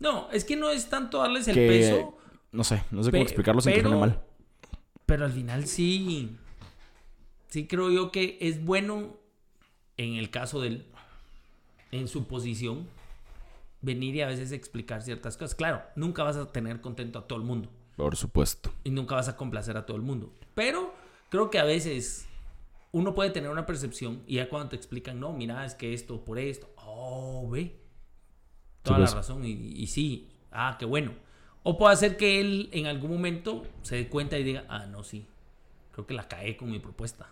No, 0.00 0.30
es 0.32 0.44
que 0.44 0.56
no 0.56 0.70
es 0.70 0.88
tanto 0.88 1.18
darles 1.18 1.46
el 1.48 1.54
que... 1.54 1.66
peso, 1.68 2.18
No 2.52 2.64
sé, 2.64 2.82
no 2.90 3.02
sé 3.02 3.10
cómo 3.10 3.22
explicarlo 3.22 3.60
sin 3.60 3.72
que 3.72 3.78
pero- 3.78 3.90
suene 3.90 4.00
mal. 4.00 4.20
pero 5.06 5.24
al 5.24 5.32
final 5.32 5.66
sí. 5.66 6.36
Sí 7.48 7.66
creo 7.66 7.90
yo 7.90 8.10
que 8.10 8.38
es 8.40 8.64
bueno 8.64 9.16
en 9.96 10.14
el 10.14 10.30
caso 10.30 10.60
del. 10.60 10.86
En 11.92 12.08
su 12.08 12.26
posición. 12.26 12.88
Venir 13.80 14.14
y 14.16 14.20
a 14.22 14.26
veces 14.28 14.52
explicar 14.52 15.02
ciertas 15.02 15.36
cosas. 15.36 15.54
Claro, 15.54 15.82
nunca 15.96 16.22
vas 16.22 16.36
a 16.36 16.46
tener 16.50 16.80
contento 16.80 17.18
a 17.18 17.26
todo 17.26 17.38
el 17.38 17.44
mundo. 17.44 17.68
Por 17.96 18.16
supuesto. 18.16 18.72
y 18.84 18.90
nunca 18.90 19.14
vas 19.14 19.28
a 19.28 19.36
complacer 19.36 19.76
a 19.76 19.84
todo 19.86 19.96
el 19.96 20.02
mundo. 20.02 20.32
Pero 20.54 20.94
creo 21.28 21.50
que 21.50 21.58
a 21.58 21.64
veces 21.64 22.26
uno 22.90 23.14
puede 23.14 23.30
tener 23.30 23.50
una 23.50 23.66
percepción 23.66 24.22
y 24.26 24.36
ya 24.36 24.48
cuando 24.48 24.70
te 24.70 24.76
explican, 24.76 25.20
no, 25.20 25.32
mira, 25.32 25.64
es 25.64 25.74
que 25.74 25.92
esto 25.94 26.24
por 26.24 26.38
esto, 26.38 26.68
oh, 26.76 27.48
ve, 27.50 27.76
toda 28.82 28.96
Sí, 28.96 29.00
la 29.00 29.06
pues. 29.06 29.14
razón 29.14 29.44
y, 29.44 29.50
y 29.50 29.86
sí, 29.88 30.28
ah, 30.50 30.76
qué 30.78 30.84
bueno. 30.86 31.12
O 31.64 31.76
puede 31.78 31.92
hacer 31.92 32.16
que 32.16 32.40
él 32.40 32.70
en 32.72 32.86
algún 32.86 33.10
momento 33.10 33.62
se 33.82 33.96
dé 33.96 34.08
cuenta 34.08 34.38
y 34.38 34.42
diga, 34.42 34.64
ah, 34.68 34.86
no, 34.86 35.04
sí, 35.04 35.26
creo 35.92 36.06
que 36.06 36.14
la 36.14 36.26
caí 36.28 36.56
con 36.56 36.70
mi 36.70 36.78
propuesta. 36.80 37.28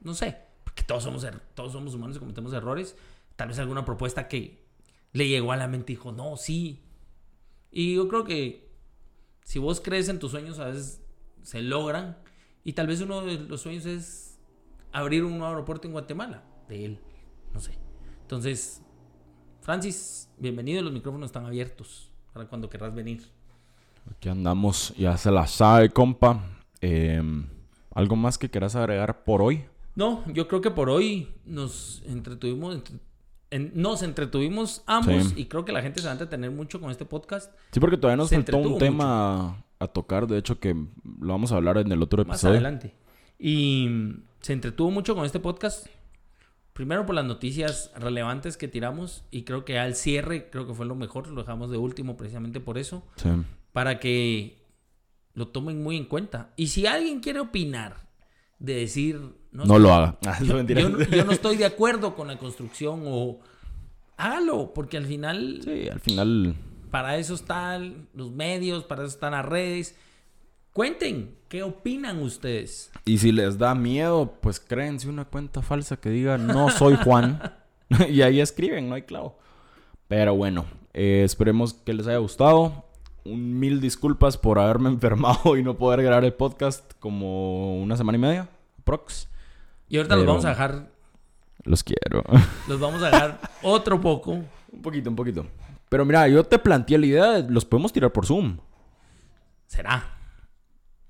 No 0.00 0.14
sé, 0.14 0.36
porque 0.64 0.82
todos 0.84 1.02
somos, 1.02 1.26
todos 1.54 1.72
somos 1.72 1.94
humanos 1.94 2.16
y 2.16 2.20
cometemos 2.20 2.52
errores. 2.52 2.96
Tal 3.38 3.46
vez 3.46 3.60
alguna 3.60 3.84
propuesta 3.84 4.26
que 4.26 4.66
le 5.12 5.28
llegó 5.28 5.52
a 5.52 5.56
la 5.56 5.68
mente 5.68 5.92
y 5.92 5.94
dijo, 5.94 6.10
no, 6.10 6.36
sí. 6.36 6.82
Y 7.70 7.94
yo 7.94 8.08
creo 8.08 8.24
que 8.24 8.68
si 9.44 9.60
vos 9.60 9.80
crees 9.80 10.08
en 10.08 10.18
tus 10.18 10.32
sueños, 10.32 10.58
a 10.58 10.64
veces 10.64 11.00
se 11.42 11.62
logran. 11.62 12.18
Y 12.64 12.72
tal 12.72 12.88
vez 12.88 13.00
uno 13.00 13.20
de 13.20 13.38
los 13.38 13.60
sueños 13.60 13.86
es 13.86 14.40
abrir 14.90 15.22
un 15.22 15.38
nuevo 15.38 15.46
aeropuerto 15.46 15.86
en 15.86 15.92
Guatemala. 15.92 16.42
De 16.68 16.84
él. 16.84 16.98
No 17.54 17.60
sé. 17.60 17.78
Entonces, 18.22 18.82
Francis, 19.60 20.28
bienvenido. 20.36 20.82
Los 20.82 20.92
micrófonos 20.92 21.28
están 21.28 21.46
abiertos 21.46 22.10
para 22.32 22.48
cuando 22.48 22.68
querrás 22.68 22.92
venir. 22.92 23.22
Aquí 24.10 24.28
andamos, 24.28 24.92
ya 24.98 25.16
se 25.16 25.30
la 25.30 25.46
sabe, 25.46 25.90
compa. 25.90 26.42
Em, 26.80 27.46
¿Algo 27.94 28.16
más 28.16 28.36
que 28.36 28.50
quieras 28.50 28.74
agregar 28.74 29.22
por 29.22 29.42
hoy? 29.42 29.64
No, 29.94 30.24
yo 30.32 30.48
creo 30.48 30.60
que 30.60 30.72
por 30.72 30.90
hoy 30.90 31.28
nos 31.44 32.02
entretuvimos. 32.04 32.82
En- 33.50 33.72
nos 33.74 34.02
entretuvimos 34.02 34.82
ambos 34.86 35.24
Sí. 35.28 35.34
y 35.42 35.44
creo 35.46 35.64
que 35.64 35.72
la 35.72 35.82
gente 35.82 36.00
se 36.00 36.06
va 36.06 36.10
a 36.10 36.14
entretener 36.14 36.50
mucho 36.50 36.80
con 36.80 36.90
este 36.90 37.04
podcast. 37.04 37.52
Sí, 37.72 37.80
porque 37.80 37.96
todavía 37.96 38.16
nos 38.16 38.28
Se 38.28 38.36
faltó 38.36 38.58
un 38.58 38.78
tema 38.78 39.64
a 39.78 39.86
tocar, 39.88 40.26
de 40.26 40.38
hecho, 40.38 40.58
que 40.60 40.74
lo 40.74 41.28
vamos 41.32 41.52
a 41.52 41.56
hablar 41.56 41.78
en 41.78 41.90
el 41.92 42.02
otro 42.02 42.24
más 42.24 42.36
episodio. 42.38 42.54
adelante. 42.54 42.94
Y 43.38 43.86
mm, 43.88 44.22
se 44.40 44.52
entretuvo 44.52 44.90
mucho 44.90 45.14
con 45.14 45.24
este 45.24 45.40
podcast. 45.40 45.86
Primero 46.72 47.06
por 47.06 47.14
las 47.14 47.24
noticias 47.24 47.90
relevantes 47.96 48.56
que 48.56 48.68
tiramos 48.68 49.24
y 49.32 49.42
creo 49.42 49.64
que 49.64 49.78
al 49.78 49.94
cierre 49.96 50.48
creo 50.50 50.66
que 50.66 50.74
fue 50.74 50.86
lo 50.86 50.94
mejor, 50.94 51.26
lo 51.28 51.40
dejamos 51.42 51.70
de 51.70 51.76
último 51.76 52.16
precisamente 52.16 52.60
por 52.60 52.78
eso, 52.78 53.04
Sí. 53.16 53.28
para 53.72 53.98
que 53.98 54.64
lo 55.34 55.48
tomen 55.48 55.82
muy 55.82 55.96
en 55.96 56.04
cuenta. 56.04 56.52
Y 56.56 56.68
si 56.68 56.86
alguien 56.86 57.20
quiere 57.20 57.40
opinar 57.40 58.08
de 58.60 58.74
decir 58.74 59.20
No, 59.52 59.62
estoy- 59.62 59.80
lo 59.82 59.94
haga. 59.94 60.18
Ah, 60.26 60.38
yo 60.42 61.24
no 61.24 61.32
estoy 61.32 61.56
de 61.56 61.64
acuerdo 61.64 62.14
con 62.14 62.28
la 62.28 62.36
construcción 62.38 63.02
o 63.06 63.38
hágalo, 64.16 64.72
porque 64.74 64.96
al 64.96 65.06
final 65.06 65.60
Sí, 65.64 65.88
al 65.88 66.00
final... 66.00 66.54
para 66.90 67.16
eso 67.16 67.34
están 67.34 68.08
los 68.14 68.30
medios, 68.30 68.84
para 68.84 69.02
eso 69.02 69.12
están 69.14 69.32
las 69.32 69.44
redes. 69.44 69.96
Cuenten, 70.72 71.34
¿qué 71.48 71.62
opinan 71.62 72.20
ustedes? 72.22 72.90
Y 73.04 73.18
si 73.18 73.32
les 73.32 73.58
da 73.58 73.74
miedo, 73.74 74.34
pues 74.40 74.60
créense 74.60 75.08
una 75.08 75.24
cuenta 75.24 75.62
falsa 75.62 75.96
que 75.98 76.10
diga 76.10 76.38
no 76.38 76.70
soy 76.70 76.94
Juan. 76.96 77.40
y 78.08 78.22
ahí 78.22 78.40
escriben, 78.40 78.88
no 78.88 78.94
hay 78.94 79.02
clavo. 79.02 79.38
Pero 80.08 80.34
bueno, 80.36 80.66
eh, 80.92 81.22
esperemos 81.24 81.74
que 81.74 81.94
les 81.94 82.06
haya 82.06 82.18
gustado. 82.18 82.84
Un 83.24 83.58
mil 83.58 83.80
disculpas 83.80 84.36
por 84.36 84.58
haberme 84.58 84.88
enfermado 84.90 85.56
y 85.56 85.62
no 85.62 85.76
poder 85.76 86.02
grabar 86.02 86.24
el 86.24 86.34
podcast 86.34 86.92
como 87.00 87.80
una 87.82 87.96
semana 87.96 88.16
y 88.16 88.20
media. 88.20 88.48
Prox. 88.84 89.28
Y 89.88 89.96
ahorita 89.96 90.16
los 90.16 90.26
vamos 90.26 90.44
a 90.44 90.50
dejar, 90.50 90.90
Los 91.64 91.82
quiero. 91.84 92.22
los 92.68 92.78
vamos 92.80 93.02
a 93.02 93.06
dejar 93.10 93.40
otro 93.62 94.00
poco. 94.00 94.32
un 94.32 94.82
poquito, 94.82 95.10
un 95.10 95.16
poquito. 95.16 95.46
Pero 95.88 96.04
mira, 96.04 96.28
yo 96.28 96.44
te 96.44 96.58
planteé 96.58 96.98
la 96.98 97.06
idea 97.06 97.26
de 97.42 97.50
los 97.50 97.64
podemos 97.64 97.92
tirar 97.92 98.12
por 98.12 98.26
Zoom. 98.26 98.58
Será. 99.66 100.04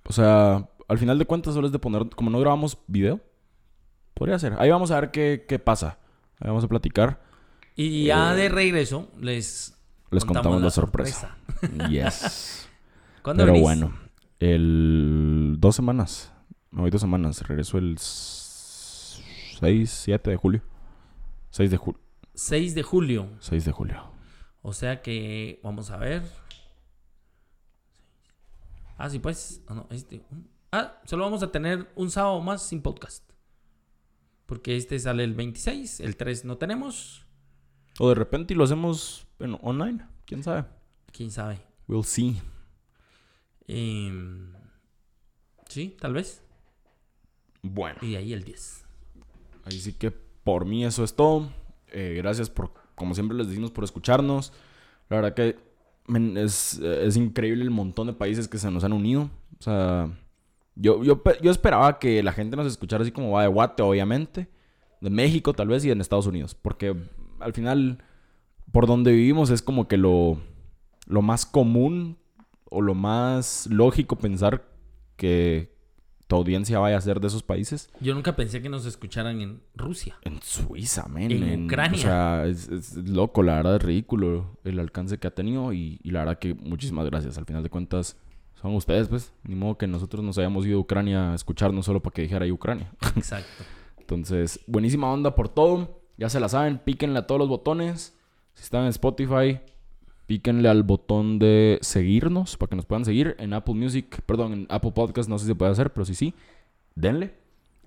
O 0.04 0.12
sea, 0.12 0.68
al 0.88 0.98
final 0.98 1.18
de 1.18 1.26
cuentas 1.26 1.54
solo 1.54 1.66
es 1.66 1.72
de 1.72 1.78
poner, 1.78 2.08
como 2.10 2.30
no 2.30 2.38
grabamos 2.40 2.78
video, 2.86 3.20
podría 4.14 4.38
ser. 4.38 4.54
Ahí 4.58 4.70
vamos 4.70 4.90
a 4.90 5.00
ver 5.00 5.10
qué, 5.10 5.44
qué 5.48 5.58
pasa. 5.58 5.98
Ahí 6.40 6.48
vamos 6.48 6.64
a 6.64 6.68
platicar. 6.68 7.20
Y 7.74 8.06
ya 8.06 8.32
Eh, 8.32 8.36
de 8.36 8.48
regreso 8.48 9.08
les, 9.20 9.76
Les 10.10 10.24
contamos, 10.24 10.62
la 10.62 10.70
sorpresa. 10.70 11.36
sorpresa. 11.60 11.88
Yes. 11.88 12.68
¿Cuándo 13.22 13.42
Pero 13.42 13.52
venís? 13.52 13.62
bueno, 13.62 13.92
el 14.40 15.56
dos 15.58 15.74
semanas. 15.76 16.32
No, 16.70 16.84
hay 16.84 16.90
dos 16.90 17.00
semanas. 17.00 17.42
Regreso 17.46 17.78
el 17.78 17.96
6, 19.58 19.90
7 19.90 20.30
de 20.30 20.36
julio. 20.36 20.62
6 21.50 21.70
de 21.72 21.76
julio. 21.76 22.00
6 22.34 22.74
de 22.76 22.82
julio. 22.84 23.28
6 23.40 23.64
de 23.64 23.72
julio. 23.72 24.12
O 24.62 24.72
sea 24.72 25.02
que 25.02 25.58
vamos 25.64 25.90
a 25.90 25.96
ver. 25.96 26.22
Ah, 28.96 29.10
sí, 29.10 29.18
pues. 29.18 29.62
Ah, 29.66 29.74
no, 29.74 29.88
este. 29.90 30.22
Ah, 30.70 31.00
solo 31.04 31.24
vamos 31.24 31.42
a 31.42 31.50
tener 31.50 31.90
un 31.96 32.08
sábado 32.08 32.40
más 32.40 32.62
sin 32.62 32.82
podcast. 32.82 33.28
Porque 34.46 34.76
este 34.76 34.96
sale 35.00 35.24
el 35.24 35.34
26, 35.34 36.00
el 36.00 36.16
3 36.16 36.44
no 36.44 36.56
tenemos. 36.56 37.26
O 37.98 38.08
de 38.10 38.14
repente 38.14 38.54
y 38.54 38.56
lo 38.56 38.62
hacemos 38.62 39.26
en 39.40 39.58
online. 39.60 40.06
¿Quién 40.24 40.44
sabe? 40.44 40.66
Quién 41.10 41.32
sabe. 41.32 41.58
We'll 41.88 42.04
see. 42.04 42.40
Em, 43.66 44.52
sí, 45.68 45.96
tal 45.98 46.12
vez. 46.14 46.44
Bueno. 47.62 47.98
Y 48.02 48.12
de 48.12 48.18
ahí 48.18 48.32
el 48.32 48.44
10. 48.44 48.87
Así 49.68 49.80
sí 49.80 49.92
que 49.92 50.10
por 50.10 50.64
mí 50.64 50.84
eso 50.84 51.04
es 51.04 51.14
todo. 51.14 51.50
Eh, 51.92 52.14
gracias 52.16 52.48
por, 52.48 52.72
como 52.94 53.14
siempre 53.14 53.36
les 53.36 53.48
decimos, 53.48 53.70
por 53.70 53.84
escucharnos. 53.84 54.52
La 55.10 55.16
verdad 55.16 55.34
que 55.34 55.56
es, 56.36 56.78
es 56.78 57.16
increíble 57.16 57.62
el 57.62 57.70
montón 57.70 58.06
de 58.06 58.14
países 58.14 58.48
que 58.48 58.58
se 58.58 58.70
nos 58.70 58.82
han 58.82 58.94
unido. 58.94 59.30
O 59.58 59.62
sea, 59.62 60.10
yo, 60.74 61.04
yo, 61.04 61.22
yo 61.42 61.50
esperaba 61.50 61.98
que 61.98 62.22
la 62.22 62.32
gente 62.32 62.56
nos 62.56 62.66
escuchara 62.66 63.02
así 63.02 63.12
como 63.12 63.32
va 63.32 63.42
de 63.42 63.48
Guate, 63.48 63.82
obviamente. 63.82 64.48
De 65.02 65.10
México 65.10 65.52
tal 65.52 65.68
vez 65.68 65.84
y 65.84 65.90
en 65.90 66.00
Estados 66.00 66.26
Unidos. 66.26 66.54
Porque 66.54 66.96
al 67.40 67.52
final, 67.52 68.02
por 68.72 68.86
donde 68.86 69.12
vivimos 69.12 69.50
es 69.50 69.60
como 69.60 69.86
que 69.86 69.98
lo, 69.98 70.38
lo 71.06 71.20
más 71.20 71.44
común 71.44 72.16
o 72.64 72.80
lo 72.80 72.94
más 72.94 73.66
lógico 73.70 74.16
pensar 74.16 74.66
que 75.16 75.77
tu 76.28 76.36
audiencia 76.36 76.78
vaya 76.78 76.96
a 76.96 77.00
ser 77.00 77.20
de 77.20 77.26
esos 77.26 77.42
países. 77.42 77.90
Yo 78.00 78.14
nunca 78.14 78.36
pensé 78.36 78.62
que 78.62 78.68
nos 78.68 78.84
escucharan 78.84 79.40
en 79.40 79.62
Rusia. 79.74 80.16
En 80.22 80.40
Suiza, 80.42 81.08
men. 81.08 81.32
En 81.32 81.64
Ucrania. 81.64 81.98
O 81.98 82.02
sea, 82.02 82.46
es, 82.46 82.68
es 82.68 82.96
loco, 82.96 83.42
la 83.42 83.56
verdad 83.56 83.76
es 83.76 83.82
ridículo 83.82 84.58
el 84.62 84.78
alcance 84.78 85.18
que 85.18 85.26
ha 85.26 85.34
tenido 85.34 85.72
y, 85.72 85.98
y 86.02 86.10
la 86.10 86.20
verdad 86.20 86.38
que 86.38 86.54
muchísimas 86.54 87.06
gracias. 87.06 87.38
Al 87.38 87.46
final 87.46 87.62
de 87.62 87.70
cuentas, 87.70 88.16
son 88.60 88.74
ustedes, 88.74 89.08
pues. 89.08 89.32
Ni 89.42 89.54
modo 89.54 89.78
que 89.78 89.86
nosotros 89.86 90.22
nos 90.22 90.36
hayamos 90.36 90.66
ido 90.66 90.78
a 90.78 90.80
Ucrania 90.82 91.32
a 91.32 91.34
escucharnos 91.34 91.86
solo 91.86 92.00
para 92.00 92.14
que 92.14 92.22
dijera 92.22 92.44
ahí 92.44 92.52
Ucrania. 92.52 92.92
Exacto. 93.16 93.64
Entonces, 93.98 94.60
buenísima 94.66 95.10
onda 95.10 95.34
por 95.34 95.48
todo. 95.48 96.02
Ya 96.18 96.28
se 96.28 96.40
la 96.40 96.48
saben, 96.48 96.78
píquenle 96.78 97.20
a 97.20 97.26
todos 97.26 97.38
los 97.38 97.48
botones. 97.48 98.18
Si 98.54 98.64
están 98.64 98.82
en 98.82 98.88
Spotify, 98.88 99.60
píquenle 100.28 100.68
al 100.68 100.82
botón 100.82 101.38
de 101.38 101.78
seguirnos 101.80 102.58
para 102.58 102.68
que 102.68 102.76
nos 102.76 102.84
puedan 102.84 103.06
seguir. 103.06 103.34
En 103.38 103.54
Apple 103.54 103.74
Music, 103.74 104.20
perdón, 104.26 104.52
en 104.52 104.66
Apple 104.68 104.92
Podcast 104.92 105.28
no 105.28 105.38
sé 105.38 105.46
si 105.46 105.48
se 105.48 105.54
puede 105.54 105.72
hacer, 105.72 105.90
pero 105.90 106.04
sí, 106.04 106.14
sí. 106.14 106.34
Denle. 106.94 107.34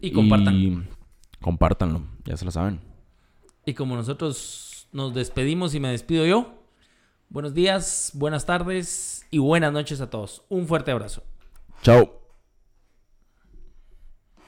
Y 0.02 0.12
compartan. 0.12 0.56
Y 0.56 0.84
compártanlo, 1.40 2.02
ya 2.26 2.36
se 2.36 2.44
la 2.44 2.52
saben. 2.52 2.82
Y 3.64 3.76
como 3.76 3.96
nosotros 3.96 4.88
nos 4.92 5.14
despedimos 5.14 5.76
y 5.76 5.80
me 5.80 5.90
despido 5.90 6.26
yo, 6.26 6.56
buenos 7.30 7.54
días, 7.54 8.12
buenas 8.16 8.48
tardes 8.48 9.28
y 9.30 9.38
buenas 9.38 9.72
noches 9.72 10.02
a 10.02 10.10
todos. 10.10 10.42
Un 10.50 10.68
fuerte 10.68 10.90
abrazo. 10.90 11.22
Chao. 11.84 12.21